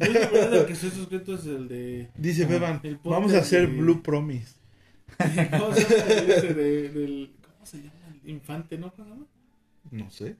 Yo 0.00 0.12
la 0.12 0.28
verdad 0.28 0.54
el 0.60 0.66
que 0.66 0.72
estoy 0.74 0.90
suscrito 0.90 1.34
es 1.36 1.46
el 1.46 1.68
de... 1.68 2.10
Dice 2.16 2.44
Ajá. 2.44 2.52
Beban, 2.52 2.82
vamos 3.04 3.32
a 3.34 3.38
hacer 3.38 3.68
de- 3.68 3.76
Blue 3.78 4.02
Promise. 4.02 4.54
¿Cómo 5.58 5.74
se 5.74 5.82
llama? 7.78 7.90
Infante, 8.28 8.78
¿no? 8.78 8.92
No 9.90 10.10
sé. 10.10 10.36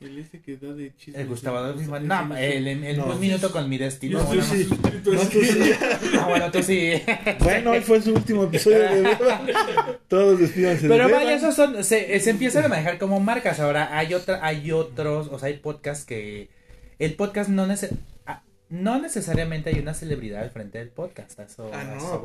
El 0.00 0.18
ese 0.18 0.40
que 0.40 0.56
da 0.56 0.72
de 0.72 0.92
chismes. 0.96 1.22
El 1.22 1.28
Gustavo 1.28 1.58
Adolfo. 1.58 1.96
ese- 1.96 2.06
No, 2.06 2.36
el, 2.36 2.66
el, 2.66 2.84
el 2.84 2.96
No. 2.98 3.06
un 3.06 3.20
minuto 3.20 3.52
con 3.52 3.68
mi 3.68 3.78
destino. 3.78 4.18
Yo 4.18 4.24
bueno, 4.26 4.42
estoy 4.42 4.64
no. 4.66 5.02
tú 5.02 5.12
sí. 5.44 5.70
No, 6.14 6.28
bueno, 6.28 6.50
tú 6.50 6.62
sí. 6.62 6.92
Bueno, 7.38 7.70
hoy 7.70 7.80
fue 7.80 8.02
su 8.02 8.12
último 8.12 8.44
episodio 8.44 8.80
de. 8.80 9.16
Todos 10.08 10.40
despídanse 10.40 10.88
de 10.88 10.88
Pero 10.88 11.08
vaya, 11.08 11.34
esos 11.34 11.54
son, 11.54 11.84
se, 11.84 12.18
se 12.18 12.30
empiezan 12.30 12.64
a 12.64 12.68
manejar 12.68 12.98
como 12.98 13.20
marcas. 13.20 13.60
Ahora 13.60 13.96
hay 13.96 14.12
otra, 14.14 14.44
hay 14.44 14.72
otros, 14.72 15.28
o 15.30 15.38
sea, 15.38 15.48
hay 15.48 15.58
podcasts 15.58 16.04
que 16.04 16.50
el 16.98 17.14
podcast 17.14 17.48
no 17.48 17.66
nece- 17.68 17.96
ah, 18.26 18.42
no 18.70 19.00
necesariamente 19.00 19.70
hay 19.70 19.78
una 19.78 19.94
celebridad 19.94 20.42
al 20.42 20.50
frente 20.50 20.78
del 20.78 20.88
podcast. 20.88 21.38
a 21.38 21.46
Ah, 21.72 21.96
no, 21.96 22.20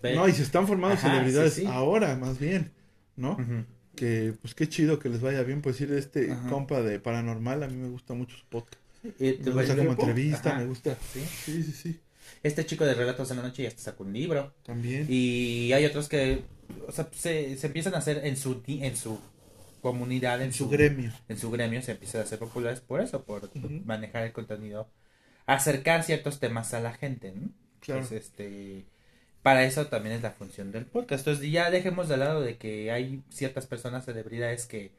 pues, 0.00 0.14
No, 0.14 0.28
y 0.28 0.32
se 0.32 0.44
están 0.44 0.68
formando 0.68 0.94
Ajá, 0.96 1.08
celebridades 1.10 1.54
sí, 1.54 1.62
sí. 1.62 1.66
ahora, 1.66 2.14
más 2.16 2.38
bien, 2.38 2.70
¿no? 3.16 3.32
Ujú. 3.32 3.64
Que, 3.98 4.34
pues 4.40 4.54
qué 4.54 4.68
chido 4.68 4.98
que 4.98 5.08
les 5.08 5.20
vaya 5.20 5.42
bien. 5.42 5.60
Pues 5.62 5.78
decir, 5.78 5.94
este 5.96 6.30
Ajá. 6.32 6.48
compa 6.48 6.80
de 6.82 7.00
Paranormal, 7.00 7.62
a 7.62 7.68
mí 7.68 7.76
me 7.76 7.88
gusta 7.88 8.14
mucho 8.14 8.36
su 8.36 8.46
podcast. 8.46 8.76
Y- 9.18 9.38
Me 9.44 9.50
gusta 9.52 9.76
como 9.76 9.90
entrevista, 9.92 10.50
Ajá. 10.50 10.58
me 10.60 10.66
gusta. 10.66 10.96
Sí. 11.12 11.20
Sí, 11.44 11.62
sí, 11.62 11.72
sí. 11.72 12.00
Este 12.42 12.64
chico 12.66 12.84
de 12.84 12.94
Relatos 12.94 13.30
en 13.30 13.38
la 13.38 13.42
Noche 13.42 13.62
ya 13.62 13.68
hasta 13.68 13.82
sacó 13.82 14.04
un 14.04 14.12
libro. 14.12 14.54
También. 14.64 15.06
Y 15.08 15.72
hay 15.72 15.84
otros 15.86 16.08
que, 16.08 16.42
o 16.86 16.92
sea, 16.92 17.08
se, 17.12 17.56
se 17.56 17.66
empiezan 17.66 17.94
a 17.94 17.98
hacer 17.98 18.20
en 18.24 18.36
su, 18.36 18.62
en 18.66 18.96
su 18.96 19.18
comunidad, 19.80 20.40
en, 20.40 20.48
en 20.48 20.52
su 20.52 20.68
gremio. 20.68 21.12
en 21.28 21.38
su 21.38 21.50
gremio, 21.50 21.80
se 21.82 21.92
empiezan 21.92 22.20
a 22.20 22.24
hacer 22.24 22.38
populares 22.38 22.80
por 22.80 23.00
eso, 23.00 23.24
por 23.24 23.50
manejar 23.86 24.24
el 24.24 24.32
contenido, 24.32 24.90
acercar 25.46 26.02
ciertos 26.04 26.38
temas 26.40 26.74
a 26.74 26.80
la 26.80 26.92
gente, 26.92 27.32
¿no? 27.32 27.48
Claro. 27.80 28.00
Entonces, 28.02 28.26
este, 28.26 28.84
para 29.42 29.64
eso 29.64 29.86
también 29.86 30.16
es 30.16 30.22
la 30.22 30.32
función 30.32 30.72
del 30.72 30.84
podcast. 30.86 31.26
Entonces, 31.26 31.50
ya 31.50 31.70
dejemos 31.70 32.08
de 32.08 32.16
lado 32.16 32.40
de 32.40 32.56
que 32.56 32.90
hay 32.90 33.22
ciertas 33.30 33.66
personas, 33.66 34.04
celebridades 34.04 34.66
que 34.66 34.90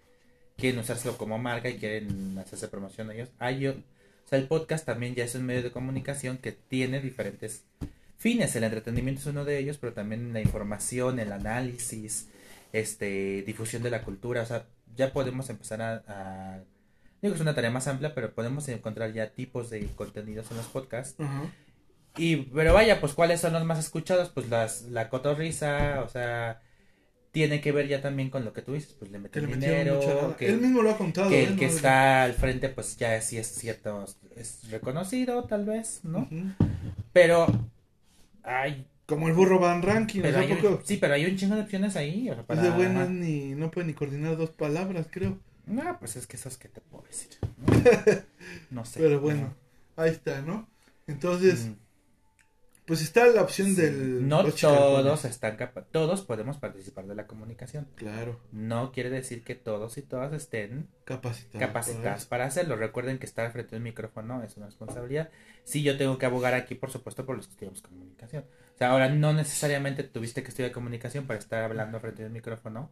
quieren 0.58 0.80
usárselo 0.80 1.18
como 1.18 1.38
marca 1.38 1.70
y 1.70 1.78
quieren 1.78 2.38
hacerse 2.38 2.68
promoción 2.68 3.10
a 3.10 3.14
ellos. 3.14 3.30
Hay, 3.40 3.68
o 3.68 3.76
sea, 4.26 4.40
el 4.40 4.48
podcast 4.48 4.86
también 4.86 5.16
ya 5.16 5.24
es 5.24 5.36
un 5.36 5.46
medio 5.46 5.64
de 5.64 5.72
comunicación 5.72 6.38
que 6.38 6.52
tiene 6.52 7.00
diferentes 7.00 7.64
fines. 8.18 8.56
El 8.56 8.64
entretenimiento 8.66 9.22
es 9.22 9.28
uno 9.28 9.46
de 9.46 9.58
ellos, 9.60 9.78
pero 9.78 9.94
también 9.94 10.34
la 10.34 10.42
información, 10.42 11.20
el 11.20 11.32
análisis, 11.32 12.28
este, 12.74 13.44
difusión 13.44 13.84
de 13.84 13.90
la 13.92 14.02
cultura. 14.04 14.42
O 14.42 14.46
sea, 14.46 14.66
ya 14.96 15.14
podemos 15.14 15.50
empezar 15.50 15.82
a, 15.82 16.04
a- 16.08 16.60
digo, 17.22 17.36
es 17.36 17.42
una 17.42 17.56
tarea 17.56 17.72
más 17.72 17.88
amplia, 17.88 18.14
pero 18.14 18.34
podemos 18.34 18.68
encontrar 18.70 19.14
ya 19.14 19.30
tipos 19.32 19.70
de 19.70 19.86
contenidos 19.96 20.50
en 20.52 20.58
los 20.58 20.68
podcasts. 20.68 21.16
Y, 22.20 22.36
pero 22.54 22.74
vaya, 22.74 23.00
pues, 23.00 23.14
¿cuáles 23.14 23.40
son 23.42 23.54
los 23.54 23.64
más 23.66 23.80
escuchados? 23.80 24.30
Pues 24.30 24.50
las, 24.50 24.84
la 24.84 25.10
cotorrisa, 25.10 26.02
o 26.06 26.10
sea, 26.10 26.62
tiene 27.32 27.62
que 27.62 27.72
ver 27.72 27.88
ya 27.88 28.02
también 28.02 28.30
con 28.30 28.44
lo 28.44 28.54
que 28.54 28.62
tú 28.62 28.74
dices, 28.74 28.94
pues 29.00 29.10
le 29.12 29.18
Que 29.18 29.22
meten 29.24 29.46
le 29.48 29.56
dinero, 29.56 30.36
que, 30.38 30.48
Él 30.48 30.60
mismo 30.60 30.82
lo 30.82 30.92
ha 30.92 30.98
contado. 30.98 31.30
que 31.30 31.42
¿eh? 31.44 31.48
el 31.48 31.56
que 31.58 31.68
No- 31.68 31.72
está 31.74 32.24
al 32.24 32.34
frente, 32.34 32.70
pues 32.70 32.98
ya 32.98 33.22
sí 33.22 33.38
es 33.38 33.48
cierto, 33.48 34.06
es 34.36 34.70
reconocido 34.70 35.44
tal 35.46 35.66
vez, 35.66 36.02
¿no? 36.04 36.28
Pero, 37.14 37.48
ay, 38.44 38.86
Como 39.06 39.28
el 39.28 39.34
burro 39.34 39.60
Van 39.60 39.82
Ranking. 39.82 40.22
pero 40.22 40.38
o 40.38 40.42
sea, 40.42 40.48
hay 40.48 40.52
un- 40.54 40.62
poco- 40.62 40.82
sí, 40.84 40.98
pero 40.98 41.14
hay 41.14 41.26
un 41.26 41.36
chingo 41.38 41.56
de 41.56 41.62
opciones 41.62 41.96
ahí, 41.96 42.30
o 42.30 42.34
sea, 42.36 42.44
para... 42.46 42.62
No, 42.64 43.04
es 43.04 43.10
ni, 43.10 43.56
no 43.56 43.72
puede 43.72 43.88
ni 43.88 43.94
coordinar 43.94 44.38
dos 44.38 44.50
palabras, 44.52 45.08
creo. 45.10 45.40
No, 45.66 45.98
pues 46.00 46.16
es 46.16 46.26
que 46.28 46.36
esos 46.38 46.58
que 46.58 46.68
te 46.68 46.82
puedo 46.82 47.06
decir, 47.06 47.30
¿no? 47.58 47.68
No 48.72 48.86
sé. 48.86 49.00
Pero 49.00 49.20
bueno, 49.20 49.54
ahí 49.96 50.10
está, 50.12 50.42
¿no? 50.42 50.68
Entonces, 51.08 51.68
Mm. 51.68 51.74
Pues 52.90 53.02
está 53.04 53.26
la 53.28 53.44
opción 53.44 53.76
del... 53.76 54.28
No 54.28 54.44
todos 54.44 55.24
están 55.24 55.56
capa- 55.58 55.86
todos 55.92 56.24
podemos 56.24 56.58
participar 56.58 57.06
de 57.06 57.14
la 57.14 57.28
comunicación. 57.28 57.88
Claro, 57.94 58.40
No 58.52 58.92
quiere 58.92 59.12
decir 59.12 59.44
que 59.44 59.54
todos 59.54 59.98
y 60.00 60.02
todas 60.02 60.34
estén 60.34 60.90
capacitados. 61.06 61.68
capacitadas 61.68 62.26
para 62.26 62.46
hacerlo. 62.46 62.76
Recuerden 62.76 63.20
que 63.20 63.28
estar 63.28 63.52
frente 63.52 63.76
a 63.76 63.78
un 63.78 63.84
micrófono 63.84 64.42
es 64.44 64.58
una 64.58 64.66
responsabilidad. 64.66 65.30
Sí, 65.64 65.84
yo 65.84 65.98
tengo 65.98 66.18
que 66.18 66.26
abogar 66.26 66.56
aquí, 66.56 66.74
por 66.74 66.90
supuesto, 66.90 67.26
por 67.28 67.38
los 67.38 67.46
que 67.46 67.52
estudiamos 67.52 67.84
comunicación. 67.84 68.44
O 68.74 68.78
sea, 68.80 68.90
ahora 68.90 69.08
no 69.10 69.34
necesariamente 69.34 70.04
tuviste 70.04 70.42
que 70.42 70.50
estudiar 70.50 70.72
comunicación 70.72 71.28
para 71.28 71.38
estar 71.38 71.64
hablando 71.64 72.00
frente 72.00 72.24
a 72.24 72.26
un 72.26 72.34
micrófono, 72.34 72.92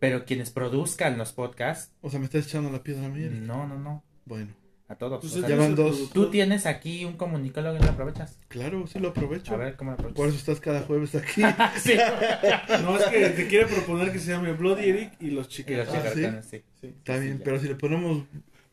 pero 0.00 0.24
quienes 0.24 0.50
produzcan 0.50 1.18
los 1.18 1.32
podcasts, 1.34 1.92
O 2.00 2.08
sea, 2.08 2.18
me 2.18 2.24
estás 2.24 2.46
echando 2.46 2.70
la 2.70 2.82
piedra 2.82 3.04
a 3.06 3.08
mí. 3.10 3.28
No, 3.30 3.66
no, 3.66 3.78
no, 3.78 4.04
Bueno, 4.24 4.54
a 4.88 4.94
todos. 4.94 5.20
Pues 5.20 5.32
O 5.36 5.40
sea, 5.40 5.48
ya 5.48 5.54
eres 5.54 5.58
van 5.58 5.70
el 5.70 5.76
dos. 5.76 6.10
tú 6.12 6.30
tienes 6.30 6.64
aquí 6.66 7.04
un 7.04 7.14
comunicólogo 7.16 7.76
y 7.76 7.80
lo 7.80 7.90
aprovechas. 7.90 8.38
claro, 8.48 8.86
sí 8.86 8.98
lo 8.98 9.08
aprovecho. 9.08 9.54
A 9.54 9.58
ver 9.58 9.76
cómo 9.76 9.90
lo 9.90 9.94
aprovechas. 9.94 10.16
Por 10.16 10.28
eso 10.28 10.38
estás 10.38 10.60
cada 10.60 10.80
jueves 10.82 11.14
aquí. 11.14 11.42
Sí. 11.80 11.92
No, 12.82 12.96
es 12.98 13.04
que 13.04 13.28
te 13.30 13.46
quiere 13.48 13.66
proponer 13.66 14.12
que 14.12 14.18
se 14.18 14.30
llame 14.32 14.52
Bloody 14.52 14.88
Eric 14.88 15.12
y 15.20 15.30
los 15.30 15.48
chicos. 15.48 15.74
Ah, 15.88 16.10
¿sí? 16.14 16.24
sí. 16.50 16.62
Sí. 16.80 16.86
Está 16.86 17.16
Sí, 17.18 17.24
bien, 17.24 17.38
ya. 17.38 17.44
pero 17.44 17.60
si 17.60 17.68
le 17.68 17.74
ponemos 17.74 18.24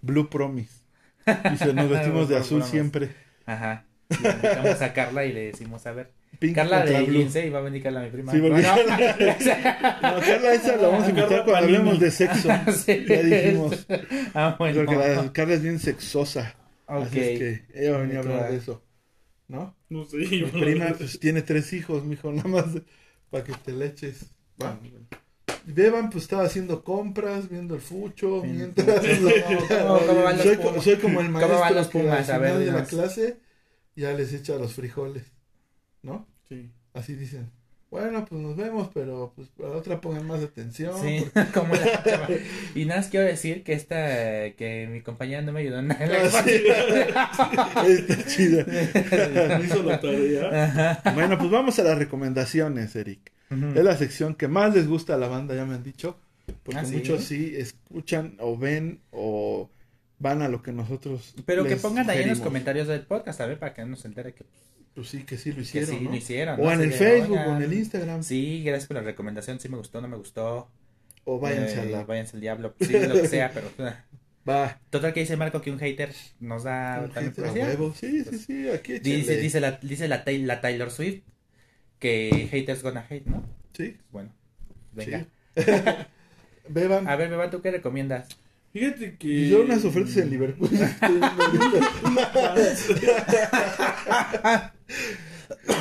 Blue 0.01 0.29
Promise 0.29 0.73
y 1.53 1.57
se 1.57 1.73
nos 1.73 1.89
vestimos 1.89 2.29
de 2.29 2.37
azul 2.37 2.63
siempre. 2.63 3.11
Ajá. 3.45 3.85
Y 4.09 4.21
le 4.23 4.29
invitamos 4.31 4.81
a 4.81 4.93
Carla 4.93 5.25
y 5.25 5.33
le 5.33 5.45
decimos, 5.47 5.85
a 5.87 5.91
ver. 5.91 6.11
Pink 6.40 6.56
Carla 6.56 6.86
de 6.86 7.02
Blue. 7.03 7.20
Lince 7.20 7.45
y 7.45 7.49
va 7.49 7.60
a 7.60 7.62
venir 7.62 7.82
Carla 7.84 8.02
mi 8.02 8.10
prima. 8.10 8.32
Sí, 8.32 8.40
porque 8.40 8.62
Bueno. 8.62 8.68
No, 10.02 10.20
Carla 10.22 10.53
esa 10.53 10.76
la 10.78 10.88
vamos 10.88 11.03
a 11.06 11.10
invitar 11.10 11.44
cuando 11.44 11.56
hablemos 11.56 11.99
de 11.99 12.12
sexo. 12.12 12.49
Sí. 12.74 13.06
Ya 13.07 13.22
dijimos. 13.24 13.88
Ah, 14.34 14.56
bueno. 14.57 14.84
Porque 14.86 14.95
la 14.95 15.34
Carla 15.34 15.53
es 15.56 15.62
bien 15.64 15.80
sexosa. 15.80 16.56
Ok. 16.88 17.03
Así 17.07 17.20
es 17.20 17.40
que 17.40 17.66
ella 17.74 17.91
va 17.91 17.98
a 17.98 18.02
venir 18.02 18.18
a 18.18 18.20
hablar 18.20 18.52
de 18.52 18.57
eso. 18.57 18.84
¿No? 19.48 19.76
No 19.90 20.06
sé. 20.06 20.18
Mi 20.18 20.41
prima 20.44 20.94
pues, 20.98 21.20
tiene 21.20 21.41
tres 21.41 21.72
hijos, 21.74 22.03
mijo, 22.03 22.32
nada 22.32 22.49
más 22.49 22.66
para 23.30 23.44
que 23.44 23.53
te 23.53 23.72
le 23.74 23.88
eches. 23.88 24.26
¿va? 24.62 24.80
Beban 25.66 26.10
pues 26.12 26.24
estaba 26.26 26.44
haciendo 26.44 26.84
compras, 26.84 27.49
viendo 27.49 27.74
el 27.76 27.82
fucho, 27.82 28.41
Bien. 28.41 28.57
mientras... 28.57 28.99
¿Cómo- 28.99 29.99
cómo 30.06 30.24
van 30.24 30.38
los 30.38 30.45
soy, 30.45 30.57
soy 30.82 30.95
como 30.98 31.20
el 31.22 31.28
¿Cómo 31.28 31.40
maestro 31.40 31.60
van 31.60 31.76
los 31.76 31.88
que 31.88 31.99
Pumas? 31.99 32.30
al 32.30 32.36
A 32.36 32.38
ver, 32.38 32.57
de 32.60 32.72
la 32.72 32.84
clase 32.86 33.38
ya 33.95 34.12
les 34.14 34.32
echa 34.34 34.56
los 34.57 34.74
frijoles, 34.74 35.24
¿no? 36.06 36.26
Sí. 36.48 36.69
Así 36.94 37.15
dicen. 37.15 37.49
Bueno, 37.91 38.26
pues 38.27 38.41
nos 38.41 38.57
vemos, 38.57 38.90
pero 38.94 39.32
pues 39.36 39.48
para 39.49 39.69
la 39.69 39.76
otra 39.77 40.02
pongan 40.02 40.27
más 40.27 40.44
atención. 40.44 40.94
Sí, 41.02 41.26
porque- 41.34 41.52
como 41.53 41.73
la. 41.76 42.27
Y 42.76 42.86
nada 42.86 42.99
más 43.02 43.10
quiero 43.10 43.26
decir 43.26 43.64
que 43.64 43.73
esta, 43.73 43.95
que 44.57 44.88
mi 44.91 45.02
compañera 45.02 45.41
no 45.41 45.52
me 45.53 45.61
ayudó 45.61 45.80
en 45.80 45.88
nada. 45.88 46.06
Ah, 46.11 46.44
sí. 46.45 46.64
Está 47.88 48.26
chida. 48.27 48.65
Me 48.65 49.65
hizo 49.65 49.84
la 49.84 49.99
tarea. 49.99 51.02
Bueno, 51.14 51.38
pues 51.38 51.49
vamos 51.52 51.77
a 51.80 51.84
las 51.84 51.98
recomendaciones, 51.98 52.95
Eric. 52.95 53.32
Es 53.49 53.84
la 53.84 53.95
sección 53.95 54.36
que 54.36 54.48
más 54.48 54.73
les 54.76 54.88
gusta 54.88 55.14
a 55.15 55.18
la 55.18 55.27
banda, 55.27 55.56
ya 55.56 55.65
me 55.65 55.76
han 55.76 55.84
dicho. 55.84 56.18
Porque 56.64 56.80
¿Ah, 56.80 56.86
sí? 56.86 56.95
muchos 56.98 57.23
sí 57.23 57.53
escuchan 57.56 58.36
o 58.40 58.57
ven 58.57 58.99
o 59.11 59.69
van 60.19 60.41
a 60.41 60.47
lo 60.49 60.61
que 60.61 60.71
nosotros. 60.71 61.33
Pero 61.45 61.63
que 61.63 61.71
les 61.71 61.81
pongan 61.81 62.09
ahí 62.09 62.23
en 62.23 62.29
los 62.29 62.39
comentarios 62.39 62.87
del 62.87 63.01
podcast, 63.01 63.41
a 63.41 63.45
ver, 63.47 63.59
para 63.59 63.73
que 63.73 63.83
uno 63.83 63.95
se 63.95 64.07
entere 64.07 64.33
que, 64.33 64.45
Pues 64.93 65.09
sí, 65.09 65.23
que 65.23 65.37
sí 65.37 65.49
lo 65.49 65.57
que 65.57 65.61
hicieron. 65.63 65.89
sí 65.89 65.99
¿no? 66.01 66.09
lo 66.11 66.15
hicieron. 66.15 66.59
O 66.59 66.63
¿no? 66.63 66.71
en 66.71 66.81
el 66.81 66.93
Facebook 66.93 67.37
o 67.37 67.41
"Oigan, 67.41 67.57
en 67.57 67.63
el 67.63 67.73
Instagram. 67.73 68.23
Sí, 68.23 68.63
gracias 68.63 68.87
por 68.87 68.95
la 68.97 69.03
recomendación, 69.03 69.59
sí 69.59 69.69
me 69.69 69.77
gustó, 69.77 70.01
no 70.01 70.07
me 70.07 70.17
gustó. 70.17 70.69
O 71.25 71.39
váyanse 71.39 71.75
Eh, 71.77 71.79
a 71.81 71.85
la. 71.85 72.03
Váyanse 72.05 72.37
al 72.37 72.41
diablo, 72.41 72.75
sí, 72.79 72.93
lo 72.93 73.13
que 73.21 73.27
sea, 73.27 73.51
pero... 73.53 73.69
Va. 74.47 74.79
Total 74.91 75.11
que 75.11 75.21
dice 75.21 75.37
Marco 75.37 75.59
que 75.59 75.71
un 75.71 75.79
hater 75.79 76.13
nos 76.39 76.63
da 76.65 77.01
Un 77.03 77.11
hater 77.11 77.45
a 77.47 77.51
huevo. 77.51 77.95
Sí, 77.95 78.23
sí, 78.23 78.37
sí. 78.37 78.69
Aquí 78.69 78.99
Dice, 78.99 79.37
dice, 79.37 79.59
la, 79.59 79.71
dice 79.81 80.07
la, 80.07 80.23
la 80.23 80.61
Taylor 80.61 80.91
Swift 80.91 81.23
que 81.97 82.47
haters 82.51 82.83
gonna 82.83 83.03
hate, 83.09 83.25
¿no? 83.25 83.43
Sí. 83.73 83.97
Bueno, 84.11 84.29
venga. 84.91 85.25
sí. 85.57 85.63
Beban. 86.69 87.07
A 87.07 87.15
ver, 87.15 87.29
Beba, 87.31 87.49
¿tú 87.49 87.61
qué 87.63 87.71
recomiendas? 87.71 88.27
Fíjate 88.76 89.15
que. 89.18 89.27
Y 89.27 89.49
yo 89.49 89.61
unas 89.61 89.85
ofertas 89.85 90.18
en 90.18 90.30
Liverpool. 90.31 90.69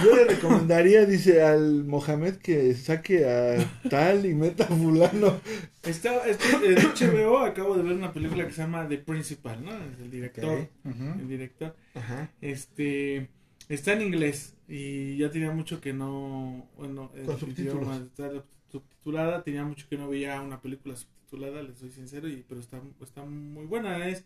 Yo 0.05 0.15
le 0.17 0.25
recomendaría, 0.25 1.07
dice 1.07 1.43
al 1.43 1.85
Mohamed, 1.85 2.37
que 2.37 2.75
saque 2.75 3.25
a 3.29 3.57
tal 3.89 4.27
y 4.27 4.35
meta 4.35 4.65
a 4.65 4.69
fulano. 4.69 5.41
Está, 5.83 6.27
estoy- 6.29 6.67
en 6.67 6.77
HBO 6.77 7.39
acabo 7.39 7.75
de 7.77 7.83
ver 7.83 7.93
una 7.95 8.13
película 8.13 8.47
que 8.47 8.53
se 8.53 8.63
llama 8.63 8.87
The 8.89 8.99
Principal, 8.99 9.65
¿no? 9.65 9.71
Es 9.73 9.99
el 10.01 10.11
director. 10.11 10.69
El 10.85 11.29
director. 11.29 11.75
Ajá. 11.95 12.31
Este. 12.41 13.29
Está 13.69 13.95
en 13.95 14.03
inglés. 14.03 14.55
Y 14.69 15.17
ya 15.19 15.31
tenía 15.31 15.51
mucho 15.51 15.81
que 15.81 15.93
no. 15.93 16.69
Bueno, 16.77 17.11
Con 17.27 17.39
subtítulos. 17.41 17.75
idioma 17.75 17.97
está 17.97 18.31
subtitulada. 18.71 19.43
Tenía 19.43 19.65
mucho 19.65 19.87
que 19.89 19.97
no 19.97 20.09
veía 20.09 20.41
una 20.43 20.61
película 20.61 20.95
subtitulada, 21.25 21.63
les 21.63 21.79
soy 21.79 21.91
sincero. 21.91 22.29
Y, 22.29 22.45
pero 22.49 22.61
está, 22.61 22.81
está 23.01 23.25
muy 23.25 23.67
buena. 23.67 24.09
Es. 24.09 24.25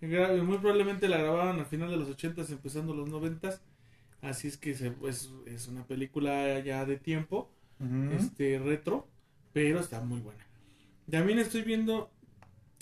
Muy 0.00 0.58
probablemente 0.58 1.08
la 1.08 1.18
grababan 1.18 1.58
a 1.58 1.64
final 1.64 1.90
de 1.90 1.96
los 1.96 2.08
80s, 2.08 2.50
empezando 2.50 2.94
los 2.94 3.08
90s. 3.08 3.60
Así 4.20 4.48
es 4.48 4.56
que 4.56 4.74
se, 4.74 4.90
pues, 4.90 5.30
es 5.46 5.68
una 5.68 5.86
película 5.86 6.58
ya 6.60 6.84
de 6.84 6.96
tiempo 6.96 7.50
este 8.12 8.58
retro, 8.58 9.06
pero 9.52 9.80
está 9.80 10.00
muy 10.00 10.20
buena. 10.20 10.44
También 11.10 11.38
estoy 11.38 11.62
viendo 11.62 12.10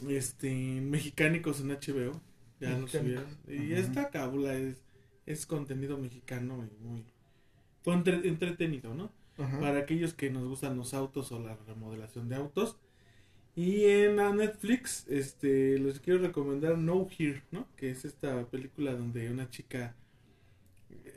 este 0.09 0.53
mexicánicos 0.81 1.61
en 1.61 1.71
HBO, 1.71 2.21
ya 2.61 2.71
lo 2.79 2.87
subieron. 3.01 3.25
Y 3.49 3.73
esta 3.75 4.11
cábula 4.11 4.55
es 4.55 4.83
es 5.27 5.47
contenido 5.47 5.97
mexicano 5.99 6.65
y 6.71 6.85
muy 6.85 7.05
entre- 7.87 8.29
entretenido, 8.29 8.95
¿no? 8.95 9.11
Para 9.61 9.79
aquellos 9.81 10.15
que 10.15 10.31
nos 10.31 10.47
gustan 10.47 10.77
los 10.77 10.95
autos 10.95 11.33
o 11.33 11.41
la 11.41 11.57
remodelación 11.67 12.29
de 12.29 12.37
autos. 12.37 12.77
Y 13.57 13.85
en 13.85 14.17
la 14.17 14.33
Netflix, 14.33 15.07
este, 15.09 15.79
les 15.79 16.01
quiero 16.01 16.21
recomendar 16.21 16.77
No 16.77 17.07
Here, 17.17 17.43
¿no? 17.53 17.69
Que 17.77 17.91
es 17.91 18.05
esta 18.05 18.47
película 18.49 18.95
donde 18.95 19.31
una 19.31 19.49
chica 19.49 19.95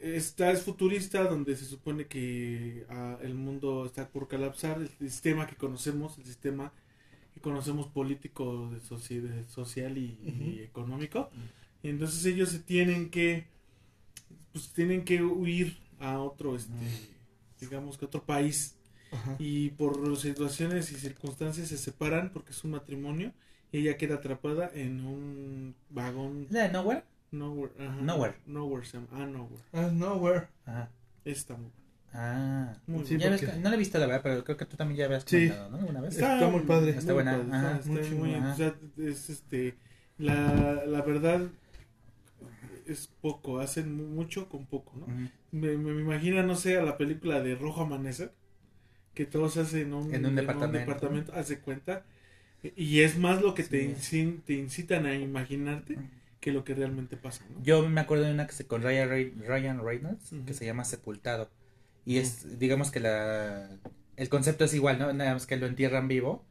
está 0.02 0.52
es 0.52 0.62
futurista, 0.64 1.24
donde 1.24 1.56
se 1.56 1.66
supone 1.66 2.06
que 2.08 2.86
ah, 2.90 3.18
el 3.24 3.34
mundo 3.34 3.86
está 3.86 4.10
por 4.10 4.28
colapsar, 4.28 4.80
el 4.82 4.90
sistema 5.10 5.48
que 5.48 5.56
conocemos, 5.56 6.18
el 6.20 6.26
sistema 6.26 6.72
que 7.34 7.42
conocemos 7.42 7.88
político, 7.88 8.70
de 8.72 8.80
soci- 8.82 9.22
de 9.22 9.48
social 9.48 9.98
y, 9.98 10.62
económico. 10.64 11.30
Y 11.84 11.90
entonces 11.90 12.26
ellos 12.26 12.50
se 12.50 12.60
tienen 12.60 13.10
que, 13.10 13.48
pues 14.52 14.74
tienen 14.74 15.04
que 15.06 15.22
huir 15.24 15.78
a 16.00 16.20
otro, 16.20 16.56
este, 16.56 16.74
digamos 17.60 17.98
que 17.98 18.06
otro 18.06 18.24
país 18.26 18.77
Ajá. 19.12 19.36
y 19.40 19.70
por 19.72 20.18
situaciones 20.18 20.92
y 20.92 20.96
circunstancias 20.96 21.68
se 21.70 21.78
separan 21.78 22.32
porque 22.34 22.52
es 22.52 22.64
un 22.64 22.72
matrimonio 22.72 23.32
y 23.72 23.80
ella 23.80 23.98
queda 23.98 24.16
atrapada 24.16 24.70
en 24.74 25.06
un 25.06 25.76
vagón 25.90 26.44
¿Es 26.48 26.52
la 26.52 26.64
de 26.64 26.72
Nowhere? 26.74 27.04
nowhere 27.32 27.74
ajá, 27.80 28.02
Nowhere. 28.02 28.36
nowhere 28.46 28.86
se 28.86 28.98
llama, 28.98 29.08
ah 29.12 29.26
nowhere 29.26 29.64
Ah, 29.74 29.90
nowhere. 29.94 30.48
Ajá. 30.66 30.90
está 31.26 31.54
muy 31.56 31.64
bueno. 31.64 31.78
Ah. 32.14 32.74
Muy 32.88 33.06
Sí, 33.06 33.18
Ya 33.18 33.30
ves 33.30 33.42
porque- 33.42 33.56
que- 33.56 33.62
no 33.62 33.70
la 33.70 33.76
he 33.76 33.80
visto, 33.80 33.98
la 34.00 34.08
verdad, 34.08 34.22
pero 34.24 34.44
creo 34.44 34.58
que 34.58 34.66
tú 34.66 34.78
también 34.78 34.98
ya 34.98 35.06
habías 35.06 35.24
Sí. 35.26 35.48
comentado, 35.50 35.70
¿no? 35.72 35.78
Alguna 35.78 36.02
vez. 36.02 36.14
Está 36.18 36.48
muy 36.50 36.62
padre. 36.62 36.92
Está 36.92 37.14
buena, 37.14 37.32
padre, 37.38 37.48
ajá, 37.52 37.76
está- 37.78 37.90
muy 37.90 37.98
está 38.00 38.10
chingón, 38.10 38.28
muy- 38.30 38.36
ajá. 38.40 38.54
o 38.54 38.56
sea, 38.56 38.76
es 38.98 39.30
este 39.30 39.78
la, 40.18 40.84
la 40.86 41.02
verdad 41.02 41.48
es 42.86 43.10
poco 43.22 43.60
hacen 43.60 43.96
mu- 43.96 44.08
mucho 44.08 44.48
con 44.48 44.66
poco 44.66 44.94
no 44.96 45.06
Ujú. 45.06 45.30
me, 45.52 45.78
me 45.78 46.02
imagino 46.02 46.42
no 46.44 46.56
sé 46.56 46.78
a 46.78 46.84
la 46.84 46.98
película 46.98 47.42
de 47.42 47.56
Rojo 47.56 47.82
Amanecer 47.82 48.32
que 49.18 49.26
todo 49.26 49.50
se 49.50 49.62
hace 49.62 49.82
en 49.82 49.94
un, 49.94 50.14
En 50.14 50.26
un 50.28 50.36
departamento. 50.36 50.78
departamento, 50.78 51.34
haz 51.34 51.48
de 51.50 51.58
cuenta 51.60 52.04
y 52.76 53.02
es 53.02 53.18
más 53.18 53.42
lo 53.42 53.56
que 53.56 53.64
te, 53.64 53.84
incin- 53.90 54.42
te 54.46 54.54
incitan 54.54 55.06
a 55.08 55.16
imaginarte 55.16 55.98
que 56.40 56.52
lo 56.52 56.64
que 56.64 56.76
realmente 56.76 57.18
pasa 57.18 57.44
¿no? 57.50 57.64
Yo 57.64 57.88
me 57.90 58.00
acuerdo 58.02 58.26
de 58.26 58.32
una 58.32 58.46
que 58.46 58.54
se 58.54 58.66
con 58.68 58.84
Ryan, 58.84 59.10
Ryan 59.46 59.84
Reynolds 59.84 60.32
que 60.46 60.54
se 60.54 60.66
llama 60.66 60.84
Sepultado. 60.86 61.50
Y 62.06 62.18
es, 62.20 62.60
digamos 62.60 62.92
que 62.92 63.00
la 63.00 63.70
el 64.16 64.30
concepto 64.30 64.66
es 64.66 64.74
igual, 64.76 65.00
¿no? 65.00 65.12
Nada 65.14 65.34
más 65.34 65.48
que 65.48 65.58
lo 65.58 65.66
entierran 65.68 66.08
vivo 66.08 66.44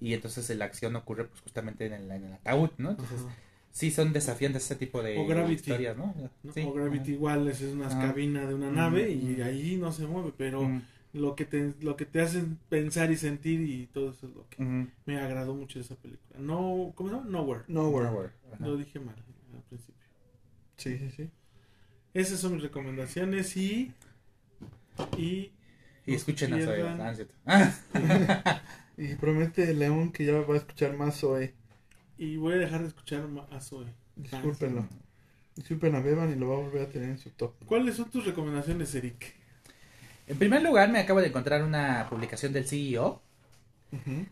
y 0.00 0.12
entonces 0.14 0.48
la 0.56 0.66
acción 0.66 0.94
ocurre 0.96 1.24
pues 1.24 1.40
justamente 1.40 1.86
en 1.86 1.92
el, 1.94 2.10
en 2.10 2.24
el 2.24 2.32
ataúd, 2.34 2.70
¿no? 2.78 2.90
Entonces, 2.90 3.20
Ajá. 3.20 3.34
sí 3.72 3.90
son 3.90 4.12
desafiantes 4.12 4.64
ese 4.64 4.76
tipo 4.76 5.02
de 5.02 5.16
O 5.18 5.26
Gravity. 5.26 5.54
historias, 5.54 5.96
¿no? 5.96 6.14
¿no? 6.42 6.52
Sí, 6.52 6.60
o 6.62 6.72
Gravity 6.72 7.12
igual 7.12 7.48
es 7.48 7.62
una 7.62 7.88
cabina 7.88 8.46
de 8.46 8.54
una 8.54 8.70
nave 8.70 9.10
y 9.10 9.40
ahí 9.42 9.76
no 9.76 9.92
se 9.92 10.06
mueve 10.06 10.32
pero 10.36 10.60
lo 11.12 11.34
que 11.36 11.44
te 11.44 11.74
lo 11.80 11.96
que 11.96 12.06
te 12.06 12.20
hacen 12.22 12.58
pensar 12.68 13.10
y 13.10 13.16
sentir 13.16 13.60
y 13.60 13.86
todo 13.86 14.10
eso 14.10 14.26
es 14.26 14.34
lo 14.34 14.48
que 14.48 14.62
ujú. 14.62 14.88
me 15.06 15.18
agradó 15.20 15.54
mucho 15.54 15.78
de 15.78 15.84
esa 15.84 15.94
película 15.96 16.38
no 16.40 16.92
¿cómo 16.94 17.10
se 17.10 17.16
llama? 17.16 17.28
Nowhere 17.30 17.64
Nowhere. 17.68 18.06
Nowhere, 18.08 18.32
lo 18.60 18.76
dije 18.76 18.98
mal 19.00 19.14
al 19.54 19.62
principio 19.64 20.00
Sí, 20.76 20.98
sí, 20.98 21.10
sí. 21.16 21.30
esas 22.14 22.40
son 22.40 22.54
mis 22.54 22.62
recomendaciones 22.62 23.56
y 23.56 23.92
y 25.16 25.52
Y 26.06 26.10
no 26.12 26.16
escuchen 26.16 26.52
a 26.54 26.60
Zoe. 26.60 26.82
Ah. 27.46 27.72
Ah, 27.94 28.62
Y 28.96 29.14
promete 29.14 29.72
León 29.74 30.12
que 30.12 30.24
ya 30.24 30.34
va 30.40 30.54
a 30.54 30.58
escuchar 30.58 30.96
más 30.96 31.22
hoy. 31.24 31.52
y 32.18 32.36
voy 32.36 32.54
a 32.54 32.58
dejar 32.58 32.82
de 32.82 32.88
escuchar 32.88 33.26
a 33.50 33.60
Zoe 33.60 33.86
Discúlpenlo. 34.16 34.86
Disculpen 35.56 35.94
a 35.94 36.00
Beban 36.00 36.30
y 36.32 36.36
lo 36.36 36.48
va 36.48 36.56
a 36.56 36.60
volver 36.60 36.82
a 36.82 36.88
tener 36.88 37.10
en 37.10 37.18
su 37.18 37.30
top. 37.30 37.54
¿cuáles 37.66 37.96
son 37.96 38.10
tus 38.10 38.24
recomendaciones 38.24 38.94
Eric? 38.94 39.34
En 40.26 40.38
primer 40.38 40.62
lugar, 40.62 40.90
me 40.90 40.98
acabo 41.00 41.20
de 41.20 41.28
encontrar 41.28 41.62
una 41.62 42.06
publicación 42.08 42.52
del 42.52 42.66
CEO. 42.66 43.22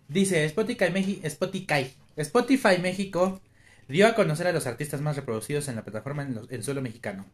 Dice 0.09 0.45
Spotify, 0.47 1.21
Spotify, 1.25 1.95
Spotify 2.17 2.79
México 2.81 3.41
dio 3.89 4.07
a 4.07 4.15
conocer 4.15 4.47
a 4.47 4.53
los 4.53 4.67
artistas 4.67 5.01
más 5.01 5.17
reproducidos 5.17 5.69
en 5.69 5.77
la 5.77 5.85
plataforma 5.85 6.23
en, 6.23 6.35
los- 6.35 6.51
en 6.51 6.62
suelo 6.62 6.81
mexicano. 6.83 7.27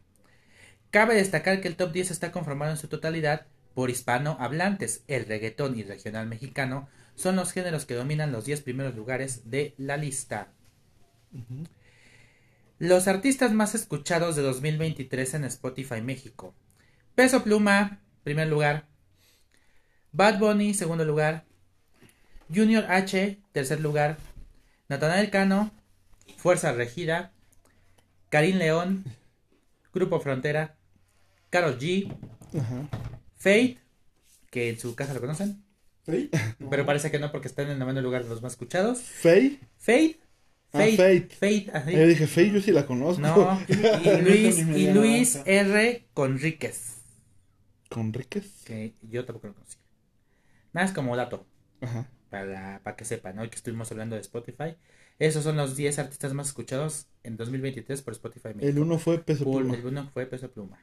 Cabe 0.91 1.15
destacar 1.15 1.61
que 1.61 1.67
el 1.67 1.75
top 1.75 1.91
10 1.91 2.11
está 2.11 2.31
conformado 2.31 2.71
en 2.71 2.77
su 2.77 2.87
totalidad 2.87 3.45
por 3.73 3.89
hispanohablantes. 3.89 5.03
El 5.07 5.25
reggaetón 5.25 5.77
y 5.77 5.83
regional 5.83 6.27
mexicano 6.27 6.89
son 7.15 7.35
los 7.35 7.51
géneros 7.51 7.85
que 7.85 7.93
dominan 7.95 8.31
los 8.31 8.45
10 8.45 8.61
primeros 8.61 8.95
lugares 8.95 9.49
de 9.49 9.73
la 9.77 9.97
lista. 9.97 10.49
Los 12.79 13.07
artistas 13.07 13.53
más 13.53 13.75
escuchados 13.75 14.35
de 14.35 14.41
2023 14.43 15.33
en 15.35 15.43
Spotify 15.45 16.01
México. 16.01 16.53
Peso 17.15 17.43
Pluma, 17.43 17.99
primer 18.27 18.47
lugar. 18.49 18.83
Bad 20.11 20.37
Bunny, 20.39 20.73
segundo 20.73 21.05
lugar. 21.05 21.45
Junior 22.53 22.85
H, 22.89 23.39
tercer 23.53 23.79
lugar. 23.79 24.17
Natanael 24.89 25.29
Cano, 25.29 25.71
Fuerza 26.35 26.73
Regida. 26.73 27.31
Karim 28.29 28.57
León, 28.57 29.05
Grupo 29.93 30.19
Frontera. 30.19 30.75
Karol 31.49 31.79
G, 31.79 32.13
Ajá. 32.59 32.89
Fate, 33.37 33.77
que 34.51 34.69
en 34.69 34.77
su 34.77 34.93
casa 34.95 35.13
lo 35.13 35.21
conocen, 35.21 35.63
¿Fey? 36.05 36.29
pero 36.69 36.85
parece 36.85 37.09
que 37.09 37.19
no 37.19 37.31
porque 37.31 37.47
está 37.47 37.61
en 37.61 37.69
el 37.69 37.79
noveno 37.79 38.01
lugar 38.01 38.23
de 38.23 38.29
los 38.29 38.41
más 38.41 38.51
escuchados. 38.53 38.99
¿Fey? 38.99 39.59
Fate, 39.77 40.19
Ah, 40.73 40.79
Fate, 40.79 40.97
Fate. 40.97 41.29
Fate, 41.29 41.71
así. 41.77 41.91
Yo 41.93 42.05
dije, 42.05 42.27
Fey, 42.27 42.51
yo 42.51 42.59
sí 42.61 42.71
la 42.73 42.85
conozco. 42.85 43.21
No, 43.21 43.57
y 43.69 44.21
Luis, 44.21 44.57
y 44.59 44.91
Luis. 44.91 45.39
R. 45.45 46.05
Conríquez, 46.13 46.96
¿Con 47.89 48.13
Ríquez? 48.13 48.63
que 48.65 48.93
yo 49.01 49.25
tampoco 49.25 49.47
lo 49.47 49.53
conocí. 49.55 49.77
Nada, 50.73 50.87
es 50.87 50.93
como 50.93 51.15
dato, 51.15 51.45
Ajá. 51.81 52.07
para, 52.29 52.81
para 52.83 52.95
que 52.95 53.05
sepan, 53.05 53.39
hoy 53.39 53.49
que 53.49 53.55
estuvimos 53.55 53.91
hablando 53.91 54.15
de 54.15 54.21
Spotify. 54.21 54.75
Esos 55.19 55.43
son 55.43 55.57
los 55.57 55.75
10 55.75 55.97
artistas 55.99 56.33
más 56.33 56.47
escuchados 56.47 57.07
en 57.23 57.37
2023 57.37 58.01
por 58.03 58.13
Spotify 58.13 58.49
México. 58.49 58.67
El 58.67 58.79
uno 58.79 58.99
fue 58.99 59.19
Peso 59.19 59.45
Pluma. 59.45 59.75
el 59.75 59.85
uno 59.85 60.09
fue 60.13 60.25
Peso 60.27 60.51
Pluma. 60.51 60.79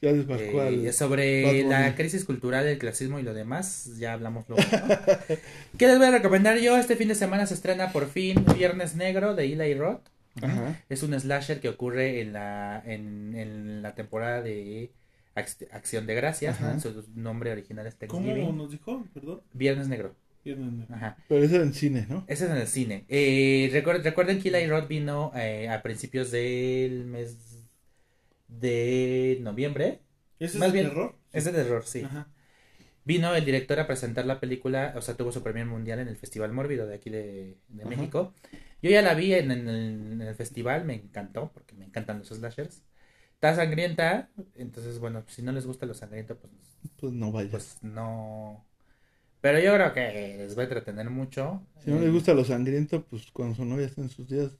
Ya 0.00 0.10
Eh, 0.10 0.92
sobre 0.92 1.64
la 1.64 1.94
crisis 1.94 2.24
cultural, 2.24 2.66
el 2.66 2.78
clasismo 2.78 3.18
y 3.18 3.22
lo 3.22 3.34
demás, 3.34 3.98
ya 3.98 4.12
hablamos 4.14 4.48
luego. 4.48 4.62
¿no? 4.72 4.94
¿Qué 5.78 5.86
les 5.86 5.98
voy 5.98 6.06
a 6.06 6.10
recomendar 6.12 6.58
yo? 6.58 6.76
Este 6.76 6.96
fin 6.96 7.08
de 7.08 7.14
semana 7.14 7.46
se 7.46 7.54
estrena 7.54 7.92
por 7.92 8.08
fin 8.08 8.42
Viernes 8.56 8.94
Negro 8.94 9.34
de 9.34 9.44
Eli 9.52 9.74
Roth. 9.74 10.08
Ajá. 10.40 10.80
Es 10.88 11.02
un 11.02 11.18
slasher 11.18 11.60
que 11.60 11.68
ocurre 11.68 12.20
en 12.20 12.32
la, 12.32 12.82
en, 12.86 13.34
en 13.34 13.82
la 13.82 13.94
temporada 13.94 14.40
de 14.42 14.92
Acción 15.40 16.06
de 16.06 16.14
Gracias. 16.14 16.60
¿no? 16.60 16.80
Su 16.80 17.04
nombre 17.14 17.52
original 17.52 17.86
es 17.86 17.94
¿Cómo 18.06 18.26
Thanksgiving. 18.26 18.56
nos 18.56 18.70
dijo? 18.70 19.04
Perdón. 19.14 19.40
Viernes 19.52 19.88
Negro. 19.88 20.14
Viernes 20.44 20.72
negro. 20.72 20.94
Ajá. 20.94 21.16
Pero 21.28 21.44
eso 21.44 21.56
era 21.56 21.64
en 21.64 21.74
cine, 21.74 22.06
¿no? 22.08 22.24
Ese 22.26 22.46
es 22.46 22.50
en 22.50 22.56
el 22.56 22.66
cine. 22.66 23.04
Eh, 23.08 23.68
recuer- 23.72 24.02
recuerden 24.02 24.40
que 24.40 24.48
Eli 24.48 24.66
Roth 24.66 24.88
vino 24.88 25.32
eh, 25.34 25.68
a 25.68 25.82
principios 25.82 26.30
del 26.30 27.04
mes 27.04 27.62
de 28.48 29.38
noviembre. 29.42 30.00
¿Ese 30.38 30.58
Más 30.58 30.68
es 30.68 30.72
bien, 30.72 30.86
el 30.86 30.90
terror? 30.92 31.14
Es 31.32 31.44
de 31.44 31.52
terror, 31.52 31.84
sí. 31.84 32.02
Ajá. 32.02 32.28
Vino 33.04 33.34
el 33.34 33.44
director 33.44 33.80
a 33.80 33.86
presentar 33.86 34.26
la 34.26 34.40
película, 34.40 34.94
o 34.96 35.00
sea, 35.02 35.14
tuvo 35.16 35.32
su 35.32 35.42
premier 35.42 35.66
mundial 35.66 35.98
en 36.00 36.08
el 36.08 36.16
Festival 36.16 36.52
Mórbido 36.52 36.86
de 36.86 36.94
aquí 36.94 37.10
de. 37.10 37.56
México. 37.68 38.32
Yo 38.82 38.90
ya 38.90 39.02
la 39.02 39.14
vi 39.14 39.34
en, 39.34 39.50
en 39.50 39.68
el, 39.68 40.12
en 40.12 40.22
el 40.22 40.34
festival, 40.34 40.84
me 40.84 40.94
encantó, 40.94 41.50
porque 41.52 41.74
me 41.74 41.84
encantan 41.84 42.18
los 42.20 42.28
slashers. 42.28 42.82
Está 43.40 43.54
sangrienta, 43.56 44.28
entonces, 44.54 44.98
bueno, 44.98 45.24
si 45.26 45.40
no 45.42 45.52
les 45.52 45.66
gusta 45.66 45.86
lo 45.86 45.94
sangriento, 45.94 46.36
pues, 46.38 46.52
Pues 46.96 47.12
no 47.12 47.32
vaya. 47.32 47.50
pues 47.50 47.78
no. 47.82 48.66
Pero 49.40 49.60
yo 49.60 49.74
creo 49.74 49.92
que 49.94 50.36
les 50.38 50.56
va 50.58 50.62
a 50.62 50.64
entretener 50.66 51.10
mucho. 51.10 51.66
si 51.78 51.90
no 51.90 51.98
Eh, 51.98 52.00
les 52.00 52.12
gusta 52.12 52.34
lo 52.34 52.44
sangriento, 52.44 53.04
pues 53.06 53.30
cuando 53.32 53.54
su 53.56 53.64
novia 53.64 53.86
está 53.86 54.02
en 54.02 54.08
sus 54.10 54.28
días, 54.28 54.52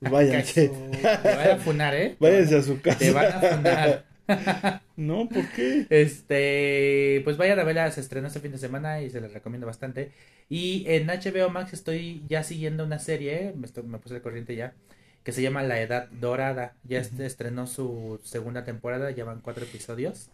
pues 0.00 0.10
váyanse. 0.12 0.70
Te 1.22 1.34
van 1.34 1.50
a 1.50 1.56
funar, 1.58 1.94
¿eh? 1.94 2.18
váyanse 2.20 2.56
a 2.56 2.62
su 2.62 2.80
Te 2.98 3.10
van 3.10 3.26
casa. 3.26 3.32
a 3.32 3.42
funar. 3.42 4.04
No, 4.96 5.28
¿por 5.28 5.50
qué? 5.52 5.88
Este, 5.88 7.20
pues 7.24 7.36
vayan 7.36 7.58
a 7.60 7.64
verla, 7.64 7.90
se 7.92 8.00
estrenó 8.00 8.26
este 8.26 8.40
fin 8.40 8.50
de 8.52 8.58
semana 8.58 9.00
y 9.02 9.10
se 9.10 9.20
les 9.20 9.32
recomiendo 9.32 9.66
bastante. 9.66 10.12
Y 10.48 10.84
en 10.88 11.10
HBO 11.10 11.50
Max 11.50 11.72
estoy 11.72 12.24
ya 12.28 12.42
siguiendo 12.42 12.84
una 12.84 12.98
serie, 12.98 13.52
me, 13.56 13.66
estoy- 13.66 13.84
me 13.84 13.98
puse 13.98 14.16
al 14.16 14.22
corriente 14.22 14.56
ya, 14.56 14.74
que 15.26 15.32
se 15.32 15.42
llama 15.42 15.64
La 15.64 15.82
Edad 15.82 16.08
Dorada. 16.10 16.78
Ya 16.84 17.00
este 17.00 17.26
estrenó 17.26 17.68
su 17.68 18.20
segunda 18.24 18.64
temporada, 18.64 19.12
ya 19.12 19.26
van 19.26 19.42
cuatro 19.42 19.64
episodios. 19.66 20.30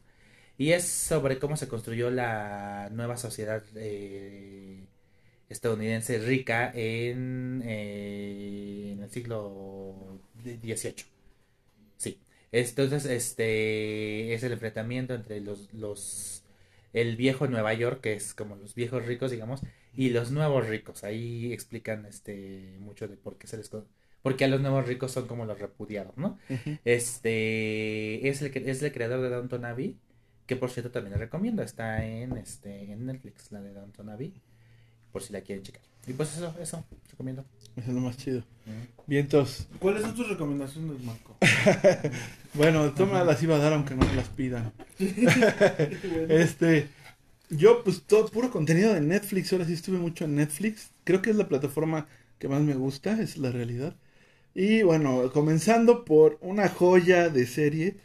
Y 0.59 0.73
es 0.73 0.85
sobre 0.89 1.39
cómo 1.39 1.57
se 1.57 1.69
construyó 1.69 2.11
la 2.11 2.91
nueva 2.93 3.17
sociedad 3.19 3.65
eh, 3.77 4.87
estadounidense 5.49 6.19
rica 6.19 6.71
en, 6.75 7.63
eh, 7.67 8.93
en 8.95 9.03
el 9.03 9.11
siglo 9.11 10.21
XVIII. 10.35 11.07
Sí. 11.97 12.21
Entonces, 12.53 13.05
este 13.07 14.35
es 14.35 14.43
el 14.43 14.53
enfrentamiento 14.53 15.15
entre 15.15 15.41
los, 15.41 15.73
los 15.75 16.45
el 16.93 17.17
viejo 17.17 17.47
Nueva 17.49 17.73
York, 17.75 18.01
que 18.03 18.15
es 18.15 18.35
como 18.35 18.57
los 18.57 18.75
viejos 18.75 19.07
ricos, 19.07 19.31
digamos, 19.31 19.63
y 19.95 20.11
los 20.11 20.31
nuevos 20.31 20.69
ricos. 20.69 21.05
Ahí 21.05 21.53
explican 21.53 22.07
este 22.07 22.77
mucho 22.81 23.09
de 23.09 23.17
por 23.17 23.39
qué 23.39 23.47
se 23.47 23.57
les 23.57 23.69
con- 23.71 23.87
porque 24.23 24.45
a 24.45 24.49
los 24.49 24.61
nuevos 24.61 24.87
ricos 24.87 25.13
son 25.13 25.27
como 25.27 25.45
los 25.45 25.59
repudiados, 25.59 26.17
¿no? 26.17 26.39
Este 26.85 28.29
es 28.29 28.43
el 28.43 28.51
que 28.51 28.71
es 28.71 28.83
el 28.83 28.93
creador 28.93 29.21
de 29.21 29.31
Downton 29.31 29.65
Abbey, 29.65 29.97
que 30.47 30.57
por 30.57 30.71
cierto 30.71 30.91
también 30.91 31.13
la 31.13 31.19
recomiendo, 31.19 31.63
está 31.63 32.05
en 32.05 32.37
este 32.37 32.93
en 32.93 33.07
Netflix, 33.07 33.51
la 33.51 33.61
de 33.61 33.73
Downton 33.73 34.11
Abbey, 34.11 34.33
por 35.13 35.23
si 35.23 35.33
la 35.33 35.41
quieren 35.41 35.65
checar. 35.65 35.83
Y 36.07 36.13
pues 36.15 36.37
eso, 36.37 36.55
eso, 36.61 36.85
recomiendo. 37.11 37.45
Eso 37.77 37.89
es 37.89 37.95
lo 37.95 38.01
más 38.01 38.17
chido. 38.17 38.39
Ujú. 38.39 39.05
Vientos. 39.07 39.69
¿Cuáles 39.79 40.03
son 40.03 40.15
tus 40.15 40.29
recomendaciones, 40.29 41.03
Marco? 41.03 41.37
Bueno, 42.55 42.93
toma 42.93 43.25
las 43.25 43.43
iba 43.43 43.57
a 43.57 43.59
dar 43.59 43.73
aunque 43.73 43.95
no 43.95 44.07
me 44.07 44.15
las 44.15 44.29
pidan. 44.29 44.73
Este, 46.29 46.89
yo 47.49 47.83
pues 47.83 48.03
todo 48.03 48.29
puro 48.29 48.51
contenido 48.51 48.93
de 48.93 49.01
Netflix, 49.01 49.53
ahora 49.53 49.65
sí 49.65 49.73
estuve 49.73 49.99
mucho 49.99 50.27
en 50.27 50.37
Netflix. 50.37 50.91
Creo 51.05 51.23
que 51.23 51.31
es 51.31 51.37
la 51.37 51.49
plataforma 51.49 52.07
que 52.39 52.49
más 52.49 52.61
me 52.61 52.75
gusta, 52.75 53.21
es 53.23 53.39
la 53.39 53.51
realidad. 53.51 53.97
Y 54.55 54.83
bueno, 54.83 55.31
comenzando 55.33 56.05
por 56.05 56.39
una 56.43 56.69
joya 56.69 57.29
de 57.31 57.47
serie 57.47 57.97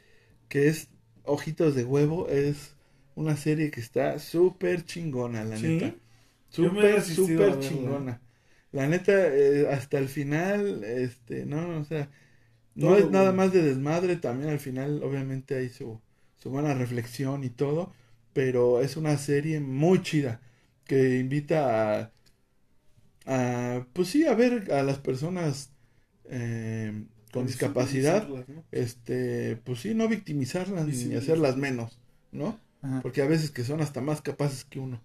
que 0.50 0.68
es 0.70 0.90
Ojitos 1.24 1.76
de 1.76 1.86
Huevo, 1.86 2.30
es 2.30 2.76
una 3.16 3.38
serie 3.38 3.72
que 3.72 3.82
está 3.82 4.20
súper 4.20 4.86
chingona, 4.86 5.44
la 5.46 5.60
¿Sí? 5.60 5.60
neta. 5.60 5.98
Súper, 6.50 7.04
súper 7.04 7.60
chingona. 7.60 8.22
La 8.72 8.88
neta, 8.88 9.14
eh, 9.36 9.68
hasta 9.72 10.00
el 10.00 10.10
final, 10.10 10.84
este, 10.84 11.46
no, 11.46 11.80
o 11.80 11.86
sea, 11.86 12.10
no 12.76 12.96
Todo 12.96 12.98
es 12.98 13.10
nada 13.12 13.32
bueno. 13.32 13.34
más 13.34 13.54
de 13.54 13.64
desmadre, 13.64 14.18
también 14.18 14.52
al 14.52 14.60
final 14.60 15.04
obviamente 15.04 15.56
hay 15.58 15.70
su, 15.70 16.02
su 16.38 16.50
buena 16.52 16.74
reflexión 16.76 17.44
y 17.44 17.50
todo, 17.52 17.94
pero 18.34 18.82
es 18.82 18.98
una 18.98 19.18
serie 19.18 19.60
muy 19.62 20.02
chida 20.04 20.42
que 20.86 21.20
invita 21.20 22.02
a, 22.02 22.14
a 23.26 23.86
pues 23.94 24.10
sí, 24.10 24.26
a 24.26 24.34
ver 24.36 24.72
a 24.74 24.84
las 24.84 25.00
personas 25.00 25.72
eh, 26.30 27.06
con 27.32 27.46
discapacidad, 27.46 28.28
Visibilizarlas, 28.28 28.50
¿no? 28.50 28.64
este, 28.72 29.58
pues 29.66 29.80
sí, 29.82 29.94
no 29.96 30.08
victimizarlas 30.08 30.88
ni 30.88 30.92
Visibilizar. 30.92 31.16
hacerlas 31.16 31.58
menos, 31.58 32.00
¿no? 32.32 32.60
Ajá. 32.82 33.02
Porque 33.02 33.22
a 33.22 33.28
veces 33.28 33.52
que 33.52 33.64
son 33.64 33.82
hasta 33.82 34.02
más 34.02 34.22
capaces 34.22 34.66
que 34.66 34.80
uno, 34.80 35.02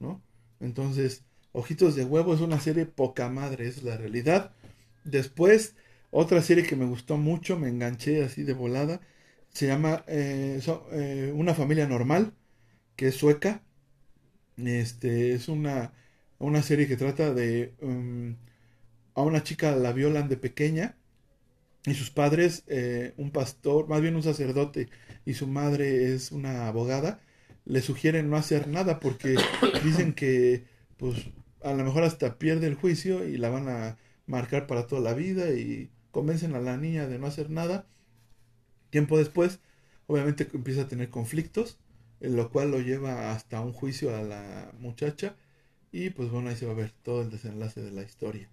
¿no? 0.00 0.22
Entonces, 0.60 1.24
Ojitos 1.52 1.96
de 1.96 2.04
Huevo 2.04 2.34
es 2.34 2.40
una 2.40 2.60
serie 2.60 2.86
poca 2.86 3.28
madre, 3.28 3.68
es 3.68 3.82
la 3.82 3.96
realidad. 3.96 4.52
Después, 5.04 5.74
otra 6.10 6.42
serie 6.42 6.64
que 6.66 6.76
me 6.76 6.86
gustó 6.86 7.16
mucho, 7.18 7.58
me 7.58 7.68
enganché 7.68 8.24
así 8.24 8.42
de 8.44 8.54
volada, 8.54 9.00
se 9.52 9.66
llama 9.66 10.04
eh, 10.08 10.60
so- 10.62 10.86
eh, 10.92 11.32
Una 11.34 11.54
familia 11.54 11.86
normal, 11.88 12.34
que 12.96 13.08
es 13.08 13.16
sueca. 13.16 13.62
Este, 14.56 15.34
es 15.34 15.48
una, 15.48 15.92
una 16.38 16.62
serie 16.62 16.86
que 16.88 16.96
trata 16.96 17.32
de... 17.34 17.74
um, 17.80 18.36
a 19.14 19.22
una 19.22 19.42
chica 19.42 19.74
la 19.76 19.92
violan 19.92 20.28
de 20.28 20.36
pequeña 20.36 20.96
y 21.84 21.94
sus 21.94 22.10
padres, 22.10 22.64
eh, 22.68 23.14
un 23.16 23.30
pastor, 23.30 23.88
más 23.88 24.00
bien 24.00 24.16
un 24.16 24.22
sacerdote 24.22 24.88
y 25.24 25.34
su 25.34 25.46
madre 25.46 26.14
es 26.14 26.32
una 26.32 26.68
abogada, 26.68 27.20
le 27.64 27.80
sugieren 27.80 28.30
no 28.30 28.36
hacer 28.36 28.68
nada 28.68 29.00
porque 29.00 29.36
dicen 29.84 30.14
que 30.14 30.64
pues 30.96 31.30
a 31.62 31.72
lo 31.74 31.84
mejor 31.84 32.04
hasta 32.04 32.38
pierde 32.38 32.66
el 32.66 32.74
juicio 32.74 33.26
y 33.26 33.36
la 33.36 33.50
van 33.50 33.68
a 33.68 33.98
marcar 34.26 34.66
para 34.66 34.86
toda 34.86 35.00
la 35.00 35.14
vida 35.14 35.50
y 35.50 35.90
convencen 36.10 36.54
a 36.54 36.60
la 36.60 36.76
niña 36.76 37.08
de 37.08 37.18
no 37.18 37.26
hacer 37.26 37.50
nada. 37.50 37.86
Tiempo 38.90 39.18
después, 39.18 39.60
obviamente 40.06 40.48
empieza 40.52 40.82
a 40.82 40.88
tener 40.88 41.10
conflictos, 41.10 41.78
en 42.20 42.36
lo 42.36 42.50
cual 42.50 42.70
lo 42.70 42.80
lleva 42.80 43.32
hasta 43.32 43.60
un 43.60 43.72
juicio 43.72 44.14
a 44.14 44.22
la 44.22 44.72
muchacha 44.78 45.36
y 45.90 46.10
pues 46.10 46.30
bueno, 46.30 46.50
ahí 46.50 46.56
se 46.56 46.66
va 46.66 46.72
a 46.72 46.76
ver 46.76 46.92
todo 47.02 47.22
el 47.22 47.30
desenlace 47.30 47.82
de 47.82 47.90
la 47.90 48.02
historia, 48.02 48.48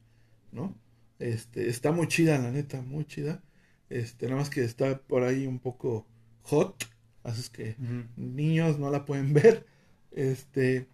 ¿no? 0.51 0.75
Este, 1.19 1.69
está 1.69 1.91
muy 1.91 2.07
chida, 2.07 2.37
la 2.39 2.51
neta, 2.51 2.81
muy 2.81 3.05
chida. 3.05 3.43
Este, 3.89 4.27
nada 4.27 4.37
más 4.39 4.49
que 4.49 4.63
está 4.63 4.99
por 5.01 5.23
ahí 5.23 5.47
un 5.47 5.59
poco 5.59 6.07
hot, 6.43 6.85
así 7.23 7.41
es 7.41 7.49
que 7.49 7.77
niños 8.15 8.79
no 8.79 8.89
la 8.91 9.05
pueden 9.05 9.33
ver. 9.35 9.65
Este, 10.11 10.87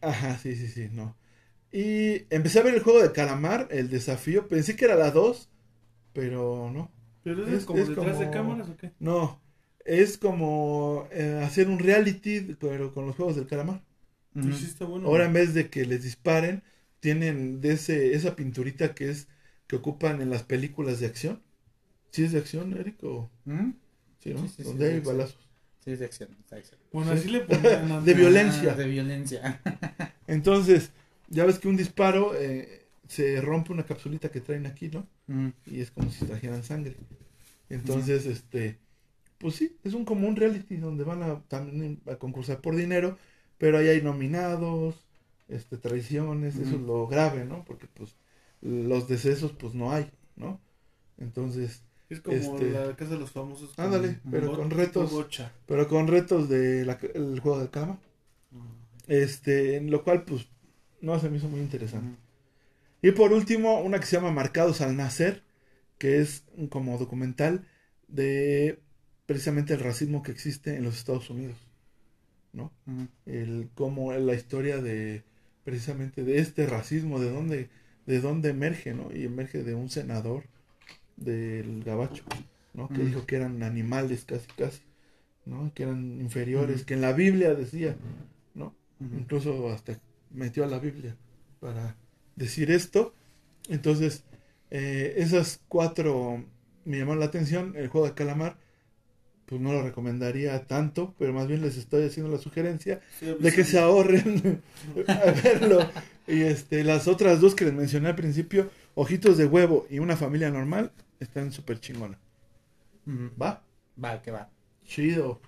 ajá, 0.00 0.38
sí, 0.38 0.54
sí, 0.56 0.68
sí, 0.68 0.88
no. 0.92 1.16
Y 1.72 2.26
empecé 2.34 2.60
a 2.60 2.62
ver 2.62 2.74
el 2.74 2.82
juego 2.82 3.02
de 3.02 3.12
calamar, 3.12 3.68
el 3.72 3.90
desafío. 3.90 4.48
Pensé 4.48 4.76
que 4.76 4.86
era 4.86 4.96
la 4.96 5.10
2, 5.10 5.50
pero 6.14 6.70
no. 6.72 6.92
¿Pero 7.22 7.46
es, 7.46 7.54
Es- 7.54 7.64
como 7.64 7.80
es 7.80 7.88
detrás 7.90 8.18
de 8.18 8.30
cámaras 8.30 8.68
o 8.70 8.76
qué? 8.76 8.92
No, 9.00 9.42
es 9.84 10.18
como 10.18 11.08
eh, 11.12 11.42
hacer 11.44 11.68
un 11.68 11.78
reality, 11.80 12.56
pero 12.60 12.92
con 12.94 13.06
los 13.06 13.16
juegos 13.16 13.36
del 13.36 13.46
calamar. 13.46 13.82
Sí 14.40 14.66
está 14.66 14.84
bueno. 14.84 15.08
Ahora 15.08 15.26
en 15.26 15.32
vez 15.32 15.54
de 15.54 15.70
que 15.70 15.84
les 15.86 16.02
disparen, 16.02 16.62
tienen 17.04 17.60
de 17.60 17.72
ese, 17.74 18.14
esa 18.14 18.34
pinturita 18.34 18.94
que 18.94 19.10
es 19.10 19.28
que 19.66 19.76
ocupan 19.76 20.22
en 20.22 20.30
las 20.30 20.42
películas 20.42 21.00
de 21.00 21.06
acción. 21.06 21.42
¿Sí 22.12 22.24
es 22.24 22.32
de 22.32 22.38
acción, 22.38 22.72
Eric? 22.72 23.04
O... 23.04 23.30
Ujú. 23.44 23.74
Sí, 24.20 24.32
¿no? 24.32 24.40
Sí, 24.40 24.48
sí, 24.48 24.54
sí, 24.56 24.62
Donde 24.64 24.88
de 24.88 24.94
hay 24.94 25.00
balazos. 25.00 25.36
Sí, 25.84 25.92
es 25.92 25.98
de 25.98 26.06
acción, 26.06 26.30
de 26.50 26.56
acción. 26.56 26.80
Bueno, 26.94 27.12
Sí. 27.12 27.18
así 27.18 27.28
le 27.28 27.40
ponían. 27.50 28.04
De 28.06 28.14
violencia. 28.14 28.72
Ah, 28.72 28.76
de 28.76 28.86
violencia. 28.88 29.60
Entonces, 30.26 30.92
ya 31.28 31.44
ves 31.44 31.58
que 31.58 31.68
un 31.68 31.76
disparo 31.76 32.34
eh, 32.34 32.86
se 33.06 33.38
rompe 33.42 33.72
una 33.72 33.84
capsulita 33.84 34.30
que 34.30 34.40
traen 34.40 34.64
aquí, 34.64 34.88
¿no? 34.88 35.06
Ujú. 35.28 35.52
Y 35.66 35.80
es 35.82 35.90
como 35.90 36.10
si 36.10 36.24
trajeran 36.24 36.62
sangre. 36.64 36.96
Entonces, 37.68 38.24
este, 38.24 38.78
pues 39.38 39.56
sí, 39.56 39.76
es 39.84 39.94
un 39.94 40.06
como 40.06 40.28
un 40.28 40.36
reality 40.36 40.76
donde 40.76 41.04
van 41.04 41.22
a 41.22 41.42
también 41.48 42.00
a 42.06 42.16
concursar 42.16 42.60
por 42.62 42.76
dinero, 42.76 43.18
pero 43.58 43.78
ahí 43.78 43.88
hay 43.88 44.02
nominados, 44.02 45.03
este, 45.48 45.76
traiciones, 45.78 46.56
eso 46.56 46.76
es 46.76 46.80
lo 46.82 47.06
grave, 47.06 47.44
¿no? 47.44 47.64
Porque 47.64 47.86
pues 47.92 48.14
los 48.62 49.08
decesos 49.08 49.52
pues 49.52 49.74
no 49.74 49.92
hay, 49.92 50.10
¿no? 50.36 50.60
Entonces, 51.18 51.82
Es 52.10 52.20
como 52.20 52.36
Este- 52.36 52.70
la 52.70 52.94
casa 52.96 53.12
de 53.14 53.18
los 53.20 53.30
famosos. 53.30 53.76
ándale, 53.78 54.20
pero 54.30 54.52
con 54.54 54.70
retos, 54.70 55.10
pero 55.66 55.88
con 55.88 56.06
retos 56.06 56.48
de 56.50 56.84
la- 56.84 56.98
el 57.14 57.40
juego 57.40 57.58
de 57.60 57.70
cama, 57.70 57.98
este, 59.06 59.76
en 59.76 59.90
lo 59.90 60.04
cual 60.04 60.24
pues 60.24 60.46
no 61.00 61.18
se 61.18 61.28
me 61.30 61.38
hizo 61.38 61.48
muy 61.48 61.60
interesante. 61.60 62.16
Y 63.02 63.10
por 63.12 63.32
último, 63.32 63.80
una 63.80 64.00
que 64.00 64.06
se 64.06 64.16
llama 64.16 64.30
Marcados 64.32 64.80
al 64.80 64.96
Nacer, 64.96 65.42
que 65.98 66.20
es 66.20 66.44
un 66.56 66.68
como 66.68 66.96
documental 66.98 67.66
de 68.08 68.78
precisamente 69.26 69.74
el 69.74 69.80
racismo 69.80 70.22
que 70.22 70.32
existe 70.32 70.76
en 70.76 70.84
los 70.84 70.96
Estados 70.96 71.28
Unidos, 71.30 71.56
¿no? 72.52 72.70
El 73.26 73.70
cómo 73.74 74.12
la 74.12 74.34
historia 74.34 74.80
de 74.80 75.24
precisamente 75.64 76.24
de 76.24 76.38
este 76.40 76.66
racismo, 76.66 77.20
de 77.20 77.30
dónde 77.30 77.70
de 78.06 78.20
dónde 78.20 78.50
emerge, 78.50 78.94
¿no? 78.94 79.10
Y 79.14 79.24
emerge 79.24 79.62
de 79.64 79.74
un 79.74 79.88
senador 79.90 80.44
del 81.16 81.82
Gabacho, 81.84 82.24
¿no? 82.74 82.92
Que 82.92 83.02
Mm. 83.02 83.06
dijo 83.06 83.26
que 83.26 83.36
eran 83.36 83.62
animales 83.62 84.24
casi 84.24 84.48
casi, 84.56 84.82
¿no? 85.46 85.72
Que 85.74 85.84
eran 85.84 86.20
inferiores, 86.20 86.84
que 86.84 86.94
en 86.94 87.00
la 87.02 87.12
Biblia 87.12 87.54
decía, 87.54 87.96
¿no? 88.54 88.74
Incluso 89.12 89.70
hasta 89.70 89.98
metió 90.30 90.64
a 90.64 90.68
la 90.68 90.78
Biblia 90.78 91.16
para 91.60 91.96
decir 92.36 92.70
esto. 92.70 93.14
Entonces, 93.68 94.24
eh, 94.70 95.14
esas 95.18 95.60
cuatro 95.68 96.44
me 96.84 96.98
llamaron 96.98 97.20
la 97.20 97.26
atención. 97.26 97.74
El 97.76 97.88
juego 97.88 98.06
de 98.08 98.14
calamar, 98.14 98.58
pues 99.46 99.60
no 99.60 99.72
lo 99.72 99.82
recomendaría 99.82 100.66
tanto, 100.66 101.14
pero 101.18 101.32
más 101.32 101.46
bien 101.46 101.62
les 101.62 101.76
estoy 101.76 102.04
haciendo 102.06 102.32
la 102.32 102.38
sugerencia 102.38 103.00
Sí, 103.20 103.26
de 103.38 103.52
que 103.52 103.64
sí. 103.64 103.72
se 103.72 103.78
ahorren 103.78 104.62
a 105.08 105.30
verlo. 105.42 105.88
Y 106.26 106.42
este, 106.42 106.84
las 106.84 107.06
otras 107.08 107.40
dos 107.40 107.54
que 107.54 107.64
les 107.66 107.74
mencioné 107.74 108.08
al 108.08 108.16
principio, 108.16 108.70
Ojitos 108.94 109.36
de 109.36 109.44
Huevo 109.46 109.86
y 109.90 109.98
Una 109.98 110.16
Familia 110.16 110.50
Normal, 110.50 110.92
están 111.20 111.52
súper 111.52 111.80
chingona. 111.80 112.18
Ujú. 113.06 113.30
¿Va? 113.40 113.62
Va, 114.02 114.22
que 114.22 114.30
va. 114.30 114.48
Chido. 114.86 115.40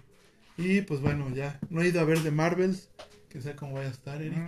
Y 0.59 0.83
pues 0.83 1.01
bueno, 1.01 1.31
ya 1.35 1.59
no 1.71 1.83
he 1.83 1.89
ido 1.89 2.01
a 2.01 2.05
ver 2.05 2.19
de 2.21 2.31
Marvels, 2.31 2.89
que 3.29 3.41
sé 3.41 3.55
cómo 3.57 3.75
vaya 3.75 3.89
a 3.89 3.93
estar, 3.93 4.21
Eric. 4.23 4.39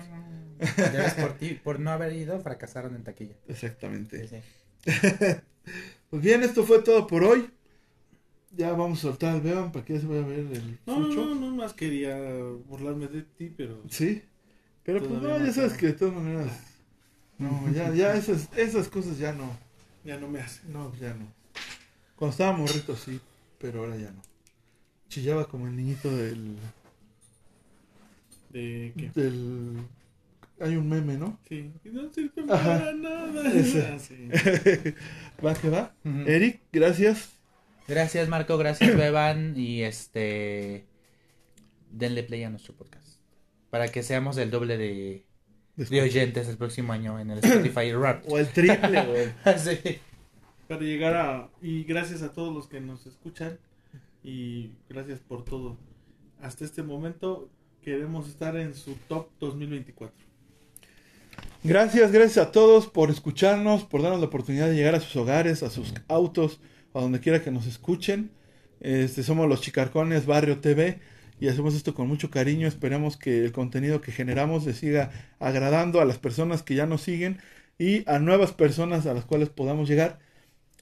Ya 0.76 0.90
ves, 1.02 1.14
por 1.14 1.32
ti, 1.38 1.58
por 1.62 1.80
no 1.80 1.90
haber 1.90 2.12
ido, 2.14 2.40
fracasaron 2.40 2.94
en 2.96 3.04
taquilla. 3.04 3.34
Exactamente. 3.48 4.28
Sí, 4.28 4.36
sí. 4.36 4.90
Pues 6.10 6.22
bien, 6.22 6.42
esto 6.42 6.64
fue 6.64 6.80
todo 6.80 7.06
por 7.06 7.22
hoy. 7.22 7.50
Ya 8.50 8.72
vamos 8.72 8.98
a 9.00 9.02
soltar 9.02 9.34
al 9.34 9.40
Beban 9.40 9.72
para 9.72 9.84
que 9.84 9.94
ya 9.94 10.00
se 10.00 10.06
vaya 10.06 10.24
a 10.24 10.26
ver 10.26 10.38
el 10.38 10.78
No, 10.86 10.96
fucho. 10.96 11.26
no, 11.26 11.34
no, 11.34 11.54
más 11.54 11.74
quería 11.74 12.16
burlarme 12.66 13.06
de 13.06 13.22
ti, 13.22 13.52
pero... 13.54 13.82
Sí. 13.88 14.22
Pero 14.84 15.00
pues 15.00 15.20
no, 15.20 15.38
ya 15.38 15.52
sabes 15.52 15.74
que 15.74 15.86
de 15.88 15.92
todas 15.92 16.14
maneras. 16.14 16.50
No, 17.36 17.70
ya, 17.72 17.92
ya 17.94 18.14
esas, 18.14 18.48
esas 18.56 18.88
cosas 18.88 19.18
ya 19.18 19.32
no. 19.32 19.56
Ya 20.02 20.18
no 20.18 20.28
me 20.28 20.40
hace. 20.40 20.66
No, 20.68 20.94
ya 20.96 21.12
no. 21.14 21.26
Cuando 22.16 22.32
estaba 22.32 22.56
morrito 22.56 22.96
sí, 22.96 23.20
pero 23.58 23.80
ahora 23.80 23.96
ya 23.96 24.10
no. 24.10 24.22
Chillaba 25.08 25.46
como 25.46 25.66
el 25.66 25.76
niñito 25.76 26.10
del. 26.16 26.56
De 28.50 28.92
que... 28.96 29.10
del. 29.14 29.76
Hay 30.60 30.74
un 30.74 30.88
meme, 30.88 31.16
¿no? 31.16 31.38
Sí. 31.48 31.70
Y 31.84 31.90
no 31.90 32.10
sirve 32.12 32.42
para 32.42 32.92
nada. 32.94 33.52
Ese. 33.52 33.86
Ah, 33.92 33.98
sí. 33.98 34.28
va 35.44 35.54
que 35.54 35.70
va. 35.70 35.94
Eric, 36.26 36.62
gracias. 36.72 37.37
Gracias, 37.88 38.28
Marco. 38.28 38.58
Gracias, 38.58 38.96
Beban. 38.96 39.54
Y 39.56 39.82
este. 39.82 40.86
Denle 41.90 42.22
play 42.22 42.44
a 42.44 42.50
nuestro 42.50 42.74
podcast. 42.74 43.18
Para 43.70 43.88
que 43.88 44.02
seamos 44.02 44.36
el 44.36 44.50
doble 44.50 44.76
de, 44.76 45.26
de 45.76 46.02
oyentes 46.02 46.48
el 46.48 46.56
próximo 46.56 46.92
año 46.92 47.18
en 47.18 47.30
el 47.30 47.38
Spotify 47.38 47.92
Rap. 47.92 48.24
O 48.28 48.38
el 48.38 48.48
triple, 48.48 49.04
güey. 49.06 49.32
sí. 49.58 49.98
Para 50.68 50.82
llegar 50.82 51.16
a... 51.16 51.50
Y 51.62 51.84
gracias 51.84 52.22
a 52.22 52.32
todos 52.32 52.54
los 52.54 52.68
que 52.68 52.80
nos 52.80 53.06
escuchan. 53.06 53.58
Y 54.22 54.72
gracias 54.88 55.20
por 55.20 55.44
todo. 55.44 55.78
Hasta 56.40 56.64
este 56.64 56.82
momento 56.82 57.50
queremos 57.82 58.28
estar 58.28 58.56
en 58.56 58.74
su 58.74 58.94
top 59.08 59.28
2024. 59.40 60.14
Gracias, 61.64 62.12
gracias 62.12 62.46
a 62.46 62.52
todos 62.52 62.86
por 62.86 63.10
escucharnos, 63.10 63.84
por 63.84 64.02
darnos 64.02 64.20
la 64.20 64.26
oportunidad 64.26 64.68
de 64.68 64.74
llegar 64.74 64.94
a 64.94 65.00
sus 65.00 65.16
hogares, 65.16 65.62
a 65.62 65.70
sus 65.70 65.92
autos, 66.06 66.60
a 66.94 67.00
donde 67.00 67.20
quiera 67.20 67.42
que 67.42 67.50
nos 67.50 67.66
escuchen. 67.66 68.30
Este, 68.80 69.22
somos 69.22 69.48
los 69.48 69.60
Chicarcones 69.60 70.26
Barrio 70.26 70.60
TV 70.60 71.00
y 71.40 71.48
hacemos 71.48 71.74
esto 71.74 71.94
con 71.94 72.08
mucho 72.08 72.30
cariño. 72.30 72.68
Esperamos 72.68 73.16
que 73.16 73.44
el 73.44 73.52
contenido 73.52 74.00
que 74.00 74.12
generamos 74.12 74.66
les 74.66 74.78
siga 74.78 75.10
agradando 75.38 76.00
a 76.00 76.04
las 76.04 76.18
personas 76.18 76.62
que 76.62 76.74
ya 76.74 76.86
nos 76.86 77.02
siguen 77.02 77.38
y 77.78 78.08
a 78.10 78.18
nuevas 78.18 78.52
personas 78.52 79.06
a 79.06 79.14
las 79.14 79.24
cuales 79.24 79.48
podamos 79.50 79.88
llegar. 79.88 80.18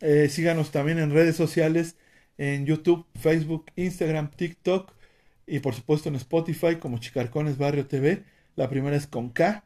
Eh, 0.01 0.29
síganos 0.31 0.71
también 0.71 0.99
en 0.99 1.11
redes 1.11 1.37
sociales, 1.37 1.97
en 2.39 2.67
YouTube, 2.67 3.07
Facebook, 3.19 3.67
Instagram, 3.77 4.31
TikTok 4.31 4.93
y 5.47 5.61
por 5.61 5.75
supuesto 5.75 6.09
en 6.09 6.17
Spotify 6.17 6.77
como 6.77 6.99
Chicarcones 6.99 7.59
Barrio 7.59 7.87
TV. 7.87 8.25
La 8.57 8.69
primera 8.69 8.97
es 8.97 9.07
con 9.07 9.31
K. 9.31 9.65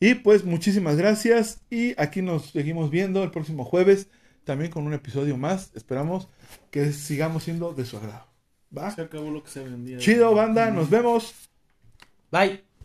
Y 0.00 0.14
pues 0.14 0.44
muchísimas 0.44 0.96
gracias 0.96 1.60
y 1.70 1.94
aquí 2.00 2.22
nos 2.22 2.50
seguimos 2.50 2.90
viendo 2.90 3.22
el 3.22 3.30
próximo 3.30 3.64
jueves 3.64 4.08
también 4.44 4.70
con 4.70 4.86
un 4.86 4.94
episodio 4.94 5.36
más. 5.36 5.70
Esperamos 5.74 6.28
que 6.70 6.92
sigamos 6.92 7.44
siendo 7.44 7.72
de 7.74 7.84
su 7.84 7.96
agrado. 7.96 8.26
¿Va? 8.76 8.90
Se 8.90 9.02
acabó 9.02 9.30
lo 9.30 9.42
que 9.42 9.50
se 9.50 9.62
vendía. 9.62 9.98
Chido, 9.98 10.34
banda, 10.34 10.70
nos 10.70 10.88
vemos. 10.88 11.34
Bye. 12.30 12.71